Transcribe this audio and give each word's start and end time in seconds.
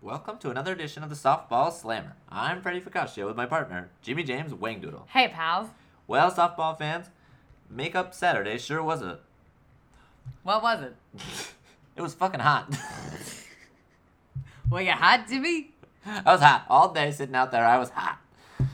Welcome 0.00 0.38
to 0.38 0.50
another 0.50 0.72
edition 0.72 1.02
of 1.02 1.10
the 1.10 1.16
Softball 1.16 1.72
Slammer. 1.72 2.14
I'm 2.28 2.60
Freddie 2.62 2.80
Ficaccio 2.80 3.26
with 3.26 3.36
my 3.36 3.46
partner, 3.46 3.90
Jimmy 4.00 4.22
James 4.22 4.52
Wangdoodle. 4.52 5.02
Hey, 5.08 5.28
pals. 5.28 5.68
Well, 6.06 6.30
softball 6.30 6.78
fans, 6.78 7.06
Makeup 7.68 8.14
Saturday 8.14 8.58
sure 8.58 8.82
was 8.82 9.02
a. 9.02 9.18
What 10.42 10.62
was 10.62 10.82
it? 10.82 10.96
It 11.96 12.02
was 12.02 12.14
fucking 12.14 12.38
hot. 12.38 12.72
Were 14.70 14.80
you 14.82 14.92
hot, 14.92 15.26
Jimmy? 15.28 15.72
I 16.06 16.22
was 16.32 16.40
hot 16.40 16.64
all 16.70 16.92
day 16.92 17.10
sitting 17.10 17.34
out 17.34 17.50
there. 17.50 17.66
I 17.66 17.76
was 17.76 17.90
hot, 17.90 18.18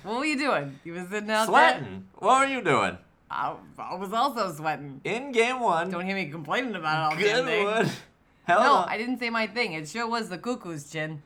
What 0.02 0.18
were 0.18 0.26
you 0.26 0.36
doing? 0.36 0.78
You 0.84 0.92
was 0.92 1.08
sitting 1.08 1.30
out 1.30 1.46
there? 1.46 1.70
sweating. 1.78 2.06
What 2.16 2.40
were 2.40 2.54
you 2.54 2.60
doing? 2.62 2.98
I, 3.30 3.54
I 3.78 3.94
was 3.94 4.12
also 4.12 4.52
sweating. 4.52 5.00
In 5.04 5.32
game 5.32 5.58
one, 5.60 5.88
Don't 5.90 6.04
hear 6.04 6.14
me 6.16 6.26
complaining 6.26 6.74
about 6.74 7.12
it 7.14 7.16
all 7.16 7.24
damn 7.24 7.46
day. 7.46 7.60
Hell 7.64 7.86
No, 8.48 8.58
no. 8.62 8.84
I 8.88 8.98
didn't 8.98 9.18
say 9.18 9.30
my 9.30 9.46
thing. 9.46 9.72
It 9.72 9.88
sure 9.88 10.06
was 10.08 10.28
the 10.28 10.38
cuckoo's 10.38 10.90
chin. 10.90 11.22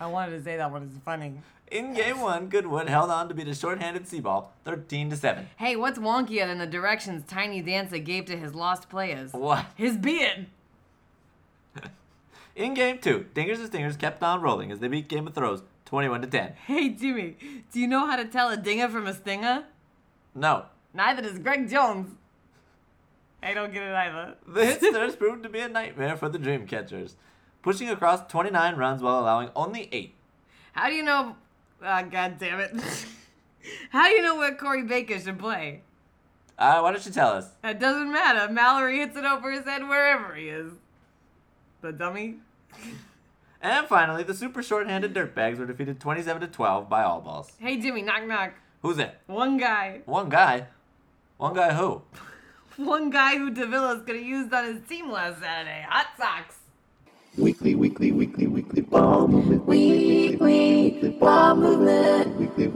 I 0.00 0.06
wanted 0.06 0.38
to 0.38 0.42
say 0.42 0.56
that 0.56 0.70
one. 0.70 0.82
is 0.84 0.90
funny. 1.04 1.40
In 1.70 1.94
game 1.94 2.20
one, 2.20 2.48
Goodwood 2.48 2.88
held 2.88 3.10
on 3.10 3.28
to 3.28 3.34
beat 3.34 3.48
a 3.48 3.54
short-handed 3.54 4.04
Seaball, 4.04 4.46
thirteen 4.64 5.08
to 5.10 5.16
seven. 5.16 5.48
Hey, 5.56 5.74
what's 5.76 5.98
wonkier 5.98 6.46
than 6.46 6.58
the 6.58 6.66
directions 6.66 7.24
Tiny 7.26 7.62
Dancer 7.62 7.98
gave 7.98 8.26
to 8.26 8.36
his 8.36 8.54
lost 8.54 8.90
players? 8.90 9.32
What? 9.32 9.64
His 9.74 9.96
beard. 9.96 10.46
In 12.56 12.74
game 12.74 12.98
two, 12.98 13.26
Dingers 13.34 13.56
and 13.58 13.66
Stingers 13.68 13.96
kept 13.96 14.22
on 14.22 14.42
rolling 14.42 14.70
as 14.70 14.80
they 14.80 14.88
beat 14.88 15.08
Game 15.08 15.26
of 15.26 15.34
Throws, 15.34 15.62
twenty-one 15.86 16.20
to 16.20 16.26
ten. 16.26 16.52
Hey, 16.66 16.90
Jimmy, 16.90 17.36
do 17.72 17.80
you 17.80 17.86
know 17.86 18.06
how 18.06 18.16
to 18.16 18.26
tell 18.26 18.50
a 18.50 18.56
dinger 18.56 18.88
from 18.88 19.06
a 19.06 19.14
stinger? 19.14 19.64
No, 20.34 20.64
Neither 20.94 21.22
does 21.22 21.38
Greg 21.38 21.70
Jones. 21.70 22.10
I 23.42 23.54
don't 23.54 23.72
get 23.72 23.82
it 23.82 23.94
either. 23.94 24.34
The 24.46 24.60
Hitsters 24.60 25.18
proved 25.18 25.42
to 25.42 25.48
be 25.48 25.60
a 25.60 25.68
nightmare 25.68 26.16
for 26.16 26.28
the 26.28 26.38
Dreamcatchers, 26.38 27.14
pushing 27.62 27.88
across 27.88 28.30
29 28.30 28.76
runs 28.76 29.02
while 29.02 29.20
allowing 29.20 29.50
only 29.56 29.88
8. 29.90 30.14
How 30.72 30.88
do 30.88 30.94
you 30.94 31.02
know? 31.02 31.36
Ah, 31.82 32.02
God 32.02 32.38
damn 32.38 32.60
it. 32.60 32.72
How 33.90 34.08
do 34.08 34.14
you 34.14 34.22
know 34.22 34.36
where 34.36 34.54
Corey 34.54 34.84
Baker 34.84 35.18
should 35.18 35.38
play? 35.38 35.82
Uh, 36.58 36.80
why 36.80 36.92
don't 36.92 37.04
you 37.04 37.12
tell 37.12 37.30
us? 37.30 37.48
It 37.64 37.80
doesn't 37.80 38.12
matter. 38.12 38.52
Mallory 38.52 38.98
hits 38.98 39.16
it 39.16 39.24
over 39.24 39.50
his 39.50 39.64
head 39.64 39.88
wherever 39.88 40.34
he 40.34 40.48
is. 40.48 40.72
The 41.80 41.92
dummy. 41.92 42.36
And 43.64 43.86
finally, 43.86 44.24
the 44.24 44.34
super 44.34 44.60
short-handed 44.60 45.14
Dirtbags 45.14 45.58
were 45.58 45.66
defeated 45.66 46.00
27 46.00 46.40
to 46.40 46.48
12 46.48 46.88
by 46.88 47.04
All 47.04 47.20
Balls. 47.20 47.52
Hey, 47.60 47.80
Jimmy, 47.80 48.02
knock 48.02 48.26
knock. 48.26 48.54
Who's 48.82 48.98
it? 48.98 49.16
One 49.28 49.56
guy. 49.56 50.00
One 50.04 50.28
guy. 50.28 50.66
One 51.36 51.54
guy 51.54 51.72
who? 51.72 52.02
One 52.84 53.10
guy 53.10 53.36
who 53.38 53.52
Davila's 53.52 54.02
gonna 54.02 54.18
use 54.18 54.52
on 54.52 54.64
his 54.64 54.82
team 54.88 55.10
last 55.10 55.40
Saturday. 55.40 55.86
Hot 55.88 56.06
Sox. 56.16 56.56
Weekly, 57.38 57.76
weekly, 57.76 58.10
weekly, 58.10 58.48
weekly 58.48 58.82
ball 58.82 59.28
movement. 59.28 59.64
Weekly 59.66 61.10
ball 61.20 61.54
movement. 61.54 62.36
Weekly 62.38 62.66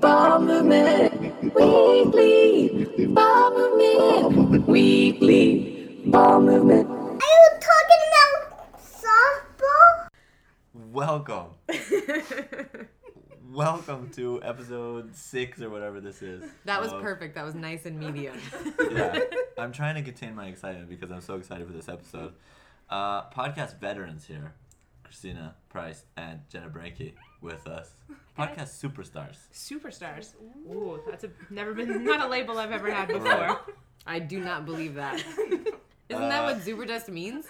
ball 0.00 0.40
movement. 0.40 1.20
Weekly 1.54 3.06
ball 3.06 3.50
movement. 3.50 4.68
Weekly 4.68 6.02
ball 6.06 6.40
movement. 6.42 6.90
Are 6.90 7.14
you 7.14 7.48
talking 7.60 8.02
about 8.08 8.80
softball? 9.02 10.08
Welcome. 10.92 11.46
Welcome 13.52 14.08
to 14.14 14.42
episode 14.42 15.14
6 15.14 15.60
or 15.60 15.68
whatever 15.68 16.00
this 16.00 16.22
is. 16.22 16.42
That 16.64 16.80
was 16.80 16.90
of- 16.90 17.02
perfect. 17.02 17.34
That 17.34 17.44
was 17.44 17.54
nice 17.54 17.84
and 17.84 17.98
medium. 17.98 18.36
Yeah. 18.90 19.18
I'm 19.58 19.72
trying 19.72 19.94
to 19.96 20.02
contain 20.02 20.34
my 20.34 20.46
excitement 20.46 20.88
because 20.88 21.10
I'm 21.10 21.20
so 21.20 21.34
excited 21.36 21.66
for 21.66 21.72
this 21.74 21.88
episode. 21.88 22.32
Uh, 22.88 23.28
podcast 23.30 23.78
veterans 23.78 24.24
here. 24.24 24.54
Christina 25.04 25.54
Price 25.68 26.04
and 26.16 26.40
Jenna 26.50 26.68
Branke 26.70 27.12
with 27.42 27.66
us. 27.66 27.90
Podcast 28.38 28.80
superstars. 28.82 29.36
Superstars. 29.52 30.32
Ooh, 30.70 30.98
that's 31.10 31.24
a 31.24 31.30
never 31.50 31.74
been 31.74 32.04
not 32.04 32.24
a 32.24 32.28
label 32.28 32.56
I've 32.58 32.72
ever 32.72 32.90
had 32.90 33.08
before. 33.08 33.22
Right. 33.24 33.58
I 34.06 34.18
do 34.18 34.40
not 34.40 34.64
believe 34.64 34.94
that. 34.94 35.16
Isn't 36.08 36.28
that 36.28 36.42
Uh, 36.42 36.54
what 36.54 36.58
Zuberdust 36.62 37.08
means? 37.08 37.44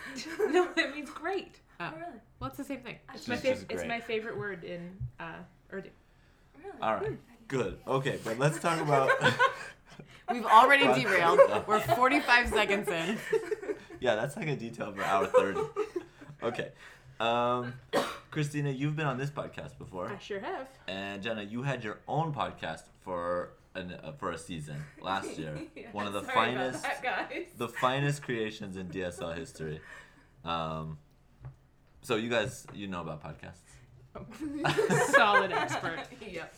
no, 0.51 0.69
it 0.77 0.95
means 0.95 1.11
great. 1.11 1.61
Oh. 1.79 1.91
Really? 1.97 2.19
Well, 2.41 2.49
it's 2.49 2.57
the 2.59 2.65
same 2.65 2.81
thing. 2.81 2.97
It's 3.15 3.29
my 3.29 3.37
Which 3.37 3.45
fav- 3.45 3.65
it's 3.71 3.85
my 3.87 4.01
favorite 4.01 4.37
word 4.37 4.65
in 4.65 4.97
uh, 5.21 5.35
Urdu. 5.73 5.89
All 6.81 6.95
right. 6.97 7.19
Good. 7.49 7.79
Okay, 7.87 8.19
but 8.25 8.39
let's 8.39 8.59
talk 8.59 8.81
about. 8.87 9.11
We've 10.31 10.47
already 10.47 10.85
Podcast. 10.85 11.03
derailed. 11.03 11.41
We're 11.67 11.81
45 11.81 12.49
seconds 12.49 12.89
in. 12.89 13.19
yeah, 14.01 14.15
that's 14.15 14.37
like 14.37 14.49
a 14.49 14.57
detail 14.57 14.93
for 14.93 15.03
hour 15.05 15.27
30. 15.27 15.61
Okay. 16.43 16.69
Um, 17.21 17.75
Christina, 18.31 18.71
you've 18.71 18.97
been 18.97 19.07
on 19.07 19.19
this 19.19 19.31
podcast 19.31 19.77
before, 19.79 20.09
I 20.09 20.19
sure 20.19 20.41
have. 20.41 20.67
and 20.89 21.23
Jenna, 21.23 21.43
you 21.43 21.63
had 21.63 21.85
your 21.85 21.99
own 22.09 22.33
podcast 22.33 22.83
for 23.05 23.51
an 23.75 23.93
uh, 24.03 24.13
for 24.13 24.33
a 24.33 24.39
season 24.39 24.83
last 25.01 25.39
year. 25.39 25.57
One 25.93 26.07
of 26.07 26.15
the 26.15 26.25
Sorry 26.25 26.53
about 26.55 26.73
finest, 26.73 26.83
that, 26.83 27.03
guys. 27.03 27.47
the 27.59 27.69
finest 27.69 28.23
creations 28.23 28.77
in 28.77 28.89
DSL 28.89 29.37
history. 29.37 29.81
Um, 30.45 30.99
so 32.01 32.17
you 32.17 32.29
guys, 32.31 32.67
you 32.75 32.89
know 32.89 33.03
about 33.03 33.23
podcasts. 33.23 33.61
Solid 35.11 35.53
expert. 35.53 36.01
Yep. 36.21 36.55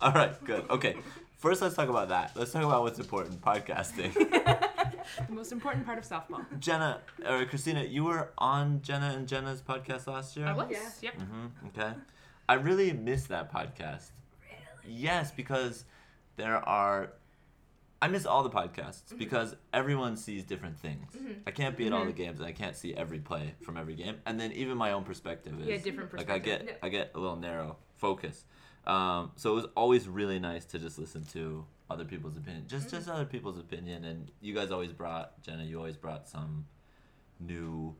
All 0.00 0.12
right, 0.12 0.44
good. 0.44 0.68
Okay, 0.70 0.96
first 1.38 1.62
let's 1.62 1.74
talk 1.74 1.88
about 1.88 2.08
that. 2.08 2.32
Let's 2.34 2.52
talk 2.52 2.64
about 2.64 2.82
what's 2.82 2.98
important, 2.98 3.40
podcasting. 3.40 4.12
The 5.26 5.32
most 5.34 5.52
important 5.52 5.84
part 5.84 5.98
of 5.98 6.04
softball. 6.04 6.44
Jenna 6.58 7.00
or 7.28 7.44
Christina, 7.44 7.82
you 7.82 8.04
were 8.04 8.30
on 8.38 8.80
Jenna 8.82 9.12
and 9.16 9.26
Jenna's 9.28 9.60
podcast 9.60 10.06
last 10.06 10.36
year. 10.36 10.46
I 10.46 10.52
was. 10.54 10.74
Yep. 11.02 11.14
hmm 11.20 11.46
Okay. 11.66 11.92
I 12.48 12.54
really 12.54 12.92
miss 12.92 13.24
that 13.26 13.52
podcast. 13.52 14.10
Really? 14.40 14.94
Yes, 14.96 15.30
because 15.32 15.84
there 16.36 16.56
are. 16.56 17.12
I 18.02 18.08
miss 18.08 18.26
all 18.26 18.42
the 18.42 18.50
podcasts 18.50 19.04
Mm-hmm. 19.06 19.18
because 19.18 19.54
everyone 19.72 20.16
sees 20.16 20.42
different 20.44 20.76
things. 20.78 21.06
I 21.46 21.50
can't 21.52 21.76
be 21.76 21.86
at 21.86 21.92
all 21.92 22.04
the 22.04 22.12
games 22.12 22.40
and 22.40 22.46
I 22.48 22.52
can't 22.52 22.76
see 22.76 22.92
every 22.94 23.20
play 23.20 23.54
from 23.64 23.76
every 23.76 23.94
game. 23.94 24.16
And 24.26 24.38
then 24.40 24.52
even 24.52 24.76
my 24.76 24.92
own 24.92 25.04
perspective 25.04 25.58
is 25.60 25.66
Yeah, 25.68 25.76
different 25.78 26.12
like 26.12 26.28
I 26.28 26.38
perspective. 26.40 26.66
get 26.66 26.78
I 26.82 26.88
get 26.90 27.12
a 27.14 27.18
little 27.20 27.36
narrow 27.36 27.76
focus. 27.96 28.44
Um, 28.86 29.30
so 29.36 29.52
it 29.52 29.54
was 29.54 29.66
always 29.76 30.08
really 30.08 30.40
nice 30.40 30.64
to 30.66 30.78
just 30.80 30.98
listen 30.98 31.24
to 31.26 31.64
other 31.88 32.04
people's 32.04 32.36
opinion, 32.36 32.64
just 32.66 32.88
Mm-hmm. 32.88 32.96
just 32.96 33.08
other 33.08 33.24
people's 33.24 33.58
opinion. 33.58 34.04
And 34.04 34.30
you 34.40 34.52
guys 34.52 34.70
always 34.72 34.92
brought 34.92 35.40
Jenna. 35.42 35.62
You 35.64 35.78
always 35.78 35.96
brought 35.96 36.28
some 36.28 36.66
new, 37.38 37.94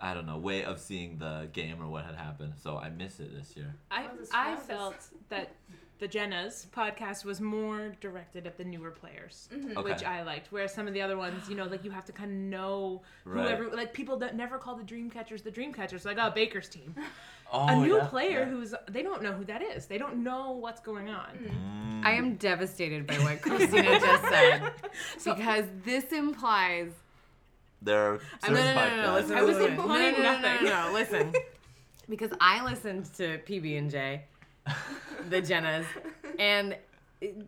I 0.00 0.12
don't 0.14 0.26
know, 0.26 0.36
way 0.38 0.64
of 0.64 0.78
seeing 0.78 1.16
the 1.18 1.48
game 1.52 1.82
or 1.82 1.88
what 1.88 2.04
had 2.04 2.16
happened. 2.16 2.54
So 2.62 2.76
I 2.76 2.90
miss 2.90 3.18
it 3.20 3.34
this 3.34 3.56
year. 3.56 3.74
I 3.90 4.08
was 4.18 4.28
I 4.34 4.56
felt 4.56 4.96
that 5.30 5.54
the 6.00 6.08
Jenna's 6.08 6.66
podcast 6.74 7.24
was 7.24 7.40
more 7.40 7.92
directed 8.00 8.46
at 8.46 8.56
the 8.56 8.64
newer 8.64 8.90
players, 8.90 9.48
Okay. 9.52 9.82
which 9.82 10.02
I 10.02 10.22
liked. 10.22 10.48
Whereas 10.50 10.74
some 10.74 10.88
of 10.88 10.94
the 10.94 11.02
other 11.02 11.16
ones, 11.16 11.48
you 11.48 11.54
know, 11.54 11.66
like 11.66 11.84
you 11.84 11.90
have 11.92 12.04
to 12.06 12.12
kind 12.12 12.30
of 12.32 12.36
know 12.36 13.02
Right. 13.24 13.44
whoever, 13.46 13.68
like 13.76 13.92
people 13.92 14.16
that 14.18 14.34
never 14.34 14.58
call 14.58 14.74
the 14.76 14.82
Dreamcatchers 14.82 15.42
the 15.44 15.50
Dreamcatchers, 15.52 16.04
like 16.04 16.18
oh 16.18 16.30
Baker's 16.30 16.68
team. 16.68 16.94
Oh, 17.52 17.66
a 17.66 17.74
new 17.84 17.96
yeah, 17.96 18.06
player 18.06 18.38
yeah. 18.40 18.44
who's 18.44 18.72
they 18.88 19.02
don't 19.02 19.24
know 19.24 19.32
who 19.32 19.44
that 19.46 19.60
is. 19.60 19.86
They 19.86 19.98
don't 19.98 20.22
know 20.22 20.52
what's 20.52 20.80
going 20.80 21.08
on. 21.08 21.30
Mm. 21.36 22.04
I 22.06 22.12
am 22.12 22.36
devastated 22.36 23.08
by 23.08 23.14
what 23.14 23.42
Christina 23.42 23.98
just 23.98 24.22
said. 24.28 24.72
because 25.24 25.64
this 25.84 26.12
implies. 26.12 26.92
There 27.82 27.98
are 28.14 28.20
No, 28.48 28.54
certain 28.54 28.54
no, 28.54 28.62
no, 28.62 28.74
no, 28.74 28.96
no, 28.96 29.02
podcasts. 29.08 29.14
listen, 29.22 29.36
I 29.36 29.42
was 29.42 29.56
listen. 29.56 29.72
implying 29.72 30.12
no, 30.12 30.18
no, 30.18 30.22
no, 30.22 30.40
nothing. 30.40 30.64
No, 30.64 30.70
no, 30.70 30.86
no, 30.86 30.92
listen. 30.92 31.32
Because 32.08 32.30
I 32.40 32.64
listened 32.64 33.12
to 33.16 33.38
PB 33.38 33.78
and 33.78 33.90
J, 33.90 34.22
the 35.28 35.40
Jennas, 35.42 35.84
and 36.38 36.76
it- 37.20 37.46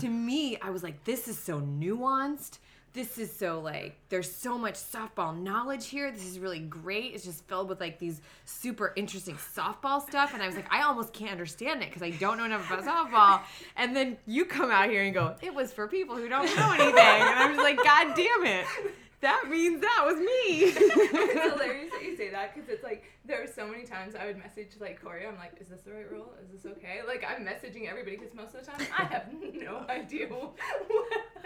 to 0.00 0.08
me, 0.08 0.56
I 0.62 0.70
was 0.70 0.82
like, 0.82 1.04
this 1.04 1.28
is 1.28 1.38
so 1.38 1.60
nuanced. 1.60 2.58
This 2.94 3.18
is 3.18 3.30
so 3.34 3.60
like, 3.60 3.96
there's 4.10 4.30
so 4.30 4.58
much 4.58 4.74
softball 4.74 5.38
knowledge 5.38 5.88
here. 5.88 6.10
This 6.10 6.26
is 6.26 6.38
really 6.38 6.58
great. 6.60 7.14
It's 7.14 7.24
just 7.24 7.46
filled 7.48 7.68
with 7.70 7.80
like 7.80 7.98
these 7.98 8.20
super 8.44 8.92
interesting 8.96 9.36
softball 9.36 10.06
stuff. 10.06 10.34
And 10.34 10.42
I 10.42 10.46
was 10.46 10.56
like, 10.56 10.70
I 10.72 10.82
almost 10.82 11.12
can't 11.14 11.30
understand 11.30 11.82
it 11.82 11.88
because 11.88 12.02
I 12.02 12.10
don't 12.10 12.36
know 12.36 12.44
enough 12.44 12.70
about 12.70 12.84
softball. 12.84 13.40
And 13.76 13.96
then 13.96 14.18
you 14.26 14.44
come 14.44 14.70
out 14.70 14.88
here 14.90 15.02
and 15.02 15.12
go, 15.14 15.34
it 15.42 15.54
was 15.54 15.72
for 15.72 15.88
people 15.88 16.16
who 16.16 16.28
don't 16.28 16.44
know 16.56 16.72
anything. 16.72 16.98
And 16.98 17.38
I'm 17.38 17.54
just 17.54 17.64
like, 17.64 17.76
God 17.82 18.14
damn 18.14 18.44
it. 18.46 18.66
That 19.20 19.44
means 19.48 19.80
that 19.80 20.02
was 20.04 20.16
me. 20.16 20.26
it's 20.26 21.52
hilarious 21.52 21.92
that 21.92 22.02
you 22.02 22.16
say 22.16 22.30
that 22.30 22.54
because 22.54 22.68
it's 22.68 22.82
like 22.82 23.04
there 23.24 23.42
are 23.42 23.46
so 23.46 23.66
many 23.66 23.84
times 23.84 24.14
I 24.14 24.26
would 24.26 24.36
message 24.36 24.72
like 24.80 25.02
Corey. 25.02 25.26
I'm 25.26 25.36
like, 25.36 25.52
is 25.60 25.68
this 25.68 25.82
the 25.82 25.92
right 25.92 26.10
rule? 26.10 26.32
Is 26.42 26.50
this 26.50 26.72
okay? 26.72 27.00
Like 27.06 27.24
I'm 27.28 27.46
messaging 27.46 27.88
everybody 27.88 28.16
because 28.16 28.34
most 28.34 28.54
of 28.54 28.64
the 28.64 28.70
time 28.70 28.86
I 28.98 29.04
have 29.04 29.26
no 29.54 29.84
idea 29.88 30.26
what. 30.28 30.54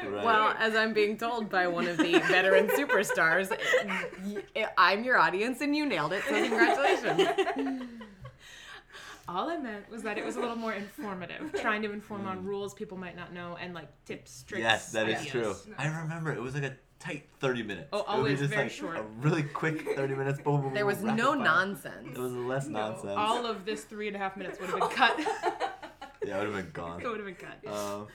Right. 0.02 0.25
Well, 0.25 0.55
as 0.58 0.75
I'm 0.75 0.93
being 0.93 1.17
told 1.17 1.50
by 1.50 1.67
one 1.67 1.87
of 1.87 1.99
the 1.99 2.12
veteran 2.28 2.69
superstars, 2.69 3.56
I'm 4.78 5.05
your 5.05 5.19
audience 5.19 5.61
and 5.61 5.76
you 5.76 5.87
nailed 5.87 6.12
it, 6.12 6.23
so 6.28 6.34
congratulations. 6.34 7.90
All 9.28 9.50
I 9.50 9.56
meant 9.56 9.90
was 9.90 10.02
that 10.02 10.19
it 10.19 10.25
was 10.25 10.37
a 10.37 10.40
little 10.40 10.56
more 10.56 10.73
informative, 10.73 11.52
trying 11.61 11.82
to 11.82 11.90
inform 11.90 12.26
on 12.26 12.44
mm. 12.44 12.46
rules 12.46 12.75
people 12.75 12.96
might 12.96 13.17
not 13.17 13.32
know 13.32 13.56
and 13.61 13.75
like 13.75 13.88
tips, 14.05 14.44
tricks. 14.46 14.62
Yes, 14.62 14.93
that 14.93 15.08
is 15.08 15.17
ideas. 15.17 15.31
true. 15.31 15.55
I 15.76 15.88
remember 15.88 16.32
it 16.32 16.40
was 16.40 16.55
like 16.55 16.62
a 16.62 16.76
tight 16.99 17.29
30 17.41 17.63
minutes. 17.63 17.89
Oh, 17.93 17.99
It 17.99 18.01
would 18.01 18.07
be 18.07 18.13
always 18.19 18.39
just 18.41 18.51
very 18.51 18.63
like 18.65 18.73
short. 18.73 18.97
A 18.97 19.03
really 19.21 19.43
quick 19.43 19.87
30 19.97 20.15
minutes. 20.15 20.41
Boom, 20.41 20.55
boom, 20.57 20.63
boom, 20.65 20.75
There 20.75 20.87
was 20.87 20.99
boom, 20.99 21.17
no 21.17 21.35
nonsense. 21.35 22.09
It 22.17 22.19
was 22.19 22.33
less 22.33 22.67
No. 22.67 22.81
nonsense. 22.91 23.15
All 23.17 23.47
of 23.47 23.65
this 23.65 23.85
three 23.85 24.07
and 24.09 24.17
a 24.17 24.19
half 24.19 24.37
minutes 24.37 24.59
would 24.61 24.71
have 24.71 24.81
been 24.81 24.89
cut. 24.89 25.19
yeah, 26.27 26.37
it 26.43 26.47
would 26.47 26.55
have 26.55 26.65
been 26.65 26.71
gone. 26.73 27.01
it 27.03 27.07
would 27.07 27.19
have 27.19 27.27
been 27.27 27.35
cut. 27.37 27.73
Um, 27.73 28.07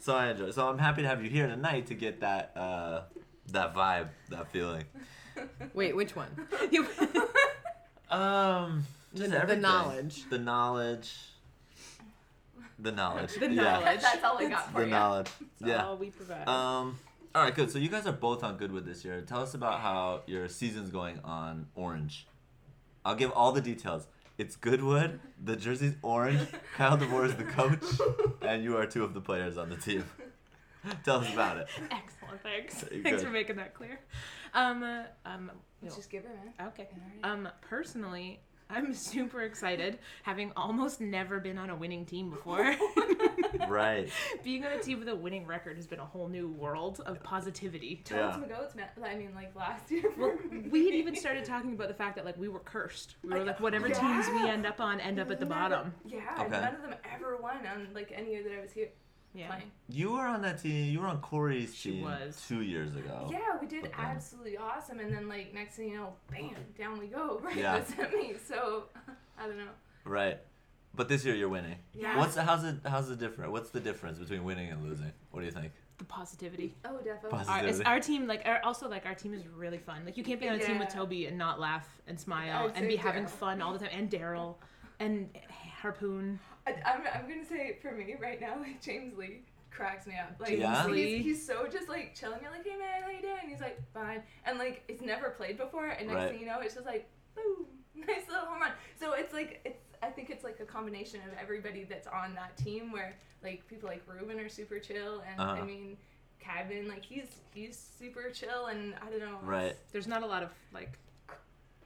so 0.00 0.14
I 0.14 0.30
enjoy. 0.30 0.50
So 0.50 0.68
I'm 0.68 0.78
happy 0.78 1.02
to 1.02 1.08
have 1.08 1.22
you 1.22 1.30
here 1.30 1.46
tonight 1.46 1.86
to 1.86 1.94
get 1.94 2.20
that 2.20 2.52
uh, 2.56 3.02
that 3.52 3.74
vibe, 3.74 4.08
that 4.30 4.50
feeling. 4.52 4.84
Wait, 5.72 5.94
which 5.96 6.14
one? 6.16 6.28
You- 6.70 6.86
Um, 8.10 8.84
The- 9.12 9.18
just 9.20 9.30
the 9.30 9.36
everything. 9.38 9.62
knowledge. 9.62 10.28
The 10.30 10.38
knowledge. 10.38 11.12
The 12.78 12.92
knowledge. 12.92 13.34
The 13.34 13.50
yeah. 13.50 13.62
knowledge. 13.62 14.00
That's 14.02 14.24
all 14.24 14.38
I 14.38 14.48
got 14.48 14.72
for 14.72 14.78
The 14.80 14.84
you. 14.84 14.90
knowledge. 14.90 15.30
That's 15.60 15.70
Yeah. 15.70 15.86
all 15.86 15.96
we 15.96 16.10
provide. 16.10 16.46
Um. 16.48 16.98
All 17.34 17.42
right, 17.42 17.52
good. 17.54 17.68
So 17.70 17.78
you 17.80 17.88
guys 17.88 18.06
are 18.06 18.12
both 18.12 18.44
on 18.44 18.56
Goodwood 18.56 18.84
this 18.86 19.04
year. 19.04 19.20
Tell 19.22 19.40
us 19.42 19.54
about 19.54 19.80
how 19.80 20.22
your 20.26 20.48
season's 20.48 20.90
going 20.90 21.18
on 21.24 21.66
Orange. 21.74 22.28
I'll 23.04 23.16
give 23.16 23.32
all 23.32 23.50
the 23.50 23.60
details. 23.60 24.06
It's 24.38 24.54
Goodwood. 24.54 25.18
The 25.42 25.56
jersey's 25.56 25.94
orange. 26.02 26.46
Kyle 26.76 26.96
DeVore 26.96 27.26
is 27.26 27.34
the 27.34 27.44
coach, 27.44 27.84
and 28.42 28.62
you 28.62 28.76
are 28.76 28.86
two 28.86 29.02
of 29.02 29.14
the 29.14 29.20
players 29.20 29.58
on 29.58 29.68
the 29.68 29.76
team. 29.76 30.04
Tell 31.04 31.16
us 31.20 31.32
about 31.32 31.56
it. 31.56 31.66
Excellent. 31.90 32.42
Thanks. 32.42 32.84
You're 32.92 33.02
Thanks 33.02 33.18
good. 33.18 33.26
for 33.26 33.32
making 33.32 33.56
that 33.56 33.74
clear. 33.74 33.98
Um. 34.54 34.82
uh, 34.82 35.02
um. 35.24 35.50
Let's 35.82 35.96
just 35.96 36.10
give 36.10 36.22
her, 36.22 36.30
man. 36.30 36.68
Okay. 36.68 36.88
Um. 37.24 37.48
Personally, 37.62 38.40
I'm 38.74 38.92
super 38.92 39.42
excited, 39.42 39.98
having 40.24 40.52
almost 40.56 41.00
never 41.00 41.38
been 41.40 41.58
on 41.58 41.70
a 41.70 41.76
winning 41.76 42.04
team 42.04 42.30
before. 42.30 42.74
Right. 43.68 44.10
Being 44.42 44.64
on 44.66 44.72
a 44.72 44.78
team 44.78 44.98
with 44.98 45.08
a 45.08 45.14
winning 45.14 45.46
record 45.46 45.76
has 45.76 45.86
been 45.86 46.00
a 46.00 46.04
whole 46.04 46.28
new 46.28 46.48
world 46.48 47.00
of 47.06 47.22
positivity. 47.22 48.02
Toads 48.04 48.18
Yeah. 48.18 48.34
and 48.34 48.48
goats, 48.48 48.74
man. 48.74 48.88
I 49.02 49.14
mean, 49.14 49.30
like 49.34 49.54
last 49.56 49.90
year. 49.90 50.04
Well, 50.18 50.34
we 50.70 50.84
had 50.86 50.94
even 50.94 51.14
started 51.16 51.44
talking 51.44 51.72
about 51.72 51.88
the 51.88 51.94
fact 51.94 52.16
that 52.16 52.24
like 52.24 52.36
we 52.36 52.48
were 52.48 52.58
cursed. 52.60 53.14
We 53.22 53.30
were 53.30 53.44
like 53.44 53.60
whatever 53.60 53.88
teams 53.88 54.26
we 54.28 54.48
end 54.48 54.66
up 54.66 54.80
on 54.80 55.00
end 55.00 55.18
up 55.18 55.30
at 55.30 55.38
the 55.40 55.46
Never- 55.46 55.60
bottom. 55.60 55.94
Yeah, 56.04 56.18
Okay. 56.40 56.50
none 56.50 56.74
of 56.74 56.82
them 56.82 56.94
ever 57.14 57.36
won 57.36 57.58
on 57.66 57.88
like 57.94 58.12
any 58.14 58.32
year 58.32 58.42
that 58.42 58.52
I 58.58 58.60
was 58.60 58.72
here 58.72 58.88
Yeah. 59.34 59.48
playing. 59.48 59.70
You 59.88 60.12
were 60.12 60.26
on 60.26 60.42
that 60.42 60.62
team. 60.62 60.92
You 60.92 61.00
were 61.00 61.08
on 61.08 61.20
Corey's 61.20 61.74
She 61.74 61.92
team 61.92 62.04
was. 62.04 62.42
two 62.48 62.62
years 62.62 62.94
ago. 62.94 63.28
Yeah, 63.30 63.58
we 63.60 63.66
did 63.66 63.86
Okay. 63.86 63.92
absolutely 63.98 64.56
awesome, 64.56 65.00
and 65.00 65.12
then 65.12 65.28
like 65.28 65.52
next 65.52 65.74
thing 65.76 65.90
you 65.90 65.96
know, 65.96 66.12
bam, 66.30 66.54
down 66.78 66.98
we 66.98 67.08
go 67.08 67.38
right 67.42 67.56
Yeah. 67.56 67.82
yeah. 67.98 68.06
me. 68.10 68.34
So 68.46 68.84
I 69.38 69.46
don't 69.46 69.58
know. 69.58 69.70
Right. 70.04 70.38
But 70.96 71.08
this 71.08 71.24
year 71.24 71.34
you're 71.34 71.48
winning. 71.48 71.74
Yeah. 71.92 72.16
What's 72.18 72.36
the, 72.36 72.44
how's 72.44 72.62
it 72.62 72.76
how's 72.86 73.08
the 73.08 73.16
different? 73.16 73.50
What's 73.50 73.70
the 73.70 73.80
difference 73.80 74.18
between 74.18 74.44
winning 74.44 74.70
and 74.70 74.84
losing? 74.84 75.12
What 75.32 75.40
do 75.40 75.46
you 75.46 75.52
think? 75.52 75.72
The 75.98 76.04
positivity. 76.04 76.74
Oh, 76.84 76.98
definitely. 76.98 77.38
Posi- 77.38 77.84
Our, 77.86 77.92
our 77.94 78.00
team, 78.00 78.26
like, 78.26 78.42
our, 78.44 78.60
also 78.64 78.88
like 78.88 79.06
our 79.06 79.14
team 79.14 79.32
is 79.32 79.46
really 79.46 79.78
fun. 79.78 80.04
Like, 80.04 80.16
you 80.16 80.24
can't 80.24 80.40
be 80.40 80.48
on 80.48 80.56
a 80.56 80.58
team 80.64 80.78
with 80.80 80.88
Toby 80.88 81.26
and 81.26 81.38
not 81.38 81.60
laugh 81.60 81.88
and 82.08 82.18
smile 82.18 82.64
I'd 82.64 82.76
and 82.76 82.76
say 82.78 82.88
be 82.88 82.96
having 82.96 83.26
fun 83.28 83.62
all 83.62 83.72
the 83.72 83.78
time. 83.78 83.90
And 83.92 84.10
Daryl, 84.10 84.56
and 84.98 85.28
Harpoon. 85.80 86.40
I, 86.66 86.72
I'm, 86.84 87.02
I'm 87.14 87.28
gonna 87.28 87.44
say 87.46 87.78
for 87.82 87.92
me 87.92 88.14
right 88.20 88.40
now, 88.40 88.56
like 88.60 88.80
James 88.82 89.16
Lee 89.16 89.42
cracks 89.70 90.06
me 90.06 90.14
up. 90.18 90.34
Like 90.40 90.58
Yeah? 90.58 90.86
He's, 90.88 91.24
he's 91.24 91.46
so 91.46 91.66
just 91.70 91.88
like 91.88 92.14
chilling. 92.14 92.38
You're 92.42 92.50
like, 92.52 92.64
hey 92.64 92.76
man, 92.78 93.02
how 93.02 93.10
you 93.10 93.20
doing? 93.22 93.48
He's 93.48 93.60
like, 93.60 93.78
fine. 93.92 94.22
And 94.46 94.58
like 94.58 94.82
it's 94.88 95.02
never 95.02 95.30
played 95.30 95.56
before, 95.58 95.88
and 95.88 96.06
next 96.08 96.16
Right. 96.16 96.30
thing 96.30 96.40
you 96.40 96.46
know, 96.46 96.60
it's 96.60 96.74
just 96.74 96.86
like, 96.86 97.08
boom, 97.34 97.66
nice 97.94 98.28
little 98.28 98.46
home 98.46 98.60
run. 98.60 98.72
So 98.98 99.12
it's 99.14 99.32
like 99.32 99.60
it's. 99.64 99.78
I 100.02 100.08
think 100.10 100.28
it's 100.28 100.44
like 100.44 100.60
a 100.60 100.66
combination 100.66 101.20
of 101.20 101.38
everybody 101.40 101.84
that's 101.84 102.06
on 102.06 102.34
that 102.34 102.56
team, 102.58 102.92
where 102.92 103.16
like 103.42 103.66
people 103.68 103.88
like 103.88 104.02
Ruben 104.06 104.38
are 104.38 104.50
super 104.50 104.78
chill, 104.78 105.22
and 105.30 105.40
Uh-huh. 105.40 105.52
I 105.52 105.64
mean, 105.64 105.96
Kevin, 106.38 106.88
like 106.88 107.02
he's 107.04 107.28
he's 107.54 107.78
super 107.98 108.30
chill, 108.30 108.66
and 108.66 108.94
I 109.00 109.08
don't 109.10 109.20
know, 109.20 109.38
Right. 109.42 109.74
There's 109.92 110.06
not 110.06 110.22
a 110.22 110.26
lot 110.26 110.42
of 110.42 110.50
like, 110.74 110.98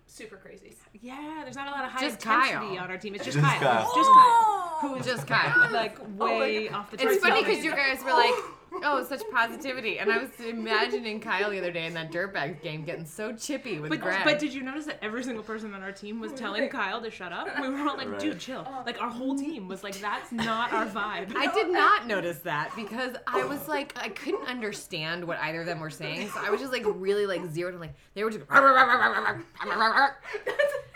super 0.09 0.37
crazy. 0.37 0.77
yeah, 1.01 1.41
there's 1.45 1.57
not 1.57 1.69
a 1.69 1.71
lot 1.71 1.85
of 1.85 1.91
high 1.91 2.01
Just 2.01 2.17
intensity 2.25 2.55
Kyle. 2.77 2.79
on 2.85 2.91
our 2.91 2.99
team. 2.99 3.15
It's 3.15 3.25
just, 3.25 3.37
Just 3.37 3.47
Kyle. 3.47 3.61
Kyle. 3.61 3.93
Just 3.95 4.11
Kyle. 4.11 4.79
Who 4.81 5.01
just 5.01 5.27
Kyle? 5.27 5.73
Like 5.73 5.99
oh 6.01 6.25
way 6.27 6.69
off 6.69 6.91
the 6.91 7.03
It's 7.03 7.23
funny 7.23 7.45
because 7.45 7.65
you 7.65 7.73
guys 7.73 8.03
were 8.05 8.13
like, 8.13 8.35
"Oh, 8.83 9.03
such 9.05 9.23
positivity," 9.33 9.99
and 9.99 10.11
I 10.11 10.19
was 10.19 10.29
imagining 10.41 11.21
Kyle 11.21 11.51
the 11.51 11.59
other 11.59 11.73
day 11.73 11.87
in 11.87 11.95
that 11.95 12.11
dirtbag 12.13 12.63
game 12.63 12.85
getting 12.85 13.05
so 13.07 13.33
chippy 13.35 13.79
with 13.79 13.91
But, 13.91 14.01
Greg. 14.01 14.25
but 14.25 14.39
did 14.39 14.53
you 14.55 14.63
notice 14.63 14.87
that 14.87 14.99
every 15.03 15.25
single 15.25 15.43
person 15.43 15.75
on 15.75 15.83
our 15.83 15.93
team 15.93 16.21
was 16.21 16.33
telling 16.33 16.69
Kyle 16.69 17.01
to 17.03 17.11
shut 17.11 17.33
up? 17.33 17.49
We 17.61 17.69
were 17.69 17.79
all 17.89 17.97
like, 17.97 18.09
Right. 18.11 18.21
dude, 18.21 18.39
chill. 18.39 18.67
Like, 18.87 19.01
our 19.01 19.11
whole 19.11 19.37
team 19.37 19.69
was 19.69 19.83
like, 19.83 19.99
that's 20.01 20.33
not 20.33 20.73
our 20.73 20.87
vibe. 20.87 21.35
I 21.37 21.53
did 21.53 21.71
not 21.73 22.07
notice 22.07 22.39
that 22.41 22.73
because 22.77 23.17
I 23.27 23.45
was 23.45 23.69
like, 23.69 23.93
I 23.97 24.09
couldn't 24.09 24.47
understand 24.49 25.25
what 25.25 25.39
either 25.39 25.61
of 25.61 25.67
them 25.67 25.81
were 25.81 25.91
saying, 25.91 26.31
so 26.31 26.41
I 26.45 26.51
was 26.51 26.61
just 26.61 26.73
like 26.73 26.85
really 26.87 27.27
like 27.27 27.45
zeroed 27.51 27.75
and 27.75 27.81
like 27.81 27.95
they 28.15 28.25
were 28.25 28.31
just. 28.31 28.45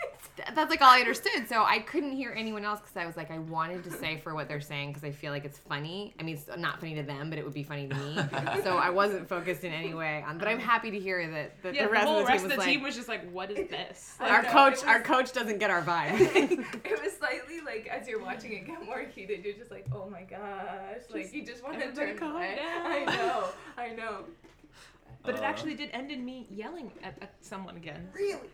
That's 0.53 0.69
like 0.69 0.81
all 0.81 0.89
I 0.89 0.99
understood, 0.99 1.47
so 1.47 1.63
I 1.63 1.79
couldn't 1.79 2.11
hear 2.11 2.33
anyone 2.35 2.65
else 2.65 2.79
because 2.81 2.97
I 2.97 3.05
was 3.05 3.15
like, 3.17 3.31
I 3.31 3.39
wanted 3.39 3.83
to 3.85 3.91
say 3.91 4.17
for 4.19 4.33
what 4.35 4.47
they're 4.47 4.61
saying 4.61 4.89
because 4.89 5.03
I 5.03 5.11
feel 5.11 5.31
like 5.31 5.45
it's 5.45 5.57
funny. 5.57 6.13
I 6.19 6.23
mean, 6.23 6.35
it's 6.35 6.49
not 6.57 6.79
funny 6.79 6.95
to 6.95 7.03
them, 7.03 7.29
but 7.29 7.39
it 7.39 7.45
would 7.45 7.53
be 7.53 7.63
funny 7.63 7.87
to 7.87 7.95
me. 7.95 8.15
so 8.63 8.77
I 8.77 8.89
wasn't 8.89 9.27
focused 9.29 9.63
in 9.63 9.71
any 9.73 9.93
way 9.93 10.23
on. 10.27 10.37
But 10.37 10.47
I'm 10.47 10.59
happy 10.59 10.91
to 10.91 10.99
hear 10.99 11.29
that, 11.31 11.61
that 11.63 11.73
yeah, 11.75 11.85
the 11.85 11.91
rest 11.91 12.07
whole 12.07 12.19
of 12.19 12.25
the 12.25 12.31
team 12.31 12.33
rest 12.33 12.43
was 12.43 12.51
of 12.51 12.57
the 12.57 12.63
like, 12.63 12.73
team 12.73 12.83
was 12.83 12.95
just 12.95 13.07
like, 13.07 13.31
what 13.31 13.51
is 13.51 13.69
this? 13.69 14.15
I 14.19 14.29
our 14.29 14.43
know, 14.43 14.49
coach, 14.49 14.77
it 14.79 14.87
our 14.87 15.01
coach 15.01 15.31
doesn't 15.33 15.59
get 15.59 15.69
our 15.69 15.81
vibe. 15.83 16.19
it 16.85 17.03
was 17.03 17.13
slightly 17.17 17.61
like 17.65 17.87
as 17.87 18.07
you're 18.07 18.21
watching 18.21 18.53
it 18.53 18.65
get 18.67 18.85
more 18.85 19.01
heated, 19.13 19.43
you're 19.43 19.53
just 19.55 19.71
like, 19.71 19.85
oh 19.93 20.09
my 20.09 20.23
gosh, 20.23 21.01
like 21.13 21.33
you 21.33 21.45
just 21.45 21.63
want 21.63 21.79
to 21.79 21.91
turn 21.93 22.17
calm 22.17 22.35
away. 22.35 22.55
down. 22.55 22.85
I 22.85 23.05
know, 23.05 23.45
I 23.77 23.89
know. 23.89 24.25
But 25.25 25.35
it 25.35 25.41
Uh, 25.41 25.45
actually 25.45 25.75
did 25.75 25.89
end 25.93 26.11
in 26.11 26.25
me 26.25 26.47
yelling 26.49 26.91
at, 27.01 27.15
at 27.21 27.31
someone 27.39 27.77
again. 27.77 28.09
Really? 28.13 28.49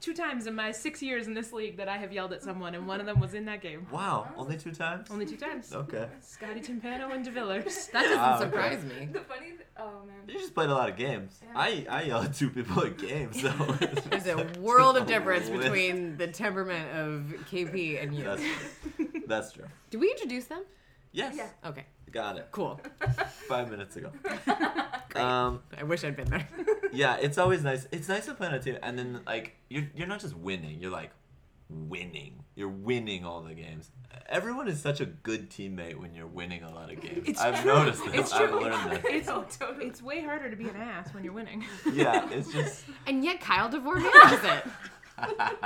Two 0.00 0.14
times 0.14 0.46
in 0.46 0.54
my 0.54 0.72
six 0.72 1.00
years 1.02 1.26
in 1.26 1.34
this 1.34 1.52
league 1.52 1.76
that 1.76 1.88
I 1.88 1.96
have 1.96 2.12
yelled 2.12 2.32
at 2.32 2.42
someone, 2.42 2.74
and 2.74 2.86
one 2.86 3.00
of 3.00 3.06
them 3.06 3.20
was 3.20 3.34
in 3.34 3.44
that 3.46 3.60
game. 3.60 3.86
Wow. 3.90 4.28
Only 4.36 4.56
two 4.56 4.72
times. 4.72 5.08
Only 5.10 5.26
two 5.26 5.36
times. 5.36 5.72
Okay. 5.72 6.06
Scotty 6.20 6.60
Timpano 6.60 7.12
and 7.14 7.24
DeVillers. 7.24 7.90
That 7.92 8.02
doesn't 8.04 8.18
okay. 8.18 8.38
surprise 8.44 8.84
me. 8.84 9.08
The 9.12 9.20
funny, 9.20 9.46
th- 9.50 9.60
oh 9.78 10.04
man. 10.06 10.16
You 10.26 10.34
just 10.38 10.54
played 10.54 10.70
a 10.70 10.74
lot 10.74 10.88
of 10.88 10.96
games. 10.96 11.38
Yeah. 11.42 11.52
I 11.54 11.86
I 11.88 12.02
yell 12.04 12.22
at 12.22 12.34
two 12.34 12.50
people 12.50 12.84
at 12.84 12.98
games, 12.98 13.40
so 13.40 13.48
There's 14.10 14.26
a 14.26 14.46
world 14.60 14.96
of 14.96 15.06
difference 15.14 15.48
between 15.48 16.16
the 16.16 16.26
temperament 16.28 16.88
of 16.96 17.46
KP 17.50 18.02
and 18.02 18.14
you. 18.14 18.24
That's 18.24 18.42
true. 18.42 19.22
That's 19.26 19.52
true. 19.52 19.64
Did 19.90 20.00
we 20.00 20.10
introduce 20.10 20.46
them? 20.46 20.62
Yes. 21.12 21.34
Yeah. 21.36 21.48
Okay, 21.68 21.84
Got 22.10 22.38
it. 22.38 22.48
cool. 22.52 22.80
Five 23.48 23.70
minutes 23.70 23.96
ago. 23.96 24.10
Great. 25.10 25.16
Um. 25.24 25.60
I 25.78 25.84
wish 25.84 26.04
I'd 26.04 26.16
been 26.16 26.28
there. 26.30 26.48
Yeah. 26.92 27.16
It's 27.20 27.38
always 27.38 27.62
nice. 27.64 27.86
It's 27.92 28.08
nice 28.08 28.26
to 28.26 28.34
play 28.34 28.48
on 28.48 28.54
a 28.54 28.60
team, 28.60 28.76
and 28.82 28.98
then 28.98 29.20
like 29.26 29.56
you're 29.68 29.88
you're 29.94 30.06
not 30.06 30.20
just 30.20 30.36
winning. 30.36 30.80
You're 30.80 30.90
like 30.90 31.10
winning. 31.68 32.44
You're 32.54 32.68
winning 32.68 33.24
all 33.24 33.40
the 33.42 33.54
games. 33.54 33.90
Everyone 34.28 34.68
is 34.68 34.80
such 34.80 35.00
a 35.00 35.06
good 35.06 35.50
teammate 35.50 35.96
when 35.98 36.14
you're 36.14 36.26
winning 36.26 36.62
a 36.62 36.70
lot 36.72 36.90
of 36.92 37.00
games. 37.00 37.26
It's 37.28 37.40
I've 37.40 37.60
true. 37.62 37.72
noticed 37.74 38.04
this. 38.04 38.14
It's 38.14 38.32
I've 38.32 38.48
true. 38.50 38.60
learned 38.60 38.90
this. 38.92 39.00
It's, 39.04 39.26
No, 39.26 39.42
totally. 39.44 39.86
it's 39.86 40.00
way 40.02 40.20
harder 40.22 40.48
to 40.50 40.56
be 40.56 40.68
an 40.68 40.76
ass 40.76 41.12
when 41.12 41.24
you're 41.24 41.32
winning. 41.32 41.64
Yeah. 41.92 42.28
It's 42.30 42.50
just. 42.52 42.84
And 43.06 43.24
yet 43.24 43.40
Kyle 43.40 43.68
DeVore 43.68 43.96
manages 43.96 44.44
it. 44.44 44.64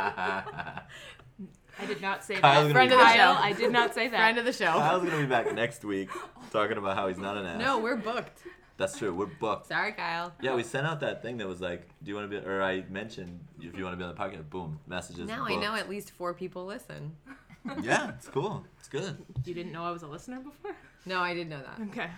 I 1.78 1.85
did 1.87 2.00
not 2.00 2.25
say 2.25 2.37
Kyle's 2.37 2.42
that. 2.42 2.62
gonna 2.62 2.73
Friend 2.75 2.92
of 2.92 2.99
the 2.99 3.04
back. 3.04 3.16
show. 3.16 3.42
I 3.42 3.52
did 3.52 3.71
not 3.73 3.95
say 3.95 4.09
that. 4.09 4.16
Friend 4.16 4.38
of 4.38 4.45
the 4.45 4.52
show. 4.52 4.73
Kyle's 4.73 5.04
gonna 5.04 5.18
be 5.23 5.26
back 5.26 5.52
next 5.54 5.85
week 5.85 6.09
talking 6.50 6.78
about 6.78 6.97
how 6.97 7.09
he's 7.09 7.18
not 7.18 7.37
an 7.37 7.47
ass. 7.47 7.61
No, 7.61 7.78
we're 7.78 7.97
booked. 7.97 8.40
That's 8.78 8.99
true. 8.99 9.14
We're 9.14 9.26
booked. 9.26 9.66
Sorry, 9.68 9.92
Kyle. 9.92 10.33
Yeah, 10.42 10.54
we 10.54 10.62
sent 10.62 10.87
out 10.87 11.00
that 11.00 11.23
thing 11.23 11.38
that 11.38 11.49
was 11.49 11.61
like, 11.62 11.88
"Do 12.02 12.11
you 12.11 12.14
want 12.14 12.30
to 12.30 12.40
be?" 12.40 12.47
Or 12.47 12.62
I 12.62 12.85
mentioned 12.90 13.40
if 13.61 13.76
you 13.76 13.85
want 13.85 13.95
to 13.95 13.97
be 13.97 14.04
on 14.04 14.14
the 14.14 14.21
podcast. 14.21 14.50
Boom, 14.50 14.78
messages. 14.87 15.26
Now 15.28 15.47
I 15.47 15.56
know 15.56 15.75
at 15.75 15.88
least 15.88 16.11
four 16.12 16.35
people 16.35 16.66
listen. 16.66 17.16
Yeah, 17.83 18.11
it's 18.11 18.28
cool. 18.28 18.64
It's 18.78 18.87
good. 18.88 19.16
You 19.45 19.52
didn't 19.52 19.73
know 19.73 19.83
I 19.83 19.90
was 19.90 20.02
a 20.04 20.06
listener 20.06 20.38
before? 20.38 20.76
No, 21.04 21.18
I 21.18 21.35
didn't 21.35 21.49
know 21.50 21.61
that. 21.62 21.85
Okay. 21.88 22.09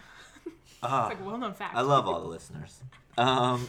Ah, 0.83 1.07
It's 1.11 1.15
like 1.15 1.25
a 1.25 1.27
well 1.27 1.39
known 1.39 1.55
fact. 1.55 1.75
I 1.75 1.81
love 1.81 2.07
all 2.07 2.21
the 2.21 2.27
listeners. 2.29 2.83
Um, 3.17 3.67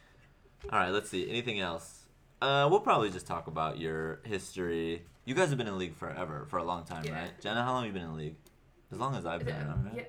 all 0.72 0.78
right, 0.78 0.88
let's 0.88 1.10
see. 1.10 1.28
Anything 1.28 1.60
else? 1.60 2.06
Uh, 2.40 2.68
we'll 2.70 2.80
probably 2.80 3.10
just 3.10 3.26
talk 3.26 3.48
about 3.48 3.78
your 3.78 4.20
history. 4.24 5.02
You 5.26 5.34
guys 5.34 5.50
have 5.50 5.58
been 5.58 5.66
in 5.66 5.74
the 5.74 5.78
league 5.78 5.94
forever, 5.94 6.46
for 6.48 6.56
a 6.58 6.64
long 6.64 6.84
time, 6.84 7.04
Yeah. 7.04 7.20
right? 7.20 7.40
Jenna, 7.40 7.62
how 7.64 7.72
long 7.74 7.84
have 7.84 7.92
you 7.94 8.00
been 8.00 8.08
in 8.08 8.16
the 8.16 8.22
league? 8.22 8.36
As 8.90 8.98
long 8.98 9.14
as 9.14 9.26
I've 9.26 9.42
Is 9.42 9.46
been 9.46 9.56
it- 9.56 9.66
around, 9.66 9.84
right? 9.84 9.94
yeah, 9.96 10.02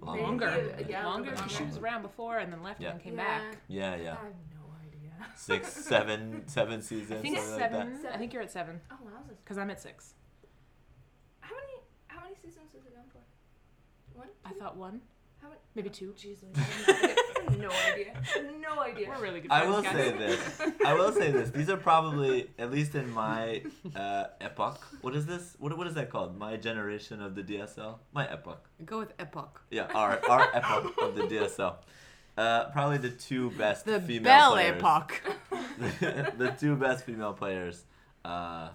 Long- 0.00 0.14
maybe, 0.16 0.26
Longer. 0.26 0.74
Yeah, 0.80 0.86
yeah, 0.88 1.06
Longer. 1.06 1.34
longer. 1.34 1.48
She 1.48 1.64
was 1.64 1.78
around 1.78 2.02
before 2.02 2.38
and 2.38 2.52
then 2.52 2.62
left 2.62 2.80
Yeah. 2.80 2.90
and 2.90 2.98
then 3.00 3.04
came 3.04 3.16
yeah. 3.16 3.24
back. 3.38 3.56
Yeah, 3.68 3.96
yeah. 3.96 4.10
I 4.12 4.24
have 4.24 4.34
no 4.54 4.74
idea. 4.86 5.12
Six, 5.36 5.68
seven, 5.72 6.46
seven 6.46 6.82
seasons. 6.82 7.18
I 7.18 7.22
think 7.22 7.36
it's 7.38 7.46
something 7.46 7.60
like 7.62 7.72
that. 7.72 7.96
seven. 8.02 8.12
I 8.14 8.18
think 8.18 8.32
you're 8.32 8.42
at 8.42 8.50
seven 8.50 8.80
Oh, 8.90 8.94
wowzers. 9.06 9.36
because 9.42 9.58
I'm 9.58 9.70
at 9.70 9.80
six. 9.80 10.14
How 11.40 11.54
many, 11.54 11.80
how 12.08 12.20
many 12.22 12.34
seasons 12.36 12.72
was 12.74 12.84
it 12.84 12.92
on 12.98 13.04
for? 13.10 13.20
One? 14.18 14.28
I 14.44 14.52
thought 14.52 14.76
one, 14.76 14.92
How 14.92 14.96
many? 14.98 15.02
Maybe 15.76 15.90
two. 15.90 16.12
Jeez, 16.18 16.38
I 16.42 17.14
no 17.56 17.70
idea. 17.92 18.12
No 18.60 18.82
idea. 18.82 19.08
We're 19.08 19.22
really 19.22 19.40
good 19.40 19.50
I 19.50 19.66
will 19.66 19.82
guys. 19.82 19.94
say 19.94 20.12
this. 20.12 20.60
I 20.84 20.94
will 20.94 21.12
say 21.12 21.30
this. 21.30 21.50
These 21.50 21.70
are 21.70 21.76
probably, 21.76 22.50
at 22.58 22.72
least 22.72 22.94
in 22.94 23.10
my 23.10 23.62
uh, 23.94 24.24
epoch. 24.40 24.80
What 25.02 25.14
is 25.14 25.26
this? 25.26 25.54
What, 25.58 25.76
what 25.76 25.86
is 25.86 25.94
that 25.94 26.10
called? 26.10 26.36
My 26.36 26.56
generation 26.56 27.22
of 27.22 27.34
the 27.34 27.42
DSL. 27.42 27.98
My 28.12 28.26
epoch. 28.26 28.68
Go 28.84 28.98
with 28.98 29.12
Epoch. 29.18 29.60
Yeah, 29.70 29.86
our 29.94 30.18
our 30.28 30.48
epoch 30.54 30.94
of 31.00 31.14
the 31.14 31.22
DSL. 31.22 31.76
Uh, 32.36 32.64
probably 32.70 32.98
the 32.98 33.10
two 33.10 33.50
best 33.52 33.86
The 33.86 34.00
female 34.00 34.24
Belle 34.24 34.52
players. 34.52 34.76
Epoque. 34.76 35.22
the 36.38 36.54
two 36.58 36.76
best 36.76 37.04
female 37.04 37.32
players 37.32 37.84
uh, 38.24 38.70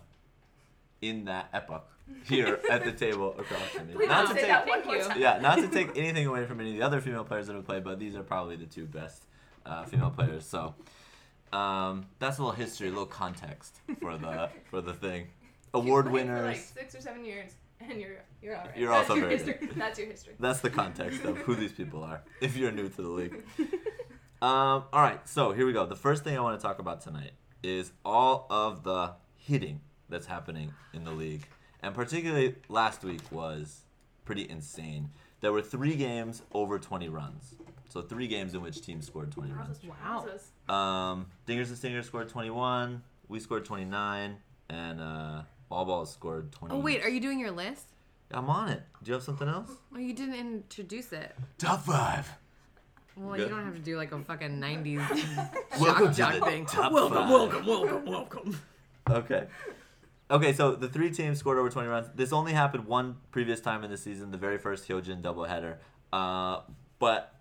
in 1.01 1.25
that 1.25 1.49
epoch 1.53 1.87
here 2.27 2.59
at 2.69 2.83
the 2.83 2.91
table 2.91 3.35
across 3.37 3.61
from 3.69 3.87
me. 3.87 3.93
Please 3.93 4.07
Not 4.07 4.27
to 4.27 4.33
say 4.33 4.41
take 4.41 4.49
that 4.49 4.67
one 4.67 4.83
Thank 4.83 5.15
you. 5.15 5.21
yeah, 5.21 5.39
not 5.39 5.57
to 5.59 5.67
take 5.67 5.97
anything 5.97 6.27
away 6.27 6.45
from 6.45 6.59
any 6.59 6.71
of 6.71 6.77
the 6.77 6.81
other 6.85 7.01
female 7.01 7.23
players 7.23 7.47
that 7.47 7.55
have 7.55 7.65
played, 7.65 7.83
but 7.83 7.99
these 7.99 8.15
are 8.15 8.23
probably 8.23 8.55
the 8.55 8.65
two 8.65 8.85
best 8.85 9.23
uh, 9.65 9.85
female 9.85 10.09
players. 10.11 10.45
So 10.45 10.75
um, 11.53 12.05
that's 12.19 12.37
a 12.37 12.41
little 12.41 12.55
history, 12.55 12.87
a 12.87 12.91
little 12.91 13.05
context 13.05 13.79
for 13.99 14.17
the 14.17 14.49
for 14.69 14.81
the 14.81 14.93
thing. 14.93 15.27
Award 15.73 16.11
winners. 16.11 16.39
For 16.39 16.45
like 16.47 16.57
six 16.57 16.95
or 16.95 17.01
seven 17.01 17.23
years, 17.23 17.51
and 17.79 17.99
you're 17.99 18.23
you're 18.41 18.55
all 18.57 18.65
right. 18.65 18.77
You're 18.77 18.89
That's 18.89 19.09
also 19.09 19.19
your 19.19 19.29
very 19.29 19.37
history. 19.37 19.69
That's 19.75 19.99
your 19.99 20.07
history. 20.07 20.33
That's 20.39 20.59
the 20.59 20.69
context 20.69 21.23
of 21.23 21.37
who 21.39 21.55
these 21.55 21.71
people 21.71 22.03
are. 22.03 22.21
If 22.41 22.57
you're 22.57 22.71
new 22.71 22.89
to 22.89 23.01
the 23.01 23.09
league. 23.09 23.43
Um, 24.43 24.85
all 24.91 25.03
right, 25.03 25.19
so 25.29 25.51
here 25.51 25.67
we 25.67 25.71
go. 25.73 25.85
The 25.85 25.95
first 25.95 26.23
thing 26.23 26.35
I 26.35 26.41
want 26.41 26.59
to 26.59 26.65
talk 26.65 26.79
about 26.79 27.01
tonight 27.01 27.33
is 27.61 27.91
all 28.03 28.47
of 28.49 28.81
the 28.83 29.13
hitting 29.35 29.81
that's 30.09 30.25
happening 30.25 30.73
in 30.95 31.03
the 31.03 31.11
league, 31.11 31.47
and 31.81 31.93
particularly 31.95 32.55
last 32.69 33.03
week 33.03 33.21
was 33.31 33.81
pretty 34.25 34.49
insane. 34.49 35.09
There 35.41 35.51
were 35.51 35.61
three 35.61 35.95
games 35.95 36.41
over 36.53 36.77
20 36.77 37.09
runs, 37.09 37.55
so 37.89 38.01
three 38.01 38.27
games 38.27 38.53
in 38.53 38.61
which 38.61 38.81
teams 38.81 39.07
scored 39.07 39.31
20 39.31 39.51
runs. 39.53 39.79
Wow. 39.83 40.25
Um, 40.73 41.27
Dingers 41.47 41.67
and 41.69 41.77
Stingers 41.77 42.05
scored 42.05 42.29
21. 42.29 43.01
We 43.27 43.39
scored 43.39 43.65
29, 43.65 44.37
and 44.69 45.01
uh, 45.01 45.41
Ball 45.69 45.85
Balls 45.85 46.11
scored 46.11 46.51
20. 46.51 46.75
Oh 46.75 46.79
wait, 46.79 47.03
are 47.03 47.09
you 47.09 47.19
doing 47.19 47.39
your 47.39 47.51
list? 47.51 47.85
I'm 48.33 48.49
on 48.49 48.69
it. 48.69 48.81
Do 49.03 49.09
you 49.09 49.13
have 49.15 49.23
something 49.23 49.47
else? 49.47 49.69
Well, 49.91 49.99
you 50.01 50.13
didn't 50.13 50.35
introduce 50.35 51.11
it. 51.11 51.35
Top 51.57 51.81
five. 51.85 52.29
Well, 53.17 53.35
Good. 53.35 53.49
you 53.49 53.49
don't 53.49 53.65
have 53.65 53.75
to 53.75 53.81
do 53.81 53.97
like 53.97 54.11
a 54.13 54.19
fucking 54.19 54.59
'90s 54.61 55.49
Welcome 55.81 56.09
to 56.09 56.13
jock 56.13 56.35
the 56.35 56.41
thing. 56.45 56.65
top 56.65 56.91
welcome, 56.93 57.17
five. 57.17 57.29
welcome, 57.29 57.65
welcome, 57.65 58.05
welcome. 58.05 58.59
Okay. 59.09 59.47
Okay, 60.31 60.53
so 60.53 60.75
the 60.75 60.87
three 60.87 61.11
teams 61.11 61.39
scored 61.39 61.57
over 61.57 61.69
20 61.69 61.89
runs. 61.89 62.07
This 62.15 62.31
only 62.31 62.53
happened 62.53 62.85
one 62.85 63.17
previous 63.31 63.59
time 63.59 63.83
in 63.83 63.91
the 63.91 63.97
season, 63.97 64.31
the 64.31 64.37
very 64.37 64.57
first 64.57 64.87
Hyojin 64.87 65.21
doubleheader. 65.21 65.75
Uh, 66.13 66.61
but 66.99 67.35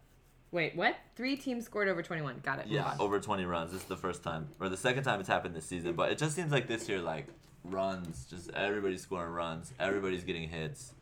Wait, 0.51 0.75
what? 0.75 0.97
Three 1.15 1.37
teams 1.37 1.67
scored 1.67 1.87
over 1.87 2.03
21. 2.03 2.41
Got 2.43 2.59
it. 2.59 2.67
Yeah, 2.67 2.97
over 2.99 3.21
20 3.21 3.45
runs. 3.45 3.71
This 3.71 3.83
is 3.83 3.87
the 3.87 3.97
first 3.97 4.25
time, 4.25 4.49
or 4.59 4.69
the 4.69 4.77
second 4.77 5.05
time 5.05 5.21
it's 5.21 5.29
happened 5.29 5.55
this 5.55 5.65
season. 5.65 5.93
But 5.93 6.11
it 6.11 6.19
just 6.19 6.35
seems 6.35 6.51
like 6.51 6.67
this 6.67 6.89
year, 6.89 7.01
like 7.01 7.29
runs, 7.63 8.27
just 8.29 8.51
everybody's 8.51 9.03
scoring 9.03 9.33
runs, 9.33 9.73
everybody's 9.79 10.25
getting 10.25 10.49
hits. 10.49 10.93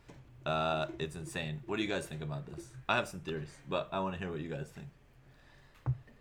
Uh, 0.45 0.85
it's 0.99 1.15
insane. 1.15 1.61
What 1.65 1.77
do 1.77 1.81
you 1.81 1.89
guys 1.89 2.05
think 2.05 2.21
about 2.21 2.45
this? 2.45 2.67
I 2.87 2.95
have 2.97 3.07
some 3.07 3.21
theories, 3.21 3.49
but 3.67 3.89
I 3.91 3.99
want 3.99 4.13
to 4.13 4.19
hear 4.19 4.29
what 4.29 4.39
you 4.41 4.49
guys 4.49 4.67
think. 4.67 4.87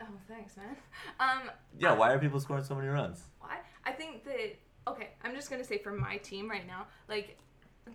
Oh, 0.01 0.07
thanks, 0.27 0.57
man. 0.57 0.77
Um, 1.21 1.51
Yeah, 1.79 1.93
why 1.93 2.13
are 2.13 2.19
people 2.19 2.41
scoring 2.41 2.65
so 2.65 2.75
many 2.75 2.89
runs? 2.89 3.21
why? 3.41 3.59
I 3.85 3.93
think 3.93 4.25
that 4.25 4.57
okay. 4.93 5.11
I'm 5.25 5.35
just 5.35 5.51
gonna 5.51 5.65
say 5.65 5.79
for 5.79 5.93
my 5.93 6.17
team 6.19 6.49
right 6.51 6.67
now, 6.67 6.87
like 7.09 7.39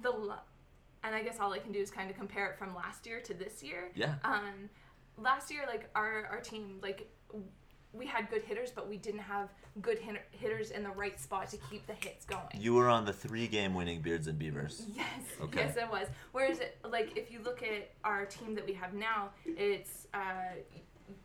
the, 0.02 0.12
and 1.04 1.16
I 1.16 1.22
guess 1.24 1.40
all 1.40 1.54
I 1.54 1.60
can 1.60 1.72
do 1.72 1.80
is 1.80 1.92
kind 1.92 2.10
of 2.10 2.16
compare 2.18 2.48
it 2.52 2.58
from 2.58 2.76
last 2.76 3.06
year 3.06 3.20
to 3.22 3.34
this 3.34 3.62
year. 3.64 3.92
Yeah. 3.96 4.16
Um, 4.24 4.70
last 5.18 5.52
year, 5.52 5.62
like 5.68 5.90
our 5.96 6.28
our 6.32 6.40
team, 6.40 6.80
like 6.82 7.10
we 7.94 8.08
had 8.08 8.28
good 8.32 8.42
hitters, 8.42 8.72
but 8.72 8.90
we 8.90 8.98
didn't 8.98 9.20
have 9.20 9.50
good 9.82 10.00
hit- 10.00 10.26
hitters 10.32 10.72
in 10.72 10.82
the 10.82 10.90
right 10.90 11.20
spot 11.20 11.48
to 11.52 11.58
keep 11.70 11.86
the 11.86 11.94
hits 11.94 12.26
going. 12.26 12.42
You 12.60 12.74
were 12.74 12.90
on 12.90 13.06
the 13.06 13.14
three-game 13.14 13.76
winning 13.76 14.02
Beards 14.02 14.26
and 14.26 14.40
Beavers. 14.40 14.84
Yes, 14.96 15.06
Okay. 15.40 15.60
yes, 15.66 15.78
it 15.78 15.88
was. 15.92 16.08
Whereas, 16.32 16.60
like, 16.90 17.16
if 17.16 17.32
you 17.32 17.40
look 17.44 17.62
at 17.62 17.92
our 18.04 18.26
team 18.26 18.56
that 18.56 18.66
we 18.66 18.74
have 18.74 18.96
now, 18.96 19.30
it's 19.46 20.08
uh, 20.16 20.56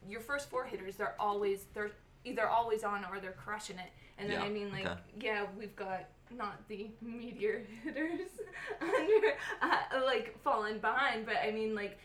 your 0.06 0.20
first 0.20 0.50
four 0.50 0.64
hitters. 0.66 0.96
They're 0.96 1.14
always 1.18 1.64
they're 1.72 1.92
either 2.24 2.48
always 2.48 2.84
on 2.84 3.04
or 3.10 3.20
they're 3.20 3.32
crushing 3.32 3.78
it. 3.78 3.90
And 4.18 4.28
then 4.30 4.40
Yeah, 4.40 4.46
I 4.46 4.48
mean, 4.50 4.72
like, 4.72 4.86
okay. 4.86 5.00
yeah, 5.20 5.46
we've 5.58 5.76
got 5.76 6.06
not 6.30 6.66
the 6.68 6.90
meteor 7.00 7.62
hitters 7.84 8.28
under 8.80 9.28
uh, 9.62 10.04
like 10.04 10.36
falling 10.42 10.78
behind, 10.78 11.24
but 11.24 11.36
I 11.42 11.50
mean, 11.52 11.74
like, 11.74 11.98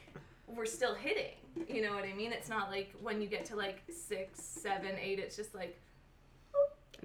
we're 0.48 0.66
still 0.66 0.94
hitting. 0.96 1.34
You 1.68 1.82
know 1.82 1.94
what 1.94 2.04
I 2.06 2.14
mean? 2.14 2.32
It's 2.32 2.50
not 2.50 2.70
like 2.70 2.94
when 3.02 3.22
you 3.22 3.28
get 3.28 3.46
to 3.46 3.56
like 3.56 3.82
six, 3.92 4.42
seven, 4.42 4.92
eight. 5.02 5.20
It's 5.20 5.36
just 5.36 5.54
like. 5.56 5.80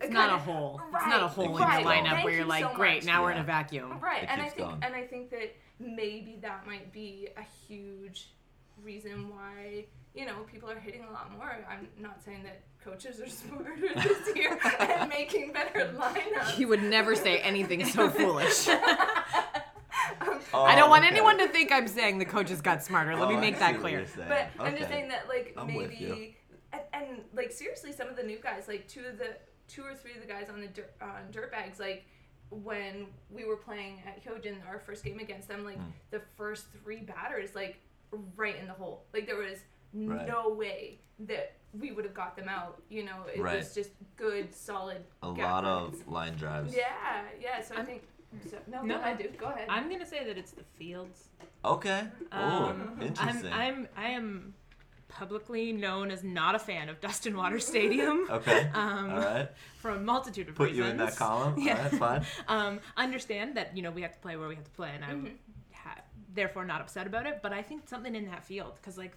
It's 0.00 0.12
not 0.12 0.28
a 0.28 0.36
kinda- 0.38 0.44
hole. 0.52 0.80
It's 0.94 1.06
not 1.06 1.22
a 1.22 1.26
hole 1.28 1.46
in 1.46 1.52
your 1.54 1.60
lineup 1.60 2.10
Thank 2.10 2.24
where 2.24 2.32
you're 2.32 2.42
you 2.42 2.48
like, 2.48 2.62
so 2.64 2.72
great, 2.74 2.96
much. 2.98 3.04
now 3.06 3.22
we're 3.24 3.32
in 3.32 3.38
a 3.38 3.42
vacuum. 3.42 3.98
Right, 4.00 4.22
It 4.22 4.28
and 4.30 4.40
I 4.40 4.48
think 4.48 4.68
going. 4.68 4.78
and 4.84 4.94
I 4.94 5.02
think 5.02 5.30
that 5.30 5.56
maybe 5.80 6.38
that 6.42 6.66
might 6.68 6.92
be 6.92 7.28
a 7.36 7.42
huge 7.66 8.28
reason 8.82 9.28
why 9.28 9.86
you 10.18 10.26
know 10.26 10.34
people 10.50 10.68
are 10.68 10.78
hitting 10.80 11.04
a 11.08 11.12
lot 11.12 11.30
more. 11.36 11.56
I'm 11.70 11.86
not 12.00 12.22
saying 12.24 12.42
that 12.42 12.62
coaches 12.84 13.20
are 13.20 13.28
smarter 13.40 13.76
this 13.94 14.36
year 14.36 14.58
and 14.80 15.08
making 15.18 15.52
better 15.52 15.94
lineups. 15.96 16.50
He 16.50 16.64
would 16.66 16.82
never 16.82 17.14
say 17.14 17.38
anything 17.38 17.84
so 17.84 18.10
foolish. 18.20 18.68
Oh, 20.54 20.64
I 20.64 20.74
don't 20.74 20.90
want 20.90 21.04
okay. 21.04 21.12
anyone 21.14 21.38
to 21.38 21.48
think 21.48 21.70
I'm 21.70 21.86
saying 21.86 22.18
the 22.18 22.24
coaches 22.24 22.60
got 22.60 22.82
smarter. 22.82 23.14
Let 23.14 23.28
Oh, 23.28 23.28
me 23.28 23.36
make 23.36 23.58
that 23.58 23.78
clear. 23.80 23.98
you're 23.98 24.06
saying. 24.06 24.28
But 24.28 24.48
I'm 24.58 24.76
just 24.76 24.88
saying 24.88 25.08
that 25.08 25.28
like 25.28 25.54
I'm 25.56 25.74
with 25.74 26.00
you. 26.00 26.08
maybe 26.08 26.36
and, 26.72 26.82
and 26.92 27.06
like 27.34 27.52
seriously, 27.52 27.92
some 27.92 28.08
of 28.08 28.16
the 28.16 28.22
new 28.22 28.38
guys, 28.42 28.66
like 28.68 28.88
two 28.88 29.04
of 29.04 29.18
the 29.18 29.36
two 29.68 29.82
or 29.84 29.94
three 29.94 30.14
of 30.14 30.20
the 30.20 30.26
guys 30.26 30.48
on 30.48 30.60
the 30.60 30.66
dirt, 30.68 30.92
on 31.00 31.30
dirt 31.30 31.52
bags, 31.52 31.78
like 31.78 32.04
when 32.50 33.06
we 33.30 33.44
were 33.44 33.56
playing 33.56 34.00
at 34.06 34.24
Hyojin, 34.24 34.56
our 34.66 34.78
first 34.78 35.04
game 35.04 35.18
against 35.18 35.46
them, 35.48 35.64
like 35.64 35.76
Hmm. 35.76 35.90
the 36.10 36.20
first 36.36 36.66
three 36.82 37.00
batters, 37.02 37.54
like 37.54 37.78
right 38.36 38.56
in 38.56 38.66
the 38.66 38.72
hole. 38.72 39.04
Like 39.12 39.26
there 39.26 39.36
was 39.36 39.58
Right. 39.94 40.26
no 40.28 40.50
way 40.50 40.98
that 41.20 41.54
we 41.78 41.92
would 41.92 42.04
have 42.04 42.14
got 42.14 42.36
them 42.36 42.48
out. 42.48 42.82
You 42.88 43.04
know, 43.04 43.24
it 43.34 43.40
Right. 43.40 43.58
was 43.58 43.74
just 43.74 43.90
good, 44.16 44.54
solid. 44.54 45.02
A 45.22 45.28
lot 45.28 45.64
runs. 45.64 46.00
of 46.00 46.08
line 46.08 46.34
drives. 46.36 46.74
Yeah, 46.76 47.22
yeah. 47.40 47.60
So 47.60 47.74
i 47.74 47.78
I'm- 47.78 47.86
think. 47.86 48.02
So, 48.50 48.58
no, 48.66 48.82
No, 48.82 48.96
go 48.96 49.00
ahead, 49.00 49.18
dude. 49.18 49.38
Go 49.38 49.46
ahead. 49.46 49.68
I'm 49.70 49.88
gonna 49.90 50.04
say 50.06 50.22
that 50.24 50.36
it's 50.36 50.52
the 50.52 50.62
fields. 50.76 51.28
Okay. 51.64 52.06
Oh, 52.30 52.36
Um, 52.66 52.98
interesting. 53.00 53.50
I'm 53.52 53.60
I'm 53.62 53.88
I 53.96 54.08
am 54.10 54.54
publicly 55.08 55.72
known 55.72 56.10
as 56.10 56.22
not 56.22 56.54
a 56.54 56.58
fan 56.58 56.90
of 56.90 57.00
Dustin 57.00 57.34
Water 57.36 57.58
Stadium. 57.58 58.26
okay. 58.30 58.68
Um, 58.74 59.10
All 59.10 59.18
right. 59.18 59.48
for 59.78 59.90
a 59.92 59.98
multitude 59.98 60.48
of 60.50 60.54
Put 60.54 60.70
reasons. 60.70 60.78
you 60.84 60.90
in 60.90 60.96
that 60.98 61.16
column. 61.16 61.54
Yeah. 61.58 61.76
All 61.78 61.82
right, 61.84 61.92
fine. 61.94 62.26
um, 62.48 62.80
understand 62.98 63.56
that 63.56 63.74
you 63.76 63.82
know 63.82 63.90
we 63.90 64.02
have 64.02 64.12
to 64.12 64.18
play 64.18 64.36
where 64.36 64.48
we 64.48 64.54
have 64.56 64.64
to 64.64 64.70
play, 64.72 64.90
and 64.94 65.02
I'm 65.04 65.24
Mhm. 65.26 65.32
ha- 65.72 66.02
therefore 66.34 66.66
not 66.66 66.82
upset 66.82 67.06
about 67.06 67.26
it. 67.26 67.40
But 67.42 67.54
I 67.54 67.62
think 67.62 67.88
something 67.88 68.14
in 68.14 68.26
that 68.26 68.44
field, 68.44 68.74
because 68.76 68.98
like 68.98 69.16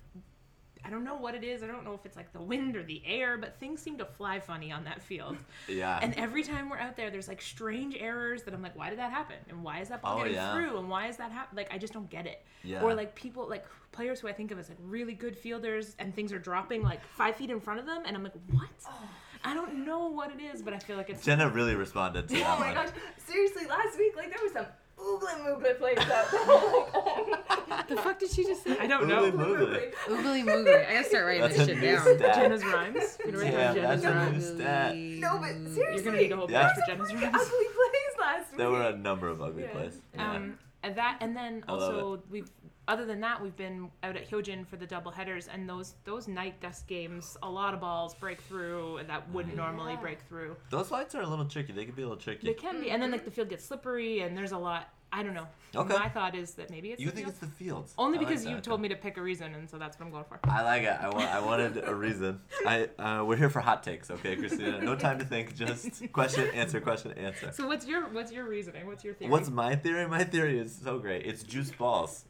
I 0.83 0.89
don't 0.89 1.03
know 1.03 1.15
what 1.15 1.35
it 1.35 1.43
is. 1.43 1.61
I 1.63 1.67
don't 1.67 1.83
know 1.85 1.93
if 1.93 2.05
it's 2.05 2.15
like 2.17 2.33
the 2.33 2.41
wind 2.41 2.75
or 2.75 2.83
the 2.83 3.01
air, 3.05 3.37
but 3.37 3.59
things 3.59 3.81
seem 3.81 3.97
to 3.99 4.05
fly 4.05 4.39
funny 4.39 4.71
on 4.71 4.83
that 4.85 5.01
field. 5.01 5.37
Yeah. 5.67 5.99
And 6.01 6.13
every 6.15 6.43
time 6.43 6.69
we're 6.69 6.79
out 6.79 6.97
there, 6.97 7.09
there's 7.11 7.27
like 7.27 7.41
strange 7.41 7.95
errors 7.97 8.43
that 8.43 8.53
I'm 8.53 8.61
like, 8.61 8.75
why 8.75 8.89
did 8.89 8.99
that 8.99 9.11
happen? 9.11 9.37
And 9.49 9.63
why 9.63 9.79
is 9.79 9.89
that 9.89 10.01
ball 10.01 10.15
Oh, 10.15 10.17
getting 10.19 10.33
yeah. 10.33 10.53
through? 10.53 10.77
And 10.79 10.89
why 10.89 11.07
is 11.07 11.17
that 11.17 11.31
happen? 11.31 11.55
Like 11.55 11.71
I 11.73 11.77
just 11.77 11.93
don't 11.93 12.09
get 12.09 12.25
it. 12.25 12.43
Yeah. 12.63 12.81
Or 12.81 12.93
like 12.95 13.15
people 13.15 13.47
like 13.47 13.65
players 13.91 14.19
who 14.19 14.27
I 14.27 14.33
think 14.33 14.51
of 14.51 14.59
as 14.59 14.69
like 14.69 14.77
really 14.81 15.13
good 15.13 15.37
fielders 15.37 15.95
and 15.99 16.13
things 16.15 16.33
are 16.33 16.39
dropping 16.39 16.81
like 16.83 17.03
five 17.03 17.35
feet 17.35 17.49
in 17.51 17.59
front 17.61 17.79
of 17.79 17.85
them, 17.85 18.03
and 18.05 18.15
I'm 18.17 18.23
like, 18.23 18.33
what? 18.51 18.69
Oh. 18.87 19.03
I 19.43 19.53
don't 19.55 19.85
know 19.85 20.07
what 20.07 20.31
it 20.31 20.39
is, 20.41 20.61
but 20.61 20.73
I 20.73 20.79
feel 20.79 20.97
like 20.97 21.09
it's 21.09 21.23
Jenna 21.25 21.49
really 21.49 21.73
responded 21.75 22.27
to 22.29 22.35
oh 22.37 22.39
that 22.39 22.57
Oh 22.57 22.59
my 22.59 22.65
one. 22.67 22.85
gosh! 22.85 22.89
Seriously, 23.25 23.65
last 23.65 23.97
week, 23.97 24.15
like 24.15 24.29
there 24.29 24.43
was 24.43 24.51
some 24.53 24.65
oogly 25.01 25.33
moogly 25.45 25.77
plays 25.77 25.97
out 25.97 26.07
there. 26.07 26.41
I'm 26.41 26.47
like, 26.47 26.89
oh. 26.95 27.83
The 27.89 27.95
fuck 27.97 28.19
did 28.19 28.31
she 28.31 28.43
just 28.43 28.63
say? 28.63 28.77
I 28.79 28.87
don't 28.87 29.03
Oogly 29.03 29.09
know. 29.09 29.31
moogly. 29.31 29.93
Oogly 30.07 30.43
moogly. 30.43 30.87
I 30.89 30.93
gotta 30.93 31.03
start 31.09 31.25
writing 31.25 31.41
That's 31.41 31.57
this 31.57 31.67
a 31.67 31.71
shit 31.71 31.77
new 31.79 31.95
down. 31.95 32.17
stat. 32.17 32.35
Jenna's 32.35 32.65
rhymes. 32.65 33.17
You 33.25 33.31
know, 33.31 33.39
write 33.39 33.51
down 33.51 33.75
Jenna's 33.75 34.01
that's 34.01 34.03
a 34.03 34.15
rhymes. 34.17 34.49
new 34.51 34.55
stat. 34.57 34.95
No, 34.95 35.37
but 35.39 35.49
seriously, 35.49 35.83
You're 35.95 36.03
gonna 36.03 36.17
need 36.17 36.31
a 36.31 36.35
whole 36.37 36.47
page 36.47 36.53
Yeah. 36.55 36.73
for 36.73 36.81
Jenna's 36.87 37.09
ugly 37.11 37.23
rhymes. 37.25 37.49
plays 37.49 38.19
last 38.19 38.51
week. 38.51 38.57
There 38.57 38.69
were 38.69 38.81
a 38.83 38.97
number 38.97 39.27
of 39.27 39.41
ugly 39.41 39.63
Yeah. 39.63 39.69
plays. 39.71 39.97
Yeah. 40.15 40.31
Um, 40.31 40.59
and 40.83 40.95
that, 40.95 41.17
and 41.21 41.35
then 41.35 41.63
also 41.67 42.21
we've. 42.29 42.49
Other 42.87 43.05
than 43.05 43.21
that, 43.21 43.41
we've 43.41 43.55
been 43.55 43.89
out 44.03 44.15
at 44.17 44.29
Hyojin 44.29 44.65
for 44.67 44.75
the 44.75 44.87
double 44.87 45.11
headers, 45.11 45.47
and 45.47 45.69
those 45.69 45.95
those 46.03 46.27
night 46.27 46.59
dust 46.61 46.87
games, 46.87 47.37
a 47.43 47.49
lot 47.49 47.73
of 47.73 47.79
balls 47.79 48.15
break 48.15 48.41
through 48.41 48.99
that 49.07 49.29
wouldn't 49.29 49.55
normally 49.55 49.93
Yeah. 49.93 49.99
break 50.01 50.21
through. 50.27 50.55
Those 50.71 50.91
lights 50.91 51.13
are 51.15 51.21
a 51.21 51.27
little 51.27 51.45
tricky. 51.45 51.73
They 51.73 51.85
can 51.85 51.93
be 51.95 52.01
a 52.01 52.05
little 52.05 52.21
tricky. 52.21 52.47
They 52.47 52.53
can 52.53 52.81
be, 52.81 52.89
and 52.91 53.01
then 53.01 53.11
like 53.11 53.23
the 53.23 53.31
field 53.31 53.49
gets 53.49 53.63
slippery, 53.63 54.21
and 54.21 54.35
there's 54.37 54.51
a 54.51 54.57
lot. 54.57 54.89
I 55.13 55.23
don't 55.23 55.33
know. 55.33 55.47
Okay. 55.75 55.93
My 55.93 56.07
thought 56.07 56.35
is 56.35 56.53
that 56.53 56.69
maybe 56.69 56.91
it's 56.91 57.01
you 57.01 57.07
the 57.07 57.11
think 57.11 57.25
field. 57.27 57.31
it's 57.31 57.39
the 57.41 57.63
fields? 57.63 57.93
only 57.97 58.17
I 58.17 58.21
like 58.21 58.29
because 58.29 58.45
you 58.45 58.55
that. 58.55 58.63
told 58.63 58.79
me 58.79 58.87
to 58.87 58.95
pick 58.95 59.17
a 59.17 59.21
reason, 59.21 59.53
and 59.55 59.69
so 59.69 59.77
that's 59.77 59.99
what 59.99 60.05
I'm 60.05 60.11
going 60.11 60.23
for. 60.23 60.39
I 60.45 60.63
like 60.63 60.83
it. 60.83 60.97
I, 60.99 61.09
wa- 61.09 61.19
I 61.19 61.39
wanted 61.41 61.83
a 61.85 61.93
reason. 61.93 62.39
I 62.65 62.87
uh, 62.97 63.23
we're 63.25 63.35
here 63.35 63.49
for 63.49 63.59
hot 63.59 63.83
takes, 63.83 64.09
okay, 64.09 64.37
Christina? 64.37 64.81
No 64.81 64.95
time 64.95 65.19
to 65.19 65.25
think. 65.25 65.53
Just 65.55 66.11
question, 66.13 66.47
answer, 66.53 66.79
question, 66.81 67.11
answer. 67.17 67.51
So 67.53 67.67
what's 67.67 67.85
your 67.85 68.07
what's 68.09 68.31
your 68.31 68.47
reasoning? 68.47 68.87
What's 68.87 69.03
your 69.03 69.13
theory? 69.13 69.29
What's 69.29 69.49
my 69.49 69.75
theory? 69.75 70.07
My 70.07 70.23
theory 70.23 70.57
is 70.59 70.73
so 70.81 70.97
great. 70.97 71.25
It's 71.25 71.43
juice 71.43 71.71
balls. 71.71 72.25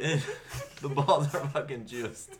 The 0.80 0.88
balls 0.88 1.34
are 1.34 1.46
fucking 1.48 1.86
juiced. 1.86 2.30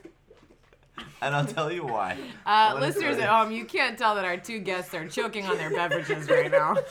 And 1.21 1.35
I'll 1.35 1.45
tell 1.45 1.73
you 1.73 1.85
why. 1.85 2.16
Uh, 2.47 2.76
listeners 2.80 3.18
at 3.18 3.28
home, 3.28 3.50
you 3.50 3.64
can't 3.64 3.99
tell 3.99 4.14
that 4.14 4.25
our 4.25 4.37
two 4.37 4.61
guests 4.61 4.95
are 4.95 5.09
choking 5.09 5.45
on 5.47 5.57
their 5.59 5.71
beverages 5.71 6.28
right 6.30 6.50
now. 6.50 6.76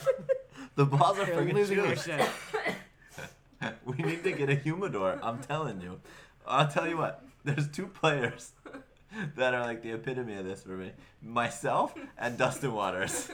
The 0.74 0.84
balls 0.86 1.18
are 1.18 1.24
They're 1.26 1.34
fucking 1.38 1.54
losing 1.56 1.76
their 1.78 1.94
juiced. 1.96 2.04
shit. 2.06 2.28
We 3.84 3.96
need 3.96 4.22
to 4.22 4.30
get 4.32 4.48
a 4.48 4.54
humidor. 4.54 5.18
I'm 5.22 5.40
telling 5.40 5.80
you. 5.80 6.00
I'll 6.46 6.68
tell 6.68 6.86
you 6.86 6.96
what. 6.98 7.24
There's 7.44 7.66
two 7.68 7.86
players 7.88 8.52
that 9.36 9.54
are 9.54 9.62
like 9.62 9.82
the 9.82 9.90
epitome 9.92 10.34
of 10.36 10.44
this 10.44 10.62
for 10.62 10.76
me. 10.76 10.92
Myself 11.22 11.94
and 12.16 12.38
Dustin 12.38 12.72
Waters. 12.72 13.28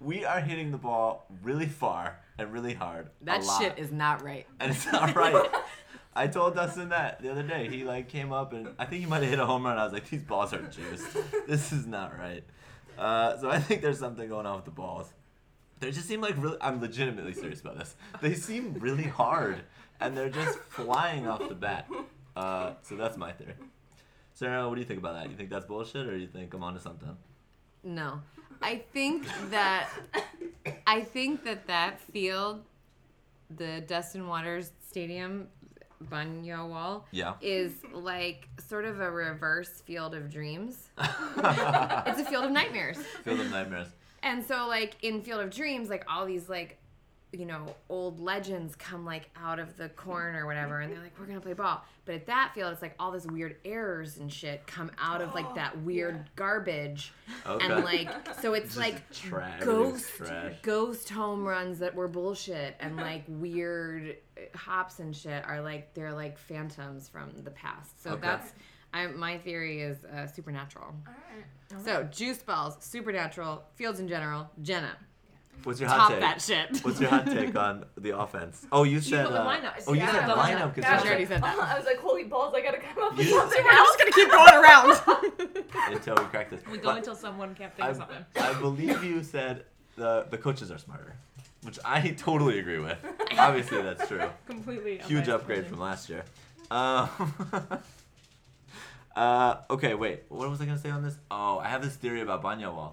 We 0.00 0.24
are 0.24 0.40
hitting 0.40 0.70
the 0.70 0.78
ball 0.78 1.26
really 1.42 1.66
far 1.66 2.20
and 2.38 2.52
really 2.52 2.74
hard. 2.74 3.06
a 3.22 3.24
That 3.24 3.42
lot. 3.44 3.60
shit 3.60 3.78
is 3.78 3.90
not 3.90 4.22
right. 4.22 4.46
and 4.60 4.70
it's 4.70 4.86
not 4.92 5.16
right. 5.16 5.50
I 6.18 6.26
told 6.26 6.56
Dustin 6.56 6.88
that 6.88 7.22
the 7.22 7.30
other 7.30 7.44
day. 7.44 7.68
He 7.68 7.84
like 7.84 8.08
came 8.08 8.32
up 8.32 8.52
and 8.52 8.70
I 8.76 8.86
think 8.86 9.02
he 9.02 9.06
might 9.06 9.22
have 9.22 9.30
hit 9.30 9.38
a 9.38 9.46
home 9.46 9.64
run. 9.64 9.78
I 9.78 9.84
was 9.84 9.92
like, 9.92 10.10
these 10.10 10.24
balls 10.24 10.52
are 10.52 10.62
juiced. 10.62 11.16
This 11.46 11.72
is 11.72 11.86
not 11.86 12.18
right. 12.18 12.42
Uh, 12.98 13.38
so 13.38 13.48
I 13.48 13.60
think 13.60 13.82
there's 13.82 14.00
something 14.00 14.28
going 14.28 14.44
on 14.44 14.56
with 14.56 14.64
the 14.64 14.72
balls. 14.72 15.12
They 15.78 15.92
just 15.92 16.08
seem 16.08 16.20
like 16.20 16.34
really. 16.36 16.58
I'm 16.60 16.80
legitimately 16.80 17.34
serious 17.34 17.60
about 17.60 17.78
this. 17.78 17.94
They 18.20 18.34
seem 18.34 18.74
really 18.80 19.04
hard, 19.04 19.60
and 20.00 20.16
they're 20.16 20.28
just 20.28 20.58
flying 20.58 21.28
off 21.28 21.48
the 21.48 21.54
bat. 21.54 21.88
Uh, 22.34 22.72
so 22.82 22.96
that's 22.96 23.16
my 23.16 23.30
theory. 23.30 23.54
Sarah, 24.34 24.68
what 24.68 24.74
do 24.74 24.80
you 24.80 24.86
think 24.88 24.98
about 24.98 25.14
that? 25.14 25.30
You 25.30 25.36
think 25.36 25.50
that's 25.50 25.66
bullshit, 25.66 26.08
or 26.08 26.16
you 26.16 26.26
think 26.26 26.52
I'm 26.52 26.64
onto 26.64 26.80
something? 26.80 27.16
No. 27.84 28.20
I 28.60 28.82
think 28.92 29.24
that 29.50 29.88
I 30.84 31.02
think 31.02 31.44
that 31.44 31.68
that 31.68 32.00
field, 32.00 32.64
the 33.56 33.84
Dustin 33.86 34.26
Waters 34.26 34.72
Stadium, 34.84 35.46
Banyawal, 36.04 37.02
Yeah. 37.10 37.34
is 37.40 37.72
like 37.92 38.48
sort 38.68 38.84
of 38.84 39.00
a 39.00 39.10
reverse 39.10 39.80
field 39.80 40.14
of 40.14 40.30
dreams. 40.30 40.88
it's 40.98 42.20
a 42.20 42.24
field 42.28 42.44
of 42.44 42.50
nightmares. 42.52 42.98
Field 43.24 43.40
of 43.40 43.50
nightmares. 43.50 43.88
And 44.22 44.44
so 44.44 44.66
like 44.68 44.96
in 45.02 45.22
Field 45.22 45.40
of 45.40 45.50
Dreams, 45.50 45.88
like 45.88 46.04
all 46.08 46.26
these 46.26 46.48
like 46.48 46.78
you 47.32 47.44
know, 47.44 47.74
old 47.90 48.20
legends 48.20 48.74
come 48.76 49.04
like 49.04 49.28
out 49.36 49.58
of 49.58 49.76
the 49.76 49.88
corn 49.90 50.34
or 50.34 50.46
whatever 50.46 50.80
and 50.80 50.90
they're 50.92 51.02
like, 51.02 51.12
We're 51.18 51.26
gonna 51.26 51.40
play 51.40 51.52
ball. 51.52 51.84
But 52.06 52.14
at 52.14 52.26
that 52.26 52.52
field 52.54 52.72
it's 52.72 52.80
like 52.80 52.94
all 52.98 53.10
this 53.12 53.26
weird 53.26 53.56
errors 53.66 54.16
and 54.16 54.32
shit 54.32 54.66
come 54.66 54.90
out 54.98 55.20
of 55.20 55.34
like 55.34 55.54
that 55.54 55.78
weird 55.82 56.30
garbage. 56.36 57.12
Okay. 57.46 57.66
And 57.66 57.84
like 57.84 58.08
so 58.40 58.54
it's 58.54 58.68
Just 58.74 58.78
like 58.78 59.10
trash. 59.12 59.62
ghost 59.62 60.06
Trash. 60.16 60.54
ghost 60.62 61.10
home 61.10 61.44
runs 61.46 61.78
that 61.80 61.94
were 61.94 62.08
bullshit 62.08 62.76
and 62.80 62.96
like 62.96 63.24
weird 63.28 64.16
uh, 64.36 64.56
hops 64.56 64.98
and 65.00 65.14
shit 65.14 65.44
are 65.46 65.60
like 65.60 65.92
they're 65.94 66.14
like 66.14 66.38
phantoms 66.38 67.08
from 67.08 67.30
the 67.44 67.50
past. 67.50 68.02
So 68.02 68.12
Okay. 68.12 68.20
that's 68.22 68.52
I, 68.94 69.06
my 69.08 69.36
theory 69.36 69.82
is 69.82 70.02
uh, 70.06 70.26
supernatural. 70.26 70.94
All 71.06 71.14
right. 71.36 71.84
So 71.84 72.04
juice 72.04 72.38
balls, 72.38 72.78
supernatural, 72.80 73.62
fields 73.74 74.00
in 74.00 74.08
general, 74.08 74.50
Jenna, 74.62 74.96
What's 75.64 75.80
your 75.80 75.88
hot 75.88 75.98
top 75.98 76.10
take? 76.10 76.20
that 76.20 76.40
shit. 76.40 76.78
What's 76.84 77.00
your 77.00 77.10
hot 77.10 77.26
take 77.26 77.54
on 77.56 77.84
the 77.96 78.18
offense? 78.18 78.66
Oh, 78.72 78.84
you 78.84 79.00
said. 79.00 79.26
put 79.26 79.32
the 79.34 79.42
uh, 79.42 79.46
lineups. 79.56 79.84
Oh, 79.86 79.92
you 79.92 80.00
Yeah. 80.00 80.12
said 80.12 80.28
The 80.28 80.32
lineup 80.34 80.56
lineup. 80.60 80.74
because 80.74 80.90
Yeah, 80.90 81.02
She 81.02 81.08
already 81.08 81.26
said 81.26 81.42
that. 81.42 81.58
I 81.74 81.76
was 81.76 81.84
like, 81.86 81.98
holy 81.98 82.24
balls, 82.24 82.54
I 82.56 82.60
gotta 82.60 82.78
come 82.78 83.02
up 83.02 83.16
with 83.16 83.26
You- 83.26 83.38
something 83.38 83.62
We're 83.64 83.70
else. 83.70 83.88
just 83.88 83.98
gonna 83.98 84.12
keep 84.12 84.30
going 84.30 84.54
around. 84.54 85.92
Until 85.96 86.14
we 86.16 86.24
crack 86.30 86.50
this. 86.50 86.60
We 86.70 86.78
go 86.78 86.84
But 86.84 86.98
until 86.98 87.14
someone 87.14 87.54
can't 87.54 87.74
think 87.74 87.86
I, 87.86 87.90
of 87.90 87.96
something. 87.96 88.24
I 88.40 88.52
believe 88.60 89.02
you 89.04 89.22
said 89.22 89.64
the 89.96 90.26
the 90.30 90.38
coaches 90.38 90.70
are 90.70 90.78
smarter, 90.78 91.14
which 91.62 91.78
I 91.84 92.10
totally 92.16 92.58
agree 92.58 92.78
with. 92.78 92.98
Obviously, 93.38 93.82
that's 93.82 94.06
true. 94.08 94.28
Completely. 94.46 94.98
Huge 94.98 95.28
upgrade 95.28 95.60
opinion. 95.60 95.74
from 95.74 95.80
last 95.80 96.08
year. 96.08 96.24
Um, 96.70 97.08
uh, 99.16 99.56
okay, 99.70 99.94
wait. 99.94 100.24
What 100.28 100.48
was 100.50 100.60
I 100.60 100.66
gonna 100.66 100.78
say 100.78 100.90
on 100.90 101.02
this? 101.02 101.16
Oh, 101.30 101.58
I 101.58 101.68
have 101.68 101.82
this 101.82 101.96
theory 101.96 102.20
about 102.20 102.42
Banyawal 102.42 102.92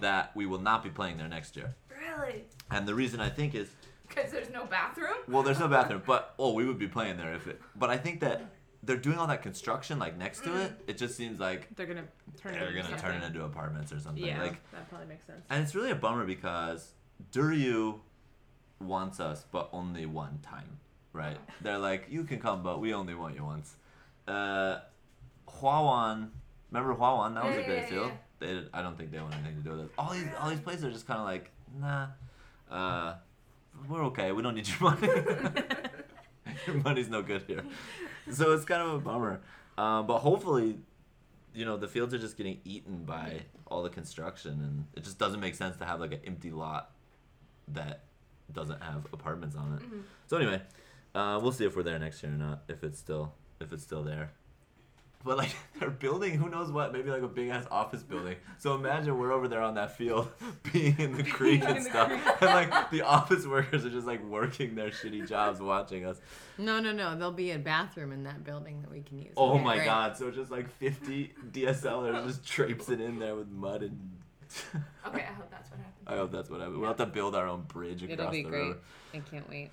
that 0.00 0.34
we 0.36 0.46
will 0.46 0.60
not 0.60 0.82
be 0.82 0.90
playing 0.90 1.16
there 1.18 1.28
next 1.28 1.56
year, 1.56 1.74
Really? 2.20 2.44
and 2.70 2.86
the 2.86 2.94
reason 2.94 3.20
I 3.20 3.28
think 3.30 3.54
is 3.54 3.68
Because 4.08 4.30
there's 4.30 4.50
no 4.50 4.64
bathroom? 4.66 5.16
well, 5.28 5.42
there's 5.42 5.58
no 5.60 5.68
bathroom, 5.78 6.02
but 6.06 6.34
oh, 6.38 6.52
we 6.52 6.64
would 6.66 6.78
be 6.78 6.88
playing 6.88 7.16
there 7.16 7.34
if 7.34 7.46
it. 7.46 7.60
But 7.76 7.90
I 7.90 7.96
think 7.96 8.20
that 8.20 8.42
they're 8.82 8.96
doing 8.96 9.18
all 9.18 9.26
that 9.26 9.42
construction 9.42 9.98
like 9.98 10.16
next 10.16 10.44
to 10.44 10.56
it. 10.62 10.72
It 10.86 10.96
just 10.98 11.16
seems 11.16 11.40
like 11.40 11.74
They're 11.76 11.86
gonna 11.86 12.04
turn. 12.40 12.54
it 12.54 12.60
they're 12.60 12.68
into 12.76 12.82
gonna 12.90 13.00
turn 13.02 13.16
it 13.22 13.24
into 13.26 13.44
apartments 13.44 13.92
or 13.92 13.98
something. 14.00 14.24
Yeah, 14.24 14.40
Like 14.42 14.70
that 14.72 14.88
probably 14.88 15.08
makes 15.08 15.26
sense. 15.26 15.44
And 15.50 15.62
it's 15.62 15.74
really 15.74 15.90
a 15.90 15.96
bummer 15.96 16.24
because 16.24 16.92
Duryu 17.32 17.98
wants 18.80 19.18
us, 19.20 19.44
but 19.50 19.68
only 19.72 20.06
one 20.06 20.38
time, 20.42 20.78
right? 21.12 21.36
They're 21.60 21.78
like, 21.78 22.06
you 22.08 22.22
can 22.24 22.38
come, 22.38 22.62
but 22.62 22.80
we 22.80 22.94
only 22.94 23.14
want 23.14 23.34
you 23.34 23.44
once. 23.44 23.74
Uh, 24.28 24.78
Huawan, 25.48 26.28
remember 26.70 26.94
Huawan? 26.94 27.34
That 27.34 27.44
was 27.44 27.56
Yeah, 27.56 27.60
a 27.62 27.64
great 27.64 27.78
yeah, 27.78 27.86
field. 27.86 28.12
yeah. 28.12 28.14
They, 28.60 28.68
I 28.72 28.82
don't 28.82 28.96
think 28.96 29.10
they 29.10 29.18
want 29.18 29.34
anything 29.34 29.56
to 29.56 29.62
do 29.62 29.70
with 29.70 29.80
it. 29.86 29.90
All 29.98 30.12
these, 30.12 30.26
all 30.40 30.48
these 30.50 30.60
places 30.60 30.84
are 30.84 30.90
just 30.92 31.06
kind 31.08 31.18
of 31.18 31.26
like, 31.26 31.50
nah, 31.78 32.06
uh, 32.70 33.14
we're 33.88 34.04
okay. 34.06 34.32
We 34.32 34.42
don't 34.42 34.54
need 34.54 34.68
your 34.68 34.90
money. 34.90 35.08
your 36.66 36.76
money's 36.76 37.08
no 37.08 37.22
good 37.22 37.42
here. 37.46 37.62
So 38.30 38.52
it's 38.52 38.64
kind 38.64 38.82
of 38.82 38.94
a 38.94 38.98
bummer. 38.98 39.40
Um, 39.76 40.06
but 40.06 40.18
hopefully, 40.18 40.78
you 41.54 41.64
know, 41.64 41.76
the 41.76 41.88
fields 41.88 42.12
are 42.14 42.18
just 42.18 42.36
getting 42.36 42.60
eaten 42.64 43.04
by 43.04 43.42
all 43.66 43.82
the 43.82 43.90
construction, 43.90 44.52
and 44.52 44.86
it 44.96 45.04
just 45.04 45.18
doesn't 45.18 45.40
make 45.40 45.54
sense 45.54 45.76
to 45.78 45.84
have 45.84 46.00
like 46.00 46.12
an 46.12 46.20
empty 46.26 46.50
lot 46.50 46.90
that 47.68 48.04
doesn't 48.52 48.82
have 48.82 49.06
apartments 49.12 49.56
on 49.56 49.74
it. 49.74 49.82
So 50.26 50.36
anyway, 50.36 50.62
uh, 51.14 51.38
we'll 51.42 51.52
see 51.52 51.64
if 51.64 51.76
we're 51.76 51.82
there 51.82 51.98
next 51.98 52.22
year 52.22 52.32
or 52.32 52.36
not. 52.36 52.62
If 52.68 52.82
it's 52.82 52.98
still 52.98 53.34
if 53.60 53.72
it's 53.72 53.82
still 53.82 54.02
there. 54.02 54.32
But 55.24 55.36
like 55.36 55.54
they're 55.80 55.90
building, 55.90 56.34
who 56.38 56.48
knows 56.48 56.70
what? 56.70 56.92
Maybe 56.92 57.10
like 57.10 57.22
a 57.22 57.28
big 57.28 57.48
ass 57.48 57.64
office 57.70 58.02
building. 58.02 58.36
So 58.58 58.74
imagine 58.74 59.18
we're 59.18 59.32
over 59.32 59.48
there 59.48 59.60
on 59.62 59.74
that 59.74 59.96
field, 59.96 60.30
being 60.72 60.96
in 60.98 61.16
the 61.16 61.24
creek 61.24 61.62
and 61.64 61.82
stuff, 61.84 62.10
and 62.40 62.70
like 62.70 62.90
the 62.90 63.02
office 63.02 63.46
workers 63.46 63.84
are 63.84 63.90
just 63.90 64.06
like 64.06 64.24
working 64.24 64.74
their 64.74 64.90
shitty 64.90 65.28
jobs, 65.28 65.60
watching 65.60 66.06
us. 66.06 66.20
No, 66.56 66.80
no, 66.80 66.92
no. 66.92 67.14
There'll 67.16 67.32
be 67.32 67.50
a 67.50 67.58
bathroom 67.58 68.12
in 68.12 68.24
that 68.24 68.44
building 68.44 68.80
that 68.82 68.90
we 68.90 69.02
can 69.02 69.18
use. 69.18 69.34
Oh 69.36 69.54
Okay, 69.54 69.64
my 69.64 69.74
great. 69.76 69.84
god! 69.86 70.16
So 70.16 70.30
just 70.30 70.50
like 70.50 70.70
50 70.78 71.32
DSLers 71.52 72.24
just 72.26 72.46
traipsing 72.46 73.00
in 73.00 73.18
there 73.18 73.34
with 73.34 73.48
mud 73.48 73.82
and. 73.82 73.98
Okay, 75.06 75.22
I 75.28 75.32
hope 75.34 75.50
that's 75.50 75.68
what 75.70 75.78
happened. 75.78 76.06
I 76.06 76.16
hope 76.16 76.32
that's 76.32 76.48
what 76.48 76.60
happens. 76.60 76.78
We'll 76.78 76.88
have 76.88 76.96
to 76.98 77.06
build 77.06 77.34
our 77.34 77.46
own 77.46 77.62
bridge 77.62 78.02
across 78.02 78.18
It'll 78.18 78.30
be 78.30 78.42
the 78.44 78.48
great. 78.48 78.60
river. 78.68 78.78
I 79.12 79.18
can't 79.18 79.48
wait. 79.48 79.70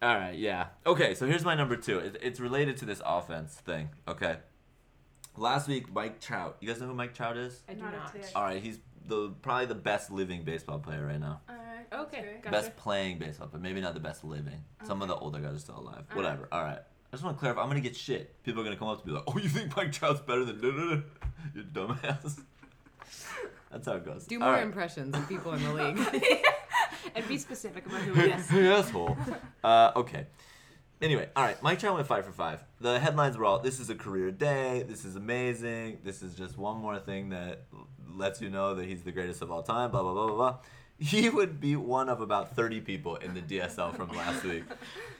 All 0.00 0.14
right, 0.14 0.34
yeah. 0.38 0.68
Okay, 0.86 1.14
so 1.14 1.26
here's 1.26 1.44
my 1.44 1.54
number 1.54 1.76
two. 1.76 1.98
It's 2.22 2.40
related 2.40 2.76
to 2.78 2.84
this 2.86 3.02
offense 3.04 3.54
thing. 3.56 3.90
Okay. 4.08 4.36
Last 5.36 5.68
week, 5.68 5.92
Mike 5.92 6.20
Trout. 6.20 6.56
You 6.60 6.68
guys 6.68 6.80
know 6.80 6.86
who 6.86 6.94
Mike 6.94 7.14
Trout 7.14 7.36
is? 7.36 7.62
I 7.68 7.74
do 7.74 7.82
Not 7.82 7.92
not. 7.92 8.16
All 8.34 8.42
right, 8.42 8.62
he's 8.62 8.78
the 9.06 9.30
probably 9.42 9.66
the 9.66 9.74
best 9.74 10.10
living 10.10 10.42
baseball 10.42 10.78
player 10.78 11.04
right 11.06 11.20
now. 11.20 11.40
Alright. 11.48 11.86
Okay. 11.92 12.38
Gotcha. 12.42 12.50
Best 12.50 12.76
playing 12.76 13.18
baseball, 13.18 13.48
but 13.50 13.60
maybe 13.60 13.80
not 13.80 13.94
the 13.94 14.00
best 14.00 14.24
living. 14.24 14.64
Some 14.84 15.02
of 15.02 15.08
the 15.08 15.14
older 15.14 15.38
guys 15.38 15.54
are 15.54 15.58
still 15.58 15.78
alive. 15.78 16.04
All 16.10 16.16
Whatever. 16.16 16.48
All 16.50 16.62
right. 16.62 16.78
I 16.78 17.10
just 17.12 17.22
want 17.22 17.36
to 17.36 17.40
clarify. 17.40 17.62
I'm 17.62 17.68
gonna 17.68 17.80
get 17.80 17.94
shit. 17.96 18.42
People 18.42 18.60
are 18.62 18.64
gonna 18.64 18.76
come 18.76 18.88
up 18.88 19.00
to 19.02 19.06
me 19.08 19.14
like, 19.14 19.22
"Oh, 19.28 19.38
you 19.38 19.48
think 19.48 19.76
Mike 19.76 19.92
Trout's 19.92 20.20
better 20.20 20.44
than 20.44 20.60
you 21.54 21.62
dumbass?" 21.62 22.40
That's 23.70 23.86
how 23.86 23.94
it 23.94 24.04
goes. 24.04 24.26
Do 24.26 24.36
All 24.36 24.46
more 24.46 24.52
right. 24.54 24.62
impressions 24.64 25.14
of 25.14 25.28
people 25.28 25.52
in 25.52 25.62
the 25.62 25.72
league. 26.14 26.42
And 27.14 27.26
be 27.28 27.38
specific 27.38 27.86
about 27.86 28.00
who 28.02 28.20
it 28.20 28.34
is. 28.38 28.50
asshole. 28.52 29.16
Uh, 29.64 29.92
okay. 29.96 30.26
Anyway, 31.02 31.28
all 31.36 31.44
right. 31.44 31.62
Mike 31.62 31.78
Trout 31.78 31.94
went 31.94 32.06
five 32.06 32.24
for 32.24 32.32
five. 32.32 32.64
The 32.80 32.98
headlines 32.98 33.36
were 33.36 33.44
all: 33.44 33.58
"This 33.58 33.80
is 33.80 33.90
a 33.90 33.94
career 33.94 34.30
day. 34.30 34.84
This 34.88 35.04
is 35.04 35.16
amazing. 35.16 35.98
This 36.02 36.22
is 36.22 36.34
just 36.34 36.56
one 36.56 36.78
more 36.78 36.98
thing 36.98 37.30
that 37.30 37.64
lets 38.08 38.40
you 38.40 38.48
know 38.48 38.74
that 38.74 38.86
he's 38.86 39.02
the 39.02 39.12
greatest 39.12 39.42
of 39.42 39.50
all 39.50 39.62
time." 39.62 39.90
Blah 39.90 40.02
blah 40.02 40.14
blah 40.14 40.26
blah 40.26 40.34
blah. 40.34 40.58
He 40.98 41.28
would 41.28 41.60
be 41.60 41.76
one 41.76 42.08
of 42.08 42.22
about 42.22 42.56
thirty 42.56 42.80
people 42.80 43.16
in 43.16 43.34
the 43.34 43.42
DSL 43.42 43.94
from 43.94 44.08
last 44.16 44.42
week. 44.44 44.64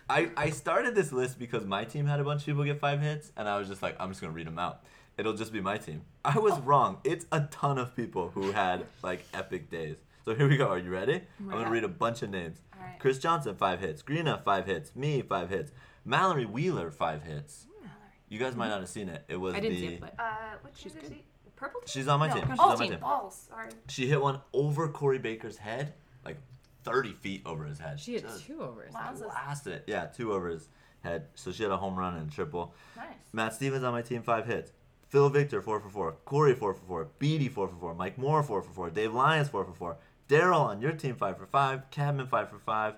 I 0.08 0.30
I 0.36 0.50
started 0.50 0.94
this 0.94 1.12
list 1.12 1.38
because 1.38 1.66
my 1.66 1.84
team 1.84 2.06
had 2.06 2.20
a 2.20 2.24
bunch 2.24 2.42
of 2.42 2.46
people 2.46 2.64
get 2.64 2.80
five 2.80 3.00
hits, 3.02 3.32
and 3.36 3.46
I 3.46 3.58
was 3.58 3.68
just 3.68 3.82
like, 3.82 3.96
I'm 4.00 4.08
just 4.08 4.22
gonna 4.22 4.32
read 4.32 4.46
them 4.46 4.58
out. 4.58 4.82
It'll 5.18 5.34
just 5.34 5.52
be 5.52 5.60
my 5.60 5.76
team. 5.76 6.02
I 6.24 6.38
was 6.38 6.58
wrong. 6.60 6.98
It's 7.04 7.26
a 7.32 7.40
ton 7.50 7.78
of 7.78 7.94
people 7.94 8.30
who 8.30 8.52
had 8.52 8.86
like 9.02 9.24
epic 9.34 9.70
days. 9.70 9.96
So 10.24 10.34
here 10.34 10.48
we 10.48 10.56
go. 10.56 10.68
Are 10.68 10.78
you 10.78 10.90
ready? 10.90 11.22
I'm 11.40 11.50
gonna 11.50 11.70
read 11.70 11.84
a 11.84 11.88
bunch 11.88 12.22
of 12.22 12.30
names. 12.30 12.58
Alright. 12.86 13.00
Chris 13.00 13.18
Johnson, 13.18 13.56
five 13.56 13.80
hits. 13.80 14.02
Greena, 14.02 14.42
five 14.44 14.66
hits. 14.66 14.94
Me, 14.94 15.22
five 15.22 15.50
hits. 15.50 15.72
Mallory 16.04 16.46
Wheeler, 16.46 16.90
five 16.90 17.22
hits. 17.22 17.66
Mallory. 17.80 17.92
You 18.28 18.38
guys 18.38 18.56
might 18.56 18.68
not 18.68 18.80
have 18.80 18.88
seen 18.88 19.08
it. 19.08 19.24
It 19.28 19.36
was 19.36 19.54
I 19.54 19.60
didn't 19.60 19.76
the. 19.76 19.86
see 19.88 19.94
it, 19.94 20.00
but 20.00 20.14
Uh, 20.18 20.24
what 20.62 20.72
She's 20.76 20.94
is 20.94 21.02
good. 21.02 21.12
he? 21.12 21.24
Purple 21.56 21.80
team? 21.80 21.88
She's 21.88 22.08
on 22.08 22.20
my 22.20 22.28
No. 22.28 22.34
team. 22.34 22.44
She's 22.50 22.56
oh, 22.58 22.70
on 22.70 22.78
my 22.78 22.86
team. 22.88 22.98
balls. 23.00 23.46
Sorry. 23.48 23.70
She 23.88 24.06
hit 24.06 24.20
one 24.20 24.40
over 24.52 24.88
Corey 24.88 25.18
Baker's 25.18 25.56
head, 25.56 25.94
like 26.24 26.36
30 26.84 27.12
feet 27.14 27.42
over 27.46 27.64
his 27.64 27.78
head. 27.78 27.98
She 27.98 28.14
had 28.14 28.22
Just 28.22 28.44
two 28.44 28.60
overs. 28.62 28.92
Wowzers. 28.92 29.22
blasted 29.22 29.72
it. 29.72 29.84
Yeah, 29.86 30.06
two 30.06 30.32
over 30.32 30.48
his 30.48 30.68
head. 31.02 31.28
So 31.34 31.52
she 31.52 31.62
had 31.62 31.72
a 31.72 31.76
home 31.78 31.96
run 31.98 32.14
and 32.16 32.30
a 32.30 32.34
triple. 32.34 32.74
Nice. 32.96 33.06
Matt 33.32 33.54
Stevens 33.54 33.84
on 33.84 33.92
my 33.92 34.02
team, 34.02 34.22
five 34.22 34.46
hits. 34.46 34.72
Phil 35.08 35.28
Victor, 35.30 35.62
four 35.62 35.80
for 35.80 35.88
four. 35.88 36.12
Corey, 36.24 36.54
four 36.54 36.74
for 36.74 36.84
four. 36.84 37.08
Beatty, 37.18 37.48
four 37.48 37.68
for 37.68 37.76
four. 37.76 37.94
Mike 37.94 38.18
Moore, 38.18 38.42
four 38.42 38.60
for 38.60 38.70
four. 38.72 38.90
Dave 38.90 39.14
Lyons, 39.14 39.48
four 39.48 39.64
for 39.64 39.72
four. 39.72 39.96
Daryl 40.28 40.60
on 40.60 40.80
your 40.80 40.92
team, 40.92 41.14
five 41.16 41.38
for 41.38 41.46
five. 41.46 41.90
Cadman, 41.90 42.26
five 42.26 42.48
for 42.50 42.58
five. 42.58 42.94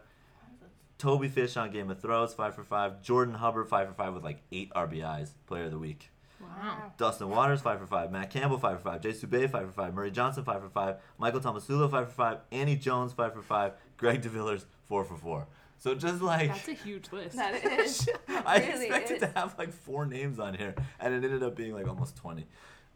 Toby 0.97 1.29
Fish 1.29 1.57
on 1.57 1.71
Game 1.71 1.91
of 1.91 2.01
Thrones, 2.01 2.35
five 2.35 2.55
for 2.55 2.65
five. 2.65 3.03
Jordan 3.03 3.35
Hubbard, 3.35 3.69
five 3.69 3.87
for 3.89 3.95
five 3.95 4.15
with 4.15 4.25
like 4.25 4.41
eight 4.51 4.71
RBIs, 4.75 5.31
player 5.47 5.65
of 5.65 5.71
the 5.71 5.79
week. 5.79 6.11
wow. 6.41 6.93
Dustin 6.97 7.29
Waters, 7.29 7.61
five 7.61 7.79
for 7.79 7.87
five. 7.87 8.11
Matt 8.11 8.31
Campbell, 8.31 8.59
five 8.59 8.79
for 8.81 8.91
five. 8.91 9.01
Jay 9.01 9.13
Subay, 9.13 9.49
five 9.49 9.67
for 9.67 9.73
five. 9.73 9.95
Murray 9.95 10.11
Johnson, 10.11 10.43
five 10.45 10.61
for 10.61 10.69
five. 10.71 10.97
Michael 11.19 11.41
Tomasula, 11.41 11.91
five 11.91 12.09
for 12.09 12.15
five. 12.15 12.39
Annie 12.51 12.77
Jones, 12.77 13.13
five 13.13 13.33
for 13.33 13.43
five. 13.43 13.73
Greg 13.97 14.23
DeVillers, 14.23 14.65
four 14.87 15.05
for 15.05 15.17
four. 15.17 15.47
So 15.77 15.95
just 15.95 16.21
like 16.21 16.49
That's 16.49 16.67
a 16.69 16.73
huge 16.73 17.13
list. 17.13 17.37
That 17.37 17.65
is. 17.65 18.09
I 18.29 18.59
really 18.59 18.87
expected 18.87 19.15
is. 19.17 19.21
to 19.21 19.27
have 19.39 19.55
like 19.57 19.73
four 19.73 20.05
names 20.07 20.41
on 20.41 20.55
here, 20.55 20.75
and 20.99 21.15
it 21.15 21.23
ended 21.23 21.45
up 21.45 21.55
being 21.55 21.75
like 21.75 21.87
almost 21.87 22.17
twenty. 22.17 22.47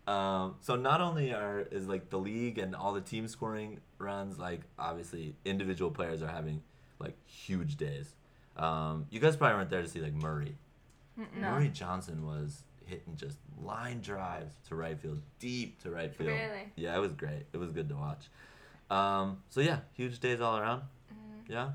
Um, 0.07 0.57
so 0.61 0.75
not 0.75 1.01
only 1.01 1.33
are 1.33 1.61
is 1.71 1.87
like 1.87 2.11
the 2.11 2.19
league 2.19 2.59
and 2.59 2.75
all 2.75 2.93
the 2.93 3.01
team 3.01 3.29
scoring 3.29 3.81
runs, 3.99 4.39
like 4.39 4.63
obviously 4.79 5.35
individual 5.45 5.91
players 5.91 6.23
are 6.23 6.29
having 6.29 6.63
like 6.99 7.17
huge 7.27 7.77
days. 7.77 8.15
Um, 8.57 9.07
you 9.11 9.21
guys 9.21 9.37
probably 9.37 9.57
weren't 9.57 9.71
there 9.71 9.83
to 9.83 9.89
see 9.89 10.01
like 10.01 10.15
Murray. 10.15 10.57
No. 11.17 11.27
Murray 11.51 11.69
Johnson 11.69 12.27
was 12.27 12.65
hitting 12.85 13.17
just 13.17 13.39
line 13.63 14.01
drives 14.01 14.55
to 14.69 14.75
right 14.75 14.99
field, 14.99 15.21
deep 15.39 15.81
to 15.83 15.91
right 15.91 16.15
field. 16.15 16.31
Really? 16.31 16.73
Yeah, 16.77 16.97
it 16.97 17.01
was 17.01 17.13
great. 17.13 17.47
It 17.53 17.59
was 17.59 17.71
good 17.71 17.89
to 17.89 17.95
watch. 17.95 18.29
Um, 18.91 19.39
so 19.51 19.61
yeah, 19.61 19.79
huge 19.95 20.19
days 20.21 20.41
all 20.41 20.59
around. 20.59 20.81
Mm-hmm. 21.13 21.53
Yeah. 21.53 21.71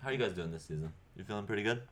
How 0.00 0.08
are 0.08 0.12
you 0.12 0.18
guys 0.18 0.32
doing 0.32 0.50
this 0.50 0.64
season? 0.64 0.92
You 1.16 1.24
feeling 1.24 1.46
pretty 1.46 1.62
good? 1.62 1.82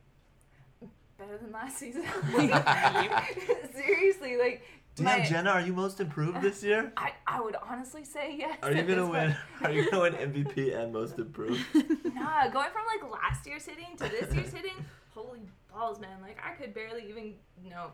Better 1.17 1.39
than 1.39 1.53
last 1.53 1.79
season. 1.79 2.03
Seriously, 3.75 4.37
like 4.37 4.63
Damn, 4.97 5.05
my- 5.21 5.25
Jenna, 5.25 5.51
are 5.51 5.61
you 5.61 5.73
most 5.73 6.01
improved 6.01 6.41
this 6.41 6.63
year? 6.63 6.93
I, 6.97 7.13
I 7.27 7.41
would 7.41 7.57
honestly 7.69 8.05
say 8.05 8.37
yes. 8.39 8.59
Are 8.63 8.73
you 8.73 8.83
gonna 8.83 9.07
win? 9.07 9.35
Are 9.63 9.71
you 9.73 9.91
gonna 9.91 10.03
win 10.03 10.15
MVP 10.33 10.77
and 10.79 10.93
most 10.93 11.19
improved? 11.19 11.61
Nah, 12.15 12.49
going 12.49 12.69
from 12.71 12.85
like 12.87 13.13
last 13.13 13.47
year's 13.47 13.67
hitting 13.67 13.97
to 13.99 14.05
this 14.05 14.35
year's 14.35 14.53
hitting, 14.53 14.73
holy 15.15 15.41
balls, 15.73 16.01
man! 16.01 16.23
Like 16.23 16.39
I 16.43 16.53
could 16.53 16.73
barely 16.73 17.07
even 17.09 17.35
no. 17.69 17.91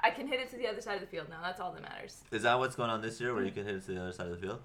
I 0.00 0.10
can 0.10 0.28
hit 0.28 0.38
it 0.38 0.48
to 0.50 0.56
the 0.56 0.68
other 0.68 0.80
side 0.80 0.94
of 0.94 1.00
the 1.00 1.06
field 1.08 1.28
now. 1.28 1.38
That's 1.42 1.58
all 1.58 1.72
that 1.72 1.82
matters. 1.82 2.18
Is 2.30 2.42
that 2.42 2.56
what's 2.58 2.76
going 2.76 2.90
on 2.90 3.00
this 3.02 3.20
year, 3.20 3.34
where 3.34 3.44
you 3.44 3.50
can 3.50 3.64
hit 3.64 3.74
it 3.76 3.86
to 3.86 3.92
the 3.94 4.00
other 4.00 4.12
side 4.12 4.26
of 4.28 4.40
the 4.40 4.46
field? 4.46 4.60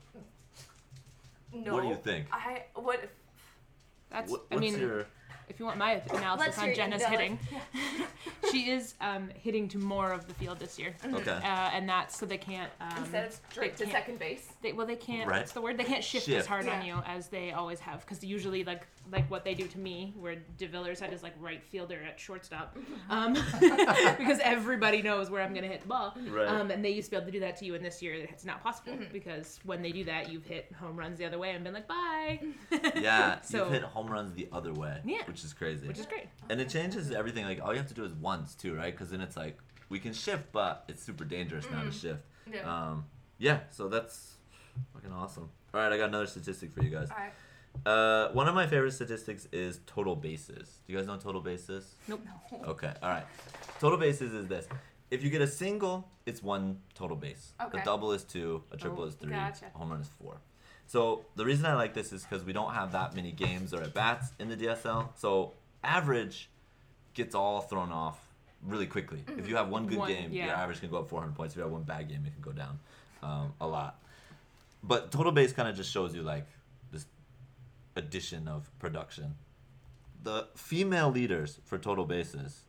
No. 1.53 1.73
What 1.73 1.83
do 1.83 1.89
you 1.89 1.95
think? 1.95 2.27
I 2.31 2.63
what? 2.75 3.09
That's. 4.11 4.29
What, 4.31 4.43
I 4.51 4.57
mean, 4.57 4.77
your? 4.79 5.05
If 5.49 5.59
you 5.59 5.65
want 5.65 5.77
my 5.77 6.01
analysis 6.11 6.47
Let's 6.47 6.57
on 6.59 6.65
hear- 6.65 6.75
Jenna's 6.75 7.01
no, 7.01 7.07
hitting, 7.09 7.39
she 8.51 8.69
is 8.71 8.95
um, 9.01 9.29
hitting 9.33 9.67
to 9.69 9.77
more 9.77 10.11
of 10.11 10.27
the 10.27 10.33
field 10.33 10.59
this 10.59 10.77
year, 10.79 10.93
Okay. 11.13 11.31
uh, 11.31 11.69
and 11.73 11.87
that's 11.87 12.17
so 12.17 12.25
they 12.25 12.37
can't. 12.37 12.71
Um, 12.81 12.97
Instead 12.99 13.25
of 13.27 13.39
straight 13.51 13.75
they 13.77 13.85
to 13.85 13.91
can't- 13.91 14.03
second 14.03 14.19
base. 14.19 14.47
They, 14.61 14.73
well, 14.73 14.87
they 14.87 14.95
can't. 14.95 15.29
Right. 15.29 15.39
What's 15.39 15.51
the 15.53 15.61
word? 15.61 15.77
They 15.77 15.83
can't 15.83 16.03
shift, 16.03 16.25
Shift. 16.25 16.39
as 16.39 16.45
hard 16.45 16.67
on 16.67 16.85
you 16.85 16.97
as 17.05 17.27
they 17.27 17.51
always 17.51 17.79
have, 17.81 18.01
because 18.01 18.23
usually, 18.23 18.63
like 18.63 18.87
like 19.11 19.29
what 19.29 19.43
they 19.43 19.53
do 19.53 19.67
to 19.67 19.77
me, 19.79 20.13
where 20.19 20.37
DeVillers 20.57 20.99
had 20.99 21.11
his 21.11 21.23
like 21.23 21.33
right 21.39 21.63
fielder 21.63 21.99
at 22.07 22.19
shortstop, 22.19 22.77
um, 23.09 23.33
because 24.17 24.39
everybody 24.39 25.01
knows 25.01 25.29
where 25.29 25.43
I'm 25.43 25.53
gonna 25.53 25.67
hit 25.67 25.81
the 25.81 25.87
ball. 25.87 26.15
Right. 26.29 26.47
Um, 26.47 26.71
and 26.71 26.83
they 26.83 26.89
used 26.91 27.07
to 27.07 27.11
be 27.11 27.17
able 27.17 27.25
to 27.27 27.31
do 27.31 27.39
that 27.41 27.57
to 27.57 27.65
you, 27.65 27.75
and 27.75 27.83
this 27.83 28.01
year 28.01 28.13
it's 28.13 28.45
not 28.45 28.63
possible 28.63 28.97
because 29.11 29.59
when 29.63 29.81
they 29.81 29.91
do 29.91 30.03
that, 30.05 30.31
you've 30.31 30.45
hit 30.45 30.71
home 30.79 30.97
runs 30.97 31.17
the 31.17 31.25
other 31.25 31.37
way 31.39 31.51
and 31.51 31.63
been 31.63 31.73
like, 31.73 31.87
bye. 31.87 32.39
Yeah, 32.95 33.41
so 33.41 33.59
you've 33.63 33.73
hit 33.73 33.83
home 33.83 34.07
runs 34.07 34.33
the 34.33 34.47
other 34.51 34.73
way. 34.73 34.99
Yeah. 35.03 35.23
Which 35.25 35.43
is 35.43 35.53
crazy. 35.53 35.87
which 35.87 35.99
is 35.99 36.05
great. 36.05 36.27
And 36.49 36.61
it 36.61 36.69
changes 36.69 37.11
everything. 37.11 37.45
Like 37.45 37.61
all 37.63 37.71
you 37.71 37.77
have 37.77 37.87
to 37.87 37.93
do 37.93 38.03
is 38.03 38.13
once 38.13 38.55
too, 38.55 38.75
right? 38.75 38.93
Because 38.93 39.09
then 39.09 39.21
it's 39.21 39.35
like 39.35 39.57
we 39.89 39.99
can 39.99 40.13
shift, 40.13 40.51
but 40.51 40.85
it's 40.87 41.03
super 41.03 41.25
dangerous 41.25 41.65
now 41.71 41.83
to 41.83 41.91
shift. 41.91 42.21
Yeah. 42.51 42.61
Um, 42.61 43.05
yeah. 43.37 43.59
So 43.71 43.87
that's 43.87 44.35
fucking 44.93 45.11
awesome. 45.11 45.49
All 45.73 45.81
right, 45.81 45.91
I 45.91 45.97
got 45.97 46.09
another 46.09 46.27
statistic 46.27 46.71
for 46.71 46.83
you 46.83 46.89
guys. 46.89 47.09
all 47.09 47.17
right. 47.17 47.33
Uh, 47.85 48.29
one 48.29 48.47
of 48.47 48.55
my 48.55 48.65
favorite 48.67 48.91
statistics 48.93 49.47
is 49.51 49.79
total 49.85 50.15
bases. 50.15 50.79
Do 50.87 50.93
you 50.93 50.97
guys 50.99 51.07
know 51.07 51.17
total 51.17 51.41
bases? 51.41 51.95
Nope. 52.07 52.21
Okay, 52.65 52.93
all 53.01 53.09
right. 53.09 53.25
Total 53.79 53.97
bases 53.97 54.33
is 54.33 54.47
this. 54.47 54.67
If 55.11 55.23
you 55.23 55.29
get 55.29 55.41
a 55.41 55.47
single, 55.47 56.07
it's 56.25 56.41
one 56.41 56.79
total 56.95 57.17
base. 57.17 57.51
Okay. 57.61 57.81
A 57.81 57.85
double 57.85 58.11
is 58.13 58.23
two. 58.23 58.63
A 58.71 58.77
triple 58.77 59.03
Oh, 59.03 59.07
is 59.07 59.15
three. 59.15 59.31
gotcha. 59.31 59.65
A 59.73 59.77
home 59.77 59.89
run 59.91 60.01
is 60.01 60.07
four. 60.21 60.37
So 60.87 61.25
the 61.35 61.45
reason 61.45 61.65
I 61.65 61.73
like 61.75 61.93
this 61.93 62.13
is 62.13 62.23
because 62.23 62.43
we 62.45 62.53
don't 62.53 62.73
have 62.73 62.91
that 62.93 63.15
many 63.15 63.31
games 63.31 63.73
or 63.73 63.81
at 63.81 63.93
bats 63.93 64.31
in 64.39 64.49
the 64.49 64.55
DSL. 64.55 65.09
So 65.15 65.53
average 65.83 66.49
gets 67.13 67.35
all 67.35 67.61
thrown 67.61 67.91
off 67.91 68.17
really 68.65 68.87
quickly. 68.87 69.23
If 69.37 69.47
you 69.49 69.55
have 69.57 69.69
one 69.69 69.87
good 69.87 69.97
One- 69.99 70.07
game, 70.07 70.31
your 70.31 70.49
average 70.55 70.79
can 70.79 70.89
go 70.89 70.97
up 70.99 71.09
400 71.09 71.35
points. 71.35 71.53
If 71.53 71.57
you 71.57 71.63
have 71.63 71.71
one 71.71 71.83
bad 71.83 72.07
game, 72.09 72.23
it 72.25 72.33
can 72.33 72.41
go 72.41 72.51
down 72.51 72.79
um, 73.21 73.53
a 73.59 73.67
lot. 73.67 73.99
But 74.83 75.11
total 75.11 75.31
base 75.31 75.53
kind 75.53 75.67
of 75.69 75.75
just 75.75 75.91
shows 75.91 76.13
you 76.15 76.21
like 76.23 76.45
addition 77.95 78.47
of 78.47 78.69
production. 78.79 79.35
The 80.21 80.47
female 80.55 81.09
leaders 81.11 81.59
for 81.65 81.77
total 81.77 82.05
bases, 82.05 82.61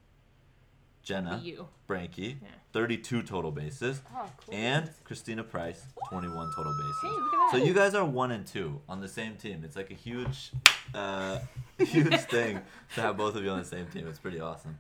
Jenna 1.03 1.41
You. 1.43 1.69
Branky, 1.89 2.39
Yeah. 2.43 2.49
32 2.73 3.23
total 3.23 3.53
bases, 3.53 4.01
Oh, 4.15 4.29
cool. 4.39 4.55
and 4.55 4.91
Christina 5.05 5.45
Price, 5.45 5.87
21 6.09 6.51
total 6.57 6.73
bases. 6.77 6.97
Hey, 7.03 7.51
So 7.59 7.65
you 7.65 7.73
guys 7.75 7.95
are 7.95 8.05
one 8.05 8.33
and 8.33 8.47
two 8.47 8.81
on 8.89 9.01
the 9.01 9.09
same 9.09 9.37
team. 9.37 9.63
It's 9.65 9.77
like 9.77 9.91
a 9.91 9.95
huge, 9.95 10.51
uh, 10.95 11.39
huge 11.79 12.15
thing 12.31 12.61
to 12.95 13.01
have 13.03 13.17
both 13.17 13.37
of 13.37 13.45
you 13.45 13.51
on 13.51 13.59
the 13.59 13.65
same 13.65 13.87
team. 13.87 14.09
It's 14.09 14.19
pretty 14.19 14.41
awesome. 14.41 14.79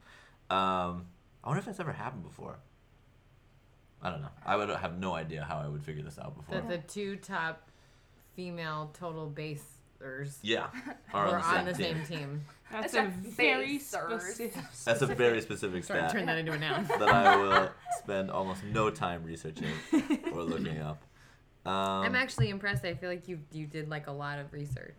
Um, 0.50 1.06
I 1.44 1.48
wonder 1.48 1.60
if 1.60 1.66
that's 1.66 1.78
ever 1.80 1.92
happened 1.92 2.24
before. 2.24 2.56
I 4.02 4.10
don't 4.10 4.20
know. 4.22 4.28
I 4.44 4.56
would 4.56 4.68
have 4.68 4.98
no 4.98 5.14
idea 5.14 5.44
how 5.48 5.58
I 5.58 5.68
would 5.68 5.82
figure 5.84 6.02
this 6.02 6.18
out 6.18 6.36
before. 6.36 6.60
The, 6.60 6.76
the 6.76 6.78
two 6.78 7.16
top 7.16 7.70
female 8.34 8.90
total 8.98 9.26
basers 10.04 10.38
yeah, 10.42 10.66
are 11.14 11.26
were 11.26 11.38
on 11.38 11.64
the 11.64 11.74
same 11.74 11.96
team. 11.96 12.04
same 12.06 12.18
team. 12.18 12.44
That's 12.72 12.92
That's 12.92 13.04
a 13.04 13.08
a 13.08 13.30
very 13.30 13.78
specific. 13.78 14.54
That's 14.84 15.02
a 15.02 15.06
very 15.06 15.40
specific 15.40 15.84
Sorry, 15.84 16.00
stat 16.00 16.12
turn 16.12 16.26
that 16.26 16.38
into 16.38 16.52
a 16.52 16.58
noun. 16.58 16.86
that 16.98 17.02
I 17.02 17.36
will 17.36 17.68
spend 17.98 18.30
almost 18.30 18.64
no 18.64 18.90
time 18.90 19.22
researching 19.22 19.68
or 20.32 20.42
looking 20.42 20.80
up. 20.80 21.02
Um, 21.66 21.72
I'm 21.72 22.14
actually 22.16 22.50
impressed. 22.50 22.84
I 22.84 22.94
feel 22.94 23.10
like 23.10 23.28
you 23.28 23.40
you 23.52 23.66
did 23.66 23.88
like 23.88 24.06
a 24.08 24.12
lot 24.12 24.38
of 24.38 24.52
research. 24.52 24.96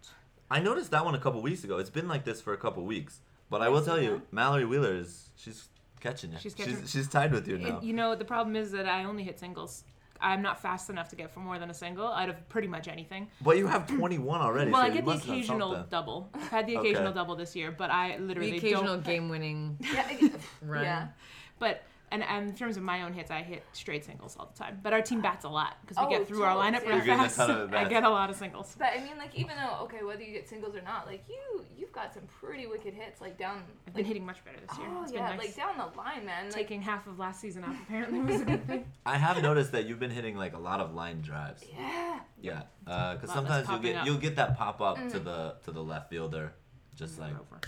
I 0.49 0.59
noticed 0.59 0.91
that 0.91 1.03
one 1.03 1.15
a 1.15 1.19
couple 1.19 1.41
weeks 1.41 1.63
ago. 1.63 1.77
It's 1.79 1.89
been 1.89 2.07
like 2.07 2.23
this 2.23 2.39
for 2.39 2.53
a 2.53 2.57
couple 2.57 2.83
weeks. 2.85 3.19
But 3.49 3.61
I 3.61 3.69
will 3.69 3.83
tell 3.83 4.01
you, 4.01 4.21
Mallory 4.31 4.65
Wheeler 4.65 4.95
is 4.95 5.29
she's 5.35 5.67
catching 5.99 6.31
it. 6.31 6.41
She's 6.41 6.53
She's 6.55 6.65
catching- 6.65 6.87
she's, 6.87 7.07
tied 7.07 7.31
with 7.31 7.47
you 7.47 7.57
now. 7.57 7.79
You 7.81 7.93
know, 7.93 8.15
the 8.15 8.25
problem 8.25 8.55
is 8.55 8.71
that 8.71 8.87
I 8.87 9.03
only 9.03 9.23
hit 9.23 9.39
singles. 9.39 9.83
I'm 10.21 10.41
not 10.41 10.61
fast 10.61 10.89
enough 10.89 11.09
to 11.09 11.15
get 11.15 11.31
for 11.31 11.39
more 11.41 11.59
than 11.59 11.69
a 11.69 11.73
single 11.73 12.07
out 12.07 12.29
of 12.29 12.49
pretty 12.49 12.67
much 12.67 12.87
anything. 12.87 13.27
But 13.41 13.57
you 13.57 13.67
have 13.67 13.87
21 13.97 14.41
already. 14.41 14.71
Well, 14.71 14.81
so 14.81 14.87
I 14.87 14.89
get 14.91 15.05
the 15.05 15.11
occasional 15.11 15.85
double. 15.89 16.29
I've 16.33 16.41
had 16.49 16.67
the 16.67 16.77
Okay. 16.77 16.89
occasional 16.89 17.13
double 17.13 17.35
this 17.35 17.55
year, 17.55 17.71
but 17.71 17.91
I 17.91 18.17
literally 18.17 18.51
The 18.51 18.57
occasional 18.57 18.97
game-winning 18.97 19.77
Yeah. 19.93 20.29
run. 20.61 20.83
Yeah. 20.83 21.07
But 21.59 21.83
and, 22.15 22.23
and 22.23 22.49
in 22.49 22.55
terms 22.55 22.77
of 22.77 22.83
my 22.83 23.03
own 23.03 23.13
hits, 23.13 23.29
I 23.31 23.41
hit 23.43 23.63
straight 23.73 24.03
singles 24.05 24.35
all 24.39 24.51
the 24.51 24.57
time. 24.57 24.79
But 24.81 24.93
our 24.93 25.01
team 25.01 25.21
bats 25.21 25.45
a 25.45 25.49
lot 25.49 25.77
because 25.81 25.97
we 25.97 26.03
Oh, 26.05 26.09
get 26.17 26.27
through 26.27 26.43
our 26.43 26.55
lineup 26.55 26.83
Yeah. 26.83 26.95
real 26.97 27.05
You're 27.05 27.15
a 27.15 27.17
fast. 27.17 27.37
ton 27.37 27.51
of 27.51 27.73
I 27.81 27.83
get 27.85 28.03
a 28.03 28.09
lot 28.09 28.29
of 28.29 28.35
singles. 28.35 28.75
But 28.77 28.89
I 28.97 29.03
mean, 29.03 29.17
like, 29.17 29.35
even 29.35 29.55
though 29.57 29.83
okay, 29.83 30.03
whether 30.03 30.23
you 30.23 30.31
get 30.33 30.47
singles 30.49 30.75
or 30.75 30.81
not, 30.81 31.05
like 31.05 31.23
you, 31.29 31.63
you've 31.77 31.91
got 31.91 32.13
some 32.13 32.23
pretty 32.39 32.67
wicked 32.67 32.93
hits, 32.93 33.21
like 33.21 33.37
down. 33.37 33.63
I've 33.87 33.93
been 33.93 34.05
hitting 34.05 34.25
much 34.25 34.43
better 34.45 34.57
this 34.67 34.77
year. 34.77 34.87
Oh 34.89 35.03
It's 35.03 35.11
yeah, 35.13 35.27
been 35.29 35.37
nice. 35.37 35.47
like 35.47 35.55
down 35.55 35.77
the 35.77 35.97
line, 35.97 36.25
man. 36.25 36.45
Like, 36.45 36.53
Taking 36.55 36.81
half 36.81 37.05
of 37.07 37.19
last 37.19 37.39
season 37.41 37.63
off 37.63 37.75
apparently 37.83 38.19
was 38.21 38.41
a 38.41 38.45
good 38.45 38.65
thing. 38.67 38.85
I 39.05 39.17
have 39.17 39.41
noticed 39.41 39.71
that 39.73 39.85
you've 39.85 39.99
been 39.99 40.11
hitting 40.11 40.35
like 40.37 40.53
a 40.53 40.59
lot 40.59 40.79
of 40.79 40.93
line 40.93 41.21
drives. 41.21 41.63
yeah. 41.77 42.19
Yeah, 42.41 42.61
because 42.83 43.29
uh, 43.31 43.41
Lot 43.41 43.47
sometimes 43.47 43.69
you'll 43.69 43.79
get 43.79 43.95
up. 43.95 44.05
you'll 44.05 44.17
get 44.17 44.35
that 44.35 44.57
pop 44.57 44.79
up 44.81 44.97
Mm-hmm. 44.97 45.09
to 45.09 45.19
mm. 45.19 45.23
the 45.25 45.55
to 45.63 45.71
the 45.71 45.83
left 45.83 46.09
fielder, 46.09 46.53
just 46.95 47.17
mm. 47.17 47.21
like. 47.21 47.33
over. 47.33 47.59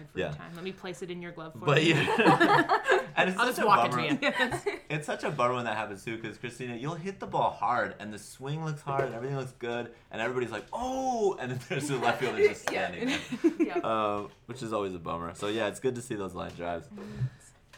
Every 0.00 0.22
Yeah. 0.22 0.30
time. 0.32 0.52
Let 0.54 0.64
me 0.64 0.72
place 0.72 1.02
it 1.02 1.10
in 1.10 1.20
your 1.20 1.32
glove 1.32 1.52
for 1.52 1.58
But 1.66 1.84
you. 1.84 1.94
yeah, 1.94 2.80
and 3.16 3.28
it's 3.30 3.38
I'll 3.38 3.46
such 3.46 3.56
just 3.56 3.58
a 3.62 3.66
walk 3.66 3.90
bummer. 3.90 4.04
it 4.04 4.20
to 4.20 4.26
you. 4.26 4.70
It's 4.90 5.06
such 5.06 5.22
a 5.24 5.30
bummer 5.30 5.54
when 5.54 5.64
that 5.66 5.76
happens 5.76 6.04
too, 6.04 6.16
because 6.16 6.36
Christina, 6.38 6.74
you'll 6.74 6.94
hit 6.96 7.20
the 7.20 7.26
ball 7.26 7.50
hard, 7.50 7.94
and 8.00 8.12
the 8.12 8.18
swing 8.18 8.64
looks 8.64 8.82
hard, 8.82 9.04
and 9.04 9.14
everything 9.14 9.36
looks 9.36 9.52
good, 9.52 9.92
and 10.10 10.20
everybody's 10.20 10.50
like, 10.50 10.64
"Oh!" 10.72 11.36
and 11.38 11.52
then 11.52 11.60
there's 11.68 11.88
the 11.88 11.96
left 11.98 12.20
fielder 12.20 12.38
just 12.38 12.68
Yeah. 12.72 12.88
standing 12.88 13.06
there, 13.08 13.52
Yeah. 13.66 13.78
um, 13.84 14.30
which 14.46 14.62
is 14.62 14.72
always 14.72 14.94
a 14.94 14.98
bummer. 14.98 15.32
So 15.34 15.46
yeah, 15.48 15.68
it's 15.68 15.78
good 15.80 15.94
to 15.94 16.02
see 16.02 16.14
those 16.16 16.34
line 16.34 16.52
drives, 16.56 16.88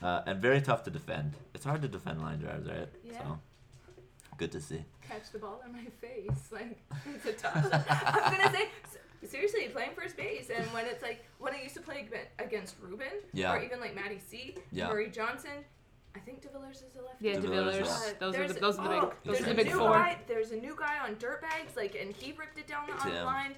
uh, 0.02 0.22
and 0.26 0.40
very 0.40 0.60
tough 0.62 0.84
to 0.84 0.90
defend. 0.90 1.34
It's 1.54 1.64
hard 1.64 1.82
to 1.82 1.88
defend 1.88 2.22
line 2.22 2.38
drives, 2.38 2.66
right? 2.68 2.88
Yeah. 3.04 3.18
So 3.18 3.38
good 4.38 4.52
to 4.52 4.60
see. 4.60 4.84
Catch 5.06 5.32
the 5.32 5.38
ball 5.38 5.60
in 5.66 5.72
my 5.72 5.84
face, 6.00 6.48
like 6.50 6.78
it's 7.14 7.26
a 7.26 7.32
tough. 7.34 7.56
I'm 7.72 8.36
gonna 8.38 8.50
say. 8.52 8.68
S- 9.22 9.30
Seriously, 9.30 9.68
playing 9.68 9.90
first 9.94 10.16
base, 10.16 10.50
and 10.50 10.64
when 10.72 10.86
it's 10.86 11.02
like 11.02 11.24
when 11.38 11.54
I 11.54 11.62
used 11.62 11.74
to 11.74 11.80
play 11.80 12.06
against 12.38 12.76
Ruben, 12.80 13.08
Yeah. 13.32 13.52
or 13.54 13.62
even 13.62 13.80
like 13.80 13.94
Maddie 13.94 14.18
C, 14.18 14.56
Yeah. 14.72 14.88
Murray 14.88 15.10
Johnson, 15.10 15.64
I 16.14 16.18
think 16.18 16.42
DeVillers 16.42 16.76
is 16.76 16.96
a 16.98 17.02
lefty. 17.02 17.26
Yeah, 17.26 17.34
De 17.34 17.40
De 17.40 17.48
Villers, 17.48 17.74
Villers. 17.76 17.88
yeah. 17.88 18.12
Uh, 18.12 18.14
Those 18.18 18.34
are 18.34 18.38
there's- 18.38 18.52
the 18.54 18.60
those 18.60 18.78
are 18.78 18.88
the 18.88 18.94
oh, 18.94 19.00
big 19.00 19.10
those 19.10 19.16
there's 19.24 19.40
are 19.40 19.44
the 19.44 19.50
a 19.52 19.64
big 19.64 19.66
new 19.72 19.78
four. 19.78 19.90
Guy, 19.90 20.18
there's 20.26 20.50
a 20.52 20.56
new 20.56 20.76
guy 20.78 20.98
on 20.98 21.16
dirt 21.18 21.40
bags, 21.42 21.76
like, 21.76 21.94
and 21.94 22.12
he 22.12 22.32
ripped 22.32 22.58
it 22.58 22.66
down 22.66 22.86
the 22.86 22.92
Tim. 23.10 23.24
line. 23.24 23.54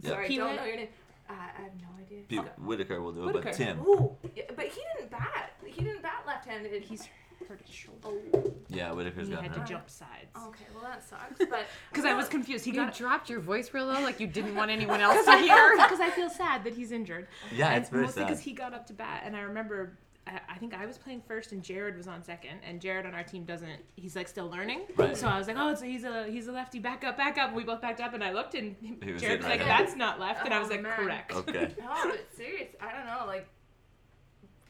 Yeah. 0.00 0.10
Sorry, 0.10 0.28
Pee 0.28 0.36
don't 0.36 0.56
know 0.56 0.64
your 0.64 0.76
name. 0.76 0.88
Uh, 1.28 1.32
I 1.32 1.62
have 1.62 1.72
no 1.80 1.88
idea. 2.00 2.22
Pete 2.28 2.58
Whitaker 2.58 3.00
will 3.00 3.12
do 3.12 3.28
it, 3.28 3.32
but 3.42 3.52
Tim, 3.52 3.80
Ooh, 3.82 4.16
yeah, 4.34 4.44
but 4.56 4.66
he 4.66 4.80
didn't 4.96 5.10
bat. 5.10 5.52
He 5.64 5.82
didn't 5.84 6.02
bat 6.02 6.24
left-handed. 6.26 6.82
He's 6.82 7.08
hurt 7.50 7.60
his 7.66 7.74
shoulder. 7.74 8.16
Oh, 8.32 8.54
yeah, 8.68 8.92
Whitaker's 8.92 9.26
He 9.28 9.34
got 9.34 9.42
had 9.42 9.54
to 9.54 9.64
jump 9.64 9.90
sides. 9.90 10.30
Oh, 10.36 10.48
okay. 10.48 10.64
Well, 10.72 10.84
that 10.84 11.02
sucks. 11.02 11.38
But 11.50 11.66
Because 11.90 12.04
I 12.04 12.14
was 12.14 12.28
confused. 12.28 12.64
He 12.64 12.70
You 12.70 12.76
got 12.76 12.94
dropped 12.94 13.28
your 13.28 13.40
voice 13.40 13.74
real 13.74 13.86
low, 13.86 14.00
like 14.02 14.20
you 14.20 14.28
didn't 14.28 14.54
want 14.54 14.70
anyone 14.70 15.00
else 15.08 15.24
to 15.26 15.36
hear. 15.38 15.72
because 15.76 15.98
I 16.00 16.10
feel 16.14 16.30
sad 16.30 16.62
that 16.64 16.74
he's 16.74 16.92
injured. 16.92 17.26
Yeah, 17.54 17.68
And 17.70 17.78
it's 17.82 17.90
very 17.90 18.04
mostly 18.04 18.22
sad. 18.22 18.28
because 18.28 18.40
he 18.40 18.52
got 18.52 18.72
up 18.72 18.86
to 18.86 18.92
bat, 18.92 19.22
and 19.24 19.36
I 19.36 19.40
remember. 19.40 19.98
I 20.26 20.38
I 20.50 20.58
think 20.58 20.74
I 20.74 20.84
was 20.86 20.98
playing 20.98 21.22
first 21.26 21.50
and 21.52 21.62
Jared 21.62 21.96
was 21.96 22.06
on 22.06 22.22
second, 22.22 22.58
and 22.64 22.78
Jared 22.80 23.06
on 23.06 23.14
our 23.14 23.24
team 23.24 23.44
doesn't. 23.44 23.80
He's 23.96 24.14
like 24.14 24.28
still 24.28 24.48
learning, 24.50 24.82
Right. 24.96 25.16
so 25.16 25.26
I 25.26 25.38
was 25.38 25.48
like, 25.48 25.56
"Oh, 25.58 25.74
so 25.74 25.84
he's 25.86 26.04
a 26.04 26.26
he's 26.30 26.46
a 26.46 26.52
lefty. 26.52 26.78
Back 26.78 27.02
up, 27.04 27.16
back 27.16 27.38
up." 27.38 27.48
And 27.48 27.56
we 27.56 27.64
both 27.64 27.80
backed 27.80 28.00
up, 28.02 28.12
and 28.14 28.22
I 28.22 28.30
looked, 28.32 28.54
and 28.54 28.76
He 29.02 29.12
was 29.12 29.20
Jared 29.22 29.40
was 29.40 29.48
like, 29.48 29.60
right 29.60 29.68
at 29.68 29.78
"That's 29.86 29.96
not 29.96 30.20
left," 30.20 30.44
and 30.44 30.52
I 30.52 30.58
oh, 30.58 30.60
was 30.60 30.68
Oh, 30.68 30.72
like, 30.74 30.82
man. 30.82 30.92
"Correct." 30.96 31.32
Okay. 31.34 31.74
no, 31.80 31.88
but 32.04 32.26
serious. 32.36 32.68
I 32.80 32.92
don't 32.92 33.06
know. 33.06 33.24
Like 33.26 33.48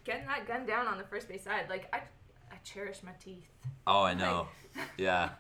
getting 0.05 0.27
that 0.29 0.47
gun 0.47 0.65
down 0.67 0.87
on 0.87 0.99
the 0.99 1.05
first 1.05 1.29
base 1.29 1.43
side. 1.45 1.67
Like 1.69 1.89
I, 1.93 1.99
I 1.99 2.03
cherish 2.65 3.03
my 3.03 3.13
teeth. 3.23 3.49
Oh, 3.87 4.03
I 4.03 4.15
know. 4.15 4.49
Yeah. 4.97 5.31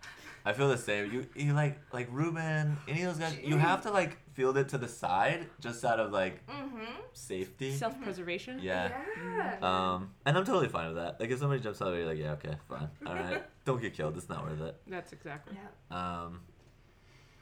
I 0.44 0.52
feel 0.54 0.68
the 0.68 0.78
same. 0.78 1.12
You 1.12 1.26
you 1.36 1.52
like 1.52 1.78
like 1.92 2.08
Ruben, 2.10 2.76
any 2.88 3.02
of 3.02 3.10
those 3.10 3.18
guys. 3.18 3.38
You 3.44 3.58
have 3.58 3.82
to 3.82 3.90
like 3.90 4.16
field 4.32 4.56
it 4.56 4.70
to 4.70 4.78
the 4.78 4.88
side 4.88 5.46
just 5.60 5.84
out 5.84 6.00
of 6.00 6.10
like 6.12 6.44
Mm-hmm. 6.48 6.84
safety. 7.12 7.72
Self 7.72 8.00
preservation. 8.02 8.58
Yeah. 8.60 8.90
Yeah. 9.22 9.56
Um, 9.62 10.10
and 10.26 10.36
I'm 10.36 10.44
totally 10.44 10.68
fine 10.68 10.88
with 10.88 10.96
that. 10.96 11.20
Like 11.20 11.30
if 11.30 11.38
somebody 11.38 11.60
jumps 11.60 11.80
out, 11.82 11.94
you're 11.94 12.06
like, 12.06 12.18
yeah, 12.18 12.32
okay, 12.32 12.54
fine, 12.68 12.88
all 13.06 13.14
right. 13.14 13.44
Don't 13.66 13.80
get 13.80 13.94
killed. 13.94 14.16
It's 14.16 14.28
not 14.30 14.42
worth 14.44 14.60
it. 14.62 14.76
That's 14.86 15.12
exactly. 15.12 15.56
yeah. 15.56 15.96
Um, 16.24 16.40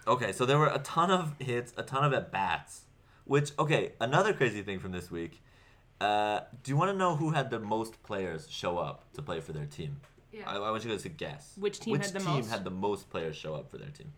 okay, 0.07 0.33
so 0.33 0.45
there 0.45 0.59
were 0.59 0.67
a 0.69 0.81
ton 0.81 1.11
of 1.11 1.35
hits, 1.39 1.73
a 1.77 1.83
ton 1.85 2.05
of 2.05 2.13
at 2.13 2.31
bats. 2.33 2.83
Which 3.25 3.53
okay, 3.59 3.93
another 4.01 4.33
crazy 4.33 4.63
thing 4.63 4.79
from 4.81 4.91
this 4.93 5.11
week. 5.11 5.41
Uh, 6.01 6.41
do 6.63 6.71
you 6.71 6.77
want 6.77 6.91
to 6.93 6.97
know 6.97 7.17
who 7.17 7.31
had 7.31 7.51
the 7.51 7.59
most 7.59 8.01
players 8.03 8.49
show 8.51 8.79
up 8.79 9.13
to 9.15 9.23
play 9.23 9.41
for 9.41 9.53
their 9.53 9.67
team? 9.67 10.01
Yeah. 10.33 10.43
I, 10.49 10.57
I 10.57 10.71
want 10.71 10.85
you 10.85 10.91
guys 10.91 11.03
to 11.03 11.09
guess. 11.09 11.55
Which 11.59 11.81
team 11.81 11.93
Which 11.93 12.05
had 12.07 12.13
the 12.15 12.19
team 12.21 12.29
most? 12.37 12.51
had 12.51 12.65
the 12.65 12.71
most 12.71 13.11
players 13.11 13.37
show 13.37 13.55
up 13.55 13.71
for 13.71 13.79
their 13.79 13.89
team? 13.91 14.13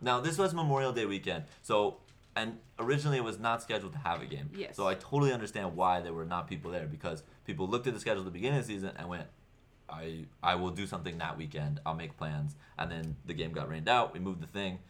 Now 0.00 0.20
this 0.20 0.36
was 0.38 0.52
Memorial 0.52 0.92
Day 0.92 1.06
weekend, 1.06 1.44
so 1.62 1.98
and 2.36 2.58
originally 2.80 3.18
it 3.18 3.24
was 3.24 3.38
not 3.38 3.62
scheduled 3.62 3.92
to 3.92 3.98
have 4.00 4.20
a 4.20 4.26
game. 4.26 4.50
Yes. 4.56 4.74
So 4.76 4.88
I 4.88 4.94
totally 4.94 5.32
understand 5.32 5.76
why 5.76 6.00
there 6.00 6.12
were 6.12 6.24
not 6.24 6.48
people 6.48 6.70
there 6.72 6.86
because 6.86 7.22
people 7.46 7.68
looked 7.68 7.86
at 7.86 7.94
the 7.94 8.00
schedule 8.00 8.20
at 8.22 8.24
the 8.24 8.30
beginning 8.32 8.58
of 8.58 8.66
the 8.66 8.72
season 8.72 8.90
and 8.96 9.08
went, 9.08 9.28
I 9.88 10.24
I 10.42 10.56
will 10.56 10.70
do 10.70 10.86
something 10.86 11.18
that 11.18 11.38
weekend. 11.38 11.80
I'll 11.86 11.94
make 11.94 12.16
plans. 12.16 12.56
And 12.76 12.90
then 12.90 13.16
the 13.24 13.34
game 13.34 13.52
got 13.52 13.68
rained 13.70 13.88
out. 13.88 14.12
We 14.12 14.18
moved 14.18 14.40
the 14.42 14.48
thing, 14.48 14.80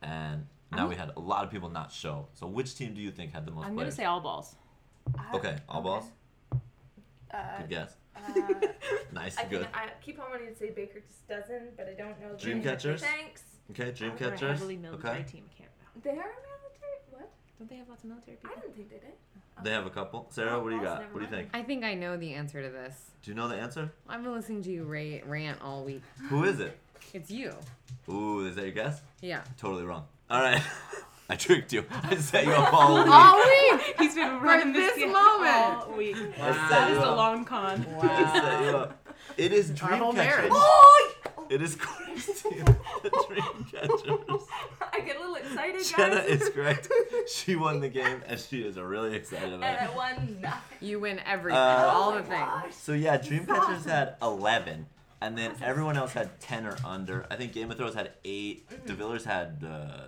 and 0.00 0.46
now 0.72 0.78
I'm- 0.78 0.88
we 0.88 0.94
had 0.96 1.10
a 1.16 1.20
lot 1.20 1.44
of 1.44 1.50
people 1.50 1.68
not 1.68 1.92
show. 1.92 2.28
So 2.32 2.46
which 2.46 2.74
team 2.76 2.94
do 2.94 3.02
you 3.02 3.10
think 3.10 3.32
had 3.34 3.44
the 3.44 3.50
most 3.50 3.64
I'm 3.66 3.72
gonna 3.72 3.82
players? 3.82 3.94
say 3.94 4.04
all 4.04 4.20
balls. 4.20 4.56
I- 5.18 5.36
okay, 5.36 5.56
all 5.68 5.82
balls. 5.82 6.04
Uh, 7.32 7.58
Good 7.60 7.68
guess. 7.70 7.96
uh, 8.16 8.20
Nice, 9.12 9.36
I 9.38 9.44
good. 9.44 9.62
think 9.62 9.76
I 9.76 9.88
keep 10.04 10.18
on 10.20 10.30
wanting 10.30 10.48
to 10.52 10.56
say 10.58 10.70
Baker 10.70 11.00
just 11.00 11.26
doesn't, 11.28 11.76
but 11.76 11.88
I 11.88 11.94
don't 12.00 12.20
know. 12.20 12.32
the 12.32 12.36
Dream 12.38 12.58
answer. 12.58 12.70
catchers? 12.70 13.00
Thanks. 13.02 13.42
Okay, 13.72 13.90
dream 13.92 14.12
They're 14.18 14.28
a 14.28 14.30
catchers. 14.32 14.58
heavily 14.58 14.76
military 14.76 15.18
Okay, 15.20 15.22
team. 15.30 15.44
I 15.50 15.58
can't. 15.58 15.70
They 16.04 16.10
are 16.10 16.14
military. 16.14 16.98
What? 17.10 17.30
Don't 17.58 17.68
they 17.68 17.76
have 17.76 17.88
lots 17.88 18.04
of 18.04 18.10
military 18.10 18.36
people? 18.36 18.50
I 18.56 18.60
didn't 18.60 18.76
think 18.76 18.90
they 18.90 18.96
did. 18.98 19.12
they 19.64 19.70
have 19.72 19.86
a 19.86 19.90
couple. 19.90 20.26
Sarah, 20.30 20.60
what 20.62 20.70
do 20.70 20.76
you 20.76 20.82
Oh, 20.82 20.84
got? 20.84 21.12
What 21.12 21.18
do 21.20 21.24
you 21.24 21.30
think? 21.30 21.48
I 21.52 21.62
think 21.62 21.84
I 21.84 21.94
know 21.94 22.16
the 22.16 22.32
answer 22.34 22.62
to 22.62 22.68
this. 22.68 23.10
Do 23.22 23.30
you 23.30 23.34
know 23.36 23.48
the 23.48 23.56
answer? 23.56 23.90
I've 24.08 24.22
been 24.22 24.32
listening 24.34 24.62
to 24.62 24.70
you 24.70 24.84
ra- 24.84 25.20
rant 25.28 25.60
all 25.62 25.84
week. 25.84 26.02
Who 26.28 26.44
is 26.44 26.60
it? 26.60 26.78
It's 27.12 27.30
you. 27.30 27.52
Ooh, 28.08 28.46
is 28.46 28.54
that 28.56 28.62
your 28.62 28.70
guess? 28.72 29.00
Yeah. 29.20 29.42
Totally 29.58 29.84
wrong. 29.84 30.04
All 30.30 30.40
right, 30.40 30.62
I 31.28 31.34
tricked 31.36 31.72
you. 31.72 31.84
I 31.90 32.14
set 32.16 32.46
you 32.46 32.52
up 32.52 32.72
all 32.72 32.94
week. 33.02 33.06
All 33.08 33.36
week. 33.36 33.94
He's 33.98 34.14
been 34.14 34.40
running 34.40 34.72
this 34.72 34.96
game 34.96 35.12
moment. 35.12 35.54
all 35.54 35.92
week. 35.96 36.16
Wow. 36.38 36.52
That 36.52 36.70
set 36.70 36.90
is 36.90 36.94
you 36.98 37.02
the 37.02 37.10
up. 37.10 37.16
long 37.16 37.44
con. 37.44 37.86
I 38.02 38.40
set 38.40 38.62
you 38.64 38.76
up. 38.76 39.08
It 39.36 39.52
is 39.52 39.70
Our 39.82 39.96
whole 39.96 40.12
Dreamcatchers. 40.12 40.48
Oh! 40.52 41.12
It 41.50 41.62
is 41.62 41.76
Corey's 41.76 42.26
team, 42.42 42.64
the 43.02 43.10
Dreamcatchers. 43.10 44.42
I 44.92 45.00
get 45.00 45.16
a 45.16 45.20
little 45.20 45.34
excited, 45.36 45.74
guys. 45.76 45.92
Jenna 45.92 46.20
is 46.20 46.48
correct. 46.50 46.88
She 47.32 47.56
won 47.56 47.80
the 47.80 47.88
game, 47.88 48.22
and 48.26 48.38
she 48.38 48.62
is 48.62 48.76
really 48.78 49.14
excited 49.16 49.52
and 49.52 49.54
about 49.62 49.80
I 49.80 49.84
it. 49.86 49.94
won 49.96 50.38
nothing. 50.40 50.60
You 50.88 51.00
win 51.00 51.20
everything. 51.26 51.58
Uh, 51.58 51.90
all 51.92 52.12
Oh 52.12 52.18
the 52.18 52.22
things. 52.22 52.74
So 52.76 52.92
yeah, 52.92 53.18
Dreamcatchers 53.18 53.84
had 53.84 54.16
11, 54.22 54.86
and 55.20 55.36
then 55.38 55.52
everyone 55.62 55.96
else 55.96 56.12
had 56.12 56.40
10 56.40 56.66
or 56.66 56.76
under. 56.84 57.26
I 57.30 57.36
think 57.36 57.52
Game 57.52 57.70
of 57.70 57.76
Thrones 57.76 57.94
had 57.94 58.12
8. 58.24 58.68
Mm-hmm. 58.70 58.86
De 58.86 58.92
Villers 58.94 59.24
had 59.24 59.64
uh, 59.68 59.98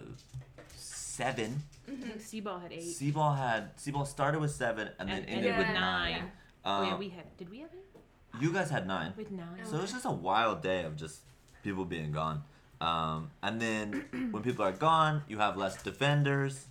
7. 1.23 1.63
I 1.89 1.91
think 1.91 2.19
Seaball 2.21 2.63
had 2.63 2.73
eight. 2.73 2.83
Seaball 2.85 3.37
had 3.37 3.77
Seaball 3.77 4.07
started 4.07 4.41
with 4.41 4.53
7 4.53 4.89
and 5.01 5.09
then 5.09 5.17
And 5.19 5.27
ended 5.29 5.47
ended 5.47 5.59
with 5.59 5.67
with 5.67 5.75
9. 5.75 6.13
nine. 6.13 6.31
oh 6.65 6.83
yeah, 6.85 6.93
Um, 6.93 6.99
we 7.01 7.09
had. 7.09 7.37
Did 7.37 7.51
we 7.51 7.59
have 7.61 7.71
eight? 7.75 8.41
you 8.41 8.53
guys 8.53 8.71
had 8.71 8.87
9. 8.87 9.15
With 9.17 9.33
nine. 9.33 9.65
So 9.65 9.79
it 9.79 9.83
was 9.83 9.93
just 9.93 10.05
a 10.05 10.13
wild 10.13 10.63
day 10.63 10.85
of 10.85 10.97
just 10.97 11.23
people 11.65 11.85
being 11.85 12.13
gone. 12.13 12.45
Um, 12.81 13.31
and 13.43 13.61
then 13.61 14.05
when 14.31 14.43
people 14.45 14.65
are 14.65 14.71
gone, 14.73 15.23
you 15.29 15.39
have 15.39 15.57
less 15.57 15.83
defenders. 15.83 16.67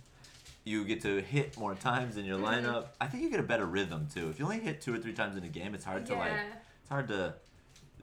You 0.64 0.84
get 0.86 1.02
to 1.02 1.20
hit 1.20 1.58
more 1.58 1.74
times 1.74 2.16
in 2.16 2.24
your 2.24 2.38
Mm-hmm. 2.38 2.66
lineup. 2.66 2.86
I 3.00 3.06
think 3.06 3.22
you 3.24 3.30
get 3.30 3.40
a 3.40 3.50
better 3.54 3.66
rhythm 3.66 4.06
too. 4.14 4.30
If 4.30 4.38
you 4.38 4.46
only 4.46 4.60
hit 4.60 4.80
two 4.80 4.94
or 4.94 4.98
three 4.98 5.12
times 5.12 5.36
in 5.36 5.44
a 5.44 5.48
game, 5.48 5.74
it's 5.74 5.84
hard 5.84 6.06
to 6.06 6.14
like 6.14 6.30
Yeah. 6.32 6.44
it's 6.80 6.88
hard 6.88 7.08
to 7.08 7.34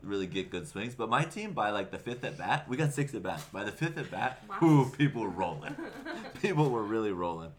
really 0.06 0.28
get 0.28 0.50
good 0.50 0.68
swings. 0.68 0.96
But 0.96 1.10
my 1.10 1.24
team 1.24 1.54
by 1.54 1.72
like 1.72 1.92
the 1.92 1.98
fifth 1.98 2.24
at 2.24 2.38
bat, 2.38 2.68
we 2.70 2.78
got 2.78 2.94
six 2.94 3.14
at 3.14 3.24
bats. 3.24 3.44
By 3.46 3.64
the 3.64 3.72
fifth 3.72 3.98
at 3.98 4.10
bat, 4.12 4.42
Wow. 4.50 4.58
whoo, 4.62 4.90
people 4.92 5.22
were 5.24 5.30
rolling. 5.30 5.76
people 6.42 6.70
were 6.70 6.84
really 6.84 7.12
rolling. 7.12 7.52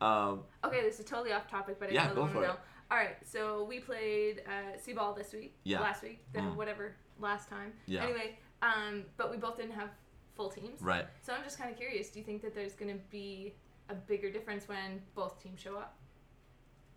Um, 0.00 0.40
Okay, 0.64 0.82
this 0.82 0.98
is 0.98 1.04
totally 1.06 1.32
off 1.32 1.48
topic, 1.48 1.76
but 1.78 1.90
I 1.90 1.92
Yeah, 1.92 2.04
really 2.04 2.16
go 2.16 2.26
for 2.26 2.32
to 2.34 2.40
it. 2.40 2.46
know. 2.48 2.56
All 2.90 2.96
right, 2.98 3.16
so 3.24 3.64
we 3.64 3.78
played 3.78 4.42
uh, 4.46 4.76
Seaball 4.78 5.14
this 5.16 5.32
week. 5.32 5.54
Yeah. 5.64 5.80
Last 5.80 6.02
week, 6.02 6.24
then 6.32 6.44
Mm. 6.44 6.56
whatever 6.56 6.96
last 7.20 7.48
time. 7.48 7.72
Yeah. 7.86 8.04
Anyway, 8.04 8.38
um, 8.62 9.04
but 9.16 9.30
we 9.30 9.36
both 9.36 9.56
didn't 9.56 9.72
have 9.72 9.90
full 10.34 10.48
teams. 10.50 10.80
right. 10.80 11.06
So 11.22 11.32
I'm 11.34 11.44
just 11.44 11.58
kind 11.58 11.70
of 11.70 11.76
curious. 11.76 12.08
Do 12.10 12.18
you 12.18 12.24
think 12.24 12.42
that 12.42 12.54
there's 12.54 12.72
going 12.74 12.92
to 12.92 13.00
be 13.10 13.54
a 13.90 13.94
bigger 13.94 14.30
difference 14.30 14.66
when 14.68 15.02
both 15.14 15.40
teams 15.42 15.60
show 15.60 15.76
up? 15.76 15.96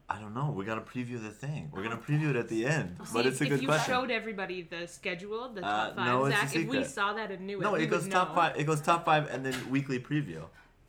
I 0.09 0.19
don't 0.19 0.33
know. 0.33 0.51
We 0.51 0.65
gotta 0.65 0.81
preview 0.81 1.21
the 1.21 1.29
thing. 1.31 1.69
We're 1.71 1.81
gonna 1.83 1.97
preview 1.97 2.29
it 2.29 2.35
at 2.35 2.49
the 2.49 2.65
end. 2.65 2.97
See, 3.05 3.13
but 3.13 3.25
it's 3.25 3.39
a 3.41 3.45
if 3.45 3.49
good 3.49 3.61
you 3.61 3.67
question. 3.67 3.93
showed 3.93 4.11
everybody 4.11 4.61
the 4.61 4.85
schedule, 4.87 5.49
the 5.49 5.65
Uh, 5.65 5.87
top 5.87 5.95
five, 5.95 6.05
no, 6.05 6.25
it's 6.25 6.35
a 6.35 6.39
Zach, 6.39 6.45
if 6.47 6.53
we 6.55 6.61
secret. 6.77 6.87
saw 6.87 7.13
that 7.13 7.31
and 7.31 7.47
knew 7.47 7.59
it, 7.59 7.63
No, 7.63 7.71
we 7.73 7.83
it 7.83 7.87
goes 7.87 8.03
would 8.03 8.11
top 8.11 8.29
know. 8.29 8.35
five. 8.35 8.57
It 8.57 8.65
goes 8.65 8.81
top 8.81 9.05
five, 9.05 9.27
and 9.31 9.45
then 9.45 9.55
weekly 9.71 9.99
preview. 9.99 10.43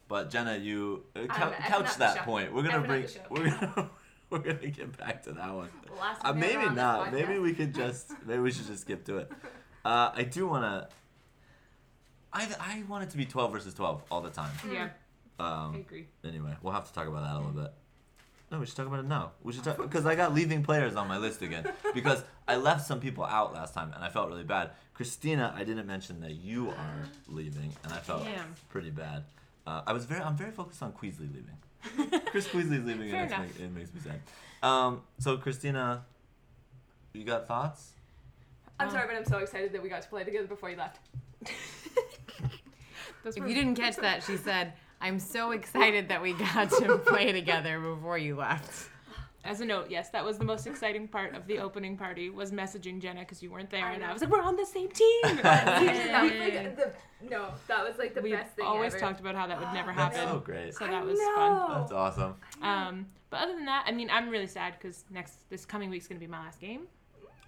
But 0.09 0.31
Jenna, 0.31 0.57
you 0.57 1.05
uh, 1.17 1.21
cou- 1.29 1.53
couch 1.53 1.93
the 1.95 1.99
that 2.01 2.17
show. 2.19 2.23
point. 2.25 2.53
We're 2.53 2.63
gonna 2.65 2.79
up 2.79 2.87
bring. 2.87 3.03
the 3.03 3.09
show. 3.09 3.21
We're 3.31 3.51
gonna. 3.51 3.91
We're 4.31 4.39
gonna 4.41 4.67
get 4.69 4.97
back 4.99 5.23
to 5.25 5.33
that 5.33 5.55
one. 5.55 5.69
Last 5.99 6.21
Uh, 6.25 6.33
maybe 6.33 6.57
on 6.57 6.75
this 6.75 6.77
not. 6.77 7.13
Maybe 7.13 7.35
podcast. 7.35 7.43
we 7.43 7.55
could 7.55 7.75
just. 7.75 8.11
Maybe 8.27 8.41
we 8.43 8.51
should 8.51 8.67
just 8.67 8.81
skip 8.83 9.05
to 9.05 9.19
it. 9.19 9.31
Uh, 9.85 10.11
I 10.13 10.25
do 10.25 10.49
wanna. 10.49 10.89
I 12.33 12.49
I 12.59 12.83
want 12.89 13.05
it 13.05 13.11
to 13.11 13.17
be 13.17 13.27
twelve 13.27 13.53
versus 13.53 13.75
twelve 13.75 14.03
all 14.11 14.21
the 14.23 14.31
time. 14.31 14.51
Yeah, 14.71 14.89
I 15.39 15.65
Um. 15.67 15.75
agree. 15.77 16.09
Anyway, 16.25 16.57
we'll 16.63 16.73
have 16.73 16.87
to 16.89 16.93
talk 16.93 17.07
about 17.07 17.23
that 17.23 17.35
a 17.35 17.39
little 17.39 17.53
bit. 17.53 17.73
No, 18.55 18.61
we 18.61 18.67
should 18.67 18.77
talk 18.77 18.87
about 18.87 19.01
it 19.01 19.07
now. 19.09 19.33
We 19.43 19.53
should 19.53 19.65
talk 19.69 19.79
because 19.79 20.07
I 20.07 20.15
got 20.15 20.33
leaving 20.33 20.63
players 20.63 20.95
on 20.95 21.09
my 21.09 21.19
list 21.19 21.43
again 21.43 21.67
because 21.93 22.23
I 22.47 22.55
left 22.55 22.87
some 22.87 23.01
people 23.01 23.25
out 23.25 23.53
last 23.53 23.75
time 23.75 23.91
and 23.93 24.05
I 24.05 24.09
felt 24.11 24.29
really 24.29 24.45
bad. 24.45 24.71
Christina, 24.95 25.53
I 25.57 25.65
didn't 25.65 25.89
mention 25.89 26.21
that 26.21 26.37
you 26.37 26.71
are 26.71 27.03
leaving 27.27 27.73
and 27.83 27.93
I 27.93 27.99
felt 27.99 28.23
Damn. 28.25 28.55
pretty 28.69 28.91
bad. 28.91 29.25
Uh, 29.67 29.83
I 29.89 29.93
was 29.93 30.05
very, 30.05 30.21
I'm 30.23 30.37
very 30.37 30.53
focused 30.53 30.85
on 30.85 30.93
Queasley 30.93 31.29
leaving. 31.35 32.21
Chris 32.27 32.47
Queasley's 32.47 32.85
leaving 32.85 33.11
Fair 33.11 33.25
and 33.25 33.33
it 33.33 33.39
makes, 33.41 33.57
it 33.59 33.73
makes 33.73 33.93
me 33.93 34.01
sad. 34.03 34.21
Um, 34.63 35.03
so 35.19 35.37
Christina, 35.37 36.05
you 37.13 37.25
got 37.25 37.49
thoughts? 37.49 37.91
I'm 38.79 38.87
Um, 38.87 38.95
sorry, 38.95 39.09
but 39.09 39.17
I'm 39.17 39.25
so 39.25 39.39
excited 39.39 39.73
that 39.73 39.83
we 39.83 39.89
got 39.89 40.03
to 40.03 40.09
play 40.09 40.23
together 40.23 40.47
before 40.47 40.71
you 40.71 40.77
left. 40.77 41.01
If 43.27 43.37
you 43.37 43.55
didn't 43.55 43.77
catch 43.77 43.97
that, 43.97 44.23
she 44.23 44.37
said, 44.37 44.75
I'm 45.05 45.19
so 45.19 45.51
excited 45.51 46.09
that 46.09 46.23
we 46.23 46.33
got 46.33 46.71
to 46.71 46.97
play 47.07 47.31
together 47.31 47.79
before 47.79 48.17
you 48.17 48.37
left. 48.37 48.89
As 49.45 49.61
a 49.61 49.65
note, 49.67 49.91
yes, 49.91 50.09
that 50.09 50.25
was 50.25 50.39
the 50.39 50.47
most 50.47 50.67
exciting 50.67 51.07
part 51.09 51.35
of 51.35 51.47
the 51.47 51.59
opening 51.59 51.99
party 51.99 52.31
was 52.31 52.53
messaging 52.53 53.03
Jenna 53.03 53.21
because 53.21 53.43
you 53.43 53.51
weren't 53.51 53.69
there, 53.69 53.85
I 53.85 53.93
and 53.93 54.03
I 54.03 54.15
was 54.15 54.23
like, 54.23 54.31
"We're 54.31 54.41
on 54.41 54.57
the 54.57 54.65
same 54.65 54.89
team." 54.89 55.21
that 55.43 55.83
was 55.83 56.33
like 56.33 56.77
the, 56.77 56.93
no, 57.29 57.49
that 57.69 57.87
was 57.87 57.99
like 57.99 58.15
the 58.15 58.23
we 58.23 58.33
best 58.33 58.57
thing 58.57 58.65
ever. 58.65 58.73
We 58.73 58.79
always 58.79 58.95
ever. 58.95 59.01
talked 59.01 59.21
about 59.21 59.35
how 59.35 59.47
that 59.47 59.61
would 59.61 59.75
never 59.75 59.93
That's 59.97 60.17
happen. 60.17 60.33
so 60.33 60.39
great. 60.39 60.75
So 60.75 60.87
I 60.87 60.93
that 60.93 61.05
was 61.05 61.19
know. 61.19 61.35
fun. 61.37 61.81
That's 61.81 61.93
awesome. 61.93 62.35
Um, 62.63 63.07
but 63.29 63.41
other 63.41 63.53
than 63.53 63.67
that, 63.67 63.85
I 63.87 63.93
mean, 63.93 64.09
I'm 64.09 64.31
really 64.31 64.47
sad 64.47 64.77
because 64.81 65.05
next 65.11 65.51
this 65.51 65.67
coming 65.67 65.91
week's 65.91 66.09
gonna 66.09 66.19
be 66.19 66.27
my 66.27 66.39
last 66.39 66.59
game. 66.59 66.87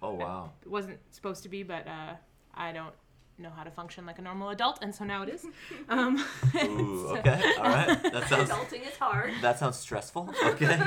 Oh 0.03 0.13
wow. 0.13 0.51
It 0.61 0.69
wasn't 0.69 0.99
supposed 1.09 1.41
to 1.41 1.49
be, 1.49 1.63
but 1.63 1.87
uh, 1.87 2.13
I 2.53 2.71
don't 2.71 2.93
know 3.39 3.49
how 3.55 3.63
to 3.63 3.71
function 3.71 4.05
like 4.05 4.19
a 4.19 4.21
normal 4.21 4.49
adult, 4.49 4.79
and 4.81 4.93
so 4.93 5.03
now 5.05 5.23
it 5.23 5.29
is. 5.29 5.45
Um, 5.89 6.17
Ooh, 6.55 7.07
so- 7.09 7.17
okay, 7.17 7.41
all 7.57 7.63
right. 7.63 8.03
That 8.03 8.27
sounds 8.29 8.49
Adulting 8.49 8.87
is 8.87 8.97
hard. 8.97 9.33
that 9.41 9.59
sounds 9.59 9.77
stressful. 9.77 10.33
Okay. 10.43 10.79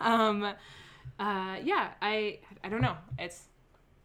um, 0.00 0.42
uh, 1.18 1.56
yeah, 1.62 1.90
I 2.02 2.38
I 2.64 2.68
don't 2.68 2.80
know. 2.82 2.96
It's 3.18 3.44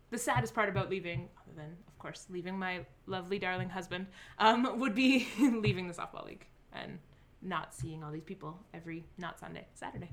the 0.10 0.18
saddest 0.18 0.54
part 0.54 0.70
about 0.70 0.90
leaving, 0.90 1.30
other 1.44 1.56
than 1.56 1.78
of 1.88 1.98
course 2.00 2.26
leaving 2.30 2.58
my 2.58 2.86
lovely 3.08 3.40
darling 3.40 3.70
husband, 3.70 4.08
um, 4.40 4.80
would 4.80 4.96
be 4.96 5.28
leaving 5.40 5.88
the 5.88 5.94
softball 5.94 6.26
league 6.26 6.46
and 6.74 7.00
not 7.42 7.74
seeing 7.74 8.04
all 8.04 8.12
these 8.12 8.24
people 8.24 8.60
every 8.74 9.04
not 9.18 9.40
Sunday, 9.40 9.66
Saturday. 9.74 10.10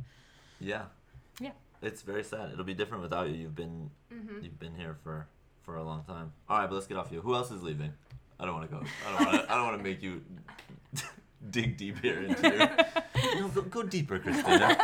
Yeah. 0.61 0.85
Yeah. 1.41 1.53
It's 1.83 2.03
very 2.03 2.25
sad. 2.25 2.51
It'll 2.53 2.65
be 2.65 2.75
different 2.75 3.03
without 3.03 3.29
you. 3.29 3.35
You've 3.35 3.55
been 3.57 3.91
Mm-hmm. 4.13 4.43
you've 4.43 4.59
been 4.59 4.75
here 4.75 4.97
for 5.05 5.27
for 5.69 5.77
a 5.77 5.85
long 5.85 6.03
time. 6.05 6.33
All 6.49 6.59
right, 6.59 6.67
but 6.67 6.77
let's 6.77 6.87
get 6.87 6.97
off 6.97 7.13
you. 7.13 7.21
Who 7.21 7.35
else 7.35 7.51
is 7.51 7.63
leaving? 7.63 7.93
I 8.41 8.47
don't 8.47 8.55
want 8.55 8.71
to 8.71 8.75
go. 8.75 8.83
I 9.07 9.19
don't 9.19 9.27
want 9.35 9.45
to. 9.47 9.53
I 9.53 9.55
don't 9.57 9.67
want 9.67 9.77
to 9.77 9.85
make 9.85 10.03
you 10.03 10.23
dig 11.51 11.77
deep 11.77 11.99
here 12.01 12.23
into 12.23 12.43
your. 12.49 13.39
No, 13.43 13.49
go, 13.49 13.61
go 13.63 13.83
deeper, 13.83 14.19
Christina. 14.19 14.79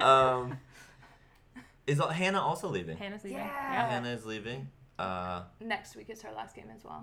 Um, 0.00 0.56
is 1.88 2.00
uh, 2.00 2.06
Hannah 2.06 2.40
also 2.40 2.68
leaving? 2.68 2.96
Hannah's 2.96 3.24
leaving. 3.24 3.38
Yeah. 3.38 3.88
Hannah 3.90 4.10
is 4.10 4.24
leaving. 4.24 4.68
Uh, 4.96 5.42
Next 5.60 5.96
week 5.96 6.08
is 6.08 6.22
her 6.22 6.30
last 6.30 6.54
game 6.54 6.66
as 6.72 6.84
well. 6.84 7.02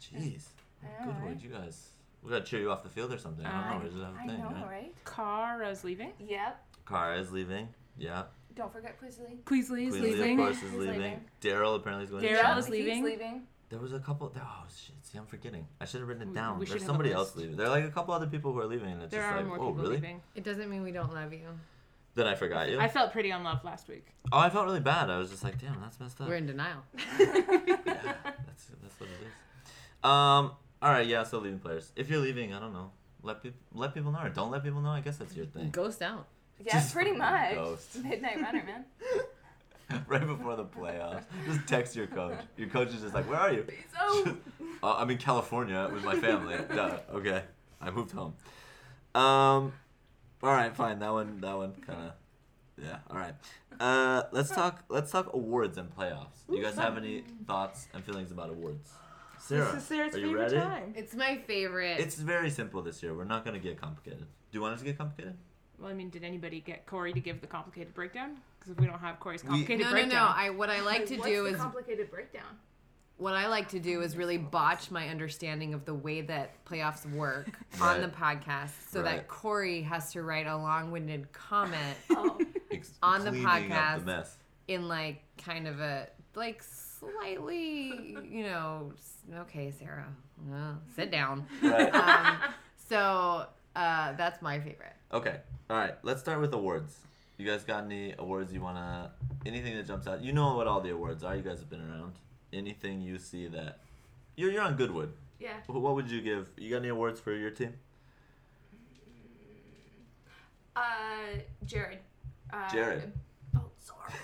jeez. 0.00 0.44
I 0.84 0.86
know, 1.04 1.10
Good 1.12 1.16
right? 1.20 1.24
word, 1.30 1.42
you 1.42 1.48
guys. 1.48 1.88
We 2.22 2.30
gotta 2.30 2.44
cheer 2.44 2.60
you 2.60 2.70
off 2.70 2.84
the 2.84 2.88
field 2.88 3.12
or 3.12 3.18
something. 3.18 3.44
I 3.44 3.68
don't 3.68 3.78
know. 3.80 3.84
We 3.84 3.90
just 3.90 4.04
have 4.04 4.14
a 4.14 4.18
I 4.22 4.26
thing, 4.28 4.38
know, 4.38 4.50
right? 4.64 4.70
right? 4.70 4.94
Kara's 5.04 5.82
leaving. 5.82 6.12
Yep. 6.20 6.62
Kara 6.88 7.18
is 7.18 7.32
leaving. 7.32 7.68
Yeah. 7.98 8.24
Don't 8.56 8.72
forget 8.72 8.98
Quizly. 9.00 9.42
Queasley 9.44 9.86
is 9.88 9.90
Queen 9.96 10.02
Lee, 10.02 10.10
leaving. 10.14 10.40
of 10.40 10.46
course, 10.46 10.56
is 10.56 10.62
He's 10.62 10.72
leaving. 10.72 10.94
leaving. 11.00 11.24
Daryl 11.42 11.76
apparently 11.76 12.04
is 12.04 12.10
going 12.10 12.22
to 12.22 12.28
Daryl 12.28 12.40
China. 12.42 12.58
is 12.58 12.68
leaving. 12.70 12.94
He's 12.96 13.04
leaving. 13.04 13.42
There 13.68 13.78
was 13.78 13.92
a 13.92 13.98
couple. 14.00 14.32
Oh 14.36 14.64
shit! 14.74 14.94
See, 15.02 15.18
I'm 15.18 15.26
forgetting. 15.26 15.66
I 15.80 15.84
should 15.84 16.00
have 16.00 16.08
written 16.08 16.22
it 16.22 16.28
We- 16.28 16.34
down. 16.34 16.58
we 16.58 16.66
should 16.66 16.74
There's 16.74 16.82
have 16.82 16.88
a 16.88 16.92
somebody 16.92 17.12
else 17.12 17.28
list. 17.28 17.36
leaving. 17.38 17.56
There 17.56 17.66
are 17.66 17.70
like 17.70 17.84
a 17.84 17.90
couple 17.90 18.14
other 18.14 18.26
people 18.28 18.52
who 18.52 18.60
are 18.60 18.66
leaving, 18.66 18.90
and 18.92 19.02
it's 19.02 19.10
There 19.10 19.20
just 19.22 19.32
are 19.32 19.36
like, 19.38 19.46
more 19.46 19.56
oh 19.58 19.68
people 19.70 19.82
really? 19.82 19.94
leaving. 19.96 20.22
It 20.34 20.44
doesn't 20.44 20.70
mean 20.70 20.82
we 20.82 20.92
don't 20.92 21.12
love 21.12 21.32
you. 21.32 21.40
Then 22.14 22.26
I 22.28 22.34
forgot 22.34 22.70
you. 22.70 22.78
I 22.80 22.88
felt 22.88 23.12
pretty 23.12 23.30
unloved 23.30 23.62
last 23.64 23.88
week. 23.88 24.06
oh, 24.32 24.38
I 24.38 24.48
felt 24.48 24.64
really 24.64 24.80
bad. 24.80 25.10
I 25.10 25.18
was 25.18 25.28
just 25.30 25.44
like, 25.44 25.60
damn, 25.60 25.78
that's 25.82 26.00
messed 26.00 26.18
up. 26.20 26.28
We're 26.28 26.36
in 26.36 26.46
denial. 26.46 26.78
yeah, 27.18 28.14
that's 28.46 28.66
that's 28.82 28.98
what 29.00 29.08
it 29.10 29.26
is. 29.26 29.32
Um. 30.04 30.52
All 30.82 30.90
right. 30.92 31.06
Yeah. 31.06 31.24
So 31.24 31.38
leaving 31.38 31.58
players. 31.58 31.92
If 31.96 32.08
you're 32.08 32.20
leaving, 32.20 32.54
I 32.54 32.60
don't 32.60 32.72
know. 32.72 32.92
Let 33.22 33.42
people 33.42 33.58
let 33.74 33.92
people 33.94 34.12
know 34.12 34.20
or 34.22 34.28
don't 34.28 34.50
let 34.52 34.62
people 34.62 34.80
know. 34.80 34.90
I 34.90 35.00
guess 35.00 35.16
that's 35.16 35.34
your 35.34 35.46
thing. 35.46 35.70
Ghost 35.70 36.00
out. 36.02 36.28
Yeah, 36.64 36.72
Just 36.74 36.94
pretty 36.94 37.12
much. 37.12 37.54
ghost. 37.54 37.96
Midnight 38.04 38.40
Runner, 38.40 38.64
man. 38.64 38.84
right 40.08 40.26
before 40.26 40.56
the 40.56 40.64
playoffs, 40.64 41.24
just 41.46 41.66
text 41.68 41.94
your 41.94 42.06
coach. 42.06 42.38
Your 42.56 42.68
coach 42.68 42.88
is 42.88 43.02
just 43.02 43.14
like, 43.14 43.28
"Where 43.28 43.38
are 43.38 43.52
you?" 43.52 43.66
So 43.94 44.36
uh, 44.82 44.94
I'm 44.96 45.10
in 45.10 45.18
California 45.18 45.88
with 45.92 46.04
my 46.04 46.16
family. 46.18 46.56
Duh. 46.74 46.98
Okay. 47.12 47.42
I 47.80 47.90
moved 47.90 48.12
home. 48.12 48.34
Um. 49.14 49.72
All 50.42 50.52
right. 50.52 50.74
Fine. 50.74 50.98
That 51.00 51.12
one. 51.12 51.40
That 51.40 51.56
one 51.56 51.74
kind 51.86 52.00
of. 52.08 52.12
Yeah. 52.82 52.98
All 53.10 53.16
right. 53.16 53.34
Uh. 53.78 54.24
Let's 54.32 54.50
talk. 54.50 54.82
Let's 54.88 55.10
talk 55.12 55.32
awards 55.34 55.78
and 55.78 55.94
playoffs. 55.94 56.46
Do 56.48 56.56
you 56.56 56.62
guys 56.62 56.76
have 56.76 56.96
any 56.96 57.22
thoughts 57.46 57.86
and 57.94 58.02
feelings 58.04 58.32
about 58.32 58.50
awards? 58.50 58.90
Sarah, 59.38 59.66
this 59.66 59.82
is 59.82 59.84
Sarah's 59.88 60.14
are 60.14 60.18
you 60.18 60.26
favorite 60.28 60.42
ready? 60.52 60.56
time. 60.56 60.94
It's 60.96 61.14
my 61.14 61.36
favorite. 61.46 62.00
It's 62.00 62.16
very 62.16 62.50
simple 62.50 62.82
this 62.82 63.02
year. 63.02 63.14
We're 63.14 63.24
not 63.24 63.44
gonna 63.44 63.60
get 63.60 63.80
complicated. 63.80 64.20
Do 64.50 64.58
you 64.58 64.60
want 64.62 64.74
us 64.74 64.80
to 64.80 64.86
get 64.86 64.98
complicated? 64.98 65.36
Well, 65.78 65.90
I 65.90 65.94
mean, 65.94 66.08
did 66.10 66.24
anybody 66.24 66.60
get 66.60 66.86
Corey 66.86 67.12
to 67.12 67.20
give 67.20 67.40
the 67.40 67.46
complicated 67.46 67.92
breakdown? 67.94 68.36
Because 68.58 68.72
if 68.72 68.80
we 68.80 68.86
don't 68.86 68.98
have 68.98 69.20
Corey's 69.20 69.42
We- 69.42 69.48
complicated 69.50 69.86
no, 69.86 69.92
no, 69.92 70.04
no. 70.06 70.32
I 70.34 70.50
what 70.50 70.70
I 70.70 70.80
like 70.80 71.06
to 71.06 71.16
what's 71.16 71.28
do 71.28 71.42
the 71.44 71.50
is 71.50 71.56
complicated 71.56 72.10
breakdown. 72.10 72.56
what 73.18 73.34
I 73.34 73.48
like 73.48 73.68
to 73.70 73.78
do 73.78 74.00
is 74.02 74.16
really 74.16 74.38
botch 74.38 74.90
my 74.90 75.08
understanding 75.08 75.74
of 75.74 75.84
the 75.84 75.94
way 75.94 76.22
that 76.22 76.64
playoffs 76.64 77.10
work 77.12 77.48
on 77.80 78.00
the 78.00 78.08
podcast, 78.08 78.70
so 78.90 79.00
Right. 79.02 79.16
that 79.16 79.28
Corey 79.28 79.82
has 79.82 80.12
to 80.12 80.22
write 80.22 80.46
a 80.46 80.56
long-winded 80.56 81.32
comment 81.32 81.96
Oh, 82.10 82.38
Ex- 82.70 82.92
On 83.02 83.24
the 83.24 83.30
cleaning 83.30 83.46
up 83.46 83.52
podcast. 83.62 83.98
the 84.00 84.04
mess. 84.06 84.36
in 84.68 84.88
like 84.88 85.22
kind 85.38 85.66
of 85.68 85.80
a 85.80 86.08
like 86.34 86.62
slightly, 86.62 88.16
you 88.28 88.44
know, 88.44 88.92
s- 88.96 89.16
okay, 89.40 89.70
Sarah, 89.78 90.08
uh, 90.52 90.72
sit 90.94 91.10
down. 91.10 91.46
Right. 91.62 91.94
Um, 91.94 92.36
so 92.88 93.46
uh, 93.76 94.12
that's 94.14 94.40
my 94.42 94.58
favorite. 94.58 94.94
Okay. 95.12 95.36
All 95.70 95.76
right. 95.76 95.94
Let's 96.02 96.20
start 96.20 96.40
with 96.40 96.52
awards. 96.54 96.96
You 97.38 97.46
guys 97.46 97.62
got 97.64 97.84
any 97.84 98.14
awards 98.18 98.52
you 98.52 98.60
wanna? 98.62 99.12
Anything 99.44 99.76
that 99.76 99.86
jumps 99.86 100.06
out? 100.08 100.22
You 100.22 100.32
know 100.32 100.56
what 100.56 100.66
all 100.66 100.80
the 100.80 100.90
awards 100.90 101.22
are. 101.22 101.36
You 101.36 101.42
guys 101.42 101.58
have 101.60 101.70
been 101.70 101.82
around. 101.82 102.14
Anything 102.52 103.02
you 103.02 103.18
see 103.18 103.46
that 103.48 103.80
you're 104.36 104.50
you're 104.50 104.62
on 104.62 104.76
Goodwood. 104.76 105.12
yeah. 105.38 105.58
What 105.66 105.94
would 105.94 106.10
you 106.10 106.20
give? 106.22 106.48
You 106.56 106.70
got 106.70 106.78
any 106.78 106.88
awards 106.88 107.20
for 107.20 107.32
your 107.34 107.50
team? 107.50 107.74
Uh, 110.74 110.80
Jared. 111.64 111.98
Uh, 112.52 112.70
Jared. 112.70 113.12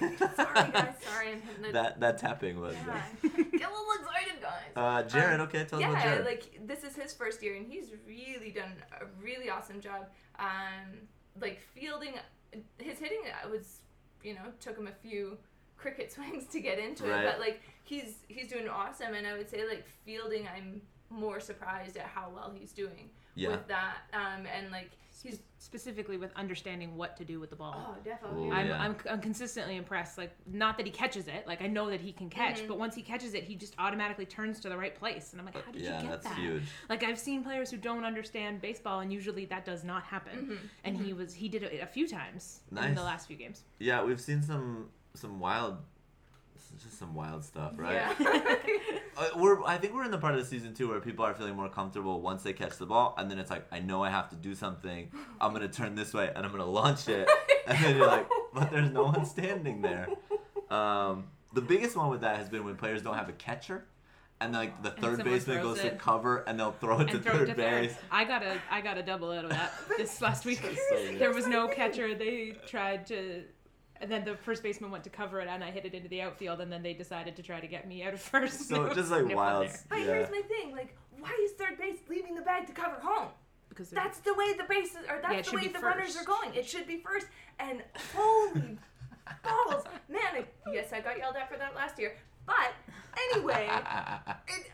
Sorry. 0.37 0.55
Guys. 0.73 0.95
Sorry, 1.03 1.33
I'm 1.33 1.43
hitting. 1.43 1.73
That 1.73 2.01
that 2.01 2.19
tapping 2.19 2.61
was. 2.61 2.75
Yeah. 2.75 3.03
Get 3.23 3.35
a 3.35 3.73
little 3.73 3.93
excited, 4.01 4.41
guys. 4.41 4.73
Uh, 4.77 5.03
Jared. 5.03 5.41
Um, 5.41 5.47
okay, 5.49 5.65
tell 5.65 5.79
us 5.79 5.83
yeah, 5.83 5.91
about 5.91 6.03
Jared. 6.03 6.19
Yeah, 6.21 6.25
like 6.25 6.61
this 6.67 6.85
is 6.85 6.97
his 6.97 7.13
first 7.13 7.43
year, 7.43 7.57
and 7.57 7.67
he's 7.67 7.91
really 8.07 8.51
done 8.51 8.73
a 9.01 9.05
really 9.23 9.51
awesome 9.51 9.81
job. 9.81 10.09
Um, 10.39 11.09
like 11.41 11.61
fielding, 11.75 12.15
his 12.79 12.99
hitting 12.99 13.21
uh, 13.45 13.49
was, 13.49 13.79
you 14.23 14.35
know, 14.35 14.53
took 14.61 14.77
him 14.77 14.87
a 14.87 15.09
few 15.09 15.39
cricket 15.77 16.13
swings 16.13 16.47
to 16.47 16.61
get 16.61 16.79
into 16.79 17.05
Right. 17.05 17.25
it, 17.25 17.31
but 17.31 17.41
like 17.41 17.61
he's 17.85 18.17
he's 18.29 18.49
doing 18.49 18.69
awesome, 18.69 19.15
and 19.15 19.27
I 19.27 19.37
would 19.37 19.49
say 19.49 19.67
like 19.69 19.85
fielding, 20.05 20.47
I'm 20.55 20.83
more 21.11 21.41
surprised 21.41 21.97
at 21.97 22.07
how 22.07 22.31
well 22.35 22.53
he's 22.55 22.73
doing 22.73 23.11
yeah. 23.35 23.51
with 23.51 23.67
that. 23.69 23.99
Um, 24.13 24.47
and 24.47 24.71
like 24.71 24.91
he's 25.23 25.39
specifically 25.59 26.17
with 26.17 26.31
understanding 26.37 26.97
what 26.97 27.17
to 27.17 27.25
do 27.25 27.39
with 27.39 27.51
the 27.51 27.57
ball. 27.57 27.75
oh 27.89 27.97
definitely. 28.05 28.49
Ooh, 28.49 28.53
I'm, 28.53 28.67
yeah. 28.67 28.81
I'm, 28.83 28.97
I'm 29.09 29.21
consistently 29.21 29.77
impressed. 29.77 30.19
Like, 30.19 30.33
not 30.47 30.77
that 30.79 30.87
he 30.87 30.93
catches 30.93 31.29
it. 31.29 31.47
Like, 31.47 31.63
I 31.63 31.67
know 31.69 31.89
that 31.91 32.01
he 32.01 32.13
can 32.13 32.29
catch, 32.29 32.61
Mhm. 32.61 32.69
but 32.69 32.79
once 32.79 32.95
he 32.95 33.03
catches 33.03 33.35
it, 33.35 33.45
he 33.45 33.55
just 33.55 33.75
automatically 33.79 34.27
turns 34.27 34.59
to 34.61 34.69
the 34.69 34.77
right 34.77 34.95
place. 34.95 35.33
And 35.33 35.41
I'm 35.41 35.47
like, 35.47 35.65
how 35.65 35.71
did 35.71 35.83
yeah, 35.83 35.97
you 36.03 36.09
get 36.09 36.11
that's 36.11 36.27
that? 36.27 36.39
huge. 36.39 36.65
Like, 36.89 37.05
I've 37.05 37.19
seen 37.19 37.43
players 37.45 37.71
who 37.71 37.77
don't 37.77 38.05
understand 38.05 38.61
baseball, 38.61 39.01
and 39.01 39.13
usually 39.13 39.45
that 39.47 39.65
does 39.65 39.85
not 39.85 40.03
happen. 40.03 40.47
Mhm. 40.53 40.69
And 40.85 40.97
he 40.97 41.13
was 41.13 41.33
he 41.33 41.49
did 41.49 41.63
it 41.63 41.81
a 41.83 41.87
few 41.87 42.09
times 42.09 42.61
in 42.71 42.95
the 42.95 43.03
last 43.03 43.27
few 43.29 43.37
games. 43.37 43.63
Yeah, 43.79 44.03
we've 44.03 44.21
seen 44.21 44.43
some 44.43 44.91
some 45.15 45.39
wild, 45.41 45.77
just 46.83 46.99
some 46.99 47.15
wild 47.15 47.45
stuff, 47.45 47.75
right? 47.77 47.95
Yeah. 48.19 48.57
Uh, 49.17 49.29
we're 49.37 49.63
I 49.65 49.77
think 49.79 49.95
we're 49.95 50.05
in 50.05 50.11
the 50.11 50.19
part 50.19 50.35
of 50.35 50.41
the 50.41 50.47
season 50.47 50.75
too 50.75 50.89
where 50.89 51.01
people 51.01 51.25
are 51.25 51.35
feeling 51.35 51.55
more 51.55 51.69
comfortable 51.69 52.21
once 52.21 52.43
they 52.43 52.53
catch 52.53 52.79
the 52.79 52.87
ball, 52.87 53.15
and 53.19 53.31
then 53.31 53.39
it's 53.39 53.51
like 53.51 53.67
I 53.71 53.81
know 53.81 54.03
I 54.03 54.11
have 54.11 54.31
to 54.31 54.37
do 54.37 54.55
something. 54.55 55.11
I'm 55.41 55.53
gonna 55.53 55.69
turn 55.69 55.95
this 55.95 56.15
way 56.15 56.31
and 56.35 56.45
I'm 56.45 56.51
gonna 56.53 56.65
launch 56.65 57.09
it, 57.09 57.29
and 57.67 57.79
then 57.85 57.97
you're 57.97 58.07
like, 58.07 58.27
but 58.55 58.71
there's 58.71 58.91
no 58.91 59.05
one 59.05 59.25
standing 59.27 59.83
there. 59.83 60.09
Um, 60.71 61.25
the 61.53 61.61
biggest 61.61 61.97
one 61.97 62.09
with 62.09 62.23
that 62.23 62.37
has 62.37 62.49
been 62.49 62.65
when 62.65 62.77
players 62.77 63.03
don't 63.03 63.17
have 63.17 63.29
a 63.29 63.33
catcher, 63.33 63.85
and 64.41 64.53
like 64.55 64.83
the 64.83 64.91
third 64.91 65.23
baseman 65.23 65.63
goes 65.63 65.81
to 65.81 65.91
cover 65.91 66.39
and 66.47 66.59
they'll 66.59 66.73
throw 66.73 67.01
it 67.01 67.09
to 67.11 67.19
third 67.19 67.43
it 67.43 67.47
to 67.47 67.55
third. 67.55 67.57
base. 67.57 67.95
I 68.11 68.25
got 68.25 68.43
a 68.43 68.61
I 68.71 68.81
got 68.81 68.99
a 68.99 69.03
double 69.03 69.31
out 69.31 69.45
of 69.45 69.51
that 69.51 69.73
this 69.99 70.21
last 70.21 70.45
week. 70.45 70.63
So 70.89 71.13
there 71.19 71.33
was 71.33 71.47
no 71.47 71.69
catcher. 71.69 72.15
They 72.15 72.57
tried 72.67 73.07
to, 73.09 73.45
and 74.03 74.11
then 74.11 74.25
the 74.25 74.37
first 74.37 74.63
baseman 74.63 74.91
went 74.91 75.05
to 75.05 75.11
cover 75.11 75.41
it, 75.41 75.49
and 75.49 75.63
I 75.65 75.71
hit 75.71 75.87
it 75.87 75.95
into 75.95 76.09
the 76.09 76.21
outfield, 76.21 76.61
and 76.61 76.71
then 76.71 76.83
they 76.83 76.93
decided 76.93 77.37
to 77.37 77.43
try 77.43 77.61
to 77.61 77.67
get 77.67 77.89
me 77.89 78.03
out 78.03 78.13
of 78.13 78.21
first. 78.33 78.69
So 78.69 78.85
There 78.85 78.95
just 78.95 79.11
like 79.11 79.35
wild. 79.35 79.69
But 79.89 80.01
Yeah. 80.01 80.05
here's 80.07 80.31
my 80.31 80.43
thing, 80.43 80.73
like, 80.73 80.95
why 81.19 81.31
is 81.45 81.53
third 81.53 81.79
base 81.79 81.99
leaving 82.11 82.35
the 82.35 82.43
bag 82.43 82.67
to 82.67 82.73
cover 82.73 82.97
home? 83.01 83.29
because 83.69 83.89
That's 83.89 84.19
the 84.19 84.35
way 84.35 84.53
the 84.53 84.65
bases 84.69 84.99
or 85.09 85.19
that's 85.23 85.35
Yeah, 85.35 85.51
the 85.51 85.57
way 85.57 85.67
be 85.69 85.73
the 85.73 85.79
runners 85.79 86.15
are 86.15 86.25
going. 86.25 86.55
It 86.55 86.67
should 86.69 86.87
be 86.87 86.99
first. 86.99 87.27
And 87.59 87.83
holy 88.15 88.77
balls, 89.43 89.85
man! 90.11 90.21
I, 90.35 90.45
yes, 90.71 90.93
I 90.93 91.01
got 91.01 91.17
yelled 91.17 91.37
at 91.37 91.51
for 91.51 91.57
that 91.57 91.75
last 91.75 91.99
year. 91.99 92.15
But 92.45 92.73
anyway, 93.33 93.71
it 94.49 94.71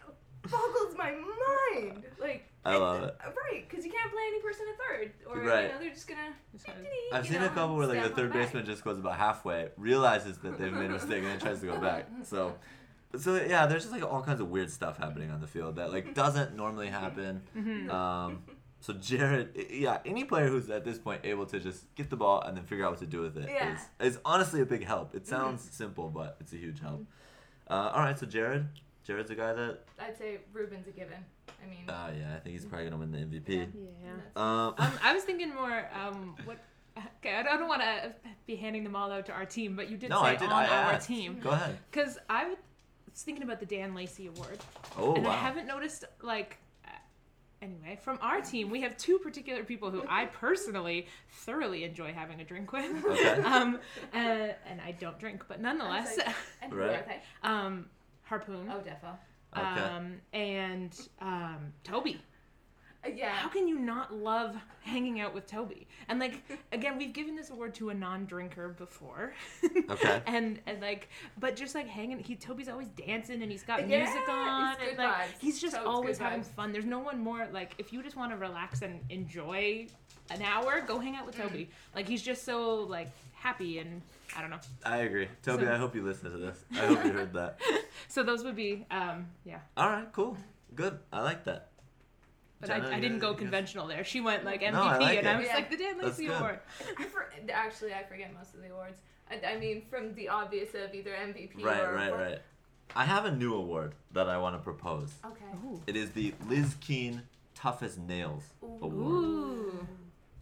boggles 0.50 0.96
my 0.96 1.12
mind. 1.12 2.04
Like 2.20 2.48
I 2.68 2.76
love 2.76 3.02
it. 3.02 3.16
Right, 3.24 3.68
because 3.68 3.84
you 3.84 3.90
can't 3.92 4.10
play 4.12 4.22
any 4.28 4.40
person 4.40 4.66
at 4.70 4.78
third, 4.78 5.12
or 5.26 5.40
Right. 5.42 5.62
you 5.64 5.68
know 5.72 5.78
they're 5.80 5.90
just 5.90 6.08
gonna. 6.08 6.34
I've 7.12 7.26
seen 7.26 7.40
know, 7.40 7.46
a 7.46 7.48
couple 7.50 7.76
where 7.76 7.86
like 7.86 8.02
the 8.02 8.10
third 8.10 8.32
baseman 8.32 8.64
just 8.66 8.84
goes 8.84 8.98
about 8.98 9.16
halfway, 9.16 9.68
realizes 9.76 10.38
that 10.38 10.58
they've 10.58 10.72
made 10.72 10.86
a 10.90 10.94
mistake, 10.94 11.18
and 11.22 11.26
then 11.26 11.38
tries 11.38 11.60
to 11.60 11.66
go 11.66 11.78
back. 11.78 12.06
So, 12.24 12.54
so 13.16 13.36
yeah, 13.36 13.66
there's 13.66 13.84
just 13.84 13.92
like 13.92 14.02
all 14.04 14.22
kinds 14.22 14.40
of 14.40 14.50
weird 14.50 14.70
stuff 14.70 14.98
happening 14.98 15.30
on 15.30 15.40
the 15.40 15.46
field 15.46 15.76
that 15.76 15.92
like 15.92 16.14
doesn't 16.14 16.54
normally 16.56 16.88
happen. 16.88 17.42
Mm-hmm. 17.56 17.90
Um, 17.90 18.42
so 18.80 18.92
Jared, 18.92 19.56
yeah, 19.70 19.98
any 20.04 20.24
player 20.24 20.46
who's 20.48 20.68
at 20.70 20.84
this 20.84 20.98
point 20.98 21.22
able 21.24 21.46
to 21.46 21.58
just 21.58 21.92
get 21.94 22.10
the 22.10 22.16
ball 22.16 22.42
and 22.42 22.56
then 22.56 22.64
figure 22.64 22.84
out 22.84 22.90
what 22.92 23.00
to 23.00 23.06
do 23.06 23.20
with 23.22 23.36
it 23.38 23.44
is 23.44 23.50
Yeah. 23.50 23.78
is 24.00 24.18
honestly 24.24 24.60
a 24.60 24.66
big 24.66 24.84
help. 24.84 25.14
It 25.14 25.26
sounds 25.26 25.66
simple, 25.72 26.10
but 26.10 26.36
it's 26.40 26.52
a 26.52 26.56
huge 26.56 26.80
help. 26.80 27.06
Uh, 27.68 27.90
all 27.94 28.00
right, 28.02 28.18
so 28.18 28.24
Jared, 28.26 28.66
Jared's 29.04 29.30
a 29.30 29.34
guy 29.34 29.52
that, 29.52 29.80
I'd 29.98 30.16
say 30.16 30.38
Ruben's 30.52 30.86
a 30.86 30.90
given. 30.92 31.24
I 31.64 31.68
mean, 31.68 31.88
uh, 31.88 32.10
yeah, 32.18 32.36
I 32.36 32.40
think 32.40 32.54
he's 32.54 32.64
probably 32.66 32.84
gonna 32.88 32.96
win 32.98 33.12
the 33.12 33.18
MVP. 33.18 33.48
Yeah. 33.56 33.64
that's- 34.04 34.36
Um, 34.36 34.74
Um, 34.78 34.92
I 35.02 35.14
was 35.14 35.24
thinking 35.24 35.54
more. 35.54 35.88
Um, 35.94 36.34
what? 36.44 36.58
Okay, 37.20 37.36
I 37.36 37.42
don't 37.44 37.68
want 37.68 37.80
to 37.82 38.12
be 38.46 38.56
handing 38.56 38.82
them 38.82 38.96
all 38.96 39.12
out 39.12 39.26
to 39.26 39.32
our 39.32 39.44
team, 39.44 39.76
but 39.76 39.88
you 39.88 39.96
did 39.96 40.10
no, 40.10 40.20
say 40.22 40.28
I 40.30 40.34
did. 40.36 40.48
on 40.48 40.52
I 40.64 40.66
our 40.68 40.92
asked. 40.94 41.06
team 41.06 41.38
Go 41.40 41.50
ahead. 41.50 41.78
because 41.92 42.18
I 42.28 42.46
was 42.48 42.56
thinking 43.22 43.44
about 43.44 43.60
the 43.60 43.66
Dan 43.66 43.94
Lacey 43.94 44.26
Award, 44.26 44.58
Oh 44.96 45.14
and 45.14 45.24
wow. 45.24 45.30
I 45.32 45.36
haven't 45.36 45.66
noticed 45.66 46.04
like. 46.22 46.58
uh, 46.84 46.90
Anyway, 47.62 47.98
from 48.02 48.18
our 48.22 48.40
team, 48.40 48.70
we 48.70 48.80
have 48.82 48.96
two 48.96 49.18
particular 49.18 49.64
people 49.64 49.90
who 49.90 50.04
I 50.08 50.26
personally 50.26 51.06
thoroughly 51.30 51.82
enjoy 51.84 52.12
having 52.12 52.40
a 52.40 52.44
drink 52.44 52.72
with. 52.72 53.04
Okay. 53.04 53.28
um, 53.44 53.78
uh, 54.14 54.16
and 54.18 54.80
I 54.84 54.92
don't 55.00 55.18
drink, 55.18 55.44
but 55.48 55.60
nonetheless, 55.60 56.16
like- 56.18 56.34
and 56.62 56.72
who 56.72 56.78
Right. 56.78 56.90
are 56.90 57.04
they? 57.06 57.20
um, 57.48 57.86
Harpoon, 58.22 58.68
Oh, 58.72 58.78
defo. 58.80 59.16
Okay. 59.58 59.80
um, 59.80 60.20
and 60.32 61.08
um, 61.20 61.72
Toby. 61.84 62.20
Uh, 63.04 63.10
yeah. 63.14 63.30
How 63.34 63.48
can 63.48 63.68
you 63.68 63.78
not 63.78 64.12
love 64.12 64.56
hanging 64.82 65.20
out 65.20 65.32
with 65.34 65.46
Toby? 65.46 65.86
And 66.08 66.18
like 66.18 66.42
again, 66.72 66.98
we've 66.98 67.12
given 67.12 67.36
this 67.36 67.50
award 67.50 67.74
to 67.76 67.90
a 67.90 67.94
non-drinker 67.94 68.70
before. 68.70 69.34
Okay. 69.90 70.22
and 70.26 70.58
and 70.66 70.80
like, 70.80 71.08
but 71.38 71.54
just 71.56 71.74
like 71.74 71.86
hanging, 71.86 72.18
he 72.18 72.34
Toby's 72.34 72.68
always 72.68 72.88
dancing 72.88 73.42
and 73.42 73.50
he's 73.52 73.62
got 73.62 73.88
Yeah, 73.88 74.04
music 74.04 74.28
on 74.28 74.72
it's 74.72 74.80
and 74.80 74.90
good 74.90 74.98
like 74.98 75.14
vibes. 75.14 75.38
he's 75.40 75.60
just 75.60 75.76
Toad's 75.76 75.86
always 75.88 76.18
good 76.18 76.24
having 76.24 76.40
vibes. 76.40 76.54
fun. 76.54 76.72
There's 76.72 76.84
no 76.86 76.98
one 76.98 77.18
more 77.20 77.46
like 77.52 77.72
if 77.78 77.92
you 77.92 78.02
just 78.02 78.16
want 78.16 78.32
to 78.32 78.36
relax 78.36 78.82
and 78.82 78.98
enjoy 79.10 79.86
an 80.30 80.42
hour, 80.42 80.80
go 80.80 80.98
hang 80.98 81.14
out 81.16 81.24
with 81.24 81.36
Mm. 81.36 81.42
Toby. 81.48 81.70
Like 81.94 82.08
he's 82.08 82.22
just 82.22 82.44
so 82.44 82.80
like 82.82 83.08
happy 83.34 83.78
and 83.78 84.02
I 84.36 84.40
don't 84.40 84.50
know. 84.50 84.58
I 84.84 84.98
agree. 84.98 85.28
Toby, 85.42 85.64
So- 85.66 85.72
I 85.72 85.76
hope 85.76 85.94
you 85.94 86.02
listen 86.04 86.30
to 86.32 86.36
this. 86.38 86.64
I 86.72 86.86
hope 86.86 87.04
you 87.04 87.12
heard 87.12 87.32
that. 87.34 87.60
So 88.08 88.22
those 88.22 88.42
would 88.44 88.56
be 88.56 88.86
um 88.90 89.26
yeah. 89.44 89.58
All 89.76 89.88
right, 89.88 90.10
cool. 90.12 90.36
Good. 90.74 90.98
I 91.12 91.20
like 91.22 91.44
that. 91.44 91.67
But 92.60 92.68
Jenna, 92.70 92.88
I, 92.88 92.92
I 92.92 92.94
you 92.96 93.00
didn't 93.02 93.18
go 93.20 93.28
you 93.28 93.32
got- 93.34 93.38
conventional 93.40 93.86
there. 93.86 94.02
She 94.04 94.20
went 94.20 94.44
like 94.44 94.62
MVP 94.62 94.72
No, 94.72 94.82
I 94.82 94.98
like 94.98 95.18
and 95.18 95.28
I 95.28 95.36
was 95.38 95.46
Yeah. 95.46 95.54
like 95.54 95.70
the 95.70 95.76
Dan 95.76 95.98
That's 95.98 96.18
Lacey. 96.18 96.32
Award. 96.32 96.58
I 96.98 97.04
for, 97.04 97.28
actually, 97.52 97.94
I 97.94 98.02
forget 98.04 98.32
most 98.34 98.54
of 98.54 98.62
the 98.62 98.70
awards. 98.70 99.00
I, 99.30 99.40
I 99.54 99.58
mean, 99.58 99.82
from 99.90 100.14
the 100.14 100.28
obvious 100.28 100.70
of 100.74 100.94
either 100.94 101.10
MVP 101.12 101.62
Right, 101.62 101.80
or 101.80 101.94
right, 101.94 102.10
or- 102.10 102.16
right. 102.16 102.38
I 102.96 103.04
have 103.04 103.26
a 103.26 103.30
new 103.30 103.54
award 103.54 103.94
that 104.12 104.28
I 104.28 104.38
want 104.38 104.56
to 104.56 104.62
propose. 104.62 105.12
Okay. 105.24 105.44
It 105.86 105.94
is 105.94 106.10
the 106.12 106.34
Liz 106.48 106.74
Keen 106.80 107.22
Tough 107.54 107.82
as 107.82 107.98
Nails 107.98 108.44
Award. 108.62 108.92
Ooh. 108.94 109.86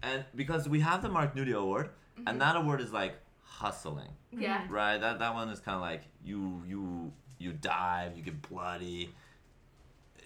And 0.02 0.24
because 0.34 0.68
we 0.68 0.80
have 0.80 1.02
the 1.02 1.08
Mark 1.08 1.34
Nudio 1.34 1.56
Award, 1.56 1.90
Mm-hmm. 2.16 2.28
and 2.28 2.40
that 2.40 2.56
award 2.56 2.80
is 2.80 2.94
like 2.94 3.14
hustling, 3.42 4.08
Yeah. 4.32 4.64
right? 4.70 4.96
That 4.98 5.18
that 5.18 5.34
one 5.34 5.50
is 5.50 5.60
kind 5.60 5.74
of 5.74 5.82
like 5.82 6.00
you 6.24 6.62
you 6.66 7.12
you 7.38 7.52
dive, 7.52 8.16
you 8.16 8.22
get 8.22 8.40
bloody. 8.48 9.12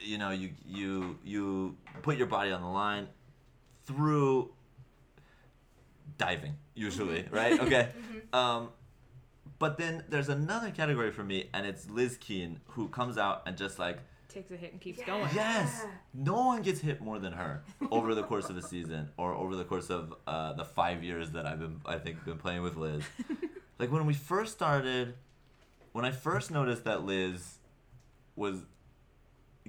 You 0.03 0.19
know, 0.19 0.31
you 0.31 0.51
you 0.67 1.19
you 1.25 1.77
put 2.03 2.17
your 2.17 2.27
body 2.27 2.51
on 2.51 2.63
the 2.63 2.69
line 2.69 3.09
through 3.85 4.51
diving 6.19 6.55
usually, 6.75 7.27
right? 7.31 7.59
Okay. 7.61 7.89
Um 8.33 8.69
but 9.59 9.77
then 9.77 10.05
there's 10.09 10.29
another 10.31 10.71
category 10.71 11.11
for 11.11 11.23
me 11.23 11.51
and 11.53 11.67
it's 11.67 11.89
Liz 11.91 12.17
Keen 12.19 12.61
who 12.69 12.89
comes 12.89 13.19
out 13.19 13.43
and 13.47 13.57
just 13.57 13.79
like 13.79 13.99
Takes 14.29 14.51
a 14.53 14.57
hit 14.57 14.71
and 14.73 14.81
keeps 14.81 15.01
Yeah. 15.01 15.07
going. 15.07 15.29
Yes. 15.35 15.85
No 16.15 16.35
one 16.47 16.63
gets 16.63 16.81
hit 16.81 17.01
more 17.01 17.19
than 17.19 17.33
her 17.33 17.63
over 17.91 18.15
the 18.15 18.23
course 18.23 18.49
of 18.49 18.57
a 18.57 18.63
season 18.63 19.11
or 19.17 19.35
over 19.35 19.57
the 19.57 19.65
course 19.65 19.91
of 19.91 20.15
uh, 20.27 20.53
the 20.53 20.65
five 20.65 21.03
years 21.03 21.33
that 21.33 21.47
I've 21.47 21.59
been, 21.59 21.81
I 21.85 21.99
think, 21.99 22.25
been 22.25 22.39
playing 22.39 22.63
with 22.63 22.77
Liz. 22.77 23.03
like 23.81 23.91
when 23.91 24.07
we 24.07 24.15
first 24.15 24.53
started, 24.53 25.15
when 25.91 26.05
I 26.05 26.13
first 26.13 26.53
noticed 26.53 26.85
that 26.85 27.03
Liz 27.05 27.59
was 28.37 28.61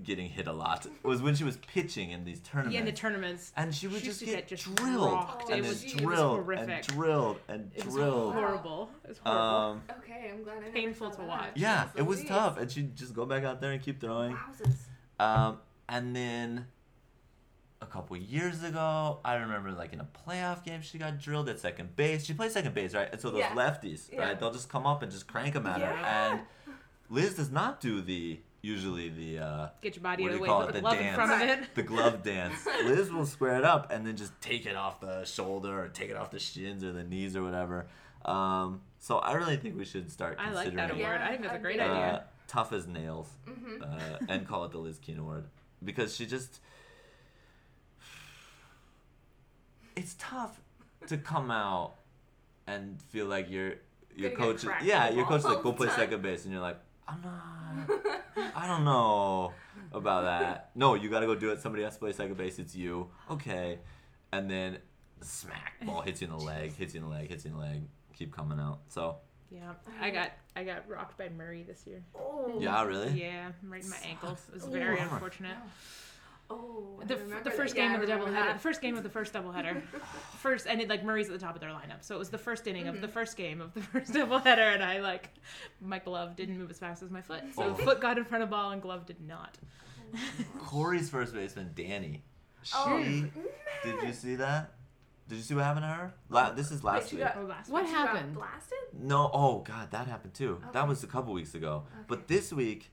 getting 0.01 0.27
hit 0.29 0.47
a 0.47 0.53
lot 0.53 0.87
was 1.03 1.21
when 1.21 1.35
she 1.35 1.43
was 1.43 1.57
pitching 1.57 2.11
in 2.11 2.23
these 2.23 2.39
tournaments. 2.39 2.73
Yeah, 2.73 2.79
in 2.79 2.85
the 2.85 2.91
tournaments. 2.93 3.51
and 3.57 3.75
she 3.75 3.87
would 3.87 3.99
she 3.99 4.05
just 4.07 4.21
get, 4.21 4.47
get 4.47 4.47
just 4.47 4.73
drilled 4.75 5.11
rocked. 5.11 5.49
and 5.49 5.59
It 5.59 5.61
then 5.63 5.69
was- 5.69 5.83
it 5.83 5.93
was 5.93 6.01
drilled 6.01 6.37
and 6.37 6.43
horrific. 6.45 6.85
drilled 6.87 7.39
and 7.49 7.71
It 7.75 7.85
was 7.85 7.93
drilled. 7.95 8.33
horrible. 8.33 8.89
It 9.03 9.09
was 9.09 9.17
horrible. 9.19 9.45
Um, 9.47 9.83
Okay, 9.99 10.31
I'm 10.33 10.43
glad 10.43 10.63
I 10.63 10.69
Painful 10.69 11.11
to 11.11 11.21
watch. 11.23 11.51
yeah, 11.55 11.85
Jeez 11.85 11.97
it 11.99 12.01
was 12.05 12.19
Louise. 12.19 12.29
tough, 12.29 12.57
and 12.57 12.71
she'd 12.71 12.95
just 12.95 13.13
go 13.13 13.25
back 13.25 13.43
out 13.43 13.59
there 13.61 13.71
and 13.71 13.81
keep 13.81 13.99
throwing. 13.99 14.33
Wowzers. 14.35 14.75
Um, 15.23 15.57
and 15.89 16.15
then 16.15 16.67
a 17.81 17.85
couple 17.85 18.15
years 18.15 18.63
ago, 18.63 19.19
I 19.25 19.35
remember 19.35 19.71
like 19.71 19.91
in 19.91 19.99
a 19.99 20.07
playoff 20.27 20.63
game, 20.63 20.81
she 20.81 20.97
got 20.99 21.19
drilled 21.19 21.49
at 21.49 21.59
second 21.59 21.95
base. 21.95 22.23
She 22.25 22.33
plays 22.33 22.53
second 22.53 22.73
base, 22.73 22.93
right? 22.93 23.09
And 23.11 23.19
so 23.19 23.29
those 23.29 23.39
Yeah. 23.39 23.53
lefties, 23.55 24.11
Yeah. 24.11 24.21
right? 24.21 24.39
They'll 24.39 24.53
just 24.53 24.69
come 24.69 24.85
up 24.87 25.01
and 25.03 25.11
just 25.11 25.27
crank 25.27 25.53
them 25.55 25.65
at 25.67 25.81
her. 25.81 25.87
And 25.91 26.41
Liz 27.09 27.35
does 27.35 27.51
not 27.51 27.81
do 27.81 28.01
the 28.01 28.39
usually 28.61 29.09
the 29.09 29.39
uh, 29.39 29.67
Get 29.81 29.95
your 29.95 30.03
body 30.03 30.23
what 30.23 30.33
out 30.33 30.33
do 30.33 30.33
of 30.33 30.33
you 30.33 30.37
the 30.37 30.41
way, 30.43 30.47
call 30.47 30.61
put 30.65 30.69
it? 30.69 30.73
the 30.73 30.79
The 30.79 30.81
glove 30.81 30.97
in 30.97 31.03
dance. 31.03 31.15
front 31.15 31.31
of 31.43 31.49
it. 31.63 31.75
the 31.75 31.83
glove 31.83 32.23
dance. 32.31 32.67
Liz 32.85 33.11
will 33.11 33.25
square 33.25 33.57
it 33.57 33.63
up 33.65 33.91
and 33.91 34.05
then 34.05 34.15
just 34.15 34.39
take 34.41 34.65
it 34.65 34.75
off 34.75 34.99
the 34.99 35.25
shoulder 35.25 35.83
or 35.83 35.87
take 35.89 36.09
it 36.09 36.15
off 36.17 36.31
the 36.31 36.39
shins 36.39 36.83
or 36.83 36.91
the 36.91 37.03
knees 37.03 37.35
or 37.35 37.43
whatever. 37.43 37.87
Um, 38.25 38.81
so 38.99 39.17
I 39.17 39.33
really 39.33 39.57
think 39.57 39.77
we 39.77 39.85
should 39.85 40.11
start 40.11 40.37
I 40.39 40.51
like 40.51 40.65
considering 40.69 40.75
that 40.77 40.91
award. 40.91 41.19
Yeah, 41.21 41.25
I 41.27 41.29
think 41.31 41.41
that's 41.41 41.53
a 41.53 41.55
I'd 41.55 41.61
great 41.63 41.77
be- 41.77 41.83
uh, 41.83 41.91
idea. 41.91 42.23
tough 42.47 42.71
as 42.73 42.85
nails, 42.87 43.27
Mm-hmm. 43.49 43.81
uh, 43.83 44.17
and 44.29 44.47
call 44.47 44.63
it 44.65 44.71
the 44.71 44.77
Liz 44.77 44.99
Keen 44.99 45.17
Award 45.17 45.45
because 45.83 46.15
she 46.15 46.25
just. 46.27 46.59
It's 49.95 50.15
tough 50.19 50.59
to 51.07 51.17
come 51.17 51.51
out 51.51 51.95
and 52.67 53.01
feel 53.09 53.25
like 53.25 53.49
your 53.49 53.73
your 54.15 54.31
coach, 54.31 54.63
cracked 54.65 54.83
yeah, 54.85 55.09
your 55.09 55.25
coach 55.25 55.39
is 55.39 55.45
like 55.45 55.63
go 55.63 55.69
all 55.71 55.75
play 55.75 55.89
second 55.89 56.21
base, 56.21 56.43
and 56.45 56.53
you're 56.53 56.61
like, 56.61 56.77
I'm 57.11 57.21
not, 57.21 58.55
I 58.55 58.67
don't 58.67 58.85
know 58.85 59.53
about 59.91 60.23
that. 60.23 60.71
No, 60.75 60.95
you 60.95 61.09
got 61.09 61.19
to 61.21 61.25
go 61.25 61.35
do 61.35 61.51
it. 61.51 61.61
Somebody 61.61 61.83
has 61.83 61.93
to 61.93 61.99
play 61.99 62.13
second 62.13 62.37
base. 62.37 62.59
It's 62.59 62.75
you, 62.75 63.09
okay, 63.29 63.79
and 64.31 64.49
then 64.49 64.77
smack 65.21 65.73
ball 65.85 66.01
hits 66.01 66.21
you 66.21 66.27
in 66.27 66.37
the 66.37 66.43
leg, 66.43 66.75
hits 66.75 66.93
you 66.93 67.01
in 67.01 67.09
the 67.09 67.11
leg, 67.11 67.29
hits 67.29 67.45
you 67.45 67.51
in 67.51 67.57
the 67.57 67.61
leg, 67.61 67.81
keep 68.15 68.33
coming 68.35 68.59
out. 68.59 68.79
So 68.87 69.17
Yeah, 69.49 69.73
I 69.99 70.09
got 70.09 70.31
I 70.55 70.63
got 70.63 70.87
rocked 70.87 71.17
by 71.17 71.29
Murray 71.29 71.63
this 71.63 71.85
year. 71.85 72.03
Oh. 72.15 72.57
yeah, 72.59 72.83
really. 72.83 73.11
Yeah, 73.11 73.51
right 73.63 73.83
in 73.83 73.89
my 73.89 73.97
ankle. 74.07 74.37
It 74.49 74.53
was 74.53 74.63
oh, 74.63 74.69
very 74.69 74.97
Bummer. 74.97 75.13
unfortunate. 75.13 75.57
Oh. 76.51 77.01
The, 77.05 77.15
remember 77.17 77.43
the 77.43 77.49
first 77.51 77.75
Yeah, 77.75 77.83
game 77.83 77.91
I 77.91 77.95
of 77.95 78.01
the 78.01 78.07
double 78.07 78.25
header. 78.27 78.53
The 78.53 78.59
first 78.59 78.81
game 78.81 78.95
of 78.95 79.03
the 79.03 79.09
first 79.09 79.33
double 79.33 79.51
header. 79.51 79.81
First 80.39 80.67
and 80.67 80.79
it 80.81 80.87
like 80.89 81.03
Murray's 81.03 81.27
at 81.27 81.33
the 81.33 81.43
top 81.45 81.55
of 81.55 81.61
their 81.61 81.69
lineup. 81.71 82.01
So 82.01 82.15
it 82.15 82.19
was 82.19 82.29
the 82.29 82.37
first 82.37 82.65
inning 82.67 82.87
of 82.87 82.95
the 83.01 83.07
Mm-hmm. 83.07 83.13
first 83.13 83.37
game 83.37 83.61
of 83.61 83.73
the 83.73 83.81
first 83.93 84.13
double 84.13 84.37
header 84.39 84.61
and 84.61 84.83
I 84.83 84.99
like 84.99 85.29
my 85.81 85.99
glove 85.99 86.35
didn't 86.35 86.57
move 86.59 86.69
as 86.69 86.77
fast 86.79 87.01
as 87.03 87.09
my 87.11 87.21
foot. 87.21 87.43
So 87.55 87.63
Oh. 87.63 87.73
foot 87.73 88.01
got 88.01 88.17
in 88.17 88.25
front 88.25 88.43
of 88.43 88.49
ball 88.51 88.71
and 88.71 88.81
glove 88.81 89.05
did 89.07 89.19
not. 89.21 89.57
Corey's 90.59 91.09
first 91.09 91.33
baseman, 91.33 91.71
Danny. 91.75 92.23
She 92.63 92.73
Oh, 92.75 92.99
did 93.83 94.03
you 94.03 94.13
see 94.13 94.35
that? 94.35 94.73
Did 95.27 95.37
you 95.37 95.41
see 95.43 95.55
what 95.55 95.63
happened 95.63 95.83
to 95.83 95.87
her? 95.87 96.13
La- 96.29 96.51
this 96.51 96.71
is 96.71 96.83
last 96.83 97.09
she 97.09 97.15
week. 97.15 97.25
got- 97.25 97.37
Oh 97.37 97.43
last 97.45 97.69
What 97.69 97.83
week. 97.83 97.89
She 97.91 97.95
got 97.97 98.09
happened? 98.09 98.35
Blasted? 98.35 98.77
No, 98.93 99.29
oh 99.33 99.59
god, 99.59 99.91
that 99.91 100.07
happened 100.07 100.33
too. 100.33 100.61
That 100.73 100.87
was 100.87 101.03
a 101.03 101.07
couple 101.07 101.33
weeks 101.33 101.55
ago. 101.55 101.83
But 102.07 102.27
this 102.27 102.51
week, 102.53 102.91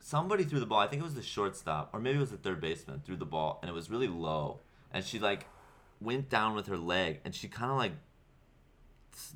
somebody 0.00 0.44
threw 0.44 0.58
the 0.60 0.66
ball. 0.66 0.80
I 0.80 0.86
think 0.86 1.00
it 1.00 1.04
was 1.04 1.14
the 1.14 1.22
shortstop, 1.22 1.90
or 1.92 2.00
maybe 2.00 2.16
it 2.18 2.20
was 2.20 2.30
the 2.30 2.36
third 2.36 2.60
baseman, 2.60 3.02
threw 3.04 3.16
the 3.16 3.24
ball, 3.26 3.58
and 3.62 3.68
it 3.70 3.74
was 3.74 3.90
really 3.90 4.08
low. 4.08 4.60
And 4.92 5.04
she 5.04 5.18
like 5.18 5.46
went 6.00 6.28
down 6.28 6.54
with 6.54 6.66
her 6.66 6.78
leg, 6.78 7.20
and 7.24 7.34
she 7.34 7.46
kind 7.48 7.70
of 7.70 7.76
like 7.76 7.92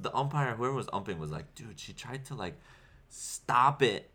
the 0.00 0.14
umpire, 0.16 0.54
whoever 0.54 0.74
was 0.74 0.88
umping, 0.92 1.18
was 1.18 1.30
like, 1.30 1.54
dude, 1.54 1.78
she 1.78 1.92
tried 1.92 2.24
to 2.26 2.34
like 2.34 2.54
stop 3.08 3.82
it, 3.82 4.10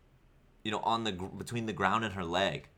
you 0.64 0.70
know, 0.70 0.80
on 0.80 1.04
the 1.04 1.12
between 1.12 1.66
the 1.66 1.72
ground 1.72 2.04
and 2.04 2.14
her 2.14 2.24
leg. 2.24 2.68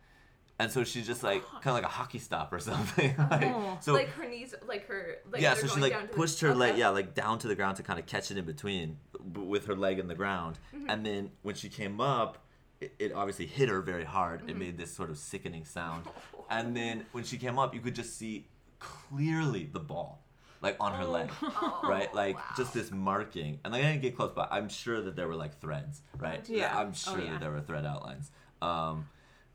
And 0.58 0.70
so 0.70 0.84
she 0.84 1.02
just 1.02 1.22
like 1.24 1.42
kind 1.44 1.66
of 1.68 1.74
like 1.74 1.84
a 1.84 1.88
hockey 1.88 2.18
stop 2.18 2.52
or 2.52 2.58
something. 2.70 3.14
like, 3.18 3.44
Oh. 3.46 3.78
so 3.80 3.94
like 3.94 4.10
her 4.10 4.28
knees, 4.28 4.54
like 4.68 4.86
her. 4.86 5.16
Like 5.30 5.40
yeah, 5.42 5.54
so 5.54 5.66
she 5.66 5.80
like 5.80 6.12
pushed 6.12 6.40
her 6.40 6.54
leg, 6.54 6.76
yeah, 6.76 6.90
like 6.90 7.14
down 7.14 7.38
to 7.40 7.48
the 7.48 7.54
ground 7.56 7.78
to 7.78 7.82
kind 7.82 7.98
of 7.98 8.06
catch 8.06 8.30
it 8.30 8.36
in 8.36 8.44
between, 8.44 8.98
with 9.34 9.66
her 9.66 9.74
leg 9.74 9.98
in 9.98 10.06
the 10.08 10.14
ground. 10.14 10.58
Mm-hmm. 10.76 10.90
And 10.90 11.06
then 11.06 11.30
when 11.42 11.54
she 11.56 11.68
came 11.68 12.00
up, 12.00 12.41
it, 12.82 12.94
it 12.98 13.12
obviously 13.12 13.46
hit 13.46 13.68
her 13.68 13.80
very 13.80 14.04
hard. 14.04 14.40
Mm-hmm. 14.40 14.48
It 14.50 14.56
made 14.58 14.78
this 14.78 14.92
sort 14.94 15.10
of 15.10 15.18
sickening 15.18 15.64
sound. 15.64 16.04
And 16.50 16.76
then 16.76 17.06
when 17.12 17.24
she 17.24 17.38
came 17.38 17.58
up, 17.58 17.74
you 17.74 17.80
could 17.80 17.94
just 17.94 18.16
see 18.18 18.46
clearly 18.78 19.68
the 19.72 19.80
ball, 19.80 20.24
like 20.60 20.76
on 20.80 20.92
her 20.94 21.04
leg, 21.04 21.30
Oh, 21.42 21.80
right? 21.88 22.12
Like 22.14 22.36
wow. 22.36 22.42
just 22.56 22.74
this 22.74 22.90
marking. 22.90 23.60
And 23.64 23.72
like, 23.72 23.84
I 23.84 23.92
didn't 23.92 24.02
get 24.02 24.16
close, 24.16 24.32
but 24.34 24.48
I'm 24.50 24.68
sure 24.68 25.00
that 25.02 25.16
there 25.16 25.28
were 25.28 25.36
like 25.36 25.60
threads, 25.60 26.02
right? 26.18 26.46
Yeah. 26.48 26.76
I'm 26.76 26.88
Oh, 26.88 26.92
sure 26.92 27.20
yeah. 27.20 27.32
that 27.32 27.40
there 27.40 27.50
were 27.50 27.60
thread 27.60 27.86
outlines. 27.86 28.30
Um, 28.60 29.08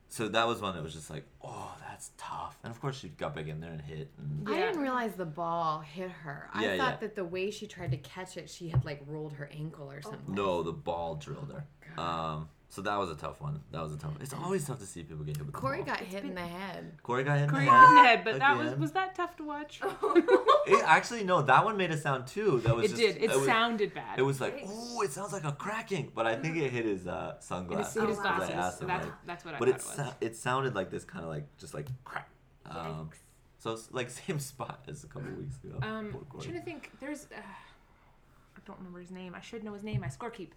so 0.10 0.30
that 0.30 0.48
was 0.48 0.62
one 0.62 0.74
that 0.76 0.84
was 0.84 0.94
just 0.94 1.10
like, 1.10 1.26
oh, 1.44 1.76
that's 1.90 2.12
tough. 2.18 2.58
And 2.64 2.72
of 2.72 2.80
course, 2.80 2.98
she 2.98 3.10
got 3.10 3.36
back 3.36 3.48
in 3.48 3.60
there 3.60 3.72
and 3.74 3.82
hit. 3.82 4.10
And 4.18 4.48
I 4.48 4.54
Yeah. 4.58 4.66
didn't 4.68 4.82
realize 4.82 5.16
the 5.16 5.26
ball 5.26 5.82
hit 5.82 6.10
her. 6.10 6.50
I 6.54 6.64
Yeah, 6.64 6.78
thought 6.78 6.92
yeah. 6.94 6.98
that 7.02 7.16
the 7.16 7.26
way 7.26 7.52
she 7.52 7.68
tried 7.68 7.92
to 7.92 7.98
catch 7.98 8.38
it, 8.38 8.50
she 8.50 8.70
had 8.70 8.86
like 8.86 9.02
rolled 9.06 9.34
her 9.34 9.50
ankle 9.54 9.92
or 9.92 10.02
something. 10.02 10.34
No, 10.34 10.64
the 10.64 10.72
ball 10.72 11.16
drilled 11.16 11.52
her. 11.52 12.02
Um, 12.02 12.48
so 12.70 12.82
that 12.82 12.98
was 12.98 13.10
a 13.10 13.16
tough 13.16 13.40
one. 13.42 13.62
That 13.72 13.82
was 13.82 13.94
a 13.94 13.98
tough. 13.98 14.12
One. 14.12 14.22
It's 14.22 14.34
always 14.34 14.66
tough 14.68 14.80
to 14.80 14.86
see 14.86 15.02
people 15.04 15.24
get 15.24 15.38
hit 15.38 15.46
with 15.46 15.56
the 15.56 15.60
Corey 15.62 15.78
ball. 15.78 15.88
got 15.96 16.00
hit 16.02 16.24
in 16.26 16.36
the 16.36 16.42
head. 16.42 16.92
Corey 17.02 17.24
got 17.24 17.36
hit 17.38 17.46
in 17.46 17.50
Corey 17.50 17.64
the 17.66 17.72
got 17.72 17.90
in 17.90 17.96
the 17.96 18.02
head. 18.02 18.16
head, 18.18 18.26
but 18.26 18.40
that 18.40 18.58
was 18.58 18.68
Again. 18.68 18.80
was 18.82 18.92
that 18.92 19.16
tough 19.16 19.36
to 19.38 19.44
watch? 19.44 19.82
It, 20.68 20.84
actually, 20.86 21.24
no, 21.24 21.42
that 21.44 21.64
one 21.64 21.78
made 21.78 21.92
a 21.92 21.98
sound 21.98 22.28
too. 22.28 22.60
That 22.66 22.76
was 22.76 22.84
It 22.86 22.88
just, 22.90 23.00
did. 23.02 23.18
It 23.24 23.30
was, 23.30 23.46
sounded 23.46 23.94
bad. 23.94 24.20
It 24.20 24.24
was 24.24 24.42
like, 24.42 24.64
oh, 24.68 25.02
it 25.02 25.14
sounds 25.14 25.32
like 25.32 25.46
a 25.46 25.54
cracking, 25.54 26.12
but 26.14 26.28
I 26.28 26.36
think 26.36 26.58
it 26.62 26.70
hit 26.74 26.84
his 26.84 27.08
uh, 27.08 27.36
It 27.38 27.44
sunglasses. 27.44 27.94
hit 27.94 28.10
his 28.10 28.18
Oh, 28.18 28.22
I 28.22 28.36
glasses. 28.36 28.56
asked 28.56 28.82
him, 28.82 28.88
That's 28.90 29.06
like- 29.06 29.26
that's 29.26 29.46
what 29.46 29.54
I 29.56 29.60
but 29.60 29.68
thought 29.70 29.76
it 29.78 29.82
it 29.82 29.98
was. 29.98 30.08
sou- 30.10 30.18
it 30.26 30.36
sounded 30.36 30.76
like 30.76 30.92
this 30.92 31.06
kind 31.06 31.24
of 31.24 31.30
like 31.32 31.46
just 31.58 31.74
like 31.74 31.88
crack. 32.04 32.30
Um, 32.70 33.12
so 33.60 33.72
it's 33.72 33.90
like 33.94 34.10
same 34.10 34.40
spot 34.40 34.84
as 34.90 35.06
a 35.06 35.08
couple 35.08 35.32
weeks 35.32 35.56
ago. 35.64 35.76
Um, 35.82 36.10
Poor 36.12 36.20
I'm 36.22 36.26
Corey. 36.28 36.44
trying 36.44 36.56
to 36.60 36.62
think. 36.66 36.92
There's, 37.00 37.28
uh, 37.34 37.38
I 37.40 38.60
don't 38.66 38.78
remember 38.80 39.00
his 39.00 39.12
name. 39.12 39.34
I 39.36 39.40
should 39.40 39.64
know 39.64 39.74
his 39.74 39.84
name. 39.84 40.04
I 40.04 40.10
score 40.10 40.30
keep. 40.32 40.54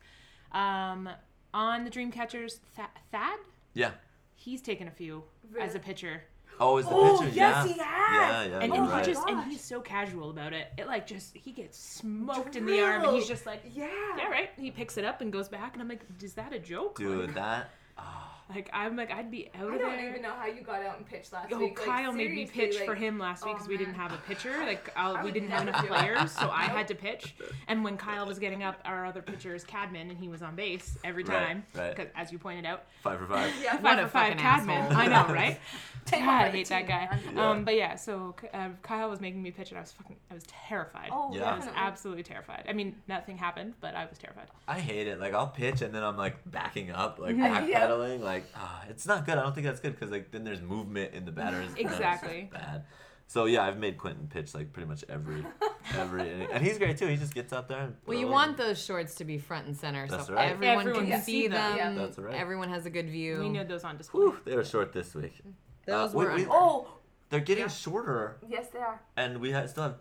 Um, 0.50 1.08
on 1.54 1.84
the 1.84 1.90
Dreamcatchers, 1.90 2.58
Th- 2.76 2.88
Thad. 3.12 3.38
Yeah. 3.74 3.92
He's 4.34 4.60
taken 4.62 4.88
a 4.88 4.90
few 4.90 5.24
as 5.60 5.74
a 5.74 5.78
pitcher, 5.78 6.22
Oh, 6.62 6.76
is 6.76 6.84
the 6.86 6.92
Oh, 6.94 7.18
picture? 7.20 7.34
yes, 7.34 7.66
yeah. 7.66 7.72
he 7.72 7.78
has. 7.80 7.80
Yeah, 7.80 8.44
yeah. 8.44 8.58
and, 8.64 8.74
you're 8.74 8.84
he 8.84 8.90
right. 8.90 9.04
just 9.04 9.26
and 9.28 9.38
oh 9.38 9.42
he's 9.42 9.62
so 9.62 9.80
casual 9.80 10.28
about 10.30 10.52
it. 10.52 10.68
It 10.76 10.86
like 10.86 11.06
just 11.06 11.34
he 11.34 11.52
gets 11.52 11.78
smoked 11.78 12.54
in 12.56 12.66
the 12.66 12.80
arm, 12.82 13.02
and 13.04 13.14
he's 13.16 13.26
just 13.28 13.46
like, 13.46 13.62
Yeah. 13.72 13.88
yeah, 14.18 14.28
right. 14.28 14.50
He 14.58 14.70
picks 14.70 14.98
it 14.98 15.04
up 15.06 15.20
and 15.22 15.32
goes 15.32 15.48
back, 15.48 15.72
and 15.72 15.80
I'm 15.82 15.88
like, 15.88 16.02
is 16.22 16.34
that 16.34 16.52
a 16.52 16.58
joke? 16.58 16.98
Dude, 16.98 17.26
Like, 17.26 17.34
that. 17.34 17.70
Ah. 17.96 18.39
Like 18.54 18.68
I'm 18.72 18.96
like, 18.96 19.10
I'd 19.10 19.30
be 19.30 19.48
out 19.54 19.70
I 19.70 19.74
of 19.74 19.78
there. 19.80 19.88
I 19.88 19.96
don't 19.96 20.08
even 20.10 20.22
know 20.22 20.32
how 20.32 20.46
you 20.46 20.62
got 20.62 20.82
out 20.82 20.96
and 20.98 21.06
pitched 21.06 21.32
last 21.32 21.52
Oh, 21.52 21.58
week. 21.58 21.78
Like, 21.78 21.86
Kyle 21.88 22.12
made 22.12 22.32
me 22.32 22.46
pitch 22.46 22.76
like, 22.76 22.84
for 22.86 22.94
him 22.94 23.18
last 23.18 23.44
week 23.44 23.52
oh, 23.54 23.58
because 23.58 23.68
we 23.74 23.76
didn't 23.76 23.94
have 23.94 24.12
a 24.12 24.18
pitcher. 24.18 24.52
Like 24.64 24.90
uh, 24.96 25.14
I 25.18 25.24
we 25.24 25.30
didn't 25.32 25.50
have 25.50 25.66
enough 25.68 25.86
players, 25.86 26.32
so 26.32 26.50
I 26.50 26.64
had 26.64 26.88
to 26.88 26.94
pitch. 26.94 27.34
And 27.68 27.82
when 27.84 27.96
Kyle 27.96 28.26
was 28.26 28.38
getting 28.38 28.62
up, 28.62 28.80
our 28.84 29.06
other 29.06 29.22
pitcher 29.22 29.54
is 29.54 29.64
Cadman, 29.64 30.10
and 30.10 30.18
he 30.18 30.28
was 30.28 30.42
on 30.42 30.54
base 30.56 30.98
every 31.04 31.24
time. 31.24 31.34
Right, 31.34 31.46
time. 31.46 31.64
right. 31.74 31.96
'cause 31.96 32.06
as 32.16 32.32
you 32.32 32.38
pointed 32.38 32.66
out, 32.66 32.84
Five 33.02 33.18
for 33.18 33.26
five. 33.26 33.52
Yeah, 33.62 33.72
five 33.74 33.82
What 33.82 33.98
for 33.98 34.04
a 34.04 34.08
five 34.08 34.36
Cadman. 34.36 34.92
I 34.94 35.06
know, 35.06 35.32
right? 35.32 35.58
Take 36.06 36.20
God, 36.20 36.28
I 36.46 36.48
hate 36.50 36.68
that 36.68 36.86
guy. 36.88 37.18
Yeah. 37.34 37.50
Um, 37.50 37.64
but 37.64 37.76
yeah, 37.76 37.94
so 37.94 38.34
uh, 38.52 38.70
Kyle 38.82 39.08
was 39.10 39.20
making 39.20 39.42
me 39.42 39.50
pitch, 39.50 39.68
and 39.70 39.78
I 39.78 39.82
was 39.82 39.92
fucking, 39.92 40.16
I 40.30 40.34
was 40.34 40.44
terrified. 40.48 41.10
Oh, 41.12 41.30
Yeah. 41.34 41.52
I 41.52 41.56
was 41.56 41.66
absolutely 41.74 42.22
terrified. 42.22 42.64
I 42.68 42.72
mean, 42.72 42.96
nothing 43.06 43.36
happened, 43.36 43.74
but 43.80 43.94
I 43.94 44.06
was 44.06 44.18
terrified. 44.18 44.46
I 44.66 44.80
hate 44.80 45.06
it. 45.06 45.20
Like 45.20 45.34
I'll 45.34 45.46
pitch 45.48 45.82
and 45.82 45.94
then 45.94 46.02
I'm 46.02 46.16
like 46.16 46.36
backing 46.50 46.90
up, 46.90 47.18
like 47.18 47.36
backpedaling. 47.36 48.20
Like 48.20 48.39
ah, 48.56 48.84
it's 48.88 49.06
not 49.06 49.24
good. 49.26 49.38
I 49.38 49.42
don't 49.42 49.54
think 49.54 49.66
that's 49.66 49.80
good 49.80 49.92
because 49.94 50.10
like 50.10 50.30
then 50.30 50.44
there's 50.44 50.60
movement 50.62 51.14
in 51.14 51.24
the 51.24 51.32
batters. 51.32 51.68
and 51.68 51.78
it's 51.78 51.92
Exactly. 51.92 52.48
Bad. 52.52 52.84
So 53.26 53.44
yeah, 53.44 53.62
I've 53.64 53.78
made 53.78 53.96
Quentin 53.96 54.26
pitch 54.26 54.54
like 54.54 54.72
pretty 54.72 54.88
much 54.88 55.04
every 55.08 55.44
every 55.96 56.28
inning. 56.32 56.48
and 56.52 56.64
he's 56.64 56.78
great 56.78 56.96
too. 56.98 57.06
He 57.06 57.16
just 57.16 57.32
gets 57.34 57.52
out 57.52 57.68
there 57.68 57.78
and 57.80 57.96
Well, 58.06 58.18
you 58.18 58.24
throws. 58.26 58.32
want 58.32 58.56
those 58.56 58.84
shorts 58.84 59.14
to 59.16 59.24
be 59.24 59.38
front 59.38 59.66
and 59.66 59.76
center, 59.76 60.06
That's 60.08 60.26
so 60.26 60.34
right. 60.34 60.50
everyone, 60.50 60.78
Everyone 60.80 61.02
can 61.02 61.10
can 61.12 61.22
see 61.22 61.42
see 61.42 61.48
them. 61.48 61.76
them. 61.76 61.96
Yeah. 61.96 62.02
That's 62.06 62.18
right. 62.18 62.34
Everyone 62.34 62.68
has 62.70 62.86
a 62.86 62.90
good 62.90 63.08
view. 63.08 63.38
We 63.38 63.48
need 63.48 63.68
those 63.68 63.84
on 63.84 63.96
display. 63.98 64.20
Whew, 64.20 64.36
they 64.44 64.56
were 64.56 64.64
short 64.64 64.92
this 64.92 65.14
week. 65.14 65.40
Those 65.86 66.12
Uh, 66.14 66.18
we- 66.18 66.24
were. 66.24 66.34
we- 66.34 66.42
un- 66.44 66.48
Oh, 66.50 66.88
They're 67.30 67.38
getting 67.38 67.62
Yeah. 67.64 67.68
shorter, 67.68 68.38
yes, 68.48 68.66
they 68.72 68.80
are. 68.80 69.00
and 69.16 69.38
we 69.40 69.52
ha- 69.52 69.66
still 69.66 69.84
have 69.84 69.98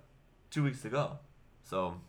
two 0.50 0.64
weeks 0.64 0.82
to 0.82 0.90
go. 0.90 1.20
So 1.64 2.02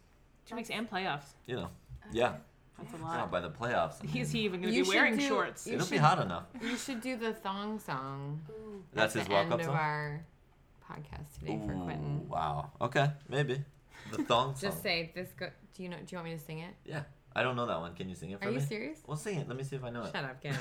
Two 0.47 0.57
weeks 0.57 0.71
and 0.71 0.91
playoffs. 0.91 1.35
you 1.45 1.57
know, 1.57 1.69
yeah, 2.13 2.37
That's 2.83 2.95
a 2.95 2.97
yeah, 2.99 3.03
lot. 3.21 3.31
by 3.31 3.41
the 3.41 3.51
playoffs. 3.51 3.97
I 4.03 4.19
Is 4.19 4.31
he 4.33 4.41
even 4.41 4.61
going 4.63 4.73
to 4.73 4.77
You 4.77 4.85
be 4.85 4.91
should 4.91 4.95
wearing 4.97 5.17
do- 5.17 5.29
shorts? 5.29 5.67
you 5.67 5.75
it'll 5.75 5.87
be 5.87 5.97
should- 5.97 6.01
hot 6.01 6.19
enough. 6.21 6.45
you 6.63 6.77
should 6.77 7.01
do 7.01 7.17
the 7.17 7.33
thong 7.33 7.79
song. 7.79 8.41
That's 8.93 9.15
at 9.17 9.21
his 9.21 9.29
the 9.29 9.35
walk-up 9.35 9.53
end 9.53 9.61
of 9.61 9.67
song? 9.67 9.77
our 9.77 10.25
podcast 10.91 11.39
today 11.39 11.61
for 11.67 11.73
Ooh, 11.73 11.85
Quentin. 11.85 12.29
wow. 12.29 12.71
Okay, 12.81 13.11
maybe 13.29 13.63
the 14.13 14.23
thong 14.25 14.55
song. 14.57 14.71
Just 14.71 14.83
say 14.83 15.11
this. 15.15 15.29
Go- 15.39 15.51
do 15.75 15.83
you 15.83 15.89
know? 15.89 15.97
Do 15.99 16.05
you 16.09 16.17
want 16.17 16.29
me 16.31 16.37
to 16.37 16.43
sing 16.43 16.59
it? 16.61 16.75
Yeah, 16.85 17.03
I 17.37 17.43
don't 17.43 17.55
know 17.57 17.67
that 17.67 17.79
one. 17.81 17.95
Can 17.95 18.09
you 18.09 18.15
sing 18.15 18.31
it 18.33 18.39
for 18.41 18.47
me? 18.47 18.51
Are 18.51 18.55
me? 18.55 18.61
you 18.61 18.67
serious? 18.67 18.99
Well, 19.07 19.17
sing 19.17 19.39
it. 19.39 19.47
Let 19.49 19.57
me 19.57 19.63
see 19.63 19.77
if 19.77 19.85
I 19.85 19.91
know 19.91 20.03
it. 20.03 20.13
Shut 20.13 20.25
up, 20.25 20.41
get 20.43 20.55
it. 20.55 20.61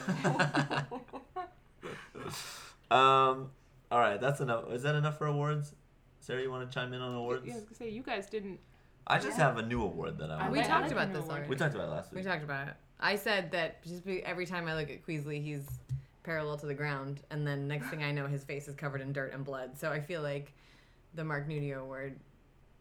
um. 2.91 3.49
All 3.91 3.97
right, 3.99 4.21
that's 4.21 4.39
enough. 4.39 4.71
Is 4.71 4.83
that 4.83 4.93
enough 4.93 5.17
for 5.17 5.25
awards? 5.25 5.73
Sarah, 6.19 6.43
you 6.43 6.51
want 6.51 6.69
to 6.69 6.73
chime 6.73 6.93
in 6.93 7.01
on 7.01 7.15
awards? 7.15 7.43
Yeah, 7.47 7.53
I 7.53 7.55
was 7.55 7.63
gonna 7.65 7.75
say 7.75 7.89
you 7.89 8.03
guys 8.03 8.27
didn't. 8.29 8.59
I 9.09 9.17
just 9.19 9.37
Yeah. 9.37 9.45
have 9.45 9.57
a 9.57 9.61
new 9.63 9.81
award 9.83 10.17
that 10.19 10.29
I. 10.31 10.35
I 10.47 10.49
we 10.49 10.57
want 10.57 10.57
to 10.57 10.59
I 10.59 10.67
talked 10.67 10.81
like 10.81 10.89
do. 10.89 10.95
about 10.95 11.07
this 11.13 11.23
award. 11.23 11.31
already. 11.31 11.49
We 11.49 11.55
talked 11.55 11.75
about 11.75 11.87
it 11.87 11.91
last 11.91 12.11
week. 12.13 12.23
We 12.23 12.29
talked 12.29 12.43
about 12.43 12.67
it. 12.67 12.73
I 12.99 13.15
said 13.15 13.51
that 13.51 13.83
just 13.83 14.05
be, 14.05 14.23
every 14.23 14.45
time 14.45 14.67
I 14.67 14.75
look 14.75 14.89
at 14.89 15.05
Queasley, 15.05 15.41
he's 15.43 15.65
parallel 16.23 16.57
to 16.57 16.65
the 16.65 16.73
ground, 16.73 17.21
and 17.31 17.47
then 17.47 17.67
next 17.67 17.87
thing 17.89 18.03
I 18.03 18.11
know, 18.11 18.27
his 18.27 18.43
face 18.43 18.67
is 18.67 18.75
covered 18.75 19.01
in 19.01 19.13
dirt 19.13 19.33
and 19.33 19.43
blood. 19.45 19.77
So 19.79 19.89
I 19.91 19.99
feel 20.01 20.21
like 20.21 20.53
the 21.15 21.23
Mark 21.23 21.47
Nudio 21.47 21.77
award 21.81 22.19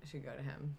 should 0.04 0.24
go 0.24 0.32
to 0.32 0.42
him 0.42 0.76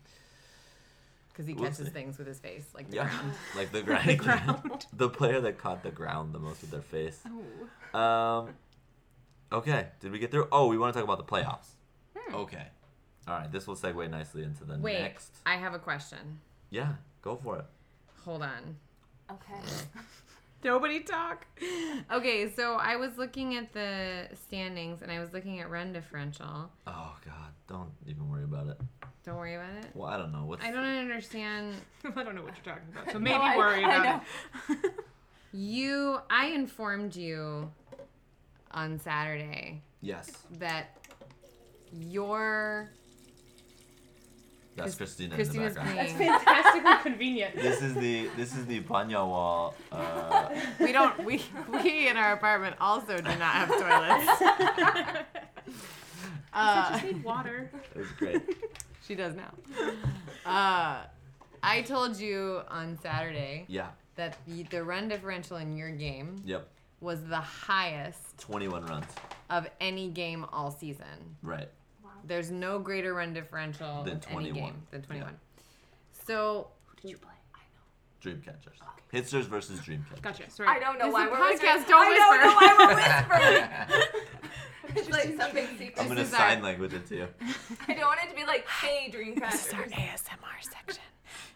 because 1.29 1.47
he 1.47 1.53
We'll 1.53 1.63
catches 1.69 1.85
see. 1.87 1.91
things 1.93 2.17
with 2.17 2.27
his 2.27 2.37
face, 2.39 2.65
like 2.75 2.89
the 2.89 2.97
Yeah, 2.97 3.09
ground. 3.09 3.33
like 3.55 3.71
the 3.71 3.81
ground. 3.83 4.05
The 4.07 4.15
ground. 4.15 4.85
the 4.93 5.09
player 5.09 5.39
that 5.41 5.57
caught 5.57 5.83
the 5.83 5.91
ground 5.91 6.33
the 6.35 6.39
most 6.39 6.61
with 6.61 6.71
their 6.71 6.81
face. 6.81 7.21
Oh. 7.93 7.97
Um. 7.97 8.49
Okay, 9.51 9.87
did 9.99 10.11
we 10.11 10.19
get 10.19 10.29
through? 10.29 10.47
Oh, 10.51 10.67
we 10.67 10.77
want 10.77 10.93
to 10.93 10.99
talk 10.99 11.05
about 11.11 11.25
the 11.25 11.31
playoffs. 11.31 11.69
Hmm. 12.15 12.35
Okay. 12.35 12.67
All 13.29 13.37
right, 13.37 13.51
this 13.51 13.67
will 13.67 13.75
segue 13.75 14.09
nicely 14.09 14.41
into 14.43 14.65
the 14.65 14.77
Wait, 14.79 14.99
next. 14.99 15.37
I 15.45 15.55
have 15.55 15.75
a 15.75 15.79
question. 15.79 16.39
Yeah, 16.71 16.93
go 17.21 17.35
for 17.35 17.59
it. 17.59 17.65
Hold 18.25 18.41
on. 18.41 18.75
Okay. 19.31 19.59
Nobody 20.63 21.01
talk. 21.01 21.45
Okay, 22.11 22.51
so 22.51 22.73
I 22.75 22.95
was 22.95 23.17
looking 23.19 23.55
at 23.55 23.71
the 23.71 24.27
standings 24.33 25.03
and 25.03 25.11
I 25.11 25.19
was 25.19 25.31
looking 25.31 25.59
at 25.59 25.69
run 25.69 25.93
differential. 25.93 26.71
Oh 26.87 27.15
God, 27.23 27.53
don't 27.67 27.91
even 28.07 28.27
worry 28.29 28.43
about 28.45 28.67
it. 28.67 28.81
Don't 29.23 29.35
worry 29.37 29.55
about 29.55 29.75
it. 29.83 29.91
Well, 29.93 30.09
I 30.09 30.17
don't 30.17 30.31
know 30.33 30.45
what's. 30.45 30.65
I 30.65 30.71
don't 30.71 30.83
understand. 30.83 31.75
I 32.15 32.23
don't 32.23 32.35
know 32.35 32.41
what 32.41 32.53
you're 32.55 32.73
talking 32.75 32.89
about. 32.91 33.11
So 33.11 33.19
maybe 33.19 33.35
I- 33.35 33.57
worry 33.57 33.83
I 33.85 33.95
about 33.95 34.23
know. 34.69 34.75
it. 34.75 34.91
You, 35.53 36.19
I 36.31 36.47
informed 36.47 37.15
you 37.15 37.71
on 38.71 38.99
Saturday 38.99 39.81
Yes, 40.01 40.31
that 40.59 40.97
your 41.91 42.89
that's 44.83 44.95
Christina 44.95 45.35
Christina's 45.35 45.75
in 45.75 45.85
the 45.85 45.93
That's 45.93 46.11
fantastically 46.13 46.95
convenient. 47.11 47.55
This 47.55 47.81
is 47.81 47.93
the 47.95 48.29
this 48.37 48.55
is 48.55 48.65
the 48.65 48.81
Banyawal. 48.81 49.73
Uh, 49.91 50.49
we 50.79 50.91
don't 50.91 51.23
we 51.23 51.41
we 51.71 52.07
in 52.07 52.17
our 52.17 52.33
apartment 52.33 52.75
also 52.79 53.17
do 53.17 53.23
not 53.23 53.39
have 53.41 53.69
toilets. 53.69 54.41
I 56.51 56.85
Uh, 56.87 56.91
just 56.91 57.03
need 57.05 57.23
water. 57.23 57.69
it's 57.95 58.11
great. 58.13 58.41
she 59.05 59.15
does 59.15 59.35
now. 59.35 59.51
Uh, 60.45 61.03
I 61.61 61.81
told 61.83 62.17
you 62.19 62.61
on 62.69 62.97
Saturday 63.01 63.65
Yeah. 63.67 63.89
that 64.15 64.37
the, 64.47 64.63
the 64.63 64.83
run 64.83 65.07
differential 65.09 65.57
in 65.57 65.77
your 65.77 65.91
game 65.91 66.41
Yep. 66.45 66.67
was 67.01 67.21
the 67.25 67.37
highest 67.39 68.37
21 68.39 68.85
runs. 68.85 69.05
of 69.49 69.67
any 69.79 70.07
game 70.09 70.45
all 70.51 70.71
season. 70.71 71.35
Right. 71.43 71.69
There's 72.29 72.51
no 72.51 72.77
greater 72.79 73.13
run 73.15 73.33
differential 73.33 74.03
Than 74.03 74.17
of 74.17 74.25
any 74.27 74.51
21. 74.51 74.53
game 74.53 74.81
than 74.91 75.01
21. 75.01 75.35
So 76.27 76.67
Who 76.85 76.95
did 77.01 77.09
you 77.11 77.17
play? 77.17 77.31
I 77.55 77.59
know. 77.73 78.31
Dreamcatchers. 78.31 78.77
Hitsers 79.11 79.45
versus 79.45 79.79
Dreamcatchers. 79.79 80.21
Gotcha. 80.21 80.49
Sorry. 80.51 80.69
I 80.69 80.79
don't 80.79 80.99
know 80.99 81.05
This 81.05 81.13
why 81.15 81.27
we're 81.27 81.37
podcast, 81.37 81.79
whispering. 81.79 81.85
don't 81.87 82.13
I 82.13 82.37
don't 82.37 82.41
know 82.41 82.55
why 82.55 82.75
we're 82.77 83.95
whispering. 83.97 84.25
it's 84.95 85.09
like 85.09 85.35
something 85.37 85.67
secret. 85.79 85.95
I'm 85.99 86.07
gonna 86.07 86.23
sign 86.25 86.57
our- 86.59 86.63
language 86.63 86.93
it 86.93 87.07
to 87.07 87.15
you. 87.15 87.27
I 87.87 87.93
don't 87.95 88.05
want 88.05 88.19
it 88.23 88.29
to 88.29 88.35
be 88.35 88.45
like, 88.45 88.67
hey, 88.67 89.11
Dreamcatchers. 89.11 89.51
This 89.51 89.67
is 89.67 89.73
our 89.73 89.85
ASMR 89.85 90.61
section 90.61 91.03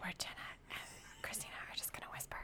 where 0.00 0.12
Jenna 0.18 0.34
and 0.70 1.22
Christina 1.22 1.52
are 1.70 1.76
just 1.76 1.92
gonna 1.92 2.10
whisper. 2.12 2.36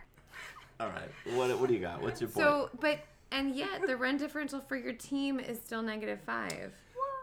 All 0.78 0.88
right. 0.88 1.10
What 1.36 1.58
what 1.58 1.66
do 1.68 1.74
you 1.74 1.80
got? 1.80 2.00
What's 2.00 2.20
your 2.20 2.30
point? 2.30 2.46
So, 2.46 2.70
but 2.80 3.00
and 3.32 3.56
yet 3.56 3.86
the 3.88 3.96
run 3.96 4.16
differential 4.18 4.60
for 4.60 4.76
your 4.76 4.92
team 4.92 5.40
is 5.40 5.58
still 5.58 5.82
negative 5.82 6.20
five. 6.24 6.72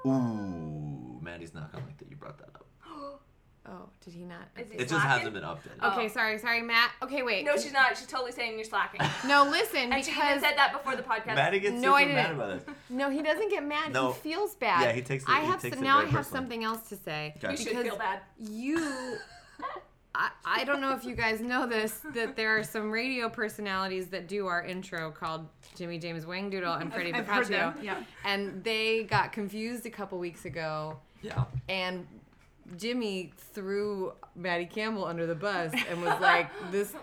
Ooh, 0.07 1.19
Maddie's 1.21 1.53
not 1.53 1.71
gonna 1.71 1.85
like 1.85 1.97
that 1.97 2.09
you 2.09 2.15
brought 2.15 2.37
that 2.39 2.49
up. 2.55 2.65
Oh, 3.69 3.89
did 3.99 4.13
he 4.13 4.23
not? 4.23 4.47
Is 4.57 4.71
he 4.71 4.77
It 4.77 4.87
just 4.87 4.93
hasn't 5.05 5.33
been 5.33 5.43
updated. 5.43 5.71
Oh. 5.81 5.91
Okay, 5.91 6.07
sorry, 6.07 6.37
sorry, 6.37 6.61
Matt. 6.61 6.89
Okay, 7.03 7.21
wait. 7.21 7.43
No, 7.43 7.57
she's 7.57 7.73
not. 7.73 7.97
She's 7.97 8.07
totally 8.07 8.31
saying 8.31 8.53
you're 8.55 8.63
slacking. 8.63 9.01
No, 9.27 9.43
listen, 9.43 9.91
And 9.91 10.05
she 10.05 10.11
even 10.11 10.23
because 10.23 10.41
said 10.41 10.55
that 10.55 10.71
before 10.71 10.95
the 10.95 11.03
podcast. 11.03 11.35
Maddie 11.35 11.59
gets 11.59 11.75
No, 11.75 11.93
I 11.93 12.03
super 12.03 12.13
mad 12.15 12.21
didn't. 12.27 12.35
about 12.37 12.49
it. 12.51 12.69
no, 12.89 13.09
he 13.09 13.21
doesn't 13.21 13.49
get 13.51 13.65
mad. 13.65 13.91
No. 13.91 14.13
He 14.13 14.19
feels 14.21 14.55
bad. 14.55 14.83
Yeah, 14.83 14.93
he 14.93 15.01
takes 15.01 15.25
it- 15.25 15.29
I 15.29 15.41
he 15.41 15.47
have 15.47 15.61
takes 15.61 15.75
some, 15.75 15.83
it 15.83 15.87
now. 15.87 15.97
I 15.97 15.99
very 16.03 16.11
have 16.11 16.17
personally. 16.19 16.37
something 16.39 16.63
else 16.63 16.87
to 16.87 16.95
say 16.95 17.33
Okay. 17.43 17.51
you 17.51 17.57
should 17.57 17.67
because 17.71 17.83
feel 17.83 17.97
bad. 17.97 18.21
you. 18.39 19.17
I, 20.15 20.29
I 20.45 20.63
don't 20.63 20.79
know 20.79 20.93
if 20.95 21.03
you 21.03 21.13
guys 21.13 21.41
know 21.41 21.67
this 21.67 21.99
that 22.15 22.37
there 22.37 22.57
are 22.57 22.63
some 22.63 22.89
radio 22.89 23.27
personalities 23.27 24.07
that 24.07 24.27
do 24.29 24.47
our 24.47 24.63
intro 24.65 25.11
called 25.11 25.45
Jimmy 25.77 25.99
James 25.99 26.25
Wangdoodle 26.25 26.81
and 26.81 26.91
Freddie 26.91 27.13
I've 27.13 27.27
heard 27.27 27.47
Boccaccio, 27.47 27.73
them, 27.75 27.79
yeah. 27.83 28.03
and 28.25 28.63
they 28.63 29.03
got 29.03 29.31
confused 29.31 29.85
a 29.85 29.89
couple 29.89 30.17
weeks 30.19 30.45
ago 30.45 30.97
Yeah. 31.21 31.43
and 31.69 32.07
Jimmy 32.75 33.31
threw 33.53 34.11
Maddie 34.35 34.65
Campbell 34.65 35.05
under 35.05 35.25
the 35.25 35.35
bus 35.35 35.73
and 35.89 36.01
was 36.01 36.19
like, 36.19 36.49
"This, 36.71 36.93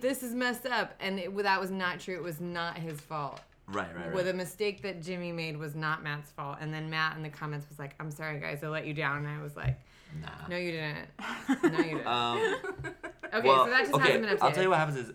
this 0.00 0.22
is 0.22 0.34
messed 0.34 0.66
up," 0.66 0.94
and 1.00 1.18
it, 1.18 1.36
that 1.38 1.60
was 1.60 1.70
not 1.72 1.98
true. 1.98 2.14
It 2.14 2.22
was 2.22 2.40
not 2.40 2.78
his 2.78 3.00
fault. 3.00 3.40
Right, 3.66 3.88
right, 3.96 4.14
Well, 4.14 4.22
the 4.22 4.30
right. 4.30 4.36
mistake 4.36 4.82
that 4.82 5.02
Jimmy 5.02 5.32
made 5.32 5.56
was 5.56 5.74
not 5.74 6.02
Matt's 6.04 6.30
fault. 6.30 6.58
And 6.60 6.72
then 6.72 6.90
Matt 6.90 7.16
in 7.16 7.22
the 7.24 7.28
comments 7.28 7.68
was 7.68 7.78
like, 7.80 7.94
"I'm 7.98 8.10
sorry, 8.12 8.38
guys, 8.38 8.62
I 8.62 8.68
let 8.68 8.86
you 8.86 8.94
down." 8.94 9.18
And 9.24 9.28
I 9.28 9.42
was 9.42 9.56
like, 9.56 9.80
Nah. 10.20 10.28
"No, 10.48 10.56
you 10.56 10.70
didn't. 10.72 11.08
No, 11.64 11.78
you 11.78 11.96
didn't." 11.96 12.06
Um, 12.06 12.38
okay, 13.34 13.48
well, 13.48 13.64
so 13.64 13.70
that 13.70 13.80
just 13.80 13.94
okay, 13.94 14.04
hasn't 14.12 14.22
been 14.26 14.36
updated. 14.36 14.42
I'll 14.42 14.52
tell 14.52 14.62
you 14.62 14.70
what 14.70 14.78
happens 14.78 14.96
is, 14.98 15.12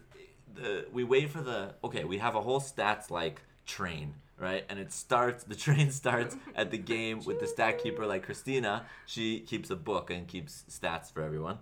the, 0.55 0.85
we 0.91 1.03
wait 1.03 1.29
for 1.29 1.41
the 1.41 1.75
okay. 1.83 2.03
We 2.03 2.17
have 2.17 2.35
a 2.35 2.41
whole 2.41 2.59
stats 2.61 3.09
like 3.09 3.41
train, 3.65 4.15
right? 4.39 4.65
And 4.69 4.79
it 4.79 4.91
starts. 4.91 5.43
The 5.43 5.55
train 5.65 5.91
starts 5.91 6.35
at 6.55 6.71
the 6.71 6.77
game 6.77 7.23
with 7.25 7.39
the 7.39 7.47
stat 7.47 7.81
keeper, 7.83 8.05
like 8.05 8.23
Christina. 8.23 8.85
She 9.05 9.39
keeps 9.41 9.69
a 9.69 9.75
book 9.75 10.09
and 10.09 10.27
keeps 10.27 10.63
stats 10.69 11.11
for 11.11 11.21
everyone. 11.21 11.57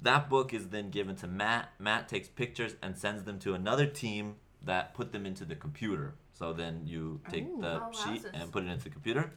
That 0.00 0.28
book 0.28 0.52
is 0.52 0.68
then 0.68 0.90
given 0.90 1.16
to 1.16 1.26
Matt. 1.26 1.70
Matt 1.78 2.08
takes 2.08 2.28
pictures 2.28 2.74
and 2.82 2.96
sends 2.98 3.24
them 3.24 3.38
to 3.40 3.54
another 3.54 3.86
team 3.86 4.36
that 4.62 4.94
put 4.94 5.12
them 5.12 5.24
into 5.26 5.44
the 5.44 5.54
computer. 5.54 6.14
So 6.34 6.52
then 6.52 6.82
you 6.84 7.20
take 7.30 7.46
the 7.60 7.80
Oh, 7.82 7.90
sheet 7.92 8.22
wowzers. 8.24 8.30
and 8.42 8.52
put 8.52 8.64
it 8.64 8.68
into 8.70 8.84
the 8.84 8.90
computer. 8.90 9.32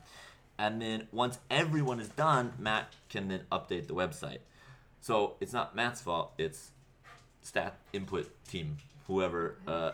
And 0.58 0.82
then 0.82 1.08
once 1.14 1.40
everyone 1.50 2.02
is 2.02 2.10
done, 2.10 2.52
Matt 2.60 2.94
can 3.08 3.30
then 3.30 3.44
update 3.50 3.88
the 3.88 3.94
website. 3.94 4.40
So 5.00 5.36
it's 5.40 5.54
not 5.54 5.74
Matt's 5.78 6.02
fault. 6.02 6.34
It's 6.38 6.72
stat 7.42 7.78
input 7.94 8.30
team, 8.46 8.76
whoever 9.10 9.58
uh, 9.68 9.92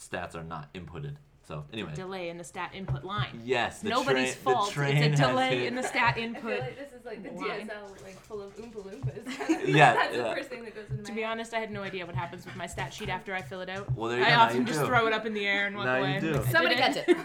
stats 0.00 0.34
are 0.34 0.42
not 0.44 0.72
inputted. 0.72 1.16
So 1.46 1.64
anyway, 1.72 1.92
Delay 1.94 2.28
in 2.28 2.38
the 2.38 2.44
stat 2.44 2.72
input 2.74 3.04
line. 3.04 3.40
yes, 3.44 3.80
the 3.80 3.88
Nobody's 3.90 4.32
train, 4.34 4.54
fault. 4.54 4.66
The 4.68 4.72
train 4.74 4.96
it's 4.96 5.20
a 5.20 5.26
delay 5.28 5.66
in 5.68 5.76
the 5.76 5.82
stat 5.92 6.02
I 6.08 6.12
feel 6.14 6.24
input. 6.24 6.58
like 6.60 6.76
this 6.78 6.92
is 6.92 7.04
like 7.04 7.22
the 7.22 7.30
Line. 7.30 7.68
DSL, 7.68 8.02
like 8.02 8.20
full 8.22 8.42
of 8.42 8.56
Oompa 8.56 8.84
Loompas. 8.84 9.68
Yeah, 9.68 9.94
That's 9.94 10.16
yeah. 10.16 10.22
the 10.24 10.34
first 10.34 10.48
thing 10.48 10.64
that 10.64 10.74
goes 10.74 10.86
into 10.90 11.02
my 11.02 11.08
To 11.08 11.12
be 11.14 11.20
head. 11.22 11.30
honest, 11.30 11.54
I 11.54 11.60
had 11.60 11.70
no 11.70 11.82
idea 11.82 12.04
what 12.04 12.16
happens 12.16 12.44
with 12.46 12.56
my 12.56 12.66
stat 12.66 12.92
sheet 12.92 13.08
after 13.10 13.32
I 13.32 13.42
fill 13.42 13.60
it 13.60 13.68
out. 13.68 13.94
Well, 13.94 14.10
there 14.10 14.18
you 14.18 14.24
I 14.24 14.30
go, 14.30 14.34
now 14.36 14.42
often 14.46 14.56
you 14.62 14.64
just 14.64 14.80
do. 14.80 14.86
throw 14.86 15.06
it 15.06 15.12
up 15.12 15.24
in 15.24 15.34
the 15.34 15.46
air 15.46 15.66
and 15.68 15.76
walk 15.76 15.84
Now 15.86 15.96
you 15.98 16.02
away. 16.02 16.20
do. 16.20 16.44
Somebody 16.50 16.74
catch 16.74 16.96
it. 16.96 17.16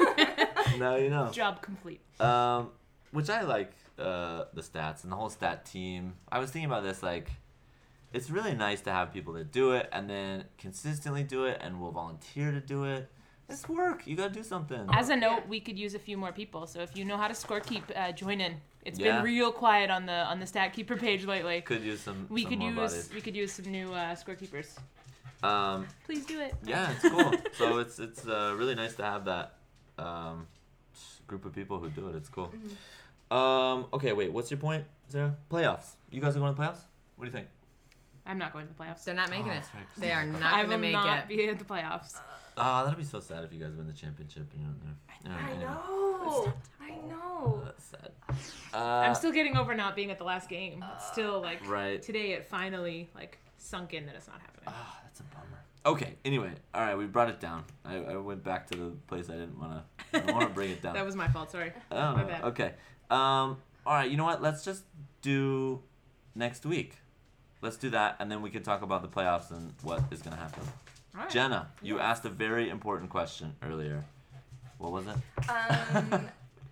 now 0.80 0.98
you 0.98 1.10
know. 1.10 1.30
Job 1.32 1.62
complete. 1.64 2.02
Um, 2.20 2.70
which 3.12 3.30
I 3.32 3.42
like 3.42 3.72
uh, 3.98 4.44
the 4.54 4.62
stats 4.62 5.02
and 5.02 5.12
the 5.12 5.16
whole 5.16 5.32
stat 5.32 5.66
team. 5.66 6.14
I 6.32 6.38
was 6.38 6.52
thinking 6.52 6.70
about 6.70 6.84
this 6.84 7.02
like. 7.02 7.32
It's 8.14 8.30
really 8.30 8.53
nice 8.53 8.82
to 8.82 8.91
have 8.91 9.14
people 9.14 9.34
that 9.34 9.51
do 9.51 9.72
it 9.72 9.88
and 9.91 10.09
then 10.09 10.45
consistently 10.57 11.24
do 11.24 11.45
it 11.45 11.57
and 11.62 11.80
will 11.80 11.91
volunteer 11.91 12.51
to 12.51 12.59
do 12.59 12.84
it. 12.84 13.09
It's 13.47 13.68
work. 13.68 14.05
You 14.07 14.16
gotta 14.16 14.34
do 14.34 14.43
something. 14.43 14.88
As 14.93 15.09
a 15.09 15.16
note, 15.16 15.47
we 15.47 15.59
could 15.59 15.78
use 15.78 15.93
a 15.93 15.99
few 15.99 16.18
more 16.18 16.32
people. 16.32 16.68
So 16.68 16.80
if 16.82 16.95
you 16.95 17.03
know 17.05 17.18
how 17.18 17.28
to 17.28 17.34
scorekeep, 17.34 17.84
uh, 17.95 18.12
join 18.14 18.39
in. 18.41 18.55
It's 18.86 18.97
Yeah. 18.99 19.16
been 19.18 19.24
real 19.26 19.51
quiet 19.51 19.89
on 19.91 20.05
the 20.05 20.14
on 20.32 20.39
the 20.39 20.45
stat 20.47 20.74
keeper 20.74 20.95
page 20.95 21.26
lately. 21.26 21.62
Could 21.62 21.84
use 21.84 21.99
some. 22.01 22.28
We 22.30 22.43
some 22.43 22.49
could 22.51 22.59
more 22.59 22.70
use 22.70 22.78
bodies. 22.93 23.09
we 23.14 23.22
could 23.22 23.36
use 23.36 23.51
some 23.53 23.66
new 23.72 23.93
uh, 23.93 24.16
scorekeepers. 24.16 24.78
Um, 25.43 25.88
Please 26.05 26.26
do 26.26 26.39
it. 26.39 26.53
yeah, 26.64 26.91
it's 26.91 27.09
cool. 27.09 27.34
so 27.53 27.80
it's 27.80 27.99
it's 27.99 28.26
uh, 28.28 28.55
really 28.57 28.76
nice 28.76 28.95
to 28.95 29.03
have 29.03 29.26
that 29.26 29.55
um, 29.99 30.47
group 31.28 31.45
of 31.45 31.53
people 31.53 31.80
who 31.80 31.89
do 31.89 32.07
it. 32.09 32.16
It's 32.16 32.30
cool. 32.30 32.51
Um. 33.30 33.86
Okay. 33.93 34.14
Wait. 34.14 34.32
What's 34.32 34.49
your 34.51 34.59
point, 34.59 34.86
Sarah? 35.07 35.36
Playoffs. 35.49 35.95
You 36.09 36.22
guys 36.22 36.36
are 36.36 36.39
going 36.39 36.53
to 36.53 36.59
the 36.59 36.66
playoffs. 36.66 36.84
What 37.18 37.26
do 37.26 37.32
you 37.32 37.32
think? 37.32 37.47
I'm 38.26 38.38
not 38.38 38.54
going 38.54 38.68
to 38.68 38.74
the 38.74 38.84
playoffs. 38.84 39.04
They're 39.04 39.16
not 39.16 39.30
making 39.30 39.48
Oh, 39.48 39.52
it. 39.52 39.56
that's 39.56 39.74
right, 39.74 39.84
'cause 39.90 39.98
They 40.02 40.12
are 40.12 40.24
they're- 40.26 40.40
not 40.40 40.54
I 40.54 40.58
going 40.58 40.70
to 40.70 40.76
will 40.76 40.82
make 40.82 40.94
not 40.94 41.18
it. 41.20 41.28
be 41.28 41.50
at 41.50 41.60
the 41.60 41.66
playoffs. 41.66 42.20
Ah, 42.58 42.84
that'd 42.84 42.98
be 43.00 43.04
so 43.06 43.20
sad 43.20 43.44
if 43.44 43.52
you 43.54 43.60
guys 43.60 43.74
win 43.76 43.88
the 43.88 43.94
championship 43.94 44.52
and 44.54 44.62
you're 44.62 44.70
not 44.70 44.82
there. 44.82 44.96
Yeah, 45.24 45.38
I 45.48 45.50
anyway. 45.52 45.64
know. 45.66 46.54
I 46.82 46.90
know. 47.08 47.62
That's 47.66 47.84
sad. 47.86 48.12
Uh, 48.74 48.78
I'm 48.78 49.16
still 49.16 49.32
getting 49.32 49.58
over 49.58 49.74
not 49.74 49.96
being 49.96 50.12
at 50.12 50.18
the 50.18 50.24
last 50.24 50.50
game. 50.50 50.84
It's 50.96 51.08
still 51.08 51.42
like 51.42 51.68
Right. 51.68 52.02
today 52.02 52.34
it 52.34 52.46
finally 52.50 53.10
like 53.16 53.40
sunk 53.58 53.94
in 53.94 54.06
that 54.06 54.16
it's 54.16 54.28
not 54.28 54.40
happening. 54.42 54.66
Ah, 54.68 55.00
that's 55.04 55.20
a 55.22 55.24
bummer. 55.24 55.46
Okay. 55.86 56.18
Anyway, 56.26 56.52
all 56.74 56.82
right, 56.82 56.96
we 56.98 57.06
brought 57.06 57.30
it 57.30 57.40
down. 57.40 57.64
I, 57.86 57.98
I 57.98 58.16
went 58.18 58.44
back 58.44 58.68
to 58.68 58.78
the 58.78 58.90
place 59.08 59.30
I 59.30 59.34
didn't 59.34 59.58
want 59.60 59.84
to. 60.14 60.24
I 60.30 60.32
want 60.32 60.48
to 60.48 60.54
bring 60.54 60.72
it 60.72 60.82
down. 60.84 60.94
that 60.94 61.06
was 61.06 61.16
my 61.16 61.28
fault. 61.30 61.52
Sorry. 61.52 61.72
Oh, 61.92 62.16
my 62.16 62.24
bad. 62.24 62.44
okay. 62.44 62.74
Um. 63.10 63.58
All 63.86 63.94
right. 63.96 64.10
You 64.12 64.18
know 64.18 64.26
what? 64.26 64.42
Let's 64.42 64.64
just 64.64 64.84
do 65.22 65.82
next 66.36 66.66
week. 66.66 66.98
Let's 67.62 67.78
do 67.78 67.89
that, 67.91 68.16
and 68.20 68.32
then 68.32 68.41
we 68.41 68.49
can 68.49 68.64
talk 68.64 68.82
about 68.82 69.01
the 69.03 69.07
playoffs 69.07 69.51
and 69.51 69.74
what 69.84 70.01
is 70.12 70.22
going 70.22 70.36
to 70.36 70.41
happen. 70.41 70.64
All 71.16 71.22
right. 71.22 71.30
Jenna, 71.30 71.68
you 71.82 71.99
asked 71.99 72.26
a 72.26 72.30
very 72.30 72.70
important 72.70 73.09
question 73.12 73.55
earlier. 73.62 74.03
What 74.80 74.91
was 74.91 75.05
it? 75.05 75.49
Um, 75.49 76.28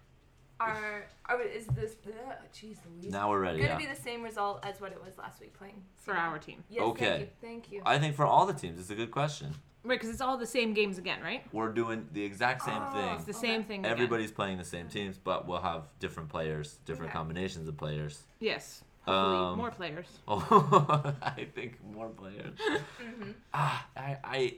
are, 0.59 1.05
are 1.27 1.41
is 1.43 1.67
this? 1.67 1.95
ugh, 2.07 2.35
Jeez 2.53 2.77
Louise. 2.89 3.11
Now 3.11 3.29
we're 3.29 3.39
ready. 3.39 3.59
Gonna 3.59 3.71
Yeah. 3.73 3.77
be 3.77 3.85
the 3.85 3.95
same 4.01 4.23
result 4.23 4.65
as 4.65 4.81
what 4.81 4.91
it 4.91 4.99
was 5.03 5.15
last 5.17 5.39
week 5.41 5.53
playing 5.57 5.83
for 5.97 6.15
our 6.15 6.39
team. 6.39 6.63
Yes, 6.69 6.83
Okay. 6.83 7.05
Thank 7.05 7.19
you. 7.21 7.27
Thank 7.41 7.71
you. 7.71 7.81
I 7.85 7.99
think 7.99 8.15
for 8.15 8.25
all 8.25 8.45
the 8.47 8.53
teams, 8.53 8.79
it's 8.79 8.89
a 8.89 8.95
good 8.95 9.11
question. 9.11 9.53
Right, 9.83 9.97
because 9.97 10.09
it's 10.09 10.21
all 10.21 10.37
the 10.37 10.45
same 10.47 10.73
games 10.73 10.97
again, 10.97 11.21
right? 11.21 11.43
We're 11.53 11.71
doing 11.71 12.07
the 12.11 12.23
exact 12.23 12.63
same 12.63 12.81
Oh. 12.81 13.13
It's 13.13 13.23
thing. 13.23 13.25
the 13.25 13.33
same 13.39 13.59
Okay. 13.59 13.67
thing. 13.67 13.79
Again. 13.81 13.91
Everybody's 13.91 14.31
playing 14.31 14.57
the 14.57 14.65
same 14.65 14.89
teams, 14.89 15.17
but 15.17 15.47
we'll 15.47 15.61
have 15.61 15.87
different 15.99 16.29
players, 16.29 16.79
different 16.85 17.11
Okay. 17.11 17.17
combinations 17.17 17.67
of 17.67 17.77
players. 17.77 18.23
Yes. 18.39 18.83
Hopefully 19.05 19.37
Um, 19.51 19.57
more 19.57 19.71
players. 19.71 20.07
Oh, 20.27 21.15
I 21.21 21.45
think 21.55 21.79
more 21.83 22.09
players. 22.09 22.57
Mhm. 23.01 23.33
Ah, 23.53 23.87
I, 23.97 24.17
I, 24.23 24.57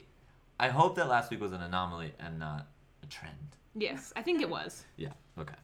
I 0.60 0.68
hope 0.68 0.96
that 0.96 1.08
last 1.08 1.30
week 1.30 1.40
was 1.40 1.52
an 1.52 1.62
anomaly 1.62 2.12
and 2.18 2.38
not 2.38 2.66
a 3.02 3.06
trend. 3.06 3.56
Yes, 3.74 4.12
I 4.16 4.22
think 4.22 4.42
it 4.42 4.50
was. 4.50 4.84
Yeah. 4.96 5.12
Okay. 5.38 5.54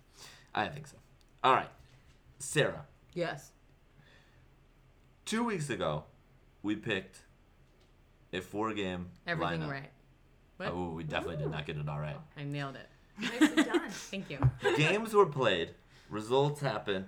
I 0.55 0.67
think 0.69 0.87
so. 0.87 0.97
All 1.45 1.53
right, 1.55 1.69
Sarah. 2.39 2.85
Yes. 3.15 3.53
Two 5.25 5.45
weeks 5.45 5.69
ago, 5.71 6.05
we 6.63 6.75
picked 6.75 7.21
a 8.33 8.41
four-game 8.41 9.09
Everything 9.27 9.61
lineup. 9.61 9.71
right. 9.71 9.91
What? 10.57 10.69
Oh, 10.73 10.91
we 10.91 11.05
definitely 11.05 11.37
did 11.37 11.51
not 11.51 11.67
get 11.67 11.77
it 11.77 11.89
all 11.89 12.01
right. 12.01 12.17
I 12.37 12.45
nailed 12.45 12.77
it. 12.77 12.89
Nicely 13.21 13.63
done. 13.63 13.81
Thank 13.91 14.31
you. 14.31 14.39
Games 14.77 15.13
were 15.13 15.27
played, 15.27 15.75
results 16.09 16.61
happened. 16.61 17.07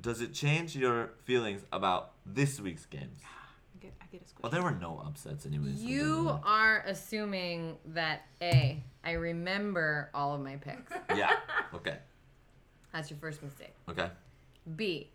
Does 0.00 0.20
it 0.20 0.34
change 0.34 0.76
your 0.76 1.10
feelings 1.24 1.62
about 1.72 2.12
this 2.24 2.60
week's 2.60 2.84
games? 2.86 3.20
I 3.24 3.78
get, 3.80 3.92
I 4.00 4.04
get 4.12 4.22
a 4.22 4.28
squish. 4.28 4.42
Well, 4.42 4.52
there 4.52 4.62
were 4.62 4.70
no 4.78 5.02
upsets, 5.04 5.46
anyways. 5.46 5.66
so 5.66 5.70
it 5.70 5.74
doesn't 5.74 5.88
You 5.88 6.24
matter. 6.24 6.40
are 6.44 6.84
assuming 6.86 7.76
that 7.86 8.22
A, 8.42 8.82
I 9.04 9.12
remember 9.12 10.10
all 10.14 10.34
of 10.34 10.40
my 10.40 10.56
picks. 10.56 10.92
Yeah. 11.16 11.32
Okay. 11.74 11.96
That's 12.92 13.10
your 13.10 13.18
first 13.18 13.42
mistake. 13.42 13.74
Okay. 13.88 14.10
B, 14.76 15.10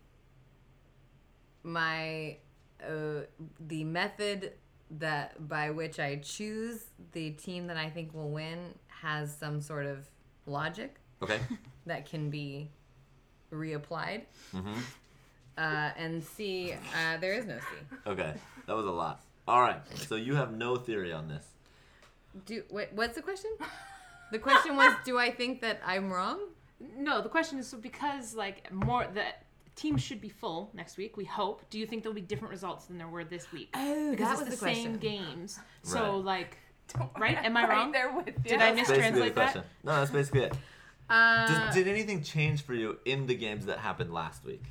my 1.62 2.36
uh, 2.84 3.22
the 3.60 3.84
method 3.84 4.52
that 4.98 5.48
by 5.48 5.70
which 5.70 5.98
I 6.00 6.16
choose 6.16 6.84
the 7.12 7.30
team 7.30 7.66
that 7.68 7.76
I 7.76 7.88
think 7.88 8.12
will 8.14 8.30
win 8.30 8.74
has 8.88 9.34
some 9.34 9.60
sort 9.60 9.86
of 9.86 10.08
logic 10.46 10.96
Okay. 11.22 11.38
that 11.86 12.04
can 12.08 12.30
be 12.30 12.70
reapplied. 13.52 14.22
Mm-hmm. 14.54 14.72
Uh, 15.58 15.90
and 15.96 16.24
C, 16.24 16.72
uh, 16.72 17.18
there 17.18 17.34
is 17.34 17.44
no 17.46 17.58
C. 17.58 17.96
Okay. 18.06 18.34
That 18.66 18.74
was 18.76 18.86
a 18.86 18.90
lot. 18.90 19.22
All 19.46 19.60
right. 19.60 19.80
So 20.08 20.14
you 20.16 20.34
have 20.34 20.52
no 20.52 20.76
theory 20.76 21.12
on 21.12 21.28
this. 21.28 21.44
Do 22.46 22.62
wait, 22.70 22.88
what's 22.94 23.14
the 23.14 23.22
question? 23.22 23.50
The 24.30 24.38
question 24.38 24.76
was, 24.76 24.94
do 25.04 25.18
I 25.18 25.30
think 25.30 25.60
that 25.60 25.80
I'm 25.84 26.10
wrong? 26.10 26.40
No, 26.96 27.20
the 27.20 27.28
question 27.28 27.58
is 27.58 27.68
so 27.68 27.76
because 27.76 28.34
like 28.34 28.72
more 28.72 29.06
the 29.12 29.24
teams 29.76 30.00
should 30.02 30.20
be 30.22 30.30
full 30.30 30.70
next 30.72 30.96
week. 30.96 31.16
We 31.18 31.24
hope. 31.26 31.68
Do 31.68 31.78
you 31.78 31.86
think 31.86 32.02
there'll 32.02 32.14
be 32.14 32.20
different 32.22 32.50
results 32.52 32.86
than 32.86 32.96
there 32.96 33.08
were 33.08 33.24
this 33.24 33.52
week? 33.52 33.68
Oh, 33.74 34.10
because 34.10 34.26
that 34.26 34.32
it's 34.32 34.50
was 34.50 34.58
the, 34.60 34.66
the 34.66 34.74
same 34.74 34.96
games. 34.96 35.58
So 35.82 36.00
Right. 36.16 36.24
like, 36.24 36.58
Don't 36.96 37.10
Right? 37.18 37.36
Am 37.36 37.56
I 37.56 37.62
right 37.68 37.68
wrong? 37.68 37.92
there 37.92 38.10
with 38.16 38.28
you. 38.28 38.32
Did 38.44 38.62
I 38.62 38.72
That's 38.72 38.88
basically 38.88 39.10
the 39.10 39.20
mistranslate 39.20 39.24
that? 39.26 39.34
question. 39.34 39.62
No, 39.84 39.92
that's 39.96 40.10
basically 40.10 40.40
it. 40.44 40.54
Uh, 41.12 41.46
Does, 41.46 41.74
did 41.74 41.88
anything 41.88 42.22
change 42.22 42.62
for 42.62 42.74
you 42.74 42.98
in 43.04 43.26
the 43.26 43.34
games 43.34 43.66
that 43.66 43.78
happened 43.78 44.12
last 44.12 44.44
week? 44.44 44.62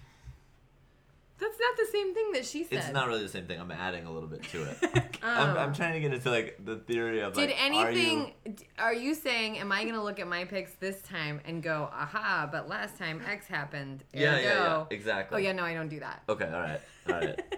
that's 1.39 1.57
not 1.59 1.75
the 1.75 1.91
same 1.91 2.13
thing 2.13 2.31
that 2.33 2.45
she 2.45 2.63
said. 2.63 2.73
It's 2.77 2.91
not 2.93 3.07
really 3.07 3.23
the 3.23 3.29
same 3.29 3.47
thing. 3.47 3.59
I'm 3.59 3.71
adding 3.71 4.05
a 4.05 4.11
little 4.11 4.29
bit 4.29 4.43
to 4.49 4.61
it. 4.63 5.17
I'm, 5.23 5.49
Um, 5.49 5.57
I'm 5.57 5.73
trying 5.73 5.93
to 5.93 5.99
get 5.99 6.13
into 6.13 6.29
like 6.29 6.55
the 6.63 6.75
theory 6.77 7.21
of 7.21 7.33
Did 7.33 7.49
like, 7.49 7.59
are 7.59 7.91
you- 7.91 7.91
anything? 7.91 8.33
Are 8.77 8.93
you 8.93 9.15
saying? 9.15 9.57
Am 9.57 9.71
I 9.71 9.83
gonna 9.83 10.03
look 10.03 10.19
at 10.19 10.27
my 10.27 10.45
picks 10.45 10.73
this 10.73 11.01
time 11.01 11.41
and 11.45 11.63
go, 11.63 11.89
aha? 11.91 12.47
But 12.51 12.69
last 12.69 12.97
time 12.99 13.23
X 13.27 13.47
happened. 13.47 14.03
Yeah, 14.13 14.37
yeah, 14.37 14.43
yeah. 14.43 14.85
Exactly. 14.91 15.35
Oh 15.35 15.39
yeah, 15.39 15.51
no, 15.51 15.63
I 15.63 15.73
don't 15.73 15.89
do 15.89 15.99
that. 16.01 16.21
Okay. 16.29 16.45
All 16.45 16.59
right. 16.61 16.81
All 17.07 17.13
right. 17.15 17.39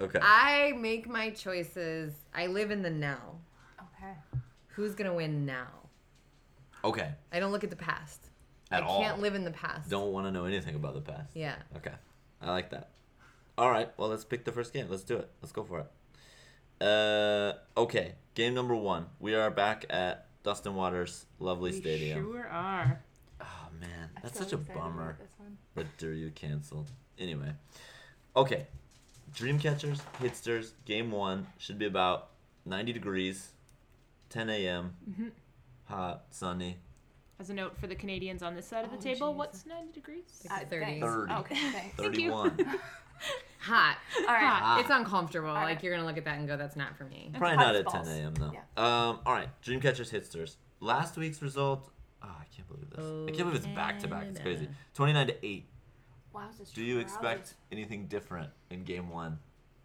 Okay. 0.00 0.18
I 0.22 0.72
make 0.78 1.06
my 1.06 1.28
choices. 1.28 2.14
I 2.32 2.46
live 2.46 2.70
in 2.70 2.80
the 2.80 2.88
now. 2.88 3.34
Okay. 3.78 4.14
Who's 4.68 4.94
gonna 4.94 5.12
win 5.12 5.44
now? 5.44 5.66
Okay. 6.84 7.10
I 7.32 7.40
don't 7.40 7.52
look 7.52 7.64
at 7.64 7.70
the 7.70 7.76
past. 7.76 8.26
At 8.70 8.82
I 8.82 8.86
all. 8.86 9.00
can't 9.02 9.20
live 9.20 9.34
in 9.34 9.44
the 9.44 9.50
past. 9.50 9.90
Don't 9.90 10.12
want 10.12 10.26
to 10.26 10.30
know 10.30 10.44
anything 10.44 10.74
about 10.76 10.94
the 10.94 11.00
past. 11.00 11.30
Yeah. 11.34 11.56
Okay. 11.76 11.92
I 12.40 12.50
like 12.50 12.70
that. 12.70 12.90
All 13.58 13.70
right. 13.70 13.90
Well, 13.96 14.08
let's 14.08 14.24
pick 14.24 14.44
the 14.44 14.52
first 14.52 14.72
game. 14.72 14.86
Let's 14.88 15.02
do 15.02 15.16
it. 15.16 15.28
Let's 15.42 15.52
go 15.52 15.64
for 15.64 15.80
it. 15.80 16.84
Uh, 16.84 17.54
okay. 17.76 18.12
Game 18.34 18.54
number 18.54 18.74
one. 18.74 19.06
We 19.18 19.34
are 19.34 19.50
back 19.50 19.84
at 19.90 20.26
Dustin 20.42 20.74
Waters' 20.74 21.26
lovely 21.38 21.72
we 21.72 21.80
stadium. 21.80 22.24
sure 22.24 22.46
are. 22.46 23.02
Oh 23.40 23.68
man, 23.80 24.10
I'm 24.16 24.22
that's 24.22 24.38
so 24.38 24.44
such 24.44 24.52
a 24.52 24.56
bummer 24.58 25.16
This 25.20 25.32
one. 25.38 25.56
that 25.74 25.98
Diryu 25.98 26.34
canceled. 26.34 26.90
Anyway, 27.18 27.52
okay. 28.36 28.66
Dreamcatchers, 29.34 30.00
Hitsters, 30.20 30.72
game 30.86 31.10
one 31.10 31.46
should 31.58 31.78
be 31.78 31.86
about 31.86 32.30
90 32.66 32.92
degrees, 32.92 33.50
10 34.30 34.48
a.m. 34.50 34.94
Mm-hmm. 35.08 35.28
Hot, 35.90 36.24
sunny. 36.30 36.78
As 37.38 37.50
a 37.50 37.54
note 37.54 37.76
for 37.78 37.86
the 37.86 37.94
Canadians 37.94 38.42
on 38.42 38.54
this 38.54 38.66
side 38.66 38.84
of 38.84 38.90
the 38.90 38.96
Oh, 38.98 39.00
table, 39.00 39.32
jeez. 39.32 39.36
what's 39.36 39.66
90 39.66 39.92
degrees? 39.92 40.24
It's 40.44 40.52
Uh, 40.52 40.58
30. 40.68 40.84
thanks. 40.84 41.06
30. 41.06 41.32
Okay, 41.34 41.54
thanks. 41.72 41.96
Thank 41.96 42.16
you. 42.18 42.30
31. 42.30 42.58
Hot. 43.60 43.98
All 44.20 44.24
right. 44.26 44.40
Hot. 44.46 44.80
It's 44.80 44.90
uncomfortable. 44.90 45.48
All 45.48 45.54
Like 45.54 45.82
you're 45.82 45.94
gonna 45.94 46.06
look 46.06 46.16
at 46.16 46.24
that 46.24 46.38
and 46.38 46.48
go, 46.48 46.56
"That's 46.56 46.76
not 46.76 46.96
for 46.96 47.04
me." 47.04 47.30
Probably 47.34 47.56
hot 47.58 47.66
not 47.66 47.74
as 47.76 47.80
at 47.94 48.04
10 48.06 48.20
a.m. 48.22 48.34
though. 48.34 48.52
Yeah. 48.54 48.60
Um, 48.78 49.20
all 49.26 49.34
right, 49.34 49.48
Dreamcatchers, 49.62 50.10
Hitsters. 50.10 50.56
Last 50.80 51.16
week's 51.18 51.42
result. 51.42 51.90
Oh, 52.22 52.28
I 52.28 52.44
can't 52.54 52.66
believe 52.68 52.88
this. 52.90 53.00
I 53.04 53.36
can't 53.36 53.50
believe 53.50 53.56
it's 53.56 53.66
back 53.66 53.98
to 54.00 54.08
back. 54.08 54.24
It's 54.28 54.40
crazy. 54.40 54.68
29 54.94 55.26
to 55.26 55.46
8. 55.46 55.66
Wow, 56.32 56.48
this 56.58 56.70
Do 56.70 56.82
you 56.82 56.94
rally. 56.94 57.02
expect 57.04 57.54
anything 57.72 58.06
different 58.06 58.50
in 58.70 58.84
game 58.84 59.10
one 59.10 59.38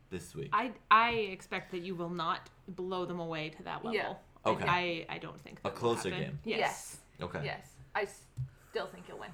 this 0.09 0.33
week? 0.35 0.49
I 0.53 0.71
I 0.89 1.09
expect 1.11 1.71
that 1.71 1.79
you 1.79 1.95
will 1.95 2.09
not 2.09 2.49
blow 2.69 3.05
them 3.05 3.19
away 3.19 3.49
to 3.49 3.63
that 3.63 3.83
level. 3.83 3.93
Yeah. 3.93 4.13
I- 4.45 4.49
Okay. 4.49 4.65
I, 4.67 5.05
I 5.15 5.17
don't 5.17 5.39
think 5.41 5.59
A 5.59 5.63
that 5.63 5.73
will 5.73 5.79
closer 5.79 6.09
happen. 6.09 6.25
game. 6.25 6.39
Yes. 6.43 6.59
Yes. 6.59 6.97
Okay. 7.21 7.41
Yes. 7.45 7.67
I 7.95 8.07
still 8.69 8.87
think 8.87 9.05
you'll 9.07 9.19
win. 9.19 9.29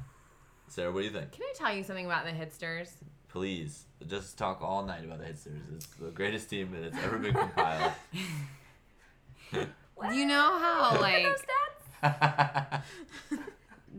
Sarah, 0.68 0.92
what 0.92 1.00
do 1.02 1.06
you 1.08 1.12
think? 1.12 1.32
Can 1.34 1.42
I 1.44 1.54
tell 1.56 1.74
you 1.76 1.84
something 1.84 2.06
about 2.06 2.24
the 2.26 2.32
Hitsters? 2.32 2.92
Please, 3.28 3.86
just 4.08 4.38
talk 4.38 4.62
all 4.62 4.84
night 4.86 5.04
about 5.04 5.20
the 5.20 5.26
Hitsters. 5.26 5.62
It's 5.76 5.86
the 5.88 6.12
greatest 6.12 6.50
team 6.50 6.72
that 6.72 6.94
has 6.94 7.04
ever 7.04 7.18
been 7.18 7.34
compiled. 7.34 7.92
You 10.14 10.26
know 10.26 10.58
how 10.58 10.98
like 11.00 11.28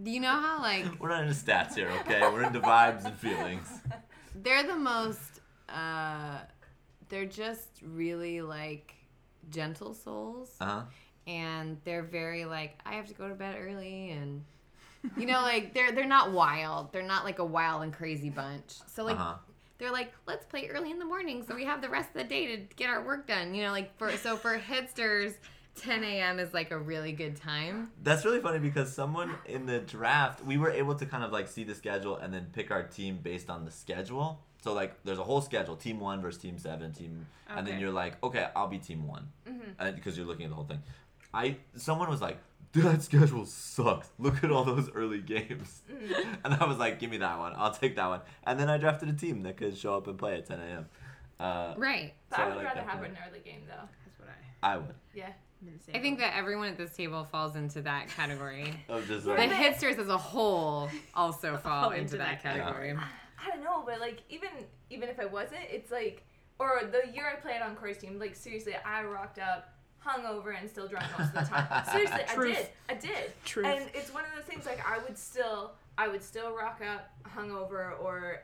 do 0.03 0.11
you 0.11 0.19
know 0.21 0.33
how 0.41 0.61
like 0.61 1.01
We're 1.01 1.11
not 1.11 1.23
into 1.23 1.35
stats 1.35 1.75
here, 1.77 1.91
okay? 2.01 2.23
We're 2.23 2.43
into 2.43 2.61
vibes 2.61 3.05
and 3.05 3.15
feelings. 3.17 3.69
they're 4.35 4.65
the 4.67 4.75
most 4.77 5.41
uh 5.69 6.39
they're 7.09 7.27
just 7.27 7.69
really 7.85 8.41
like 8.43 8.95
gentle 9.51 9.95
souls 9.95 10.57
Uh 10.61 10.65
huh. 10.65 10.83
and 11.27 11.79
they're 11.85 12.03
very 12.03 12.45
like 12.45 12.79
I 12.87 12.95
have 12.95 13.07
to 13.09 13.15
go 13.15 13.29
to 13.29 13.35
bed 13.35 13.57
early 13.59 14.11
and 14.11 14.45
you 15.17 15.27
know 15.27 15.41
like 15.43 15.75
they're 15.75 15.93
they're 15.93 16.07
not 16.07 16.33
wild. 16.33 16.93
They're 16.93 17.03
not 17.03 17.25
like 17.25 17.39
a 17.39 17.45
wild 17.45 17.83
and 17.83 17.93
crazy 17.93 18.31
bunch. 18.31 18.75
So 18.87 19.05
like 19.05 19.17
Uh 19.17 19.19
huh. 19.19 19.35
they're 19.79 19.93
like 19.93 20.13
let's 20.27 20.45
play 20.47 20.69
early 20.69 20.91
in 20.91 20.99
the 20.99 21.05
morning 21.05 21.45
so 21.47 21.55
we 21.55 21.65
have 21.65 21.81
the 21.83 21.89
rest 21.89 22.11
of 22.11 22.23
the 22.23 22.25
day 22.29 22.47
to 22.57 22.63
get 22.77 22.89
our 22.89 23.05
work 23.05 23.27
done. 23.27 23.55
You 23.55 23.63
know 23.65 23.71
like 23.73 23.97
for 23.99 24.11
so 24.13 24.37
for 24.37 24.59
Hitsters 24.59 25.35
10 25.75 26.05
a.m. 26.05 26.39
is 26.39 26.53
like 26.53 26.71
a 26.71 26.79
really 26.79 27.13
good 27.13 27.35
time. 27.35 27.91
That's 28.03 28.27
really 28.27 28.41
funny 28.41 28.59
because 28.59 28.95
someone 28.95 29.35
in 29.47 29.65
the 29.65 29.79
draft, 29.79 30.45
we 30.45 30.59
were 30.59 30.71
able 30.71 30.95
to 30.97 31.07
kind 31.07 31.25
of 31.25 31.33
like 31.33 31.49
see 31.49 31.65
the 31.65 31.75
schedule 31.75 32.17
and 32.17 32.33
then 32.33 32.49
pick 32.53 32.71
our 32.71 32.83
team 32.83 33.19
based 33.23 33.49
on 33.49 33.65
the 33.65 33.71
schedule. 33.71 34.45
So 34.63 34.73
like, 34.73 34.95
there's 35.05 35.19
a 35.19 35.25
whole 35.25 35.41
schedule: 35.43 35.77
team 35.77 36.01
one 36.01 36.23
versus 36.23 36.41
team 36.41 36.57
seven, 36.59 36.93
team, 36.93 37.27
and 37.49 37.67
then 37.67 37.79
you're 37.81 37.91
like, 37.93 38.23
okay, 38.25 38.49
I'll 38.57 38.69
be 38.69 38.79
team 38.79 39.07
one, 39.07 39.29
Mm-hmm. 39.49 39.95
because 39.97 40.17
you're 40.17 40.27
looking 40.27 40.45
at 40.47 40.51
the 40.51 40.55
whole 40.57 40.65
thing. 40.65 40.81
I 41.35 41.57
someone 41.77 42.09
was 42.09 42.21
like, 42.21 42.39
that 42.73 43.03
schedule 43.03 43.45
sucks. 43.45 44.09
Look 44.19 44.43
at 44.45 44.51
all 44.51 44.65
those 44.65 44.89
early 44.95 45.21
games. 45.21 45.83
Mm. 45.91 46.37
And 46.45 46.55
I 46.55 46.65
was 46.67 46.79
like, 46.79 46.99
give 47.01 47.11
me 47.11 47.19
that 47.19 47.39
one. 47.39 47.53
I'll 47.57 47.73
take 47.75 47.97
that 47.97 48.07
one. 48.09 48.21
And 48.45 48.59
then 48.59 48.69
I 48.71 48.79
drafted 48.79 49.09
a 49.09 49.13
team 49.13 49.43
that 49.43 49.57
could 49.57 49.77
show 49.77 49.97
up 49.97 50.07
and 50.07 50.19
play 50.19 50.35
at 50.39 50.47
10 50.47 50.59
a.m. 50.61 50.87
Uh, 51.41 51.75
Right. 51.77 52.15
But 52.31 52.37
So 52.37 52.43
I 52.43 52.45
I 52.45 52.49
would 52.49 52.57
like 52.59 52.67
rather 52.67 52.81
have 52.83 52.99
plan. 53.01 53.11
an 53.11 53.19
early 53.29 53.41
game 53.41 53.63
though. 53.67 53.89
That's 54.05 54.19
what 54.21 54.29
I. 54.63 54.75
I 54.75 54.77
would. 54.79 54.95
Yeah. 55.15 55.31
I'm 55.61 55.69
in 55.69 55.75
the 55.79 55.83
same 55.85 55.95
I 55.97 55.99
think 56.01 56.19
that 56.19 56.37
everyone 56.37 56.69
at 56.69 56.77
this 56.77 56.95
table 56.97 57.25
falls 57.25 57.57
into 57.57 57.83
that 57.83 58.09
category. 58.09 58.73
Of 58.89 59.07
just 59.07 59.25
The 59.27 59.35
like, 59.35 59.51
Hitsters 59.51 59.99
as 59.99 60.09
a 60.09 60.19
whole 60.19 60.89
also 61.15 61.57
fall 61.63 61.85
Fall 61.85 61.91
into 61.93 62.03
into 62.03 62.19
that 62.19 62.43
that 62.43 62.57
category. 62.65 62.97
I 63.45 63.49
don't 63.49 63.65
know, 63.65 63.83
but 63.85 64.01
like 64.01 64.23
even 64.29 64.51
even 64.91 65.09
if 65.09 65.19
I 65.19 65.25
wasn't, 65.25 65.63
it's 65.71 65.91
like 65.91 66.25
or 66.59 66.83
the 66.91 67.13
year 67.13 67.27
I 67.27 67.41
played 67.41 67.63
on 67.63 67.75
Corey's 67.75 67.99
team, 67.99 68.19
like 68.19 68.35
seriously, 68.35 68.75
I 68.85 69.05
rocked 69.05 69.39
up 69.39 69.75
hungover 70.05 70.59
and 70.59 70.69
still 70.69 70.89
drunk 70.89 71.07
most 71.19 71.29
of 71.29 71.35
the 71.35 71.41
time. 71.41 71.85
seriously, 71.93 72.23
I 72.29 72.37
did. 72.37 72.69
I 72.89 72.95
did. 72.95 73.33
Truth. 73.45 73.67
And 73.67 73.85
it's 73.95 74.13
one 74.13 74.25
of 74.25 74.31
those 74.35 74.45
things 74.45 74.67
like 74.67 74.85
I 74.87 74.99
would 74.99 75.19
still 75.19 75.73
I 75.99 76.09
would 76.09 76.23
still 76.23 76.55
rock 76.55 76.81
up 76.87 77.11
hungover 77.37 77.99
or 78.01 78.43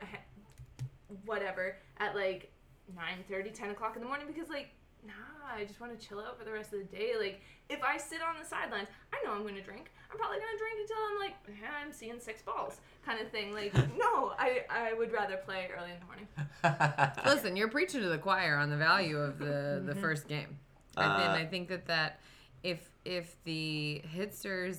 whatever 1.25 1.77
at 1.97 2.15
like 2.15 2.51
9 2.95 3.05
30 3.29 3.49
10 3.49 3.69
o'clock 3.71 3.95
in 3.95 4.01
the 4.01 4.07
morning 4.07 4.27
because 4.27 4.49
like 4.49 4.69
nah 5.05 5.13
i 5.55 5.63
just 5.63 5.79
want 5.79 5.97
to 5.97 6.07
chill 6.07 6.19
out 6.19 6.37
for 6.37 6.45
the 6.45 6.51
rest 6.51 6.73
of 6.73 6.79
the 6.79 6.85
day 6.85 7.13
like 7.17 7.41
if 7.69 7.81
i 7.83 7.97
sit 7.97 8.19
on 8.21 8.35
the 8.39 8.45
sidelines 8.47 8.87
i 9.13 9.17
know 9.25 9.33
i'm 9.33 9.45
gonna 9.45 9.61
drink 9.61 9.91
i'm 10.11 10.17
probably 10.17 10.37
gonna 10.37 10.57
drink 10.57 10.79
until 10.81 10.97
i'm 11.11 11.19
like 11.19 11.35
yeah, 11.61 11.69
i'm 11.83 11.91
seeing 11.91 12.19
six 12.19 12.41
balls 12.41 12.77
kind 13.05 13.19
of 13.21 13.29
thing 13.31 13.53
like 13.53 13.73
no 13.97 14.33
i 14.37 14.61
i 14.69 14.93
would 14.93 15.11
rather 15.11 15.37
play 15.37 15.69
early 15.77 15.91
in 15.91 15.97
the 15.99 16.05
morning 16.05 16.27
Listen, 17.25 17.55
you're 17.55 17.69
preaching 17.69 18.01
to 18.01 18.09
the 18.09 18.17
choir 18.17 18.55
on 18.57 18.69
the 18.69 18.77
value 18.77 19.17
of 19.17 19.39
the 19.39 19.81
the 19.85 19.95
first 19.95 20.27
game. 20.27 20.57
I 20.97 21.17
think, 21.17 21.29
Uh, 21.29 21.33
I 21.33 21.45
think 21.45 21.69
that 21.69 21.85
that 21.87 22.19
if 22.63 22.89
if 23.05 23.35
the 23.45 24.01
hitsters, 24.15 24.77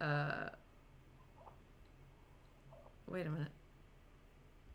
uh, 0.00 0.50
wait 3.08 3.26
a 3.26 3.30
minute. 3.30 3.52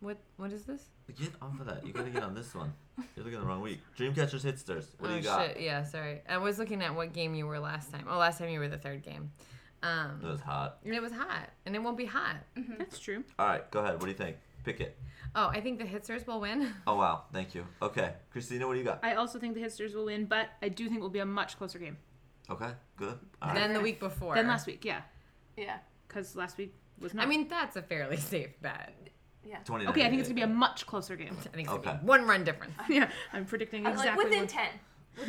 What 0.01 0.17
what 0.37 0.51
is 0.51 0.65
this? 0.65 0.89
get 1.17 1.31
off 1.41 1.59
of 1.59 1.65
that. 1.67 1.85
You 1.85 1.93
gotta 1.93 2.09
get 2.09 2.23
on 2.23 2.35
this 2.35 2.53
one. 2.53 2.73
You're 2.97 3.23
looking 3.25 3.33
at 3.35 3.41
the 3.41 3.47
wrong 3.47 3.61
week. 3.61 3.79
Dreamcatchers 3.97 4.43
Hitsters. 4.43 4.87
What 4.99 5.09
do 5.09 5.13
oh 5.13 5.17
you 5.17 5.21
got? 5.23 5.47
shit! 5.47 5.61
Yeah, 5.61 5.83
sorry. 5.83 6.21
I 6.29 6.37
was 6.37 6.57
looking 6.59 6.81
at 6.81 6.95
what 6.95 7.13
game 7.13 7.35
you 7.35 7.45
were 7.45 7.59
last 7.59 7.91
time. 7.91 8.05
Oh, 8.09 8.17
last 8.17 8.39
time 8.39 8.49
you 8.49 8.59
were 8.59 8.67
the 8.69 8.77
third 8.77 9.03
game. 9.03 9.31
Um, 9.83 10.19
It 10.23 10.27
was 10.27 10.39
hot. 10.41 10.77
and 10.83 10.93
it 10.93 11.01
was 11.01 11.11
hot, 11.11 11.49
and 11.65 11.75
it 11.75 11.79
won't 11.83 11.97
be 11.97 12.05
hot. 12.05 12.37
That's 12.77 12.97
true. 12.99 13.23
All 13.37 13.45
right, 13.47 13.69
go 13.71 13.79
ahead. 13.81 13.93
What 13.95 14.01
do 14.03 14.07
you 14.07 14.13
think? 14.17 14.37
Pick 14.63 14.79
it. 14.79 14.97
Oh, 15.35 15.47
I 15.47 15.59
think 15.61 15.77
the 15.79 15.85
hitsters 15.85 16.25
will 16.25 16.39
win. 16.39 16.73
Oh 16.87 16.95
wow, 16.95 17.23
thank 17.33 17.53
you. 17.53 17.65
Okay, 17.81 18.13
Christina, 18.31 18.65
what 18.65 18.73
do 18.73 18.79
you 18.79 18.85
got? 18.85 18.99
I 19.03 19.15
also 19.15 19.37
think 19.37 19.53
the 19.53 19.61
Hitsters 19.61 19.93
will 19.93 20.05
win, 20.05 20.25
but 20.25 20.47
I 20.61 20.69
do 20.69 20.85
think 20.85 20.97
it 20.99 21.01
will 21.01 21.09
be 21.09 21.19
a 21.19 21.25
much 21.25 21.57
closer 21.57 21.77
game 21.77 21.97
Okay, 22.49 22.71
good. 22.97 23.19
All 23.41 23.49
right. 23.49 23.55
Than 23.55 23.73
the 23.73 23.81
week 23.81 23.99
before. 23.99 24.35
than 24.35 24.47
last 24.47 24.65
week. 24.65 24.85
Yeah, 24.85 25.01
yeah 25.57 25.77
because 26.07 26.35
last 26.35 26.57
week 26.57 26.73
was 26.99 27.13
not. 27.13 27.25
I 27.25 27.29
mean, 27.29 27.47
that's 27.47 27.75
a 27.75 27.81
fairly 27.81 28.17
safe 28.33 28.59
bet. 28.61 29.04
Yeah 29.45 29.57
29. 29.65 29.91
okay, 29.91 30.05
I 30.05 30.09
think 30.09 30.19
it's 30.19 30.29
gonna 30.29 30.35
be 30.35 30.41
a 30.41 30.47
much 30.47 30.85
closer 30.85 31.15
game. 31.15 31.29
I 31.39 31.41
think 31.43 31.55
it's 31.55 31.67
gonna 31.67 31.79
Okay. 31.79 31.97
be 32.01 32.05
one 32.07 32.25
run 32.25 32.43
difference. 32.43 32.73
yeah, 32.89 33.09
I'm 33.33 33.45
predicting 33.45 33.85
i'm 33.85 33.93
exactly. 33.93 34.23
like 34.23 34.23
within 34.31 34.41
what- 34.41 34.49
10 34.49 34.67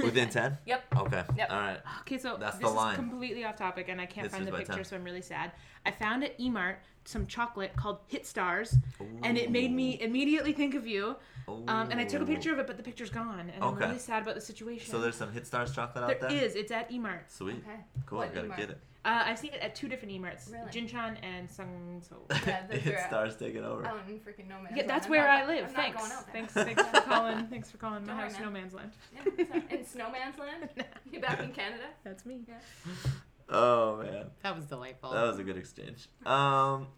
within 0.02 0.28
ten. 0.28 0.58
yep 0.66 0.84
Okay. 0.96 1.22
Yep. 1.36 1.50
All 1.50 1.58
right. 1.60 1.78
Okay, 2.00 2.18
so 2.18 2.36
That's 2.40 2.56
this 2.58 2.66
the 2.68 2.74
line. 2.74 2.94
is 2.94 2.98
completely 2.98 3.44
off 3.44 3.54
topic, 3.56 3.88
and 3.88 4.00
I 4.00 4.06
can't 4.06 4.28
find 4.30 4.42
Hitsters 4.42 4.46
the 4.46 4.50
by 4.52 4.58
picture, 4.58 4.74
10. 4.74 4.84
so 4.84 4.96
I'm 4.96 5.04
really 5.04 5.22
sad. 5.22 5.52
I 5.84 5.92
found 5.92 6.24
at 6.24 6.36
Emart 6.40 6.76
some 7.06 7.26
chocolate 7.26 7.74
called 7.76 7.98
Hit 8.08 8.26
Stars, 8.26 8.76
and 9.22 9.38
it 9.38 9.50
made 9.50 9.72
me 9.72 9.98
immediately 10.00 10.52
think 10.52 10.74
of 10.74 10.86
you. 10.86 11.16
Um, 11.48 11.64
and 11.90 12.00
I 12.00 12.04
took 12.04 12.22
a 12.22 12.26
picture 12.26 12.52
of 12.52 12.58
it, 12.58 12.66
but 12.66 12.76
the 12.76 12.82
picture's 12.82 13.10
gone, 13.10 13.50
and 13.54 13.62
I'm 13.62 13.74
really 13.76 13.98
sad 13.98 14.22
about 14.22 14.34
the 14.34 14.40
situation. 14.40 14.90
So 14.90 15.00
there's 15.00 15.14
some 15.16 15.32
Hit 15.32 15.46
Stars 15.46 15.72
chocolate 15.72 16.04
out 16.04 16.20
there 16.20 16.28
there. 16.30 16.44
is. 16.44 16.54
It's 16.56 16.72
at 16.72 16.90
Emart. 16.90 17.20
Sweet. 17.28 17.56
Okay. 17.66 17.80
Cool. 18.04 18.18
What 18.18 18.30
I 18.30 18.34
gotta 18.34 18.48
Emart? 18.48 18.56
get 18.56 18.70
it. 18.70 18.78
Uh, 19.04 19.22
I've 19.24 19.38
seen 19.38 19.52
it 19.52 19.60
at 19.60 19.76
two 19.76 19.86
different 19.88 20.12
Emarts, 20.12 20.50
Really? 20.50 20.66
Jinchan 20.68 21.16
and 21.22 21.48
Sungso. 21.48 22.14
Yeah, 22.44 22.66
those 22.66 22.80
Hit 22.80 22.94
are- 22.96 23.06
Stars 23.06 23.36
taking 23.36 23.62
over. 23.64 23.86
out 23.86 24.00
in 24.08 24.18
freaking 24.18 24.48
no 24.48 24.56
man's 24.56 24.70
Yeah, 24.72 24.78
land. 24.78 24.90
that's 24.90 25.04
I'm 25.06 25.10
where 25.12 25.28
not- 25.28 25.42
I 25.44 25.46
live. 25.46 25.66
I'm 25.68 25.72
not 25.72 25.76
Thanks. 25.76 25.98
going 26.00 26.10
out 26.12 26.24
there. 26.26 26.32
Thanks. 26.32 26.52
Thanks 26.52 26.82
for 26.82 27.00
calling. 27.08 27.46
Thanks 27.46 27.70
for 27.70 27.76
calling 27.78 28.00
my 28.04 28.08
Don't 28.08 28.16
worry, 28.16 28.28
house, 28.30 28.32
man. 28.40 28.42
no 28.42 28.50
man's 28.50 28.74
land. 28.74 28.90
Yeah, 29.14 29.22
so- 29.70 29.76
in 29.76 29.86
snowman's 29.86 30.38
land 30.40 30.68
you 31.12 31.20
back 31.20 31.38
in 31.40 31.52
canada 31.52 31.84
That's 32.02 32.26
me. 32.26 32.40
Oh 33.48 33.98
man, 34.02 34.26
That 34.42 34.56
was 34.56 34.64
delightful. 34.66 35.12
that 35.12 35.22
was 35.22 35.38
a 35.38 35.44
good 35.44 35.56
exchange. 35.56 36.08
Um, 36.24 36.88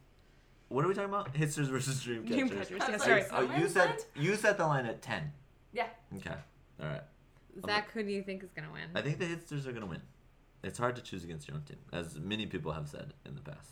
what 0.68 0.84
are 0.84 0.88
we 0.88 0.94
talking 0.94 1.10
about? 1.10 1.34
Hitsters 1.34 1.66
versus 1.68 2.02
Dreamcatchers. 2.04 2.28
Dreamcatchers. 2.28 2.80
I 2.82 2.86
Yeah, 2.86 2.92
was 2.92 3.02
sorry. 3.02 3.20
like, 3.22 3.32
Oh, 3.32 3.56
you 3.58 3.68
said 3.68 3.96
you 4.16 4.34
set 4.36 4.56
the 4.58 4.66
line 4.66 4.86
at 4.86 5.02
ten. 5.02 5.32
Yeah. 5.72 5.86
Okay. 6.16 6.34
All 6.80 6.86
right. 6.86 7.02
Zach, 7.66 7.90
who 7.92 8.02
do 8.02 8.10
you 8.10 8.22
think 8.22 8.42
is 8.42 8.50
gonna 8.52 8.72
win? 8.72 8.84
I 8.94 9.02
think 9.02 9.18
the 9.18 9.26
Hitsters 9.26 9.66
are 9.66 9.72
gonna 9.72 9.86
win. 9.86 10.00
It's 10.62 10.78
hard 10.78 10.96
to 10.96 11.02
choose 11.02 11.22
against 11.24 11.46
your 11.48 11.56
own 11.56 11.62
team, 11.64 11.78
as 11.92 12.18
many 12.18 12.46
people 12.46 12.72
have 12.72 12.88
said 12.88 13.12
in 13.26 13.34
the 13.34 13.40
past. 13.42 13.70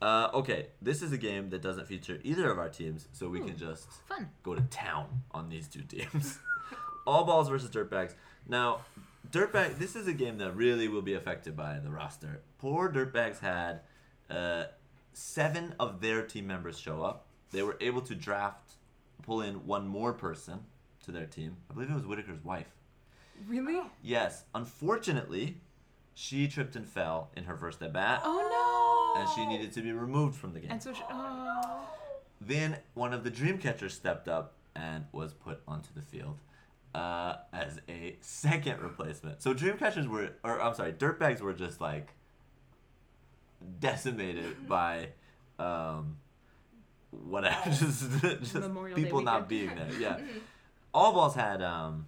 Uh, 0.00 0.28
okay, 0.34 0.68
this 0.82 1.00
is 1.02 1.10
a 1.12 1.16
game 1.18 1.48
that 1.50 1.62
doesn't 1.62 1.86
feature 1.88 2.18
either 2.22 2.50
of 2.50 2.58
our 2.58 2.68
teams, 2.68 3.08
so 3.12 3.28
we 3.28 3.40
can 3.40 3.56
just 3.56 3.90
Fun. 4.06 4.28
go 4.42 4.54
to 4.54 4.60
town 4.62 5.22
on 5.32 5.48
these 5.48 5.66
two 5.68 5.80
teams. 5.82 6.38
All 7.06 7.24
balls 7.24 7.48
versus 7.48 7.70
dirtbags. 7.70 8.14
Now, 8.46 8.82
dirtbag. 9.30 9.78
This 9.78 9.96
is 9.96 10.06
a 10.06 10.12
game 10.12 10.38
that 10.38 10.52
really 10.56 10.88
will 10.88 11.02
be 11.02 11.14
affected 11.14 11.56
by 11.56 11.78
the 11.78 11.90
roster. 11.90 12.40
Poor 12.58 12.88
dirtbags 12.90 13.40
had 13.40 13.80
uh, 14.30 14.64
seven 15.12 15.74
of 15.78 16.00
their 16.00 16.22
team 16.22 16.46
members 16.46 16.78
show 16.78 17.02
up. 17.02 17.26
They 17.52 17.62
were 17.62 17.76
able 17.80 18.00
to 18.02 18.14
draft, 18.14 18.72
pull 19.22 19.40
in 19.40 19.66
one 19.66 19.86
more 19.86 20.12
person 20.12 20.60
to 21.04 21.12
their 21.12 21.26
team. 21.26 21.56
I 21.70 21.74
believe 21.74 21.90
it 21.90 21.94
was 21.94 22.04
Whitaker's 22.04 22.42
wife. 22.44 22.66
really? 23.48 23.80
Yes, 24.02 24.44
unfortunately, 24.54 25.58
she 26.14 26.48
tripped 26.48 26.76
and 26.76 26.86
fell 26.88 27.30
in 27.36 27.44
her 27.44 27.56
first 27.56 27.82
at 27.82 27.92
bat, 27.92 28.22
Oh 28.24 29.14
no. 29.14 29.20
and 29.20 29.30
she 29.34 29.46
needed 29.46 29.72
to 29.74 29.82
be 29.82 29.92
removed 29.92 30.34
from 30.36 30.52
the 30.54 30.60
game. 30.60 30.70
And 30.70 30.82
so, 30.82 30.92
she, 30.92 31.02
oh. 31.10 31.80
Then 32.40 32.78
one 32.94 33.12
of 33.12 33.24
the 33.24 33.30
dream 33.30 33.58
catchers 33.58 33.94
stepped 33.94 34.28
up 34.28 34.54
and 34.74 35.04
was 35.12 35.32
put 35.32 35.60
onto 35.66 35.88
the 35.94 36.02
field 36.02 36.38
uh, 36.94 37.36
as 37.52 37.80
a 37.88 38.16
second 38.20 38.80
replacement. 38.80 39.42
So 39.42 39.54
Dreamcatchers 39.54 40.06
were, 40.06 40.30
or 40.42 40.60
I'm 40.60 40.74
sorry, 40.74 40.92
dirtbags 40.92 41.40
were 41.40 41.52
just 41.52 41.80
like 41.80 42.14
decimated 43.80 44.66
by 44.68 45.08
um, 45.58 46.18
whatever, 47.10 47.56
just, 47.70 48.10
just 48.20 48.54
Memorial 48.54 48.96
people 48.96 49.20
not 49.22 49.48
being 49.48 49.74
there. 49.74 49.90
Yeah, 49.98 50.18
all 50.94 51.12
balls 51.12 51.34
had 51.34 51.62
um, 51.62 52.06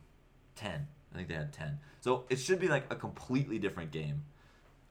ten. 0.54 0.86
I 1.12 1.16
think 1.16 1.28
they 1.28 1.34
had 1.34 1.52
ten. 1.52 1.78
So 2.00 2.24
it 2.30 2.36
should 2.36 2.60
be 2.60 2.68
like 2.68 2.86
a 2.90 2.96
completely 2.96 3.58
different 3.58 3.90
game, 3.90 4.24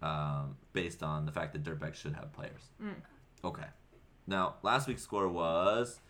um, 0.02 0.58
based 0.74 1.02
on 1.02 1.26
the 1.26 1.32
fact 1.32 1.54
that 1.54 1.64
dirtbags 1.64 1.96
should 1.96 2.14
have 2.14 2.34
players. 2.34 2.70
Okay. 3.44 3.64
Now, 4.28 4.56
last 4.62 4.88
week's 4.88 5.04
score 5.04 5.30
was 5.30 6.02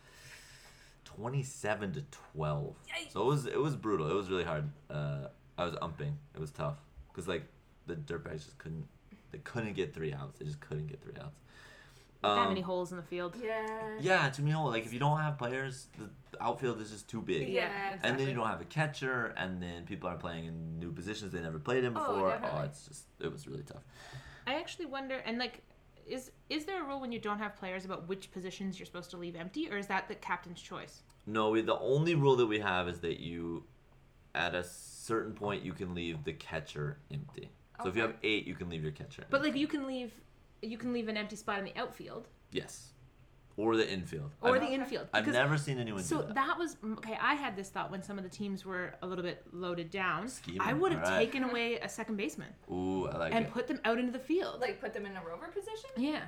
27 1.18 1.93
to 1.93 2.03
12. 2.34 2.76
So 3.09 3.22
it 3.22 3.26
was 3.26 3.45
it 3.45 3.59
was 3.59 3.76
brutal. 3.76 4.09
It 4.09 4.13
was 4.13 4.30
really 4.30 4.43
hard. 4.43 4.70
Uh, 4.89 5.28
I 5.57 5.65
was 5.65 5.76
umping. 5.82 6.13
It 6.36 6.39
was 6.39 6.51
tough 6.51 6.78
cuz 7.13 7.28
like 7.28 7.43
the 7.88 7.95
dirtbags 7.95 8.45
just 8.45 8.57
couldn't 8.57 8.88
they 9.32 9.39
couldn't 9.39 9.74
get 9.74 9.93
3 9.93 10.13
outs. 10.13 10.39
They 10.39 10.45
just 10.45 10.59
couldn't 10.61 10.88
get 10.88 11.01
3 11.01 11.13
outs. 11.22 11.39
that 12.22 12.30
Um, 12.30 12.47
many 12.49 12.61
holes 12.61 12.91
in 12.91 12.97
the 12.97 13.03
field. 13.03 13.36
yeah 13.41 13.97
yeah, 13.99 14.30
to 14.30 14.41
me, 14.41 14.55
like 14.55 14.86
if 14.86 14.93
you 14.93 14.99
don't 14.99 15.20
have 15.20 15.38
players, 15.38 15.88
the, 15.97 16.09
the 16.32 16.43
outfield 16.43 16.80
is 16.82 16.91
just 16.91 17.07
too 17.09 17.22
big. 17.22 17.49
Yeah, 17.49 17.97
And 18.03 18.20
then 18.20 18.28
you 18.28 18.34
don't 18.36 18.47
have 18.47 18.61
a 18.61 18.65
catcher, 18.65 19.34
and 19.38 19.61
then 19.61 19.86
people 19.86 20.07
are 20.09 20.18
playing 20.18 20.45
in 20.45 20.80
new 20.80 20.91
positions 20.91 21.32
they 21.32 21.41
never 21.41 21.59
played 21.59 21.84
in 21.84 21.93
before. 21.93 22.09
Oh, 22.09 22.15
before. 22.15 22.32
definitely. 22.32 22.65
it's 22.70 22.88
just 22.88 23.05
it 23.20 23.32
was 23.32 23.47
really 23.47 23.63
tough. 23.63 23.84
I 24.45 24.53
actually 24.55 24.86
wonder, 24.86 25.15
and 25.26 25.38
like, 25.39 25.61
is 26.05 26.32
is 26.49 26.65
there 26.65 26.82
a 26.84 26.86
rule 26.88 26.99
when 27.01 27.11
you 27.11 27.20
don't 27.20 27.39
have 27.39 27.55
players 27.55 27.84
about 27.86 28.07
which 28.07 28.32
positions 28.32 28.80
you're 28.80 28.86
supposed 28.86 29.09
to 29.11 29.18
leave 29.18 29.36
empty, 29.36 29.70
or 29.72 29.78
is 29.78 29.88
that 29.88 30.07
the 30.07 30.15
captain's 30.15 30.61
choice? 30.61 31.03
No, 31.28 31.49
we, 31.49 31.61
the 31.61 31.78
only 31.80 32.15
rule 32.15 32.36
that 32.38 32.45
we 32.47 32.59
have 32.59 32.88
is 32.88 32.99
that 33.01 33.19
you, 33.19 33.63
at 34.34 34.55
a 34.55 34.63
certain 34.63 35.34
point, 35.34 35.63
you 35.63 35.73
can 35.73 35.93
leave 35.93 36.23
the 36.23 36.34
catcher 36.34 36.97
empty. 37.11 37.51
So 37.84 37.89
if 37.89 37.95
you 37.95 38.01
have 38.01 38.15
eight, 38.23 38.47
you 38.47 38.55
can 38.55 38.69
leave 38.69 38.82
your 38.82 38.93
catcher. 38.93 39.23
But 39.30 39.38
empty. 39.38 39.51
like, 39.51 39.59
you 39.59 39.67
can 39.67 39.86
leave, 39.86 40.11
you 40.61 40.78
can 40.78 40.93
leave 40.93 41.09
an 41.09 41.17
empty 41.17 41.36
spot 41.36 41.59
in 41.59 41.65
the 41.65 41.75
outfield 41.75 42.28
yes, 42.51 42.93
or 43.57 43.75
the 43.75 43.88
infield. 43.88 44.32
or 44.41 44.55
I've, 44.55 44.61
the 44.61 44.67
infield. 44.69 45.07
I've 45.13 45.25
because- 45.25 45.36
never 45.38 45.57
seen 45.57 45.78
anyone 45.80 46.01
So 46.01 46.21
do 46.21 46.28
that. 46.28 46.36
that 46.36 46.57
was 46.57 46.78
okay. 46.93 47.17
I 47.21 47.36
had 47.36 47.55
this 47.55 47.69
thought 47.69 47.91
when 47.91 48.01
some 48.01 48.17
of 48.17 48.23
the 48.23 48.30
teams 48.32 48.65
were 48.65 48.95
a 49.03 49.05
little 49.07 49.23
bit 49.23 49.43
loaded 49.51 49.91
down. 49.91 50.28
Scheming, 50.28 50.61
I 50.61 50.73
would 50.73 50.91
have 50.93 51.03
alright. 51.03 51.19
taken 51.32 51.43
away 51.49 51.75
a 51.80 51.89
second 51.89 52.15
baseman 52.15 52.47
Ooh, 52.71 53.07
I 53.07 53.17
like 53.17 53.34
and 53.36 53.45
it. 53.45 53.51
put 53.51 53.67
them 53.67 53.80
out 53.86 53.99
into 53.99 54.11
the 54.11 54.17
field. 54.19 54.59
like 54.61 54.80
put 54.82 54.93
them 54.93 55.05
in 55.05 55.15
a 55.17 55.23
rover 55.23 55.47
position 55.47 55.89
yeah. 55.97 56.21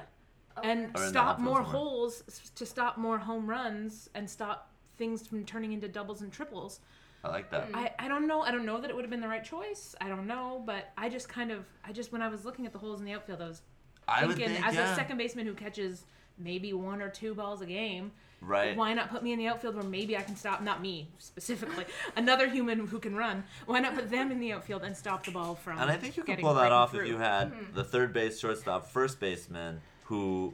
Okay. 0.57 0.69
and 0.71 0.79
Or 0.81 0.85
in 0.85 0.93
the 0.93 1.07
stop 1.07 1.27
outfield 1.39 1.45
more 1.45 1.55
somewhere. 1.63 1.71
holes 1.71 2.23
s- 2.27 2.51
to 2.55 2.65
stop 2.65 2.97
more 2.97 3.17
home 3.17 3.47
runs 3.49 4.09
and 4.13 4.29
stop 4.29 4.68
things 4.99 5.25
from 5.25 5.43
turning 5.45 5.73
into 5.73 5.87
doubles 5.87 6.21
and 6.21 6.31
triples. 6.31 6.81
I 7.23 7.29
like 7.29 7.49
that. 7.49 7.71
Mm. 7.71 7.75
I, 7.75 7.91
I 7.97 8.07
don't 8.07 8.27
know. 8.27 8.41
I 8.41 8.51
don't 8.51 8.65
know 8.65 8.79
that 8.79 8.89
it 8.89 8.95
would 8.95 9.03
have 9.03 9.09
been 9.09 9.21
the 9.21 9.27
right 9.27 9.43
choice. 9.43 9.95
I 9.99 10.07
don't 10.07 10.27
know, 10.27 10.61
but 10.65 10.91
I 10.97 11.09
just 11.09 11.27
kind 11.27 11.51
of 11.51 11.65
I 11.83 11.91
just 11.91 12.11
when 12.11 12.21
I 12.21 12.27
was 12.27 12.45
looking 12.45 12.65
at 12.65 12.73
the 12.73 12.79
holes 12.79 12.99
in 12.99 13.05
the 13.05 13.13
outfield, 13.13 13.41
I 13.41 13.47
was 13.47 13.61
I 14.07 14.27
thinking 14.27 14.49
think, 14.49 14.67
as 14.67 14.75
yeah. 14.75 14.91
a 14.91 14.95
second 14.95 15.17
baseman 15.17 15.47
who 15.47 15.53
catches 15.53 16.05
maybe 16.37 16.71
one 16.73 17.01
or 17.01 17.09
two 17.09 17.33
balls 17.33 17.61
a 17.61 17.65
game. 17.65 18.11
Right. 18.41 18.77
Why 18.77 18.93
not 18.93 19.09
put 19.09 19.21
me 19.21 19.33
in 19.33 19.39
the 19.39 19.47
outfield 19.47 19.75
where 19.75 19.83
maybe 19.83 20.15
I 20.15 20.21
can 20.21 20.37
stop, 20.37 20.61
not 20.61 20.81
me 20.81 21.09
specifically, 21.17 21.83
another 22.15 22.47
human 22.47 22.87
who 22.87 22.97
can 22.97 23.13
run. 23.13 23.43
Why 23.65 23.81
not 23.81 23.95
put 23.95 24.09
them 24.09 24.31
in 24.31 24.39
the 24.39 24.53
outfield 24.53 24.83
and 24.83 24.95
stop 24.95 25.25
the 25.25 25.31
ball 25.31 25.55
from 25.55 25.77
And 25.77 25.91
I 25.91 25.97
think 25.97 26.15
you 26.15 26.23
could 26.23 26.39
pull 26.39 26.53
that 26.53 26.63
right 26.63 26.71
off 26.71 26.91
through. 26.91 27.01
if 27.01 27.07
you 27.09 27.17
had 27.17 27.51
mm-hmm. 27.51 27.75
the 27.75 27.83
third 27.83 28.13
base, 28.13 28.39
shortstop, 28.39 28.89
first 28.89 29.19
baseman 29.19 29.81
who 30.05 30.53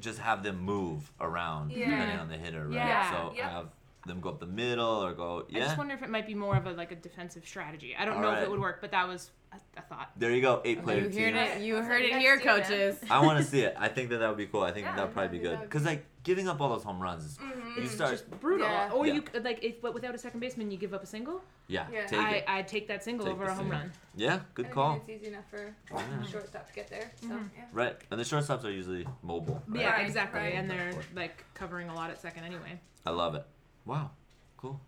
just 0.00 0.18
have 0.18 0.42
them 0.42 0.60
move 0.60 1.10
around 1.20 1.72
Yeah. 1.72 1.90
depending 1.90 2.18
on 2.18 2.28
the 2.28 2.36
hitter, 2.36 2.66
right? 2.68 2.74
Yeah. 2.74 3.10
So 3.10 3.32
Yep. 3.36 3.44
have 3.50 3.66
them 4.06 4.20
go 4.20 4.30
up 4.30 4.40
the 4.40 4.46
middle 4.46 5.04
or 5.04 5.12
go 5.12 5.40
I 5.40 5.42
yeah. 5.48 5.60
just 5.60 5.78
wonder 5.78 5.94
if 5.94 6.02
it 6.02 6.10
might 6.10 6.26
be 6.26 6.34
more 6.34 6.56
of 6.56 6.66
a 6.66 6.72
like 6.72 6.90
a 6.92 6.96
defensive 6.96 7.46
strategy. 7.46 7.94
I 7.96 8.04
don't 8.04 8.20
know 8.20 8.32
if 8.32 8.42
it 8.42 8.50
would 8.50 8.60
work, 8.60 8.80
but 8.80 8.90
that 8.90 9.06
was 9.06 9.30
a, 9.52 9.56
a 9.78 9.82
thought. 9.82 10.10
There 10.16 10.30
you 10.32 10.40
go, 10.42 10.60
eight 10.64 10.82
player 10.82 11.02
You 11.02 11.08
team. 11.10 11.34
heard 11.34 11.48
it. 11.48 11.62
You 11.62 11.76
heard 11.76 12.02
it 12.02 12.16
here, 12.16 12.38
coaches. 12.40 12.98
I 13.10 13.24
want 13.24 13.38
to 13.38 13.44
see 13.50 13.60
it. 13.60 13.76
I 13.78 13.88
think 13.88 14.10
that 14.10 14.18
that 14.18 14.28
would 14.28 14.38
be 14.38 14.46
cool. 14.46 14.62
I 14.62 14.72
think 14.72 14.86
Yeah, 14.86 14.96
that 14.96 15.04
would 15.06 15.12
probably 15.14 15.38
be 15.38 15.44
good. 15.44 15.60
Because 15.60 15.84
like 15.84 16.04
giving 16.24 16.48
up 16.48 16.60
all 16.60 16.68
those 16.68 16.84
home 16.84 17.00
runs, 17.00 17.24
is, 17.24 17.38
you 17.76 17.86
start. 17.88 18.12
Just 18.12 18.30
brutal. 18.40 18.66
Yeah. 18.66 18.92
Or 18.92 19.06
Yeah. 19.06 19.14
you 19.14 19.22
could, 19.22 19.44
like 19.44 19.62
if 19.62 19.80
but 19.80 19.92
without 19.94 20.14
a 20.14 20.18
second 20.18 20.40
baseman, 20.40 20.70
you 20.70 20.76
give 20.78 20.94
up 20.94 21.02
a 21.02 21.06
single. 21.06 21.42
yeah, 21.68 21.86
Yeah. 21.92 22.06
take 22.06 22.18
I. 22.20 22.44
I'd 22.46 22.68
take 22.68 22.86
that 22.88 23.02
single 23.02 23.26
Take 23.26 23.34
over 23.34 23.44
a 23.44 23.48
home 23.48 23.58
single. 23.64 23.78
run. 23.78 23.92
Yeah, 24.14 24.40
good 24.54 24.66
I 24.66 24.68
mean, 24.68 24.74
call. 24.74 24.96
it's 24.96 25.08
easy 25.08 25.26
enough 25.28 25.48
for 25.50 25.74
Yeah. 25.90 26.22
shortstop 26.30 26.68
to 26.68 26.72
get 26.74 26.88
there. 26.88 27.10
So 27.20 27.28
yeah. 27.28 27.64
Right, 27.72 27.96
and 28.10 28.20
the 28.20 28.24
shortstops 28.24 28.64
are 28.64 28.70
usually 28.70 29.06
mobile. 29.22 29.62
Right? 29.68 29.80
Yeah, 29.82 30.00
exactly. 30.00 30.40
right. 30.40 30.54
And 30.54 30.70
they're 30.70 30.92
like 31.14 31.44
covering 31.54 31.88
a 31.88 31.94
lot 31.94 32.10
at 32.10 32.20
second 32.20 32.44
anyway. 32.44 32.78
I 33.06 33.10
love 33.10 33.34
it. 33.34 33.44
Wow, 33.84 34.10
cool. 34.58 34.80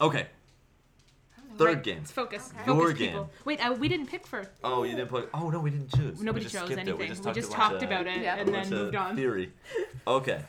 Okay, 0.00 0.28
third 1.56 1.66
Right, 1.74 1.82
game. 1.82 1.98
Let's 1.98 2.12
focus. 2.12 2.52
Okay. 2.54 2.64
Focus, 2.66 2.82
Your 2.82 2.94
people. 2.94 3.24
game. 3.24 3.30
Wait, 3.44 3.66
uh, 3.66 3.72
we 3.72 3.88
didn't 3.88 4.06
pick 4.06 4.26
for. 4.28 4.46
Oh, 4.62 4.84
you 4.84 4.94
didn't 4.94 5.08
put. 5.08 5.28
Oh 5.34 5.50
no, 5.50 5.58
we 5.58 5.70
didn't 5.70 5.92
choose. 5.92 6.22
Nobody 6.22 6.44
we 6.44 6.50
just 6.50 6.54
chose 6.54 6.70
anything. 6.70 6.88
It. 6.94 6.98
We 6.98 7.08
just 7.08 7.20
We 7.22 7.24
talked, 7.24 7.34
just 7.36 7.52
a 7.52 7.56
bunch 7.56 7.70
talked 7.72 7.82
about 7.82 8.06
it 8.06 8.20
Yeah. 8.22 8.36
and 8.36 8.48
then 8.54 8.62
of 8.62 8.70
moved 8.70 8.94
on. 8.94 9.16
Theory. 9.16 9.52
Okay. 10.06 10.40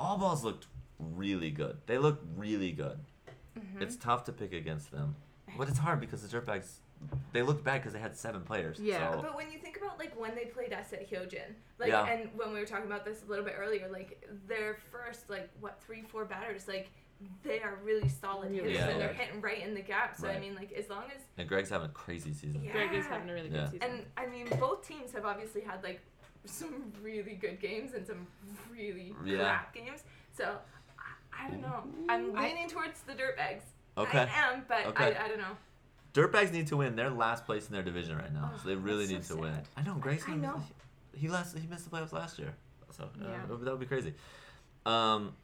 All 0.00 0.16
balls 0.16 0.42
looked 0.42 0.66
really 0.98 1.50
good. 1.50 1.76
They 1.86 1.98
look 1.98 2.20
really 2.36 2.72
good. 2.72 2.98
Mm-hmm. 3.58 3.82
It's 3.82 3.96
tough 3.96 4.24
to 4.24 4.32
pick 4.32 4.52
against 4.52 4.90
them, 4.90 5.14
but 5.58 5.68
it's 5.68 5.78
hard 5.78 6.00
because 6.00 6.26
the 6.26 6.40
dirtbags. 6.40 6.78
They 7.32 7.42
looked 7.42 7.64
bad 7.64 7.80
because 7.80 7.94
they 7.94 7.98
had 7.98 8.14
seven 8.14 8.42
players. 8.42 8.78
Yeah. 8.78 9.12
So. 9.12 9.22
But 9.22 9.34
when 9.34 9.50
you 9.50 9.58
think 9.58 9.78
about 9.78 9.98
like 9.98 10.18
when 10.20 10.34
they 10.34 10.44
played 10.44 10.72
us 10.72 10.92
at 10.92 11.10
Hyojin, 11.10 11.54
like 11.78 11.88
Yeah. 11.88 12.04
and 12.06 12.28
when 12.36 12.52
we 12.52 12.60
were 12.60 12.66
talking 12.66 12.86
about 12.86 13.04
this 13.06 13.22
a 13.26 13.30
little 13.30 13.44
bit 13.44 13.54
earlier, 13.58 13.88
like 13.90 14.22
their 14.46 14.76
first 14.92 15.30
like 15.30 15.48
what 15.60 15.80
three 15.82 16.02
four 16.02 16.24
batters, 16.26 16.68
like 16.68 16.90
they 17.42 17.60
are 17.60 17.78
really 17.82 18.08
solid 18.08 18.50
Really 18.50 18.72
hitters 18.72 18.88
and 18.92 19.00
they're 19.00 19.12
hitting 19.14 19.40
right 19.40 19.62
in 19.62 19.74
the 19.74 19.80
gap. 19.80 20.16
So 20.16 20.28
I 20.28 20.38
mean, 20.38 20.54
like 20.54 20.72
as 20.72 20.88
long 20.90 21.04
as 21.14 21.22
And 21.38 21.48
Greg's 21.48 21.70
having 21.70 21.88
a 21.88 21.92
crazy 21.92 22.32
season. 22.34 22.62
Yeah. 22.64 22.72
Greg 22.72 22.92
is 22.92 23.06
having 23.06 23.30
a 23.30 23.32
really 23.32 23.48
good 23.48 23.70
season. 23.70 23.82
and 23.90 24.06
I 24.18 24.26
mean 24.26 24.46
both 24.58 24.86
teams 24.86 25.12
have 25.12 25.24
obviously 25.24 25.62
had 25.62 25.82
like 25.82 26.00
some 26.44 26.92
really 27.02 27.34
good 27.34 27.60
games 27.60 27.92
and 27.94 28.06
some 28.06 28.26
really 28.72 29.14
Yeah. 29.24 29.38
crap 29.38 29.74
games. 29.74 30.04
So 30.32 30.56
I, 30.98 31.44
I 31.46 31.50
don't 31.50 31.60
know. 31.62 31.84
I'm 32.08 32.34
leaning 32.34 32.68
towards 32.68 33.00
the 33.02 33.12
dirtbags. 33.12 33.62
Okay. 33.98 34.18
I 34.20 34.52
am, 34.52 34.64
but 34.68 34.86
Okay. 34.86 35.14
I, 35.16 35.24
I 35.24 35.28
don't 35.28 35.38
know. 35.38 35.56
Dirtbags 36.14 36.52
need 36.52 36.66
to 36.68 36.76
win. 36.76 36.96
They're 36.96 37.10
last 37.10 37.44
place 37.46 37.66
in 37.68 37.72
their 37.72 37.82
division 37.82 38.16
right 38.16 38.32
now, 38.32 38.52
so 38.60 38.68
they 38.68 38.74
Oh, 38.74 38.78
really 38.78 39.06
need 39.06 39.24
so 39.24 39.36
to 39.36 39.42
win. 39.42 39.54
I 39.76 39.82
know 39.82 39.94
Greg's 39.94 40.24
I 40.28 40.34
know. 40.34 40.60
He 41.14 41.28
last. 41.28 41.56
He 41.56 41.66
missed 41.68 41.88
the 41.88 41.96
playoffs 41.96 42.12
last 42.12 42.38
year, 42.38 42.54
so 42.90 43.04
uh, 43.04 43.06
Yeah. 43.28 43.46
that 43.48 43.58
would- 43.70 43.80
be 43.80 43.86
crazy. 43.86 44.14
Um, 44.86 45.34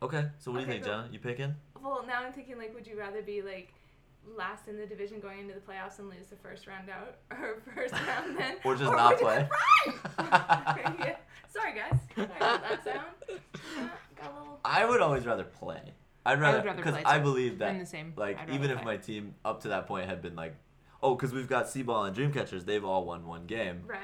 okay. 0.00 0.26
So 0.38 0.50
what 0.52 0.58
do 0.58 0.64
you 0.66 0.70
think, 0.70 0.84
cool. 0.84 0.92
Jenna? 0.92 1.08
You 1.10 1.18
picking? 1.18 1.54
Well, 1.80 2.04
now 2.06 2.22
I'm 2.24 2.32
thinking 2.32 2.58
like, 2.58 2.72
would 2.74 2.86
you 2.86 2.96
rather 2.98 3.22
be 3.22 3.42
like 3.42 3.72
last 4.36 4.68
in 4.68 4.76
the 4.76 4.86
division 4.86 5.20
going 5.20 5.40
into 5.40 5.54
the 5.54 5.60
playoffs 5.60 5.98
and 5.98 6.08
lose 6.08 6.26
the 6.30 6.36
first 6.36 6.66
round 6.66 6.88
out, 6.88 7.16
or 7.30 7.62
first 7.74 7.94
round 7.94 8.36
then, 8.38 8.56
Or 8.64 8.74
just 8.74 8.92
not 8.92 9.18
play. 9.18 9.48
Right. 9.86 9.96
yeah. 10.98 11.16
Sorry, 11.48 11.74
guys. 11.74 11.98
Sorry 12.14 12.28
about 12.36 12.62
that 12.62 12.84
sound. 12.84 13.06
Yeah, 13.28 13.88
got 14.16 14.32
a 14.32 14.38
little. 14.38 14.60
I 14.64 14.84
would 14.84 15.00
always 15.00 15.26
rather 15.26 15.44
play. 15.44 15.80
I'd 16.24 16.40
rather 16.40 16.62
because 16.74 16.94
play, 16.94 17.02
I 17.04 17.18
believe 17.18 17.58
that 17.58 17.70
I'm 17.70 17.78
the 17.80 17.86
same. 17.86 18.12
like 18.16 18.38
even 18.48 18.62
rather 18.62 18.74
if 18.74 18.82
play. 18.82 18.94
my 18.94 18.96
team 18.96 19.34
up 19.44 19.62
to 19.62 19.68
that 19.68 19.86
point 19.86 20.08
had 20.08 20.22
been 20.22 20.36
like, 20.36 20.54
oh, 21.02 21.14
because 21.14 21.32
we've 21.32 21.48
got 21.48 21.66
Seaball 21.66 22.06
and 22.06 22.16
Dreamcatchers, 22.16 22.64
they've 22.64 22.84
all 22.84 23.04
won 23.04 23.26
one 23.26 23.46
game. 23.46 23.82
Right. 23.86 23.98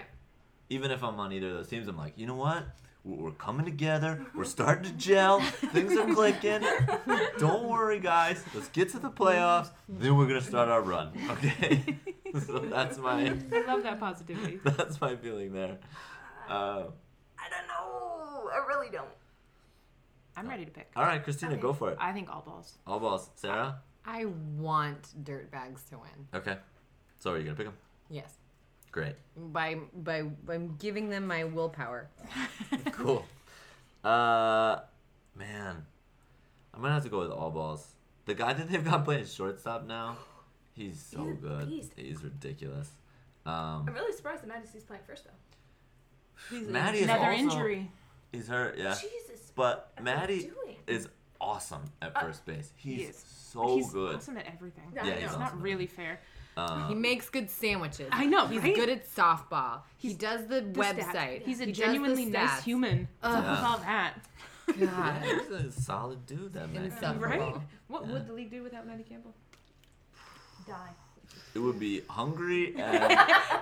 Even 0.68 0.90
if 0.90 1.02
I'm 1.02 1.18
on 1.20 1.32
either 1.32 1.48
of 1.48 1.54
those 1.54 1.68
teams, 1.68 1.88
I'm 1.88 1.96
like, 1.96 2.14
you 2.16 2.26
know 2.26 2.34
what? 2.34 2.64
We're 3.04 3.16
we're 3.24 3.30
coming 3.32 3.64
together. 3.64 4.26
We're 4.34 4.44
starting 4.44 4.84
to 4.90 4.96
gel. 4.96 5.40
Things 5.40 5.96
are 5.96 6.12
clicking. 6.14 6.62
Don't 7.38 7.68
worry, 7.68 8.00
guys. 8.00 8.42
Let's 8.54 8.68
get 8.68 8.90
to 8.90 8.98
the 8.98 9.10
playoffs. 9.10 9.70
Then 9.88 10.16
we're 10.16 10.26
gonna 10.26 10.40
start 10.40 10.68
our 10.68 10.82
run. 10.82 11.12
Okay. 11.30 11.96
so 12.46 12.58
that's 12.58 12.98
my 12.98 13.26
I 13.52 13.64
love 13.66 13.82
that 13.84 13.98
positivity. 14.00 14.60
that's 14.64 15.00
my 15.00 15.16
feeling 15.16 15.52
there. 15.52 15.78
Uh, 16.48 16.84
I 17.38 17.48
don't 17.50 17.66
know. 17.68 18.50
I 18.52 18.66
really 18.66 18.90
don't. 18.90 19.08
I'm 20.36 20.48
ready 20.48 20.64
to 20.64 20.70
pick. 20.70 20.90
all 20.94 21.04
right, 21.04 21.22
Christina, 21.22 21.52
Okay. 21.52 21.60
go 21.62 21.72
for 21.72 21.90
it. 21.90 21.98
I 22.00 22.12
think 22.12 22.30
all 22.30 22.42
balls. 22.42 22.78
All 22.86 23.00
balls. 23.00 23.30
Sarah. 23.34 23.80
I 24.04 24.24
want 24.56 25.08
dirtbags 25.24 25.88
to 25.90 25.98
win. 25.98 26.28
Okay. 26.34 26.56
So 27.18 27.32
are 27.32 27.38
you 27.38 27.44
gonna 27.44 27.56
pick 27.56 27.66
them? 27.66 27.76
Yes. 28.08 28.37
Great. 28.90 29.14
By 29.36 29.76
by 29.94 30.22
by 30.22 30.58
giving 30.78 31.08
them 31.10 31.26
my 31.26 31.44
willpower. 31.44 32.08
Cool. 32.92 33.24
Uh, 34.04 34.80
man, 35.36 35.84
I'm 36.74 36.80
gonna 36.82 36.94
have 36.94 37.02
to 37.04 37.08
go 37.08 37.20
with 37.20 37.30
all 37.30 37.50
balls. 37.50 37.86
The 38.26 38.34
guy 38.34 38.52
that 38.52 38.68
they've 38.68 38.84
got 38.84 39.04
playing 39.04 39.26
shortstop 39.26 39.86
now, 39.86 40.16
he's 40.74 41.00
so 41.00 41.24
He's 41.26 41.36
good. 41.38 41.68
beast. 41.68 41.92
He's 41.96 42.22
ridiculous. 42.24 42.90
Um, 43.46 43.84
I'm 43.88 43.94
really 43.94 44.12
surprised 44.14 44.42
that 44.42 44.48
Maddie's 44.48 44.82
playing 44.84 45.02
first 45.06 45.24
though. 45.24 46.58
Maddie 46.60 46.98
is 46.98 47.04
Another 47.04 47.24
also 47.26 47.36
injury. 47.40 47.90
he's 48.32 48.48
hurt, 48.48 48.76
yeah. 48.78 48.94
Jesus. 48.94 49.52
But 49.54 49.90
what 49.96 50.04
Maddie 50.04 50.50
is 50.86 51.08
awesome 51.40 51.82
at 52.02 52.16
Uh, 52.16 52.20
first 52.20 52.44
base. 52.44 52.72
He 52.76 52.94
He's 52.96 53.08
is. 53.10 53.16
so 53.16 53.76
he's 53.76 53.90
good. 53.92 54.16
awesome 54.16 54.36
at 54.36 54.46
everything. 54.46 54.84
Yeah, 54.94 55.04
Yeah, 55.04 55.10
I 55.10 55.14
he's 55.14 55.20
know. 55.20 55.26
It's 55.26 55.34
awesome. 55.36 55.56
not 55.56 55.62
really 55.62 55.86
fair. 55.86 56.20
Uh, 56.58 56.88
He 56.88 56.94
makes 56.94 57.28
good 57.30 57.48
sandwiches. 57.50 58.08
I 58.10 58.26
know, 58.26 58.46
He's 58.48 58.60
right? 58.62 58.74
good 58.74 58.88
at 58.88 59.06
softball. 59.08 59.82
He 59.96 60.12
does 60.14 60.46
the, 60.48 60.60
The 60.60 60.80
website. 60.80 61.04
stats. 61.14 61.42
He's 61.44 61.60
a 61.60 61.66
He 61.66 61.72
genuinely 61.72 62.24
nice 62.24 62.62
human. 62.64 63.06
What's 63.20 63.34
up 63.36 63.44
with 63.44 63.58
Yeah. 63.60 63.66
all 63.68 63.78
that? 63.78 64.14
yeah, 64.76 65.22
he's 65.24 65.50
a 65.50 65.72
solid 65.72 66.26
dude. 66.26 66.52
That 66.54 66.70
man. 66.72 66.84
Insufferable. 66.86 67.46
Right? 67.52 67.60
What 67.86 68.06
Yeah. 68.06 68.12
would 68.14 68.26
the 68.26 68.32
league 68.32 68.50
do 68.50 68.62
without 68.62 68.86
Maddie 68.86 69.04
Campbell? 69.04 69.34
Die. 70.66 70.90
It 71.54 71.58
would 71.60 71.78
be 71.78 72.02
hungry 72.10 72.74
and 72.76 73.12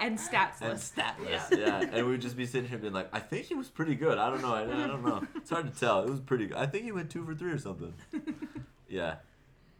And 0.01 0.19
stats 0.19 0.61
and 0.61 0.79
statless. 0.81 1.49
Yeah. 1.53 1.81
and 1.93 2.07
we'd 2.07 2.21
just 2.21 2.37
be 2.37 2.47
sitting 2.47 2.69
here 2.69 2.79
being 2.79 2.93
like, 2.93 3.09
I 3.15 3.21
think 3.21 3.47
he 3.47 3.55
was 3.55 3.69
pretty 3.69 3.95
good. 3.95 4.19
I 4.19 4.31
don't 4.31 4.43
know. 4.43 4.55
I, 4.55 4.63
I 4.63 4.87
don't 4.87 5.05
know. 5.05 5.23
It's 5.37 5.51
hard 5.51 5.73
to 5.73 5.79
tell. 5.79 6.03
It 6.03 6.11
was 6.11 6.21
pretty 6.21 6.47
good. 6.47 6.57
I 6.57 6.67
think 6.67 6.85
he 6.85 6.93
went 6.93 7.11
two 7.11 7.25
for 7.25 7.35
three 7.35 7.53
or 7.53 7.59
something. 7.59 7.93
yeah. 8.89 9.17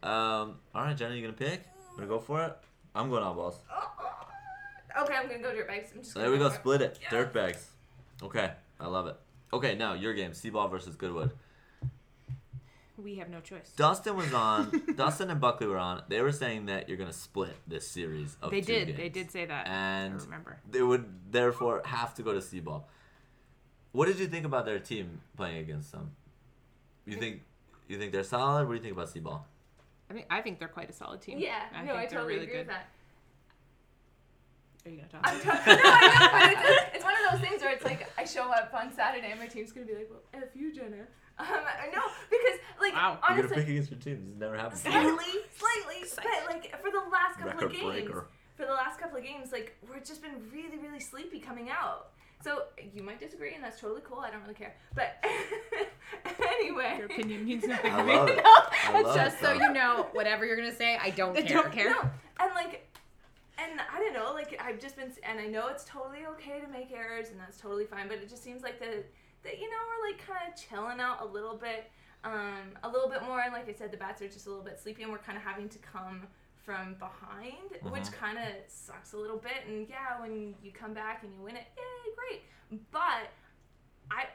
Um. 0.03 0.55
All 0.75 0.83
right, 0.83 0.95
Jenny, 0.95 1.15
you 1.17 1.21
gonna 1.21 1.33
pick? 1.33 1.65
Gonna 1.95 2.07
go 2.07 2.19
for 2.19 2.43
it? 2.45 2.57
I'm 2.97 3.09
going 3.09 3.23
all 3.23 3.33
balls. 3.35 3.59
Uh-uh. 3.71 5.03
Okay, 5.03 5.13
I'm 5.15 5.27
gonna 5.27 5.41
go 5.43 5.49
dirtbags. 5.53 5.93
I'm 5.93 6.01
just. 6.01 6.13
Gonna 6.15 6.25
there 6.25 6.31
we 6.31 6.37
go. 6.39 6.49
for 6.49 6.55
it. 6.55 6.59
Split 6.59 6.81
it. 6.81 6.99
Yeah. 7.01 7.09
Dirtbags. 7.09 7.63
Okay, 8.23 8.51
I 8.79 8.87
love 8.87 9.07
it. 9.07 9.15
Okay, 9.53 9.75
now 9.75 9.93
your 9.93 10.13
game. 10.13 10.31
Seaball 10.31 10.69
versus 10.71 10.95
Goodwood. 10.95 11.31
We 12.97 13.15
have 13.17 13.29
no 13.29 13.39
choice. 13.41 13.71
Dustin 13.77 14.15
was 14.15 14.33
on. 14.33 14.81
Dustin 14.95 15.29
and 15.29 15.39
Buckley 15.39 15.67
were 15.67 15.77
on. 15.77 16.01
They 16.07 16.19
were 16.23 16.31
saying 16.31 16.65
that 16.65 16.89
you're 16.89 16.97
gonna 16.97 17.13
split 17.13 17.55
this 17.67 17.87
series 17.87 18.35
of 18.41 18.49
They 18.49 18.61
two 18.61 18.73
did. 18.73 18.87
games. 18.87 18.97
They 18.97 19.09
did 19.09 19.31
say 19.31 19.45
that. 19.45 19.67
And 19.67 20.19
I 20.19 20.23
remember. 20.23 20.57
they 20.69 20.81
would 20.81 21.05
therefore 21.31 21.83
have 21.85 22.15
to 22.15 22.23
go 22.23 22.33
to 22.33 22.39
Seaball. 22.39 22.83
What 23.91 24.07
did 24.07 24.17
you 24.17 24.27
think 24.27 24.45
about 24.45 24.65
their 24.65 24.79
team 24.79 25.21
playing 25.37 25.57
against 25.59 25.91
them? 25.91 26.11
You 27.05 27.17
think 27.17 27.41
you 27.87 27.99
think 27.99 28.11
they're 28.11 28.23
solid? 28.23 28.67
What 28.67 28.73
do 28.73 28.77
you 28.77 28.83
think 28.83 28.93
about 28.93 29.09
Seaball? 29.13 29.41
I 30.09 30.13
think 30.13 30.25
I 30.29 30.41
think 30.41 30.59
they're 30.59 30.67
quite 30.67 30.89
a 30.89 30.93
solid 30.93 31.21
team. 31.21 31.37
Yeah. 31.39 31.63
I 31.73 31.81
no, 31.81 31.87
think 31.87 31.91
I 31.91 32.01
they're 32.01 32.09
totally 32.09 32.33
really 32.35 32.45
agree 32.47 32.57
with 32.59 32.67
good. 32.67 32.75
that. 32.75 32.89
Are 34.85 34.89
you 34.89 34.97
gonna 34.97 35.09
talk? 35.09 35.21
I'm 35.23 35.39
t- 35.41 35.47
no, 35.83 35.89
I 35.91 36.53
know, 36.53 36.59
but 36.61 36.71
it's, 36.71 36.95
it's 36.95 37.03
one 37.03 37.13
of 37.13 37.31
those 37.31 37.41
things 37.47 37.61
where 37.61 37.73
it's 37.73 37.83
like 37.83 38.07
I 38.17 38.23
show 38.23 38.49
up 38.51 38.71
on 38.73 38.93
Saturday 38.93 39.31
and 39.31 39.39
my 39.39 39.47
team's 39.47 39.71
gonna 39.71 39.85
be 39.85 39.95
like, 39.95 40.09
well, 40.09 40.21
f 40.33 40.49
you, 40.55 40.73
Jenna. 40.73 41.03
Um, 41.39 41.45
no, 41.93 42.01
because 42.31 42.57
like 42.81 42.93
Wow. 42.93 43.19
You're 43.21 43.31
honestly, 43.31 43.49
gonna 43.49 43.61
pick 43.61 43.69
against 43.69 43.91
your 43.91 43.99
team. 43.99 44.25
This 44.31 44.39
never 44.39 44.57
happened. 44.57 44.79
slightly, 44.79 45.43
slightly, 45.55 46.03
but 46.15 46.55
like 46.55 46.71
for 46.81 46.89
the 46.89 47.03
last 47.11 47.37
couple 47.37 47.51
Record 47.53 47.65
of 47.65 47.71
games, 47.73 47.83
breaker. 47.83 48.27
for 48.55 48.65
the 48.65 48.71
last 48.73 48.99
couple 48.99 49.17
of 49.17 49.23
games, 49.23 49.51
like 49.51 49.75
we're 49.89 49.99
just 49.99 50.21
been 50.21 50.41
really, 50.53 50.77
really 50.77 50.99
sleepy 51.01 51.39
coming 51.39 51.69
out. 51.69 52.11
So 52.43 52.63
you 52.93 53.01
might 53.03 53.19
disagree, 53.19 53.55
and 53.55 53.63
that's 53.63 53.79
totally 53.79 54.01
cool. 54.07 54.19
I 54.19 54.29
don't 54.29 54.41
really 54.43 54.53
care. 54.53 54.75
But 54.95 55.23
anyway, 56.39 56.95
Your 56.97 57.07
opinion 57.07 57.45
means 57.45 57.63
nothing 57.67 57.91
I 57.91 57.97
to 57.97 58.03
me. 58.03 58.15
love 58.15 58.29
it. 58.29 58.37
No, 58.37 58.43
I 58.43 59.01
love 59.01 59.15
Just 59.15 59.37
it, 59.37 59.39
so 59.41 59.47
though. 59.47 59.53
you 59.65 59.73
know, 59.73 60.07
whatever 60.13 60.45
you're 60.45 60.55
gonna 60.55 60.73
say, 60.75 60.97
I 61.01 61.09
don't 61.09 61.37
I 61.37 61.41
care. 61.41 61.61
don't 61.63 61.71
care. 61.71 61.89
No, 61.89 62.01
and 62.39 62.53
like, 62.55 62.87
and 63.57 63.81
I 63.93 63.99
don't 63.99 64.13
know, 64.13 64.33
like 64.33 64.59
I've 64.63 64.79
just 64.79 64.95
been, 64.95 65.11
and 65.23 65.39
I 65.39 65.47
know 65.47 65.67
it's 65.67 65.83
totally 65.85 66.25
okay 66.33 66.59
to 66.61 66.67
make 66.67 66.91
errors, 66.91 67.29
and 67.29 67.39
that's 67.39 67.59
totally 67.59 67.85
fine. 67.85 68.07
But 68.07 68.17
it 68.17 68.29
just 68.29 68.43
seems 68.43 68.61
like 68.63 68.79
that, 68.79 69.05
that 69.43 69.59
you 69.59 69.69
know 69.69 69.77
we're 69.87 70.11
like 70.11 70.25
kind 70.25 70.39
of 70.47 70.55
chilling 70.59 70.99
out 70.99 71.21
a 71.21 71.25
little 71.25 71.55
bit, 71.57 71.89
um, 72.23 72.71
a 72.83 72.89
little 72.89 73.09
bit 73.09 73.23
more. 73.23 73.41
And 73.41 73.51
like 73.53 73.67
I 73.67 73.73
said, 73.73 73.91
the 73.91 73.97
bats 73.97 74.21
are 74.21 74.27
just 74.27 74.45
a 74.45 74.49
little 74.49 74.63
bit 74.63 74.79
sleepy, 74.79 75.03
and 75.03 75.11
we're 75.11 75.17
kind 75.17 75.37
of 75.37 75.43
having 75.43 75.69
to 75.69 75.79
come 75.79 76.27
from 76.67 76.95
behind, 76.95 77.71
which 77.93 78.03
Mhm. 78.03 78.11
kind 78.11 78.37
of 78.37 78.53
sucks 78.67 79.13
a 79.13 79.17
little 79.17 79.37
bit. 79.37 79.65
And 79.67 79.87
yeah, 79.87 80.19
when 80.19 80.53
you 80.61 80.73
come 80.73 80.93
back 80.93 81.23
and 81.23 81.33
you 81.33 81.41
win 81.41 81.55
it, 81.55 81.65
yay, 81.77 82.13
great. 82.15 82.43
But 82.91 83.31
I 84.11 84.27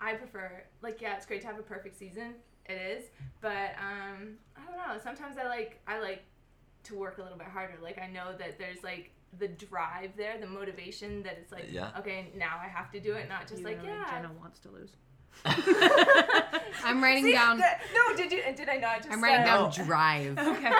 I 0.00 0.14
prefer 0.14 0.64
like 0.80 1.02
yeah, 1.02 1.14
it's 1.16 1.26
great 1.26 1.42
to 1.42 1.46
have 1.46 1.58
a 1.58 1.62
perfect 1.62 1.94
season. 1.96 2.36
It 2.64 2.72
is, 2.80 3.10
but 3.42 3.72
um, 3.78 4.38
I 4.56 4.64
don't 4.64 4.78
know. 4.78 4.98
Sometimes 4.98 5.36
I 5.36 5.44
like 5.46 5.78
I 5.86 5.98
like 6.00 6.24
to 6.84 6.94
work 6.96 7.18
a 7.18 7.22
little 7.22 7.36
bit 7.36 7.48
harder. 7.48 7.76
Like 7.82 7.98
I 7.98 8.06
know 8.06 8.34
that 8.38 8.58
there's 8.58 8.82
like 8.82 9.10
the 9.38 9.48
drive 9.48 10.16
there, 10.16 10.38
the 10.38 10.46
motivation 10.46 11.22
that 11.24 11.36
it's 11.36 11.52
like 11.52 11.66
Yeah. 11.70 11.90
okay, 11.98 12.32
now 12.34 12.58
I 12.62 12.66
have 12.68 12.90
to 12.92 13.00
do 13.00 13.12
it, 13.12 13.28
not 13.28 13.46
just 13.46 13.60
You 13.60 13.66
like 13.66 13.82
know, 13.82 13.90
yeah. 13.90 14.10
Jenna 14.10 14.32
wants 14.32 14.58
to 14.60 14.70
lose. 14.70 14.96
I'm 16.84 17.02
writing 17.02 17.24
See, 17.24 17.32
down. 17.32 17.58
that- 17.58 17.80
no, 17.94 18.16
did 18.16 18.30
you? 18.32 18.42
Did 18.56 18.68
I 18.68 18.76
not 18.76 18.98
just? 18.98 19.10
I'm 19.10 19.22
writing 19.22 19.44
down 19.44 19.70
No. 19.76 19.84
drive. 19.84 20.38
Okay. 20.54 20.72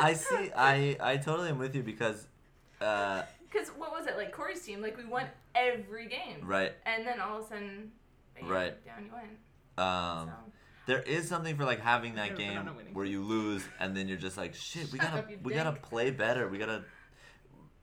I 0.00 0.14
see. 0.14 0.50
I 0.56 0.96
I 1.00 1.16
totally 1.16 1.48
am 1.50 1.58
with 1.58 1.74
you 1.74 1.82
because, 1.82 2.26
uh, 2.80 3.22
Because 3.50 3.68
what 3.70 3.92
was 3.92 4.06
it 4.06 4.16
like? 4.16 4.32
Corey's 4.32 4.62
team, 4.62 4.80
like 4.82 4.96
we 4.96 5.04
won 5.04 5.26
every 5.54 6.06
game, 6.08 6.38
right. 6.42 6.72
and 6.86 7.06
then 7.06 7.20
all 7.20 7.38
of 7.40 7.44
a 7.46 7.48
sudden, 7.48 7.92
bam, 8.38 8.48
Right. 8.48 8.84
down 8.84 9.04
you 9.06 9.12
went. 9.12 9.28
Um, 9.78 10.28
so. 10.28 10.52
there 10.86 11.02
is 11.02 11.28
something 11.28 11.56
for 11.56 11.64
like 11.64 11.80
having 11.80 12.14
that 12.16 12.36
game 12.36 12.58
on 12.58 12.68
a 12.68 12.72
winning 12.72 12.94
where 12.94 13.06
you 13.06 13.22
lose 13.22 13.64
and 13.80 13.96
then 13.96 14.08
you're 14.08 14.18
just 14.18 14.36
like, 14.36 14.54
shit, 14.54 14.90
we 14.92 14.98
gotta 14.98 15.18
up, 15.20 15.30
you 15.30 15.38
we 15.42 15.54
gotta 15.54 15.72
play 15.72 16.10
better. 16.10 16.48
We 16.48 16.58
gotta. 16.58 16.84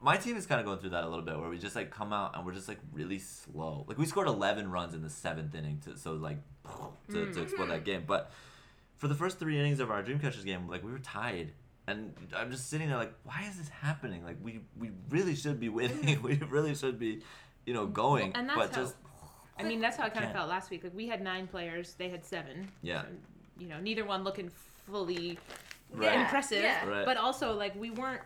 My 0.01 0.17
team 0.17 0.37
is 0.37 0.45
kind 0.45 0.59
of 0.59 0.65
going 0.65 0.79
through 0.79 0.91
that 0.91 1.03
a 1.03 1.07
little 1.07 1.25
bit 1.25 1.37
where 1.37 1.49
we 1.49 1.57
just 1.57 1.75
like 1.75 1.91
come 1.91 2.13
out 2.13 2.35
and 2.35 2.45
we're 2.45 2.53
just 2.53 2.67
like 2.67 2.79
really 2.93 3.19
slow. 3.19 3.85
Like 3.87 3.97
we 3.97 4.05
scored 4.05 4.27
11 4.27 4.71
runs 4.71 4.93
in 4.93 5.01
the 5.01 5.09
seventh 5.09 5.53
inning 5.53 5.81
to 5.85 5.97
so 5.97 6.13
like 6.13 6.37
to, 7.11 7.31
to 7.33 7.41
explode 7.41 7.67
that 7.67 7.77
mm-hmm. 7.77 7.83
game. 7.83 8.03
But 8.07 8.31
for 8.97 9.07
the 9.07 9.15
first 9.15 9.39
three 9.39 9.59
innings 9.59 9.79
of 9.79 9.91
our 9.91 10.01
Dreamcatchers 10.01 10.45
game, 10.45 10.67
like 10.67 10.83
we 10.83 10.91
were 10.91 10.99
tied. 10.99 11.51
And 11.87 12.13
I'm 12.35 12.51
just 12.51 12.69
sitting 12.69 12.87
there 12.87 12.97
like, 12.97 13.13
why 13.23 13.45
is 13.49 13.57
this 13.57 13.69
happening? 13.69 14.23
Like 14.23 14.37
we 14.41 14.61
we 14.79 14.91
really 15.09 15.35
should 15.35 15.59
be 15.59 15.69
winning. 15.69 16.21
we 16.23 16.35
really 16.35 16.75
should 16.75 16.97
be, 16.99 17.21
you 17.65 17.73
know, 17.73 17.85
going. 17.85 18.33
and 18.35 18.47
that's 18.47 18.57
but 18.57 18.69
how- 18.75 18.81
just 18.81 18.95
I 19.57 19.63
mean, 19.63 19.81
that's 19.81 19.97
how 19.97 20.05
I 20.05 20.09
kind 20.09 20.19
of 20.19 20.31
Can't. 20.31 20.37
felt 20.37 20.49
last 20.49 20.69
week. 20.69 20.85
Like 20.85 20.95
we 20.95 21.07
had 21.07 21.21
nine 21.21 21.45
players, 21.45 21.95
they 21.95 22.07
had 22.07 22.23
seven. 22.23 22.71
Yeah. 22.81 23.01
So, 23.01 23.07
you 23.57 23.67
know, 23.67 23.81
neither 23.81 24.05
one 24.05 24.23
looking 24.23 24.49
fully 24.87 25.37
Right. 25.91 26.13
Yeah, 26.13 26.21
impressive. 26.21 26.61
yeah. 26.61 26.85
Right. 26.85 27.05
But 27.05 27.17
also, 27.17 27.55
like 27.55 27.75
we 27.75 27.89
weren't 27.89 28.21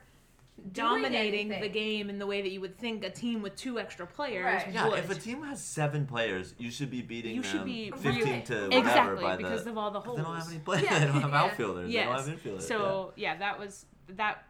dominating 0.71 1.49
the 1.49 1.67
game 1.69 2.09
in 2.09 2.19
the 2.19 2.25
way 2.27 2.41
that 2.41 2.49
you 2.51 2.61
would 2.61 2.77
think 2.77 3.03
a 3.03 3.09
team 3.09 3.41
with 3.41 3.55
two 3.55 3.79
extra 3.79 4.05
players 4.07 4.45
Right. 4.45 4.73
Yeah, 4.73 4.87
would. 4.89 4.99
if 4.99 5.09
a 5.09 5.15
team 5.15 5.43
has 5.43 5.61
seven 5.63 6.05
players, 6.05 6.53
you 6.57 6.71
should 6.71 6.89
be 6.89 7.01
beating 7.01 7.35
You 7.35 7.43
should 7.43 7.61
them 7.61 7.65
be 7.65 7.91
15 7.91 8.11
really- 8.13 8.41
to 8.43 8.53
whatever 8.65 8.77
exactly 8.77 9.23
by 9.23 9.35
because 9.35 9.63
the. 9.63 9.71
of 9.71 9.77
all 9.77 9.91
the 9.91 9.99
holes. 9.99 10.17
they 10.17 10.23
don't 10.23 10.35
have 10.37 10.49
any 10.49 10.59
players. 10.59 10.83
Yeah, 10.89 10.99
they 10.99 11.05
don't 11.05 11.21
have 11.21 11.31
yeah. 11.31 11.43
outfielders. 11.43 11.91
They 11.91 12.03
don't 12.03 12.13
have 12.15 12.27
infielders. 12.27 12.61
So 12.63 13.13
yeah. 13.15 13.37
that 13.37 13.59
was 13.59 13.85
that. 14.09 14.45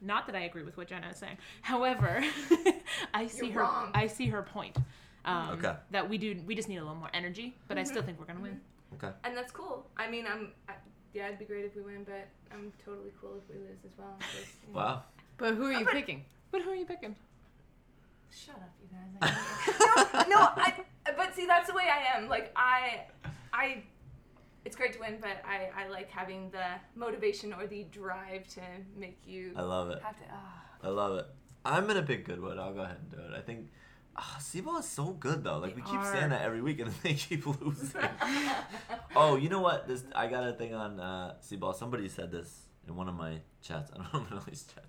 Not 0.00 0.26
that 0.26 0.36
I 0.36 0.42
agree 0.42 0.62
with 0.62 0.76
what 0.76 0.86
Jenna 0.86 1.08
is 1.08 1.16
saying. 1.16 1.38
However, 1.60 2.22
I 3.14 3.26
see 3.26 3.46
You're 3.46 3.54
her. 3.54 3.60
wrong. 3.62 3.90
I 3.94 4.06
see 4.06 4.26
her 4.26 4.42
point. 4.42 4.76
Um, 5.24 5.58
Okay. 5.58 5.74
That 5.90 6.08
we 6.08 6.18
do. 6.18 6.40
We 6.46 6.54
just 6.54 6.68
need 6.68 6.76
a 6.76 6.82
little 6.82 6.94
more 6.94 7.10
energy, 7.12 7.56
but 7.66 7.76
I 7.76 7.80
Mm-hmm. 7.82 7.90
still 7.90 8.02
think 8.04 8.20
we're 8.20 8.26
gonna 8.26 8.40
win. 8.40 8.60
Okay. 8.94 9.10
And 9.24 9.36
that's 9.36 9.50
cool. 9.50 9.86
I 9.96 10.08
mean, 10.08 10.24
I'm. 10.32 10.52
I, 10.68 10.74
yeah, 11.14 11.26
it'd 11.26 11.40
be 11.40 11.46
great 11.46 11.64
if 11.64 11.74
we 11.74 11.82
win, 11.82 12.04
but 12.04 12.28
I'm 12.52 12.72
totally 12.84 13.10
cool 13.20 13.40
if 13.42 13.52
we 13.52 13.60
lose 13.60 13.78
as 13.84 13.90
well. 13.98 14.16
'cause, 14.20 14.46
you 14.68 14.72
know- 14.72 14.78
Wow. 14.78 15.02
But 15.38 15.54
who 15.54 15.64
are 15.64 15.72
you 15.72 15.84
But- 15.84 15.94
picking? 15.94 16.24
But 16.50 16.62
who 16.62 16.70
are 16.70 16.74
you 16.74 16.86
picking? 16.86 17.14
Shut 18.30 18.56
up, 18.56 18.72
you 18.80 18.88
guys. 18.90 19.36
No, 20.28 20.36
no, 20.40 20.48
I. 20.56 20.74
But 21.16 21.34
see, 21.34 21.46
that's 21.46 21.68
the 21.68 21.74
way 21.74 21.84
I 21.90 22.16
am. 22.18 22.28
Like 22.28 22.52
I, 22.56 23.02
I. 23.52 23.82
It's 24.64 24.76
great 24.76 24.92
to 24.94 25.00
win, 25.00 25.16
but 25.20 25.42
I, 25.46 25.70
I 25.84 25.88
like 25.88 26.10
having 26.10 26.50
the 26.50 26.64
motivation 26.94 27.52
or 27.54 27.66
the 27.66 27.84
drive 27.84 28.46
to 28.48 28.60
make 28.96 29.18
you 29.26 29.52
I 29.56 29.62
love 29.62 29.88
it. 29.90 30.02
have 30.02 30.16
to. 30.18 30.24
ah. 30.30 30.62
I 30.82 30.88
love 30.88 31.18
it. 31.18 31.26
I'm 31.64 31.86
gonna 31.86 32.02
pick 32.02 32.24
Goodwood. 32.26 32.58
I'll 32.58 32.74
go 32.74 32.80
ahead 32.82 32.98
and 33.00 33.10
do 33.10 33.16
it. 33.18 33.36
I 33.36 33.40
think. 33.40 33.70
Ah, 34.16 34.36
Seaball 34.40 34.80
is 34.80 34.86
so 34.86 35.12
good 35.12 35.44
though. 35.44 35.58
Like 35.58 35.76
we 35.76 35.82
keep 35.82 35.94
are. 35.94 36.12
saying 36.12 36.30
that 36.30 36.42
every 36.42 36.60
week, 36.60 36.80
and 36.80 36.90
they 37.02 37.14
keep 37.14 37.46
losing. 37.46 38.00
oh, 39.16 39.36
you 39.36 39.48
know 39.48 39.60
what? 39.60 39.86
This 39.88 40.04
I 40.14 40.26
got 40.26 40.46
a 40.46 40.52
thing 40.52 40.74
on 40.74 40.98
uh, 41.00 41.34
Seaball. 41.42 41.74
Somebody 41.74 42.08
said 42.08 42.30
this 42.32 42.62
in 42.86 42.94
one 42.96 43.08
of 43.08 43.14
my 43.14 43.38
chats. 43.62 43.90
I 43.92 43.96
don't 44.12 44.30
know 44.30 44.36
Millie's 44.38 44.64
chat 44.74 44.84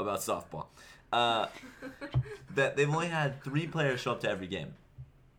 about 0.00 0.20
softball. 0.20 0.66
Uh, 1.12 1.46
that 2.54 2.76
they've 2.76 2.88
only 2.88 3.08
had 3.08 3.42
three 3.42 3.66
players 3.66 4.00
show 4.00 4.12
up 4.12 4.20
to 4.20 4.30
every 4.30 4.46
game. 4.46 4.74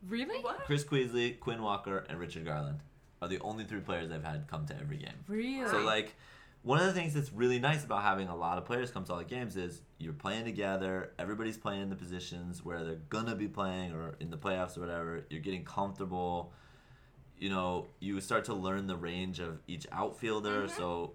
Really? 0.07 0.41
What? 0.41 0.65
Chris 0.65 0.83
Queasley, 0.83 1.39
Quinn 1.39 1.61
Walker, 1.61 2.05
and 2.09 2.19
Richard 2.19 2.45
Garland 2.45 2.79
are 3.21 3.27
the 3.27 3.39
only 3.39 3.63
three 3.63 3.81
players 3.81 4.09
they've 4.09 4.23
had 4.23 4.47
come 4.47 4.65
to 4.65 4.75
every 4.79 4.97
game. 4.97 5.13
Really? 5.27 5.69
So 5.69 5.79
like, 5.79 6.15
one 6.63 6.79
of 6.79 6.85
the 6.85 6.93
things 6.93 7.13
that's 7.13 7.31
really 7.31 7.59
nice 7.59 7.83
about 7.83 8.03
having 8.03 8.27
a 8.27 8.35
lot 8.35 8.57
of 8.57 8.65
players 8.65 8.91
come 8.91 9.03
to 9.05 9.13
all 9.13 9.19
the 9.19 9.25
games 9.25 9.55
is 9.55 9.81
you're 9.97 10.13
playing 10.13 10.45
together. 10.45 11.11
Everybody's 11.17 11.57
playing 11.57 11.83
in 11.83 11.89
the 11.89 11.95
positions 11.95 12.63
where 12.63 12.83
they're 12.83 12.99
gonna 13.09 13.35
be 13.35 13.47
playing 13.47 13.93
or 13.93 14.15
in 14.19 14.29
the 14.29 14.37
playoffs 14.37 14.77
or 14.77 14.81
whatever. 14.81 15.25
You're 15.29 15.41
getting 15.41 15.63
comfortable. 15.63 16.51
You 17.37 17.49
know, 17.49 17.87
you 17.99 18.19
start 18.21 18.45
to 18.45 18.53
learn 18.53 18.85
the 18.85 18.95
range 18.95 19.39
of 19.39 19.59
each 19.67 19.87
outfielder, 19.91 20.67
so 20.67 21.13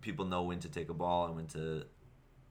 people 0.00 0.24
know 0.24 0.42
when 0.42 0.60
to 0.60 0.68
take 0.68 0.88
a 0.88 0.94
ball 0.94 1.26
and 1.26 1.36
when 1.36 1.46
to 1.48 1.84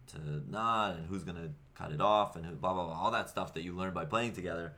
to 0.07 0.19
not, 0.49 0.95
and 0.95 1.05
who's 1.07 1.23
gonna 1.23 1.49
cut 1.75 1.91
it 1.91 2.01
off, 2.01 2.35
and 2.35 2.45
who 2.45 2.53
blah 2.55 2.73
blah 2.73 2.85
blah. 2.85 2.93
All 2.99 3.11
that 3.11 3.29
stuff 3.29 3.53
that 3.53 3.63
you 3.63 3.73
learn 3.73 3.93
by 3.93 4.05
playing 4.05 4.33
together 4.33 4.73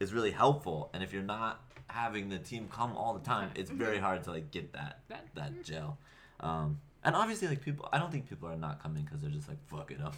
is 0.00 0.12
really 0.12 0.30
helpful. 0.30 0.90
And 0.94 1.02
if 1.02 1.12
you're 1.12 1.22
not 1.22 1.60
having 1.88 2.28
the 2.28 2.38
team 2.38 2.68
come 2.70 2.96
all 2.96 3.14
the 3.14 3.24
time, 3.24 3.50
it's 3.54 3.70
very 3.70 3.98
hard 3.98 4.24
to 4.24 4.30
like 4.30 4.50
get 4.50 4.72
that 4.72 5.00
That- 5.34 5.62
gel. 5.64 5.98
Um, 6.40 6.80
and 7.04 7.14
obviously, 7.14 7.48
like 7.48 7.60
people, 7.62 7.88
I 7.92 7.98
don't 7.98 8.10
think 8.10 8.28
people 8.28 8.48
are 8.48 8.56
not 8.56 8.82
coming 8.82 9.04
because 9.04 9.20
they're 9.20 9.30
just 9.30 9.48
like 9.48 9.58
fuck 9.68 9.90
it 9.90 10.00
up. 10.00 10.14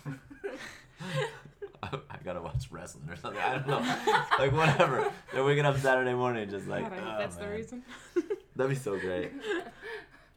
I, 1.82 1.88
I 2.10 2.16
gotta 2.24 2.40
watch 2.40 2.68
wrestling 2.70 3.08
or 3.10 3.16
something. 3.16 3.40
I 3.42 3.58
don't 3.58 3.66
know, 3.68 3.78
like 4.38 4.52
whatever. 4.52 5.10
They're 5.32 5.44
waking 5.44 5.66
up 5.66 5.76
Saturday 5.78 6.14
morning 6.14 6.48
just 6.48 6.66
like. 6.68 6.88
God, 6.88 6.98
"Oh, 7.04 7.18
that's 7.18 7.36
the 7.36 7.48
reason. 7.48 7.82
That'd 8.54 8.70
be 8.70 8.76
so 8.76 8.98
great. 8.98 9.32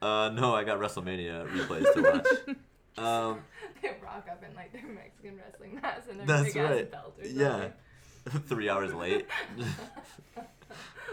Uh, 0.02 0.30
no, 0.34 0.56
I 0.56 0.64
got 0.64 0.80
WrestleMania 0.80 1.48
replays 1.50 1.94
to 1.94 2.02
watch. 2.02 2.58
Um, 2.98 3.40
They 3.82 3.96
rock 4.04 4.28
up 4.30 4.44
in 4.48 4.56
like 4.56 4.74
their 4.74 4.88
Mexican 4.88 5.38
wrestling 5.38 5.80
masks 5.82 6.08
and 6.10 6.20
their 6.20 6.28
That's 6.28 6.54
big 6.54 6.58
ass 6.58 6.72
right. 6.72 6.92
belt 6.92 7.18
or 7.22 7.28
yeah, 7.28 7.70
three 8.48 8.70
hours 8.70 8.94
late. 8.94 9.26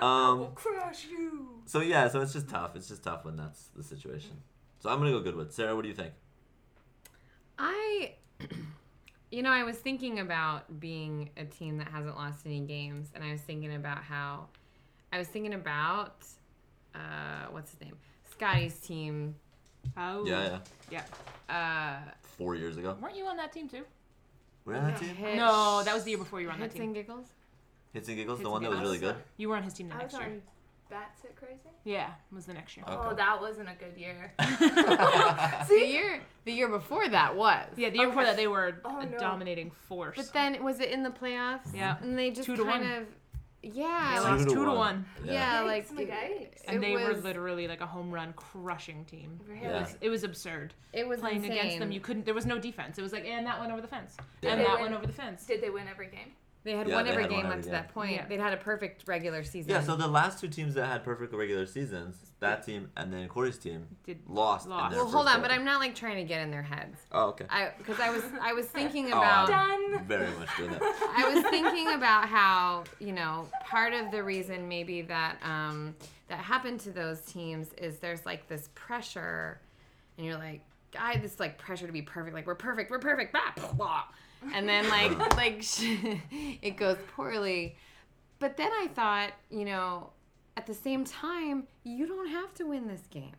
We'll 0.00 0.02
um, 0.08 0.48
crush 0.54 1.06
you. 1.06 1.60
so 1.66 1.80
yeah, 1.80 2.08
so 2.08 2.20
it's 2.20 2.32
just 2.32 2.48
tough. 2.48 2.74
It's 2.76 2.88
just 2.88 3.02
tough 3.02 3.24
when 3.24 3.36
that's 3.36 3.68
the 3.76 3.82
situation. 3.82 4.38
So 4.80 4.90
I'm 4.90 4.98
gonna 4.98 5.12
go 5.12 5.20
Goodwood. 5.20 5.52
Sarah, 5.52 5.74
what 5.74 5.82
do 5.82 5.88
you 5.88 5.94
think? 5.94 6.12
I, 7.58 8.14
you 9.30 9.42
know, 9.42 9.50
I 9.50 9.62
was 9.62 9.76
thinking 9.76 10.20
about 10.20 10.80
being 10.80 11.30
a 11.36 11.44
team 11.44 11.78
that 11.78 11.88
hasn't 11.88 12.16
lost 12.16 12.44
any 12.46 12.60
games, 12.60 13.08
and 13.14 13.24
I 13.24 13.32
was 13.32 13.40
thinking 13.40 13.74
about 13.74 13.98
how, 13.98 14.48
I 15.12 15.18
was 15.18 15.28
thinking 15.28 15.54
about, 15.54 16.26
uh, 16.94 17.46
what's 17.50 17.70
his 17.72 17.80
name, 17.80 17.96
Scotty's 18.30 18.78
team. 18.80 19.36
Oh. 19.96 20.24
Yeah, 20.26 20.58
yeah. 20.90 21.02
Yeah. 21.48 21.54
Uh, 22.06 22.10
Four 22.38 22.54
years 22.54 22.76
ago, 22.76 22.96
Weren't 23.00 23.16
you 23.16 23.26
on 23.26 23.36
that 23.38 23.52
team 23.52 23.68
too? 23.68 23.82
we're 24.64 24.74
on 24.76 24.84
that 24.84 24.98
team. 25.00 25.14
Hits- 25.14 25.36
No, 25.36 25.82
that 25.84 25.94
was 25.94 26.04
the 26.04 26.10
year 26.10 26.18
before 26.18 26.40
you 26.40 26.48
were 26.48 26.52
on 26.52 26.60
that 26.60 26.70
team. 26.72 26.82
Hits 26.82 26.86
and 26.86 26.94
giggles. 26.94 27.26
Hits 27.92 28.08
and 28.08 28.16
giggles, 28.16 28.38
Hits 28.40 28.48
the 28.48 28.52
and 28.52 28.52
one 28.52 28.62
that 28.62 28.70
was 28.70 28.78
Giggles. 28.80 29.00
really 29.00 29.14
good. 29.14 29.22
You 29.38 29.48
were 29.48 29.56
on 29.56 29.62
his 29.62 29.72
team 29.74 29.88
the 29.88 29.94
I 29.94 30.02
was 30.04 30.12
next 30.12 30.24
year. 30.26 30.34
on 30.34 30.42
Bats 30.90 31.24
It 31.24 31.34
Crazy. 31.36 31.58
Yeah, 31.84 32.10
was 32.32 32.46
the 32.46 32.54
next 32.54 32.76
year. 32.76 32.84
Okay. 32.86 32.96
Oh, 32.96 33.14
that 33.14 33.40
wasn't 33.40 33.68
a 33.68 33.74
good 33.74 33.96
year. 33.96 34.32
The 35.68 35.74
year, 35.86 36.20
the 36.44 36.52
year 36.52 36.68
before 36.68 37.08
that 37.08 37.34
was. 37.36 37.66
Yeah, 37.76 37.90
the 37.90 37.98
year 37.98 38.06
before 38.08 38.22
Okay. 38.22 38.30
that 38.32 38.36
they 38.36 38.46
were 38.46 38.80
Oh, 38.84 39.00
a 39.00 39.06
no. 39.06 39.18
dominating 39.18 39.70
force. 39.88 40.16
But 40.16 40.32
then 40.32 40.62
was 40.62 40.78
it 40.80 40.90
in 40.90 41.02
the 41.02 41.10
playoffs? 41.10 41.74
Yeah. 41.74 41.96
And 42.02 42.16
they 42.18 42.30
just 42.30 42.46
Two 42.46 42.56
to 42.56 42.64
kind 42.64 42.82
one. 42.84 42.92
of, 42.92 43.04
they 43.04 43.08
yeah, 43.74 44.14
Two 44.18 44.22
lost 44.24 44.48
to 44.48 44.54
two 44.54 44.64
to 44.64 44.70
one. 44.70 44.76
one, 44.76 45.06
yeah, 45.24 45.62
Yikes, 45.62 45.94
like 45.94 46.08
it- 46.08 46.62
and 46.66 46.76
it 46.76 46.80
they 46.80 46.92
were 46.94 47.14
literally 47.14 47.66
like 47.68 47.80
a 47.80 47.86
home 47.86 48.10
run 48.10 48.32
crushing 48.34 49.04
team. 49.04 49.38
Really? 49.48 49.64
It 49.66 49.72
was 49.72 49.96
it 50.00 50.08
was 50.08 50.24
absurd. 50.24 50.74
It 50.92 51.06
was 51.06 51.20
Playing 51.20 51.44
against 51.44 51.78
them, 51.78 51.90
you 51.92 52.00
couldn't. 52.00 52.24
There 52.24 52.34
was 52.34 52.46
no 52.46 52.58
defense. 52.58 52.98
It 52.98 53.02
was 53.02 53.12
like, 53.12 53.24
and 53.26 53.46
that 53.46 53.58
went 53.60 53.72
over 53.72 53.80
the 53.80 53.88
fence, 53.88 54.16
Yeah. 54.42 54.50
and 54.52 54.60
that 54.60 54.68
went- 54.68 54.80
went 54.82 54.94
over 54.94 55.06
the 55.06 55.12
fence. 55.12 55.44
Did 55.46 55.60
they 55.62 55.70
win 55.70 55.86
every 55.88 56.06
game? 56.08 56.32
They 56.66 56.72
had 56.72 56.88
Yeah, 56.88 56.96
won 56.96 57.04
they 57.04 57.10
every 57.12 57.22
had 57.22 57.30
won 57.30 57.40
game 57.42 57.46
every 57.46 57.58
up 57.58 57.62
to 57.62 57.70
game. 57.70 57.72
that 57.74 57.94
point. 57.94 58.12
Yeah. 58.12 58.26
They'd 58.26 58.40
had 58.40 58.52
a 58.52 58.56
perfect 58.56 59.04
regular 59.06 59.44
season. 59.44 59.70
Yeah, 59.70 59.80
so 59.82 59.94
the 59.94 60.08
last 60.08 60.40
two 60.40 60.48
teams 60.48 60.74
that 60.74 60.86
had 60.86 61.04
perfect 61.04 61.32
regular 61.32 61.64
seasons, 61.64 62.16
that 62.40 62.66
team 62.66 62.90
and 62.96 63.12
then 63.12 63.28
Corey's 63.28 63.56
team, 63.56 63.86
Did 64.04 64.18
lost. 64.28 64.64
in 64.66 64.72
Lost. 64.72 64.90
their 64.90 65.04
well, 65.04 65.12
hold 65.12 65.26
first 65.26 65.36
on, 65.36 65.42
but. 65.42 65.52
I'm 65.52 65.64
not 65.64 65.78
like 65.78 65.94
trying 65.94 66.16
to 66.16 66.24
get 66.24 66.40
in 66.42 66.50
their 66.50 66.64
heads. 66.64 66.98
Oh, 67.12 67.28
okay. 67.28 67.46
Because 67.78 68.00
I 68.00 68.10
was 68.10 68.24
I 68.42 68.52
was 68.52 68.66
thinking 68.66 69.06
about 69.12 69.48
Oh, 69.48 69.52
about 69.52 69.68
Done. 69.68 70.04
Very 70.06 70.28
much 70.38 70.48
doing 70.56 70.70
that. 70.72 71.12
I 71.16 71.32
was 71.32 71.44
thinking 71.50 71.92
about 71.94 72.28
how 72.28 72.82
you 72.98 73.12
know 73.12 73.46
part 73.64 73.92
of 73.94 74.10
the 74.10 74.24
reason 74.24 74.66
maybe 74.68 75.02
that 75.02 75.36
um, 75.44 75.94
that 76.26 76.40
happened 76.40 76.80
to 76.80 76.90
those 76.90 77.20
teams 77.20 77.68
is 77.78 77.98
there's 78.00 78.26
like 78.26 78.48
this 78.48 78.70
pressure, 78.74 79.60
and 80.18 80.26
you're 80.26 80.36
like, 80.36 80.62
guy, 80.90 81.16
this 81.18 81.38
like 81.38 81.58
pressure 81.58 81.86
to 81.86 81.92
be 81.92 82.02
perfect, 82.02 82.34
like 82.34 82.44
we're 82.48 82.56
perfect, 82.56 82.90
we're 82.90 82.98
perfect, 82.98 83.30
blah, 83.32 83.52
blah, 83.56 83.72
blah. 83.72 84.02
And 84.52 84.68
then 84.68 84.88
like 84.88 85.36
like 85.36 85.64
it 86.62 86.76
goes 86.76 86.98
poorly. 87.14 87.76
But 88.38 88.56
then 88.56 88.70
I 88.70 88.88
thought, 88.88 89.32
you 89.50 89.64
know, 89.64 90.10
at 90.56 90.66
the 90.66 90.74
same 90.74 91.04
time, 91.04 91.66
you 91.84 92.06
don't 92.06 92.28
have 92.28 92.52
to 92.54 92.64
win 92.64 92.86
this 92.86 93.02
game 93.10 93.36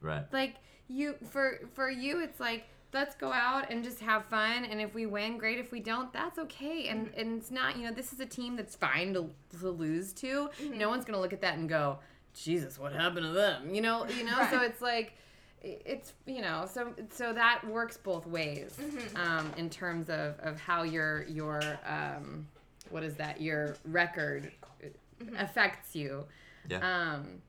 Right. 0.00 0.24
like 0.32 0.56
you 0.88 1.16
for 1.30 1.60
for 1.74 1.90
you 1.90 2.22
it's 2.22 2.40
like 2.40 2.64
let's 2.92 3.14
go 3.14 3.32
out 3.32 3.70
and 3.70 3.84
just 3.84 4.00
have 4.00 4.24
fun. 4.26 4.64
And 4.64 4.80
if 4.80 4.94
we 4.94 5.06
win, 5.06 5.38
great. 5.38 5.58
If 5.58 5.70
we 5.72 5.80
don't, 5.80 6.12
that's 6.12 6.38
okay. 6.38 6.88
And 6.88 7.06
mm-hmm. 7.06 7.20
and 7.20 7.38
it's 7.38 7.50
not, 7.50 7.76
you 7.76 7.84
know, 7.84 7.92
this 7.92 8.12
is 8.12 8.20
a 8.20 8.26
team 8.26 8.56
that's 8.56 8.76
fine 8.76 9.14
to, 9.14 9.30
to 9.60 9.70
lose 9.70 10.12
to. 10.14 10.50
Mm-hmm. 10.62 10.78
No 10.78 10.88
one's 10.88 11.04
gonna 11.04 11.20
look 11.20 11.32
at 11.32 11.40
that 11.42 11.58
and 11.58 11.68
go, 11.68 11.98
Jesus, 12.34 12.78
what 12.78 12.92
happened 12.92 13.26
to 13.26 13.32
them? 13.32 13.74
You 13.74 13.80
know, 13.80 14.06
you 14.06 14.24
know. 14.24 14.46
So 14.50 14.60
it's 14.62 14.80
like, 14.80 15.14
it's 15.62 16.12
you 16.26 16.42
know, 16.42 16.66
so 16.70 16.92
so 17.10 17.32
that 17.32 17.62
works 17.66 17.96
both 17.96 18.26
ways 18.26 18.76
um, 19.16 19.52
in 19.56 19.68
terms 19.70 20.08
of 20.08 20.38
of 20.40 20.58
how 20.60 20.82
your 20.82 21.24
your 21.24 21.60
um, 21.86 22.46
what 22.90 23.02
is 23.02 23.14
that 23.16 23.40
your 23.40 23.76
record 23.84 24.50
affects 25.38 25.94
you. 25.94 26.24
Yeah. 26.68 26.78
Um, 27.14 27.42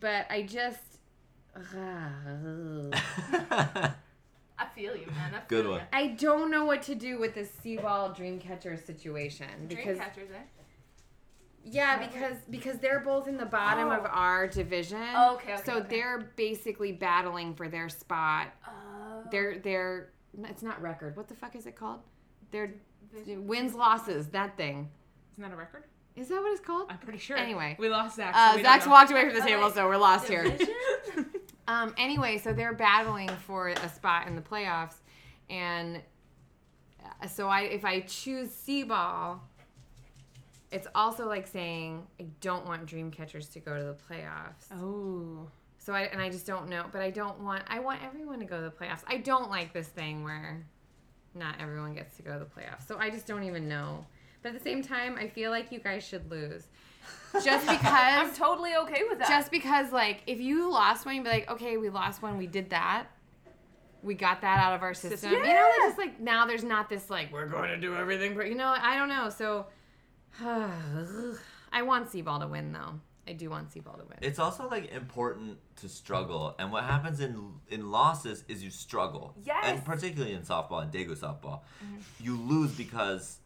but 0.00 0.26
I 0.30 0.42
just. 0.42 0.80
I 4.62 4.66
feel 4.74 4.96
you, 4.96 5.06
man. 5.06 5.34
I 5.34 5.40
feel 5.40 5.42
Good 5.48 5.64
ya. 5.64 5.70
one. 5.72 5.80
I 5.92 6.06
don't 6.08 6.50
know 6.50 6.64
what 6.64 6.82
to 6.82 6.94
do 6.94 7.18
with 7.18 7.34
this 7.34 7.50
Seaball 7.64 8.16
Dreamcatcher 8.16 8.84
situation 8.84 9.48
because 9.68 9.98
Dreamcatchers, 9.98 10.30
eh? 10.30 10.61
Yeah, 11.64 11.96
Right. 11.98 12.12
because 12.12 12.36
because 12.50 12.78
they're 12.78 13.00
both 13.00 13.28
in 13.28 13.36
the 13.36 13.46
bottom 13.46 13.88
of 13.90 14.04
Oh. 14.04 14.08
our 14.08 14.46
division. 14.46 15.02
Oh, 15.14 15.34
okay, 15.34 15.54
okay, 15.54 15.62
so 15.64 15.78
okay. 15.78 15.86
they're 15.96 16.32
basically 16.36 16.92
battling 16.92 17.54
for 17.54 17.68
their 17.68 17.88
spot. 17.88 18.48
Oh. 18.66 19.22
They're 19.30 19.58
they're 19.58 20.10
it's 20.44 20.62
not 20.62 20.80
record. 20.80 21.16
What 21.16 21.28
the 21.28 21.34
fuck 21.34 21.54
is 21.56 21.66
it 21.66 21.76
called? 21.76 22.00
Their 22.50 22.74
Division. 23.12 23.46
wins 23.46 23.74
losses. 23.74 24.28
That 24.28 24.56
thing. 24.56 24.88
Isn't 25.32 25.42
that 25.42 25.52
a 25.52 25.56
record? 25.56 25.84
Is 26.16 26.28
that 26.28 26.42
what 26.42 26.52
it's 26.52 26.60
called? 26.60 26.88
I'm 26.90 26.98
pretty 26.98 27.18
sure. 27.18 27.36
Anyway. 27.36 27.76
we 27.78 27.88
lost 27.88 28.16
Zach. 28.16 28.34
so 28.34 28.40
Uh, 28.40 28.56
we 28.56 28.62
Zach's 28.62 28.86
walked 28.86 29.10
away 29.10 29.24
from 29.26 29.34
the 29.34 29.40
table, 29.40 29.64
wait. 29.64 29.74
so 29.74 29.86
we're 29.86 29.96
lost 29.96 30.28
here. 30.28 30.44
Um, 31.68 31.94
anyway, 31.96 32.38
so 32.38 32.52
they're 32.52 32.72
battling 32.74 33.28
for 33.46 33.68
a 33.68 33.88
spot 33.88 34.26
in 34.26 34.34
the 34.34 34.42
playoffs, 34.42 34.96
and 35.48 36.02
uh, 37.22 37.26
so 37.28 37.46
I 37.48 37.62
if 37.62 37.84
I 37.84 38.00
choose 38.00 38.48
Seaball, 38.50 39.38
it's 40.72 40.88
also 40.94 41.26
like 41.28 41.46
saying 41.46 42.06
I 42.20 42.26
don't 42.40 42.66
want 42.66 42.86
Dreamcatchers 42.86 43.52
to 43.52 43.60
go 43.60 43.76
to 43.76 43.84
the 43.84 43.94
playoffs. 43.94 44.66
Oh. 44.72 45.48
So 45.78 45.92
I 45.92 46.02
and 46.02 46.20
I 46.20 46.30
just 46.30 46.46
don't 46.46 46.68
know, 46.68 46.84
but 46.92 47.00
I 47.02 47.10
don't 47.10 47.40
want 47.40 47.62
I 47.68 47.78
want 47.80 48.02
everyone 48.04 48.38
to 48.38 48.44
go 48.44 48.56
to 48.56 48.62
the 48.64 48.70
playoffs. 48.70 49.02
I 49.06 49.18
don't 49.18 49.50
like 49.50 49.72
this 49.72 49.88
thing 49.88 50.22
where 50.24 50.64
not 51.34 51.56
everyone 51.60 51.94
gets 51.94 52.16
to 52.16 52.22
go 52.22 52.32
to 52.34 52.38
the 52.38 52.44
playoffs. 52.44 52.86
So 52.86 52.98
I 52.98 53.10
just 53.10 53.26
don't 53.26 53.42
even 53.44 53.68
know. 53.68 54.04
But 54.42 54.50
at 54.50 54.58
the 54.58 54.64
same 54.64 54.82
time, 54.82 55.16
I 55.18 55.28
feel 55.28 55.50
like 55.50 55.70
you 55.72 55.78
guys 55.78 56.04
should 56.04 56.30
lose. 56.30 56.64
Just 57.44 57.66
because 57.68 57.84
I'm 57.84 58.32
totally 58.34 58.74
okay 58.76 59.02
with 59.08 59.18
that. 59.18 59.28
just 59.28 59.50
because 59.50 59.90
like 59.92 60.22
if 60.26 60.40
you 60.40 60.70
lost 60.70 61.04
one 61.06 61.16
you'd 61.16 61.24
be 61.24 61.30
like 61.30 61.50
okay 61.50 61.76
we 61.78 61.88
lost 61.90 62.22
one 62.22 62.38
we 62.38 62.46
did 62.46 62.70
that 62.70 63.06
we 64.04 64.14
got 64.14 64.40
that 64.42 64.58
out 64.60 64.74
of 64.74 64.82
our 64.82 64.94
system 64.94 65.32
Yeah. 65.32 65.38
you 65.38 65.44
know 65.54 65.68
it's 65.68 65.84
just 65.86 65.98
like 65.98 66.20
now 66.20 66.46
there's 66.46 66.62
not 66.64 66.88
this 66.88 67.08
like 67.10 67.32
we're 67.32 67.46
going 67.46 67.70
to 67.70 67.76
do 67.78 67.96
everything 67.96 68.34
but 68.36 68.48
you 68.48 68.54
know 68.54 68.74
i 68.80 68.96
don't 68.96 69.08
know 69.08 69.28
so 69.30 69.66
i 70.42 71.82
want 71.82 72.10
Seaball 72.10 72.40
to 72.40 72.46
win 72.46 72.72
though 72.72 73.00
i 73.26 73.32
do 73.32 73.50
want 73.50 73.70
Seaball 73.70 73.98
to 73.98 74.04
win 74.04 74.18
It's 74.20 74.38
also 74.38 74.68
like 74.68 74.90
important 74.92 75.58
to 75.76 75.88
struggle, 75.88 76.54
and 76.58 76.72
what 76.72 76.84
happens 76.84 77.20
in 77.20 77.52
in 77.68 77.90
losses 77.90 78.44
is 78.48 78.62
you 78.62 78.70
struggle. 78.70 79.34
Yes. 79.44 79.64
And 79.64 79.84
particularly 79.84 80.34
in 80.34 80.42
softball 80.42 80.82
and 80.82 80.92
Daegu 80.92 81.18
softball, 81.18 81.60
mm-hmm. 81.84 81.96
you 82.20 82.36
lose 82.36 82.72
because 82.72 83.38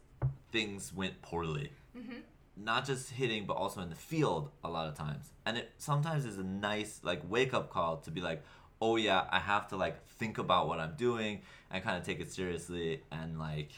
things 0.51 0.93
went 0.93 1.21
poorly. 1.21 1.71
Mm-hmm. 1.97 2.19
Not 2.55 2.85
just 2.85 3.11
hitting, 3.11 3.45
but 3.45 3.53
also 3.53 3.81
in 3.81 3.89
the 3.89 3.95
field 3.95 4.49
a 4.63 4.69
lot 4.69 4.87
of 4.87 4.95
times. 4.95 5.31
And 5.45 5.57
it 5.57 5.71
sometimes 5.77 6.25
is 6.25 6.37
a 6.37 6.43
nice 6.43 7.01
like 7.03 7.21
wake 7.29 7.53
up 7.53 7.69
call 7.69 7.97
to 7.97 8.11
be 8.11 8.21
like, 8.21 8.43
oh 8.81 8.95
yeah, 8.95 9.25
I 9.29 9.39
have 9.39 9.67
to 9.69 9.77
like 9.77 10.05
think 10.19 10.37
about 10.37 10.67
what 10.67 10.79
I'm 10.79 10.95
doing 10.95 11.41
and 11.71 11.83
kind 11.83 11.97
of 11.97 12.03
take 12.03 12.19
it 12.19 12.31
seriously 12.31 13.03
and 13.11 13.39
like 13.39 13.71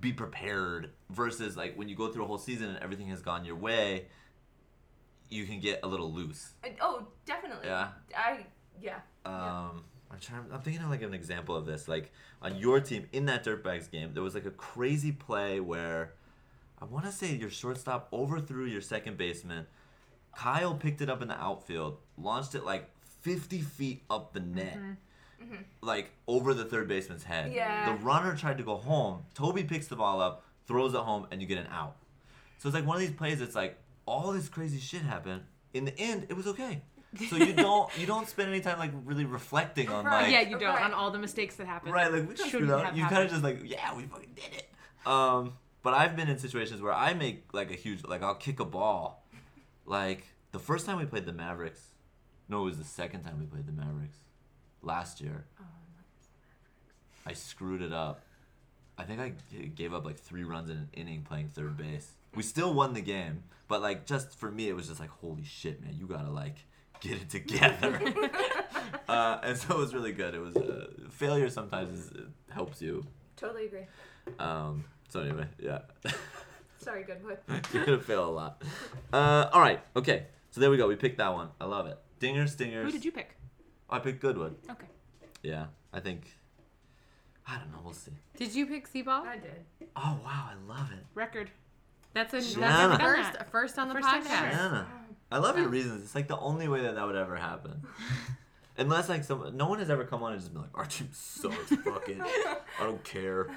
be 0.00 0.12
prepared 0.12 0.90
versus 1.10 1.56
like 1.56 1.76
when 1.76 1.88
you 1.88 1.96
go 1.96 2.08
through 2.12 2.24
a 2.24 2.26
whole 2.26 2.38
season 2.38 2.68
and 2.68 2.78
everything 2.78 3.08
has 3.08 3.20
gone 3.22 3.44
your 3.44 3.56
way 3.56 4.06
you 5.30 5.46
can 5.46 5.60
get 5.60 5.80
a 5.82 5.86
little 5.86 6.12
loose 6.12 6.52
Oh, 6.80 7.06
definitely. 7.26 7.66
Yeah. 7.68 7.88
I 8.16 8.46
yeah. 8.80 9.00
um 9.24 9.84
i'm 10.10 10.18
trying 10.20 10.40
i'm 10.52 10.60
thinking 10.60 10.82
of 10.82 10.90
like 10.90 11.02
an 11.02 11.14
example 11.14 11.54
of 11.56 11.64
this 11.66 11.88
like 11.88 12.10
on 12.42 12.56
your 12.56 12.80
team 12.80 13.06
in 13.12 13.26
that 13.26 13.44
dirtbags 13.44 13.90
game 13.90 14.10
there 14.14 14.22
was 14.22 14.34
like 14.34 14.44
a 14.46 14.50
crazy 14.50 15.12
play 15.12 15.60
where 15.60 16.12
i 16.80 16.84
want 16.84 17.04
to 17.06 17.12
say 17.12 17.32
your 17.34 17.48
shortstop 17.50 18.08
overthrew 18.12 18.64
your 18.66 18.80
second 18.80 19.16
baseman 19.16 19.66
kyle 20.36 20.74
picked 20.74 21.00
it 21.00 21.08
up 21.08 21.22
in 21.22 21.28
the 21.28 21.40
outfield 21.40 21.98
launched 22.18 22.54
it 22.54 22.64
like 22.64 22.88
50 23.22 23.60
feet 23.60 24.02
up 24.10 24.32
the 24.32 24.40
net 24.40 24.78
like 25.80 26.10
over 26.26 26.54
the 26.54 26.64
third 26.64 26.88
baseman's 26.88 27.24
head. 27.24 27.52
Yeah. 27.52 27.92
the 27.92 28.02
runner 28.04 28.36
tried 28.36 28.58
to 28.58 28.64
go 28.64 28.76
home. 28.76 29.24
Toby 29.34 29.64
picks 29.64 29.86
the 29.88 29.96
ball 29.96 30.20
up 30.20 30.44
throws 30.66 30.94
it 30.94 31.00
home 31.00 31.26
and 31.30 31.40
you 31.40 31.46
get 31.46 31.58
an 31.58 31.66
out. 31.70 31.96
So 32.58 32.68
it's 32.68 32.74
like 32.74 32.86
one 32.86 32.96
of 32.96 33.00
these 33.00 33.10
plays 33.10 33.40
it's 33.40 33.54
like 33.56 33.76
all 34.06 34.32
this 34.32 34.48
crazy 34.48 34.78
shit 34.78 35.02
happened. 35.02 35.42
In 35.74 35.84
the 35.84 35.98
end 35.98 36.26
it 36.28 36.34
was 36.36 36.46
okay. 36.46 36.82
So 37.28 37.36
you 37.36 37.52
don't 37.66 37.90
you 37.98 38.06
don't 38.06 38.28
spend 38.28 38.48
any 38.48 38.60
time 38.60 38.78
like 38.78 38.92
really 39.04 39.24
reflecting 39.24 39.88
on 39.88 40.04
Right. 40.04 40.22
like 40.22 40.32
yeah, 40.32 40.40
you 40.42 40.58
don't 40.58 40.74
Right. 40.74 40.84
on 40.84 40.94
all 40.94 41.10
the 41.10 41.18
mistakes 41.18 41.56
that 41.56 41.66
happen. 41.66 41.92
right 41.92 42.10
like 42.12 42.28
we 42.28 42.34
just 42.34 42.48
screwed 42.48 42.62
Shouldn't 42.62 42.70
up. 42.72 42.84
have 42.86 42.96
you 42.96 43.04
kind 43.06 43.24
of 43.24 43.30
just 43.30 43.42
like 43.42 43.60
yeah 43.64 43.94
we 43.96 44.04
fucking 44.04 44.34
did 44.34 44.54
it. 44.58 44.68
Um 45.06 45.54
but 45.82 45.94
i've 45.94 46.14
been 46.14 46.28
in 46.28 46.38
situations 46.38 46.80
where 46.80 46.92
i 46.92 47.12
make 47.12 47.52
like 47.52 47.70
a 47.72 47.74
huge 47.74 48.04
like 48.04 48.22
i'll 48.22 48.36
kick 48.36 48.60
a 48.60 48.64
ball. 48.64 49.26
Like 49.84 50.24
the 50.52 50.58
first 50.60 50.86
time 50.86 50.98
we 50.98 51.04
played 51.06 51.26
the 51.26 51.32
mavericks 51.32 51.80
no 52.48 52.60
it 52.62 52.64
was 52.66 52.78
the 52.78 52.84
second 52.84 53.24
time 53.24 53.38
we 53.40 53.46
played 53.46 53.66
the 53.66 53.72
mavericks 53.72 54.18
last 54.82 55.20
year. 55.20 55.44
I 57.24 57.32
screwed 57.34 57.82
it 57.82 57.92
up. 57.92 58.22
I 58.98 59.04
think 59.04 59.20
I 59.20 59.32
gave 59.74 59.94
up 59.94 60.04
like 60.04 60.18
three 60.18 60.44
runs 60.44 60.68
in 60.70 60.76
an 60.76 60.88
inning 60.92 61.22
playing 61.22 61.48
third 61.48 61.76
base. 61.76 62.12
We 62.34 62.42
still 62.42 62.74
won 62.74 62.94
the 62.94 63.00
game 63.00 63.44
but 63.72 63.80
like 63.80 64.04
just 64.04 64.38
for 64.38 64.50
me 64.50 64.68
it 64.68 64.76
was 64.76 64.86
just 64.86 65.00
like 65.00 65.08
holy 65.08 65.44
shit 65.44 65.82
man 65.82 65.96
you 65.98 66.06
gotta 66.06 66.28
like 66.28 66.56
get 67.00 67.12
it 67.12 67.30
together. 67.30 68.00
Uh, 69.08 69.38
and 69.42 69.58
so 69.58 69.74
it 69.74 69.78
was 69.78 69.94
really 69.94 70.12
good. 70.12 70.34
It 70.34 70.40
was 70.40 70.56
uh, 70.56 70.86
failure 71.10 71.50
sometimes 71.50 71.92
is, 71.92 72.10
it 72.12 72.24
helps 72.48 72.80
you. 72.80 73.04
Totally 73.36 73.66
agree. 73.66 73.86
um, 74.38 74.84
so 75.08 75.20
anyway 75.20 75.46
yeah. 75.58 75.80
Sorry, 76.78 77.04
good 77.04 77.22
boy. 77.22 77.36
you're 77.72 77.84
gonna 77.84 77.98
fail 77.98 78.28
a 78.28 78.30
lot. 78.30 78.62
Uh, 79.12 79.48
all 79.52 79.60
right 79.60 79.80
okay. 79.96 80.26
So 80.50 80.60
there 80.60 80.70
we 80.70 80.76
go. 80.76 80.88
We 80.88 80.96
picked 80.96 81.18
that 81.18 81.32
one. 81.32 81.48
I 81.60 81.64
love 81.64 81.86
it. 81.86 81.98
Dingers 82.20 82.50
stingers 82.50 82.86
Who 82.86 82.92
did 82.92 83.04
you 83.04 83.12
pick? 83.12 83.36
I 83.92 83.98
picked 83.98 84.20
goodwood 84.20 84.56
Okay. 84.70 84.86
yeah 85.42 85.66
i 85.92 86.00
think 86.00 86.24
i 87.46 87.56
don't 87.58 87.70
know 87.72 87.78
we'll 87.84 87.92
see 87.92 88.12
did 88.36 88.54
you 88.54 88.66
pick 88.66 88.90
Seaball? 88.92 89.26
I 89.26 89.36
did. 89.36 89.64
oh 89.96 90.18
wow 90.24 90.48
i 90.50 90.54
love 90.68 90.90
it 90.92 91.04
Record. 91.14 91.50
That's 92.14 92.34
a 92.34 92.40
that's 92.60 92.94
a 92.94 92.98
first 92.98 93.30
first 93.50 93.78
on 93.78 93.88
the 93.88 93.94
First 93.94 94.06
time 94.06 94.22
podcast. 94.24 94.48
ever. 94.52 94.60
Anna. 94.60 94.86
I 95.30 95.38
love 95.38 95.56
your 95.56 95.68
reasons. 95.68 96.02
It's 96.04 96.14
like 96.14 96.28
the 96.28 96.38
only 96.38 96.68
way 96.68 96.82
that 96.82 96.94
that 96.96 97.06
would 97.06 97.16
ever 97.16 97.36
happen. 97.36 97.82
Unless 98.76 99.08
like 99.08 99.24
some, 99.24 99.56
no 99.56 99.66
one 99.66 99.78
has 99.78 99.88
ever 99.88 100.04
come 100.04 100.22
on 100.22 100.32
and 100.32 100.40
just 100.42 100.52
been 100.52 100.60
like, 100.60 100.76
our 100.76 100.84
team 100.84 101.08
sucks. 101.12 101.56
Fucking, 101.74 102.20
I 102.20 102.56
don't 102.80 103.02
care. 103.02 103.48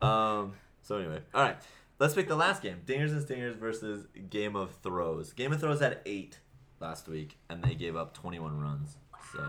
Um. 0.00 0.54
So 0.82 0.96
anyway, 0.96 1.20
all 1.34 1.42
right. 1.42 1.56
Let's 1.98 2.14
pick 2.14 2.28
the 2.28 2.36
last 2.36 2.62
game: 2.62 2.78
Dingers 2.86 3.10
and 3.12 3.20
Stingers 3.20 3.56
versus 3.56 4.06
Game 4.30 4.56
of 4.56 4.74
Throws. 4.82 5.34
Game 5.34 5.52
of 5.52 5.60
Throws 5.60 5.80
had 5.80 5.98
eight 6.06 6.38
last 6.80 7.08
week, 7.08 7.36
and 7.50 7.62
they 7.62 7.74
gave 7.74 7.94
up 7.94 8.14
21 8.14 8.58
runs. 8.58 8.96
So, 9.32 9.44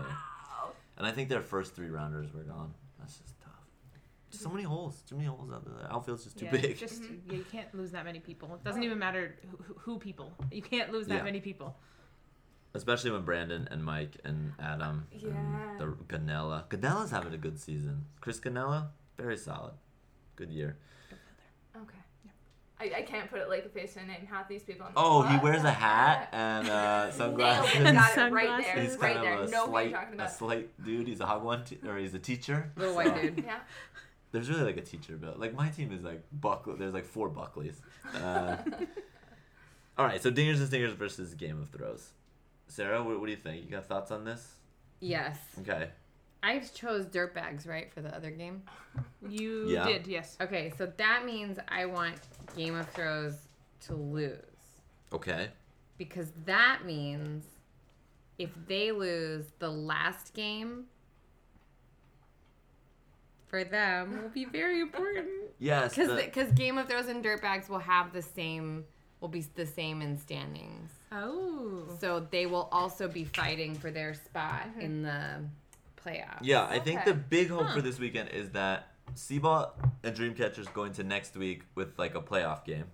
and 0.96 1.06
I 1.06 1.12
think 1.12 1.28
their 1.28 1.42
first 1.42 1.74
three 1.74 1.88
rounders 1.88 2.32
were 2.32 2.42
gone. 2.42 2.72
That's 2.98 3.18
just 3.18 3.40
tough. 3.40 3.52
Just 4.30 4.42
so 4.42 4.48
mm-hmm. 4.48 4.56
many 4.56 4.68
holes. 4.68 5.02
Too 5.08 5.16
many 5.16 5.28
holes 5.28 5.50
out 5.52 5.64
there. 5.64 5.74
The 5.82 5.92
outfield's 5.92 6.24
just 6.24 6.38
too 6.38 6.46
yeah, 6.46 6.50
big. 6.52 6.78
Just 6.78 7.02
yeah, 7.02 7.36
you 7.36 7.44
can't 7.50 7.72
lose 7.74 7.90
that 7.92 8.04
many 8.04 8.20
people. 8.20 8.54
It 8.54 8.64
doesn't 8.64 8.82
even 8.82 8.98
matter 8.98 9.36
who, 9.62 9.74
who 9.78 9.98
people. 9.98 10.32
You 10.50 10.62
can't 10.62 10.90
lose 10.90 11.06
that 11.08 11.16
Yeah. 11.16 11.22
many 11.22 11.40
people. 11.40 11.76
Especially 12.72 13.12
when 13.12 13.22
Brandon 13.22 13.68
and 13.70 13.84
Mike 13.84 14.16
and 14.24 14.52
Adam 14.58 15.06
Yeah. 15.12 15.28
and 15.28 15.78
the 15.78 15.86
Ganella. 16.08 16.68
Ganella's 16.68 17.10
having 17.10 17.32
a 17.32 17.38
good 17.38 17.60
season. 17.60 18.06
Chris 18.20 18.40
Ganella, 18.40 18.88
very 19.16 19.36
solid. 19.36 19.74
Good 20.34 20.50
year. 20.50 20.76
Okay. 22.80 22.94
I, 22.94 22.98
I 22.98 23.02
can't 23.02 23.30
put 23.30 23.40
it 23.40 23.48
like 23.48 23.64
a 23.64 23.68
face 23.68 23.96
and 23.96 24.08
name. 24.08 24.26
Half 24.28 24.48
these 24.48 24.62
people. 24.62 24.86
On 24.86 24.92
the 24.94 24.98
Oh, 25.00 25.22
he 25.22 25.28
spot. 25.34 25.42
wears 25.44 25.62
a 25.64 25.70
hat 25.70 26.28
and 26.32 26.68
uh, 26.68 27.04
Nailed 27.04 27.14
sunglasses. 27.14 27.74
it. 27.80 27.84
Got 27.84 27.86
it 27.86 27.96
right 27.96 28.14
Sunglasses. 28.14 28.66
there. 28.74 28.82
He's 28.82 28.96
right 28.96 29.14
kind 29.14 29.26
there. 29.26 29.34
of 29.42 29.48
a 29.48 29.50
know 29.50 29.66
who 29.66 29.72
you're 29.72 29.88
slight, 29.88 29.92
talking 29.92 30.12
a 30.12 30.14
about. 30.14 30.32
slight 30.32 30.84
dude. 30.84 31.06
He's 31.08 31.20
a 31.20 31.26
hog 31.26 31.44
one, 31.44 31.64
te- 31.64 31.78
or 31.86 31.96
he's 31.98 32.14
a 32.14 32.18
teacher. 32.18 32.72
Little 32.76 32.94
So, 32.94 32.96
white 32.96 33.20
dude. 33.22 33.44
Yeah. 33.46 33.58
There's 34.32 34.50
really 34.50 34.64
like 34.64 34.76
a 34.76 34.82
teacher 34.82 35.16
build. 35.16 35.38
Like 35.38 35.54
my 35.54 35.68
team 35.68 35.92
is 35.92 36.02
like 36.02 36.22
Buckley. 36.32 36.74
There's 36.76 36.92
like 36.94 37.04
four 37.04 37.30
Buckleys. 37.30 37.76
Uh, 38.20 38.56
all 39.96 40.04
right, 40.06 40.20
so 40.20 40.30
Dingers 40.32 40.56
and 40.58 40.66
Stingers 40.66 40.92
versus 40.94 41.34
Game 41.34 41.60
of 41.62 41.68
Throws. 41.70 42.10
Sarah, 42.66 43.02
what, 43.04 43.20
what 43.20 43.26
do 43.26 43.30
you 43.30 43.38
think? 43.38 43.64
You 43.64 43.70
got 43.70 43.86
thoughts 43.86 44.10
on 44.10 44.24
this? 44.24 44.54
Yes. 45.00 45.38
Okay. 45.60 45.90
I 46.44 46.58
chose 46.58 47.06
dirtbags, 47.06 47.66
right, 47.66 47.92
for 47.92 48.02
the 48.02 48.14
other 48.14 48.30
game? 48.30 48.62
You 49.26 49.66
Yeah. 49.68 49.86
did, 49.86 50.06
yes. 50.06 50.36
Okay, 50.40 50.72
so 50.76 50.92
that 50.98 51.24
means 51.24 51.58
I 51.68 51.86
want 51.86 52.16
Game 52.54 52.74
of 52.76 52.86
Thrones 52.90 53.36
to 53.86 53.94
lose. 53.94 54.36
Okay. 55.12 55.48
Because 55.96 56.32
that 56.44 56.80
means 56.84 57.44
if 58.38 58.50
they 58.68 58.92
lose 58.92 59.46
the 59.58 59.70
last 59.70 60.34
game, 60.34 60.84
for 63.46 63.64
them 63.64 64.22
will 64.22 64.28
be 64.28 64.44
very 64.44 64.80
important. 64.80 65.28
Yes. 65.60 65.94
Because 65.94 66.08
the- 66.08 66.24
because 66.24 66.52
Game 66.52 66.76
of 66.76 66.88
Thrones 66.88 67.06
and 67.06 67.24
Dirtbags 67.24 67.68
will 67.70 67.78
have 67.78 68.12
the 68.12 68.20
same 68.20 68.84
will 69.20 69.28
be 69.28 69.46
the 69.54 69.64
same 69.64 70.02
in 70.02 70.18
standings. 70.18 70.90
Oh. 71.12 71.84
So 72.00 72.26
they 72.30 72.44
will 72.44 72.68
also 72.72 73.08
be 73.08 73.24
fighting 73.24 73.74
for 73.74 73.90
their 73.90 74.12
spot 74.12 74.68
mm-hmm. 74.68 74.80
in 74.80 75.02
the 75.02 75.44
playoffs. 76.04 76.38
Yeah, 76.42 76.64
I 76.66 76.78
think 76.78 77.04
the 77.04 77.14
big 77.14 77.48
hope 77.50 77.70
for 77.70 77.80
this 77.80 77.98
weekend 77.98 78.28
is 78.30 78.50
that 78.50 78.88
Seaball 79.14 79.70
and 80.02 80.16
Dreamcatchers 80.16 80.72
go 80.72 80.84
into 80.84 81.02
next 81.04 81.36
week 81.36 81.62
with 81.74 81.98
like 81.98 82.14
a 82.14 82.20
playoff 82.20 82.64
game, 82.64 82.84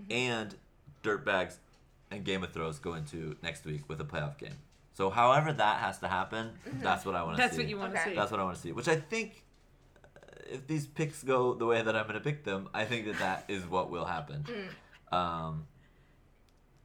Mm-hmm. 0.00 0.12
and 0.12 0.54
Dirtbags 1.02 1.56
and 2.10 2.24
Game 2.24 2.42
of 2.42 2.52
Thrones 2.52 2.78
go 2.78 2.94
into 2.94 3.36
next 3.42 3.64
week 3.64 3.88
with 3.88 4.00
a 4.00 4.04
playoff 4.04 4.38
game. 4.38 4.56
So, 4.94 5.10
however 5.10 5.52
that 5.52 5.78
has 5.80 5.98
to 6.00 6.08
happen, 6.08 6.52
Mm-hmm. 6.68 6.82
that's 6.82 7.04
what 7.04 7.14
I 7.14 7.22
want 7.22 7.36
to 7.36 7.42
see. 7.42 7.46
That's 7.46 7.58
what 7.58 7.68
you 7.68 7.78
want 7.78 7.94
to 7.94 8.00
Okay. 8.00 8.10
see. 8.10 8.16
That's 8.16 8.30
what 8.30 8.40
I 8.40 8.44
want 8.44 8.56
to 8.56 8.62
see. 8.62 8.72
Which 8.72 8.88
I 8.88 8.96
think, 8.96 9.44
uh, 10.04 10.10
if 10.50 10.66
these 10.66 10.86
picks 10.86 11.22
go 11.22 11.54
the 11.54 11.66
way 11.66 11.80
that 11.82 11.94
I'm 11.96 12.04
going 12.04 12.14
to 12.14 12.20
pick 12.20 12.44
them, 12.44 12.68
I 12.74 12.84
think 12.84 13.06
that 13.06 13.18
that 13.18 13.44
is 13.48 13.66
what 13.68 13.90
will 13.90 14.04
happen. 14.06 14.44
Um, 15.12 15.66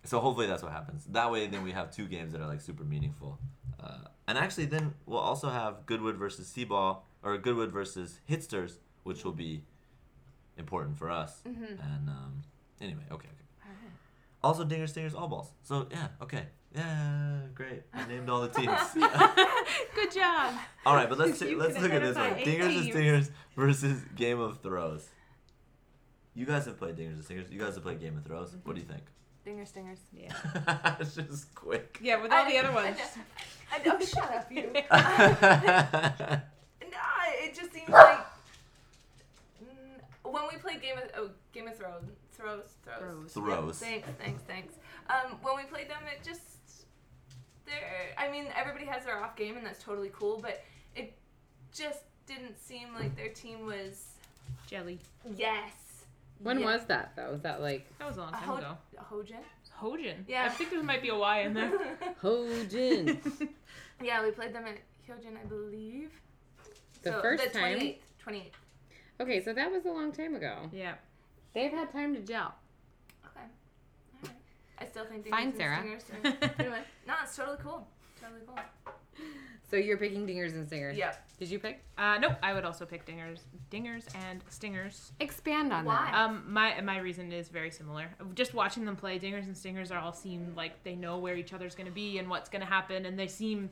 so 0.03 0.19
hopefully 0.19 0.47
that's 0.47 0.61
what 0.61 0.73
happens. 0.73 1.05
That 1.11 1.31
way, 1.31 1.47
then 1.47 1.63
we 1.63 1.71
have 1.71 1.95
two 1.95 2.07
games 2.07 2.33
that 2.33 2.41
are 2.41 2.47
like 2.47 2.59
super 2.59 2.83
meaningful. 2.83 3.39
Uh, 3.81 3.99
and 4.27 4.37
actually, 4.37 4.65
then 4.65 4.93
we'll 5.05 5.19
also 5.19 5.49
have 5.49 5.85
Goodwood 5.85 6.17
versus 6.17 6.51
Seaball 6.55 6.99
or 7.23 7.37
Goodwood 7.37 7.71
versus 7.71 8.19
Hitsters, 8.29 8.73
which 9.03 9.23
will 9.23 9.31
be 9.31 9.63
important 10.57 10.97
for 10.97 11.09
us. 11.09 11.41
And 11.45 12.09
um, 12.09 12.43
anyway, 12.81 13.03
okay, 13.11 13.27
okay. 13.27 13.69
Also, 14.43 14.63
Dingers, 14.65 14.89
Stingers, 14.89 15.15
All 15.15 15.27
Balls. 15.27 15.51
So 15.63 15.87
yeah, 15.91 16.07
okay, 16.21 16.43
yeah, 16.75 17.39
great. 17.55 17.83
I 17.93 18.05
named 18.07 18.29
all 18.29 18.41
the 18.41 18.49
teams. 18.49 18.77
Good 19.95 20.13
job. 20.13 20.53
all 20.85 20.95
right, 20.95 21.09
but 21.09 21.17
let's 21.17 21.41
You 21.41 21.57
let's 21.57 21.77
look 21.79 21.91
at 21.91 22.01
this 22.01 22.15
one. 22.15 22.25
identify 22.33 22.39
eight 22.51 22.59
Dingers 22.59 22.77
and. 22.77 22.91
Stingers 22.91 23.31
versus 23.55 24.01
Game 24.15 24.39
of 24.39 24.61
Throws. 24.61 25.07
You 26.35 26.45
guys 26.45 26.65
have 26.65 26.77
played 26.77 26.95
Dingers 26.97 27.13
and 27.15 27.23
Stingers. 27.23 27.47
You 27.49 27.59
guys 27.59 27.73
have 27.73 27.83
played 27.83 27.99
Game 27.99 28.15
of 28.17 28.23
Throws. 28.25 28.55
What 28.63 28.75
do 28.75 28.81
you 28.81 28.87
think? 28.87 29.03
Dinger 29.43 29.65
stingers. 29.65 29.99
Yeah. 30.13 30.33
it's 30.99 31.15
just 31.15 31.55
quick. 31.55 31.99
Yeah, 32.01 32.21
with 32.21 32.31
all 32.33 32.45
the 32.45 32.57
other 32.57 32.71
I- 32.71 32.73
ones. 32.91 32.97
I, 33.71 33.81
oh, 33.85 33.99
shut 34.05 34.31
up, 34.33 34.51
you. 34.51 34.71
Nah, 36.89 37.31
it 37.43 37.53
just 37.55 37.73
seems 37.73 37.89
like 37.89 38.19
mm, 39.63 39.99
when 40.31 40.43
we 40.51 40.57
played 40.57 40.81
Game 40.81 40.97
of 40.97 41.03
oh, 41.17 41.29
Game 41.53 41.67
of 41.67 41.77
Thrones, 41.77 42.11
throws, 42.31 42.75
throws, 42.83 43.33
Throws. 43.33 43.81
Yeah, 43.81 43.87
thanks, 43.87 44.09
thanks, 44.19 44.41
thanks. 44.47 44.73
Um, 45.09 45.37
when 45.41 45.55
we 45.57 45.63
played 45.63 45.89
them, 45.89 45.97
it 46.11 46.23
just 46.23 46.41
there. 47.65 48.13
I 48.17 48.29
mean, 48.31 48.45
everybody 48.55 48.85
has 48.85 49.05
their 49.05 49.21
off 49.23 49.35
game, 49.35 49.57
and 49.57 49.65
that's 49.65 49.83
totally 49.83 50.11
cool. 50.13 50.39
But 50.41 50.63
it 50.95 51.13
just 51.73 51.99
didn't 52.25 52.57
seem 52.59 52.93
like 52.95 53.15
their 53.15 53.29
team 53.29 53.65
was. 53.65 54.05
Jelly. 54.67 54.99
Yes. 55.35 55.73
When 56.39 56.59
Yeah. 56.59 56.65
was 56.65 56.85
that 56.85 57.13
though? 57.15 57.31
Was 57.31 57.41
that 57.41 57.61
like 57.61 57.85
That 57.99 58.07
was 58.07 58.17
a 58.17 58.21
long 58.21 58.29
A 58.29 58.37
time 58.37 58.43
Ho- 58.47 58.55
ago. 58.57 58.77
a 58.97 59.03
Hojin? 59.81 59.99
Hojin. 59.99 60.15
Yeah. 60.27 60.45
I 60.45 60.49
think 60.49 60.69
there 60.71 60.83
might 60.83 61.01
be 61.01 61.09
a 61.09 61.15
Y 61.15 61.39
in 61.41 61.53
there. 61.53 61.71
Hojin? 62.23 63.49
yeah, 64.03 64.23
we 64.23 64.31
played 64.31 64.53
them 64.53 64.65
at 64.65 64.77
Hyojin, 65.07 65.39
I 65.41 65.45
believe. 65.45 66.11
The 67.03 67.11
So, 67.11 67.21
first 67.21 67.43
the 67.43 67.49
time? 67.59 67.77
28th. 67.79 67.97
28th. 68.27 68.41
okay, 69.21 69.43
so 69.43 69.53
that 69.53 69.71
was 69.71 69.85
a 69.85 69.89
long 69.91 70.11
time 70.11 70.35
ago. 70.35 70.69
yeah. 70.73 70.95
They've 71.53 71.71
had 71.71 71.91
time 71.91 72.13
to 72.13 72.21
gel. 72.21 72.53
Okay. 73.25 73.45
Alright. 74.23 74.37
I 74.79 74.85
still 74.85 75.05
think 75.05 75.23
they 75.23 75.29
Fine, 75.31 75.45
need 75.47 75.51
some 75.53 75.59
Sarah. 75.59 75.99
stingers 75.99 76.03
to- 76.39 76.53
Anyway, 76.59 76.81
no, 77.07 77.13
it's 77.23 77.35
totally 77.35 77.57
cool. 77.63 77.87
Totally 78.21 78.41
cool. 78.45 78.59
So 79.69 79.75
you're 79.75 79.97
picking 79.97 80.25
Dingers 80.25 80.53
and 80.53 80.65
Stingers. 80.65 80.97
Yep. 80.97 81.23
Did 81.39 81.49
you 81.49 81.59
pick? 81.59 81.83
Uh, 81.97 82.17
nope. 82.19 82.33
I 82.41 82.53
would 82.53 82.63
also 82.65 82.85
pick 82.85 83.05
dingers, 83.05 83.41
dingers 83.69 84.03
and 84.15 84.41
stingers. 84.49 85.11
Expand 85.19 85.71
on 85.73 85.85
Why? 85.85 86.09
that. 86.09 86.15
Um, 86.15 86.43
my 86.47 86.79
my 86.81 86.97
reason 86.99 87.31
is 87.31 87.49
very 87.49 87.69
similar. 87.69 88.05
Just 88.33 88.53
watching 88.53 88.85
them 88.85 88.95
play, 88.95 89.19
dingers 89.19 89.43
and 89.45 89.55
stingers 89.55 89.91
are 89.91 89.99
all 89.99 90.13
seem 90.13 90.53
like 90.55 90.83
they 90.83 90.95
know 90.95 91.17
where 91.19 91.35
each 91.35 91.53
other's 91.53 91.75
gonna 91.75 91.91
be 91.91 92.17
and 92.17 92.29
what's 92.29 92.49
gonna 92.49 92.65
happen, 92.65 93.05
and 93.05 93.19
they 93.19 93.27
seem 93.27 93.69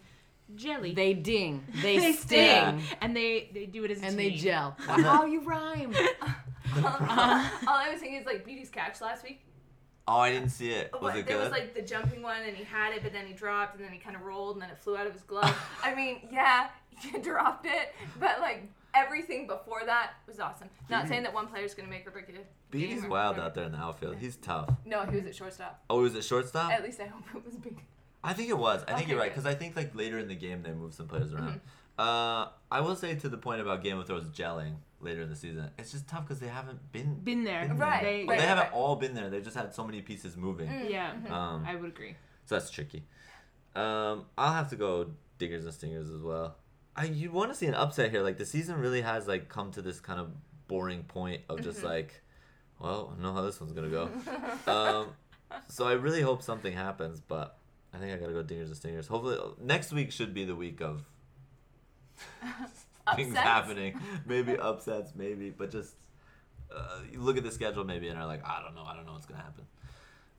jelly. 0.55 0.93
They 0.93 1.13
ding. 1.13 1.63
They, 1.81 1.97
They 1.97 2.11
sting. 2.13 2.83
and 3.01 3.15
they 3.15 3.49
they 3.53 3.65
do 3.65 3.83
it 3.85 3.91
as 3.91 4.01
a 4.03 4.05
And 4.05 4.19
they 4.19 4.31
gel. 4.31 4.75
Wow, 4.87 5.25
you 5.25 5.39
rhyme. 5.41 5.95
All 6.75 6.83
I 6.83 7.89
was 7.91 7.99
thinking 8.01 8.19
is 8.19 8.25
like 8.25 8.45
Beatty's 8.45 8.69
catch 8.69 8.99
last 9.01 9.23
week. 9.23 9.41
Oh, 10.07 10.17
I 10.17 10.31
didn't 10.31 10.49
see 10.49 10.69
it. 10.71 10.91
Was 10.93 11.01
What- 11.01 11.15
it 11.17 11.25
there 11.25 11.39
was 11.39 11.51
like 11.51 11.73
the 11.73 11.81
jumping 11.81 12.21
one, 12.21 12.41
and 12.43 12.55
he 12.55 12.63
had 12.63 12.93
it, 12.93 13.01
but 13.03 13.11
then 13.11 13.25
he 13.25 13.33
dropped, 13.33 13.75
and 13.75 13.83
then 13.83 13.91
he 13.91 13.97
kind 13.97 14.15
of 14.15 14.21
rolled, 14.21 14.55
and 14.55 14.61
then 14.61 14.69
it 14.69 14.77
flew 14.77 14.95
out 14.97 15.07
of 15.07 15.13
his 15.13 15.23
glove. 15.23 15.55
I 15.83 15.95
mean, 15.95 16.27
yeah, 16.31 16.69
he 16.99 17.17
dropped 17.19 17.65
it, 17.65 17.93
but 18.19 18.39
like 18.39 18.63
everything 18.93 19.47
before 19.47 19.81
that 19.85 20.11
was 20.27 20.39
awesome. 20.39 20.69
Not 20.89 21.07
saying 21.07 21.23
that 21.23 21.33
one 21.33 21.47
player's 21.47 21.73
gonna 21.73 21.89
make 21.89 22.07
or 22.07 22.11
break 22.11 22.29
it. 22.29 22.45
Beatty's 22.71 23.05
wild 23.05 23.39
out 23.39 23.55
there 23.55 23.63
in 23.65 23.71
the 23.71 23.77
outfield. 23.77 24.17
He's 24.17 24.35
tough. 24.37 24.69
No, 24.85 25.03
he 25.05 25.15
was 25.17 25.25
at 25.25 25.35
shortstop. 25.35 25.83
Oh, 25.89 25.97
he 25.99 26.03
was 26.03 26.15
at 26.15 26.23
shortstop? 26.23 26.71
At 26.71 26.83
least 26.83 26.99
I 26.99 27.05
hope 27.07 27.23
it 27.35 27.43
was 27.45 27.55
big. 27.55 27.77
I 28.23 28.33
think 28.33 28.49
it 28.49 28.57
was. 28.57 28.83
I 28.83 28.93
think 28.93 29.01
Okay, 29.03 29.11
you're 29.11 29.19
right 29.19 29.29
because 29.31 29.45
I 29.45 29.53
think 29.55 29.75
like 29.75 29.95
later 29.95 30.17
in 30.19 30.27
the 30.27 30.35
game 30.35 30.61
they 30.63 30.71
moved 30.71 30.93
some 30.95 31.07
players 31.07 31.33
around. 31.33 31.61
Mm-hmm. 31.97 31.99
Uh, 31.99 32.47
I 32.71 32.81
will 32.81 32.95
say 32.95 33.15
to 33.15 33.29
the 33.29 33.37
point 33.37 33.61
about 33.61 33.81
Game 33.83 33.97
of 33.97 34.07
Thrones 34.07 34.27
gelling 34.29 34.75
later 35.05 35.21
in 35.21 35.29
the 35.29 35.35
season, 35.35 35.69
it's 35.79 35.91
just 35.91 36.07
tough 36.07 36.23
because 36.27 36.39
they 36.39 36.47
haven't 36.47 36.91
been. 36.91 37.15
Been 37.23 37.43
there. 37.43 37.67
Been 37.67 37.77
Right, 37.77 38.03
They, 38.03 38.25
Well, 38.25 38.37
they 38.37 38.43
haven't 38.45 38.65
right. 38.65 38.73
all 38.73 38.95
been 38.97 39.13
there. 39.13 39.29
They've 39.29 39.43
just 39.43 39.55
had 39.55 39.73
so 39.73 39.85
many 39.85 40.01
pieces 40.01 40.35
moving. 40.35 40.69
Yeah. 40.89 41.13
Um, 41.29 41.63
I 41.67 41.75
would 41.75 41.89
agree. 41.91 42.15
so 42.45 42.55
that's 42.55 42.69
tricky. 42.69 43.03
Um, 43.75 44.25
I'll 44.37 44.53
have 44.53 44.69
to 44.71 44.75
go 44.75 45.11
Dingers 45.39 45.63
and 45.63 45.73
Stingers 45.73 46.09
as 46.09 46.21
well. 46.21 46.55
I 46.95 47.05
you 47.05 47.31
want 47.31 47.51
to 47.51 47.55
see 47.55 47.65
an 47.67 47.75
upset 47.75 48.11
here. 48.11 48.23
Like 48.23 48.37
the 48.37 48.45
season 48.45 48.77
really 48.79 49.01
has 49.01 49.27
like 49.27 49.49
come 49.49 49.71
to 49.71 49.81
this 49.81 49.99
kind 49.99 50.19
of 50.19 50.31
boring 50.67 51.03
point 51.03 51.41
of 51.49 51.61
just 51.61 51.79
Mm-hmm. 51.79 51.87
like, 51.87 52.21
well, 52.79 53.13
I 53.17 53.21
know 53.21 53.33
how 53.33 53.41
this 53.41 53.59
one's 53.59 53.73
gonna 53.73 53.89
go. 53.89 54.09
um, 54.71 55.07
so 55.67 55.85
I 55.87 55.93
really 55.93 56.21
hope 56.21 56.41
something 56.41 56.73
happens, 56.73 57.19
but 57.19 57.57
I 57.93 57.97
think 57.97 58.13
I 58.13 58.17
gotta 58.17 58.33
go 58.33 58.43
Dingers 58.43 58.67
and 58.67 58.75
Stingers. 58.77 59.07
Hopefully 59.07 59.37
next 59.61 59.91
week 59.91 60.11
should 60.11 60.33
be 60.33 60.45
the 60.45 60.55
week 60.55 60.81
of 60.81 61.03
things 63.15 63.35
happening. 63.35 63.99
Maybe 64.25 64.57
upsets, 64.59 65.13
maybe, 65.15 65.49
but 65.49 65.71
just 65.71 65.95
uh, 66.75 66.99
you 67.11 67.19
look 67.19 67.37
at 67.37 67.43
the 67.43 67.51
schedule 67.51 67.83
maybe 67.83 68.07
and 68.07 68.17
are 68.19 68.25
like, 68.25 68.45
I 68.45 68.61
don't 68.63 68.75
know, 68.75 68.83
I 68.83 68.95
don't 68.95 69.05
know 69.05 69.13
what's 69.13 69.25
gonna 69.25 69.41
happen. 69.43 69.65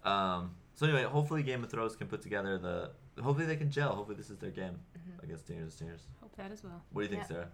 Um, 0.04 0.54
so 0.74 0.86
anyway, 0.86 1.04
hopefully 1.04 1.42
Game 1.42 1.64
of 1.64 1.70
Thrones 1.70 1.96
can 1.96 2.06
put 2.06 2.22
together 2.22 2.58
the. 2.58 2.90
Hopefully 3.22 3.46
they 3.46 3.56
can 3.56 3.70
gel. 3.70 3.94
Hopefully 3.94 4.16
this 4.16 4.28
is 4.30 4.36
their 4.38 4.50
game 4.50 4.78
against 5.22 5.46
Dingers 5.46 5.62
and 5.62 5.72
Stingers. 5.72 6.02
Hope 6.20 6.36
that 6.36 6.52
as 6.52 6.62
well. 6.62 6.82
What 6.92 7.02
do 7.02 7.04
you 7.04 7.10
think, 7.10 7.22
Yeah. 7.22 7.28
Sarah? 7.28 7.48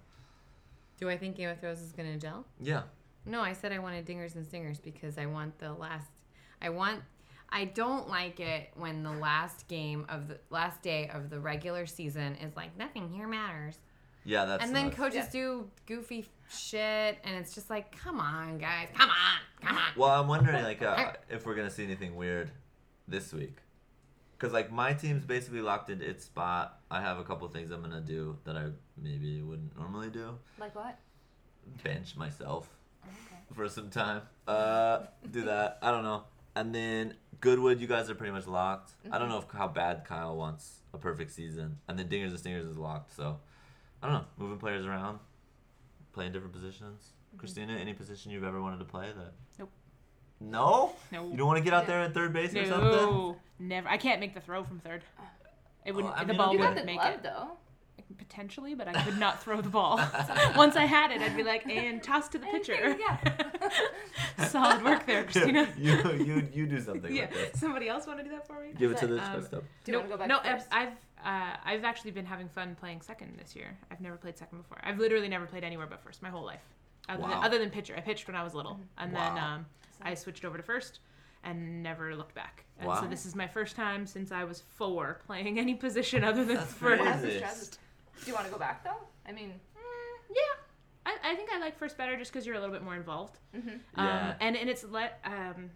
Do 0.99 1.09
I 1.09 1.17
think 1.17 1.37
Game 1.37 1.49
of 1.49 1.61
Thrones 1.61 1.81
is 1.81 1.93
gonna 1.93 2.19
gel? 2.19 2.45
Yeah. 2.61 2.83
No, 3.25 3.41
I 3.41 3.53
said 3.53 3.71
I 3.73 3.79
wanted 3.79 4.05
dingers 4.05 4.35
and 4.35 4.45
stingers 4.45 4.81
because 4.81 5.19
I 5.19 5.27
want 5.27 5.59
the 5.59 5.73
last. 5.73 6.11
I 6.61 6.69
want. 6.71 7.01
I 7.55 7.67
don't 7.67 8.09
like 8.09 8.41
it 8.41 8.71
when 8.75 9.03
the 9.03 9.13
last 9.13 9.69
game 9.69 10.07
of 10.09 10.27
the 10.29 10.39
last 10.51 10.81
day 10.83 11.09
of 11.13 11.29
the 11.31 11.39
regular 11.39 11.85
season 11.87 12.35
is 12.37 12.57
like 12.57 12.77
nothing 12.79 13.09
here 13.11 13.29
matters, 13.29 13.79
Yeah, 14.25 14.45
that's. 14.45 14.65
and 14.65 14.75
then 14.75 14.87
nuts. 14.87 14.97
coaches 14.97 15.25
Yeah. 15.27 15.31
do 15.41 15.71
goofy 15.87 16.27
shit, 16.51 17.19
and 17.25 17.35
it's 17.37 17.55
just 17.55 17.71
like, 17.71 17.97
come 17.97 18.21
on, 18.21 18.59
guys, 18.59 18.89
come 18.95 19.11
on, 19.11 19.67
come 19.67 19.77
on. 19.77 19.91
Well, 19.97 20.11
I'm 20.11 20.29
wondering 20.29 20.63
like 20.63 20.83
uh, 20.83 21.13
if 21.29 21.45
we're 21.47 21.55
gonna 21.55 21.71
see 21.71 21.85
anything 21.85 22.15
weird 22.15 22.51
this 23.09 23.33
week, 23.33 23.57
because 24.39 24.53
like 24.53 24.71
my 24.71 24.93
team's 24.93 25.25
basically 25.25 25.61
locked 25.61 25.91
into 25.91 26.09
its 26.09 26.25
spot. 26.25 26.81
I 26.91 27.01
have 27.01 27.19
a 27.19 27.25
couple 27.25 27.49
things 27.49 27.71
I'm 27.71 27.81
gonna 27.83 28.01
do 28.01 28.37
that 28.45 28.57
I 28.57 28.67
maybe 29.01 29.43
wouldn't 29.43 29.77
normally 29.77 30.11
do. 30.11 30.39
Like 30.59 30.75
what? 30.77 30.99
Bench 31.83 32.17
myself 32.17 32.69
for 33.55 33.69
some 33.69 33.91
time. 33.91 34.23
Uh, 34.47 35.01
do 35.31 35.43
that. 35.45 35.79
I 35.83 35.91
don't 35.91 36.03
know. 36.03 36.25
And 36.55 36.75
then 36.75 37.15
Goodwood, 37.41 37.81
you 37.81 37.87
guys 37.87 38.11
are 38.11 38.15
pretty 38.15 38.33
much 38.33 38.47
locked. 38.47 38.93
I 39.11 39.19
don't 39.19 39.29
know 39.29 39.39
if 39.39 39.45
how 39.51 39.69
bad 39.69 40.05
Kyle 40.05 40.37
wants 40.37 40.81
a 40.93 40.99
perfect 40.99 41.31
season. 41.33 41.79
And 41.89 41.99
then 41.99 42.09
Dingers 42.09 42.31
and 42.31 42.39
Stingers 42.39 42.67
is 42.67 42.77
locked. 42.77 43.15
So 43.17 43.39
I 44.03 44.07
don't 44.07 44.15
know. 44.15 44.25
Moving 44.37 44.59
players 44.59 44.85
around, 44.85 45.19
playing 46.13 46.33
different 46.33 46.53
positions. 46.53 47.13
Christina, 47.39 47.75
any 47.75 47.95
position 47.95 48.31
you've 48.31 48.45
ever 48.45 48.61
wanted 48.61 48.79
to 48.79 48.85
play 48.85 49.07
that? 49.17 49.33
Nope. 49.59 49.71
No. 50.41 50.93
No. 51.13 51.31
You 51.31 51.37
don't 51.37 51.47
want 51.47 51.59
to 51.59 51.65
get 51.65 51.73
out 51.73 51.87
there 51.87 52.01
at 52.01 52.13
third 52.15 52.33
base 52.33 52.55
or 52.55 52.67
something? 52.67 52.91
No, 52.91 53.37
never. 53.59 53.89
I 53.89 53.97
can't 53.97 54.21
make 54.21 54.35
the 54.35 54.41
throw 54.41 54.65
from 54.65 54.81
third. 54.81 55.03
It 55.85 55.95
wouldn't. 55.95 56.13
Well, 56.13 56.21
I 56.21 56.25
the 56.25 56.29
mean, 56.33 56.37
ball 56.39 56.49
okay. 56.51 56.59
Wouldn't 56.59 56.77
the 56.77 56.85
make 56.85 57.01
glove 57.01 57.15
it. 57.15 57.23
though. 57.23 57.49
Potentially, 58.19 58.75
but 58.75 58.89
I 58.89 59.03
could 59.05 59.19
not 59.19 59.43
throw 59.43 59.61
the 59.63 59.69
ball. 59.71 59.97
Once 60.57 60.77
I 60.77 60.85
had 60.85 61.11
it, 61.13 61.23
I'd 61.23 61.37
be 61.37 61.43
like, 61.43 61.67
and 61.67 62.03
toss 62.03 62.29
to 62.31 62.39
the 62.39 62.47
pitcher. 62.47 62.97
Yeah. 62.99 63.19
Solid 64.49 64.85
work 64.85 65.07
there, 65.07 65.25
Christina. 65.25 65.67
you, 65.79 65.95
you, 66.19 66.49
you 66.53 66.67
do 66.67 66.81
something 66.81 67.15
yeah. 67.15 67.23
with 67.31 67.53
this. 67.53 67.61
Somebody 67.61 67.89
else 67.89 68.07
want 68.07 68.19
to 68.19 68.25
do 68.25 68.31
that 68.31 68.47
for 68.47 68.61
me? 68.61 68.73
Give 68.79 68.91
it 68.93 68.99
to 68.99 69.07
the 69.07 69.19
Um, 69.19 69.33
shortstop. 69.33 69.65
Do 69.85 69.93
you 69.93 69.99
want 69.99 70.11
to 70.11 70.15
go 70.15 70.19
back 70.19 70.29
no, 70.29 70.39
I've 70.39 70.59
first? 70.59 70.69
I've, 70.73 70.89
uh, 71.25 71.57
I've 71.65 71.85
actually 71.85 72.11
been 72.11 72.27
having 72.27 72.49
fun 72.49 72.77
playing 72.79 73.01
second 73.03 73.37
this 73.39 73.55
year. 73.57 73.77
I've 73.91 74.01
never 74.01 74.17
played 74.17 74.37
second 74.39 74.59
before. 74.59 74.79
I've 74.83 74.99
literally 74.99 75.29
never 75.29 75.47
played 75.47 75.65
anywhere 75.65 75.87
but 75.87 76.01
first 76.03 76.23
my 76.23 76.31
whole 76.31 76.45
life, 76.45 76.63
other, 77.09 77.23
Wow. 77.23 77.29
than, 77.29 77.39
other 77.45 77.59
than 77.59 77.71
pitcher. 77.71 77.95
I 77.97 78.01
pitched 78.01 78.27
when 78.27 78.37
I 78.37 78.43
was 78.43 78.55
little, 78.55 78.79
and 78.99 79.15
then 79.15 79.39
um, 79.39 79.67
I 80.01 80.15
switched 80.15 80.45
over 80.45 80.57
to 80.57 80.63
first 80.63 81.01
and 81.45 81.83
never 81.83 82.15
looked 82.17 82.35
back. 82.35 82.65
And 82.79 82.89
Wow. 82.89 83.01
so 83.03 83.07
this 83.09 83.27
is 83.27 83.35
my 83.35 83.47
first 83.49 83.75
time 83.77 84.07
since 84.07 84.31
I 84.33 84.45
was 84.45 84.61
four 84.77 85.21
playing 85.27 85.59
any 85.59 85.75
position 85.75 86.23
other 86.25 86.45
than 86.45 86.57
That's 86.57 86.73
first. 86.73 87.03
crazy. 87.03 87.11
That's 87.11 87.23
the 87.23 87.31
stress. 87.65 87.79
Do 88.25 88.31
you 88.31 88.35
want 88.35 88.47
to 88.47 88.53
go 88.53 88.59
back 88.59 88.85
though? 88.85 88.97
I 89.27 89.33
mean, 89.33 89.51
Mm, 89.77 90.35
yeah, 90.37 90.43
I, 91.07 91.33
I 91.33 91.35
think 91.35 91.51
I 91.53 91.59
like 91.59 91.77
first 91.79 91.97
better 91.99 92.17
just 92.17 92.33
because 92.33 92.47
you're 92.47 92.55
a 92.57 92.61
little 92.61 92.75
bit 92.75 92.83
more 92.85 92.95
involved. 92.95 93.39
Mm-hmm. 93.57 93.69
Um, 93.69 94.07
Yeah. 94.07 94.35
and 94.41 94.57
and 94.57 94.69
it's 94.71 94.85
let. 94.85 95.19
Um, 95.25 95.71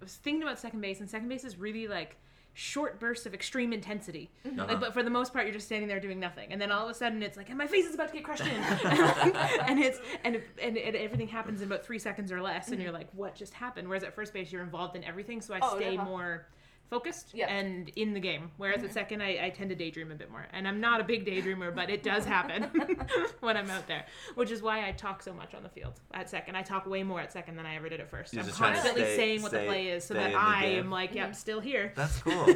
I 0.00 0.04
was 0.04 0.14
thinking 0.14 0.42
about 0.44 0.58
second 0.60 0.80
base, 0.80 1.00
and 1.00 1.10
second 1.10 1.28
base 1.28 1.42
is 1.42 1.56
really 1.56 1.88
like 1.88 2.16
short 2.58 2.98
bursts 2.98 3.24
of 3.24 3.34
extreme 3.34 3.72
intensity. 3.72 4.28
Uh-huh. 4.44 4.66
Like, 4.66 4.80
but 4.80 4.92
for 4.92 5.04
the 5.04 5.10
most 5.10 5.32
part, 5.32 5.44
you're 5.46 5.54
just 5.54 5.66
standing 5.66 5.88
there 5.88 6.00
doing 6.00 6.18
nothing, 6.18 6.52
and 6.52 6.60
then 6.60 6.72
all 6.72 6.84
of 6.84 6.90
a 6.90 6.94
sudden, 6.94 7.22
it's 7.22 7.36
like, 7.36 7.50
and 7.50 7.56
my 7.56 7.68
face 7.68 7.86
is 7.86 7.94
about 7.94 8.08
to 8.08 8.14
get 8.14 8.24
crushed 8.24 8.44
in, 8.44 8.48
and 8.52 9.78
it's 9.78 10.00
and 10.24 10.34
it, 10.34 10.44
and, 10.60 10.76
everything 10.76 11.28
happens 11.28 11.62
in 11.62 11.68
about 11.68 11.84
three 11.86 12.00
seconds 12.00 12.32
or 12.32 12.42
less, 12.42 12.70
and 12.70 12.82
you're 12.82 12.90
like, 12.90 13.06
what 13.12 13.36
just 13.36 13.54
happened? 13.54 13.86
Whereas 13.86 14.02
at 14.02 14.12
first 14.12 14.32
base, 14.32 14.50
you're 14.50 14.64
involved 14.64 14.96
in 14.96 15.04
everything, 15.04 15.40
so 15.40 15.54
I 15.54 15.60
Oh, 15.62 15.76
stay 15.76 15.94
yeah. 15.94 16.02
more 16.02 16.48
focused 16.90 17.34
Yep. 17.34 17.48
and 17.50 17.88
in 17.96 18.14
the 18.14 18.20
game. 18.20 18.50
Whereas 18.56 18.82
at 18.82 18.92
second, 18.92 19.22
I, 19.22 19.46
I 19.46 19.50
tend 19.50 19.70
to 19.70 19.76
daydream 19.76 20.10
a 20.10 20.14
bit 20.14 20.30
more, 20.30 20.46
and 20.52 20.66
I'm 20.66 20.80
not 20.80 21.00
a 21.00 21.04
big 21.04 21.26
daydreamer, 21.26 21.74
but 21.74 21.90
it 21.90 22.02
does 22.02 22.24
happen 22.24 22.62
when 23.40 23.56
I'm 23.56 23.68
out 23.70 23.86
there, 23.86 24.06
which 24.36 24.50
is 24.50 24.62
why 24.62 24.88
I 24.88 24.92
talk 24.92 25.22
so 25.22 25.32
much 25.34 25.54
on 25.54 25.62
the 25.62 25.68
field 25.68 26.00
at 26.14 26.30
second. 26.30 26.56
I 26.56 26.62
talk 26.62 26.86
way 26.86 27.02
more 27.02 27.20
at 27.20 27.32
second 27.32 27.56
than 27.56 27.66
I 27.66 27.76
ever 27.76 27.88
did 27.88 28.00
at 28.00 28.10
1st 28.10 28.32
You're 28.32 28.40
I'm 28.42 28.46
just 28.46 28.58
trying 28.58 28.72
to 28.74 28.78
constantly 28.80 29.04
stay- 29.04 29.16
saying 29.16 29.42
what 29.42 29.52
the 29.52 29.64
play 29.66 29.88
is, 29.88 30.04
so 30.04 30.14
that 30.14 30.34
I 30.34 30.62
game. 30.62 30.78
am 30.84 30.90
like, 30.90 31.14
yep, 31.14 31.34
still 31.34 31.60
here, 31.60 31.92
That's 31.94 32.18
cool. 32.22 32.46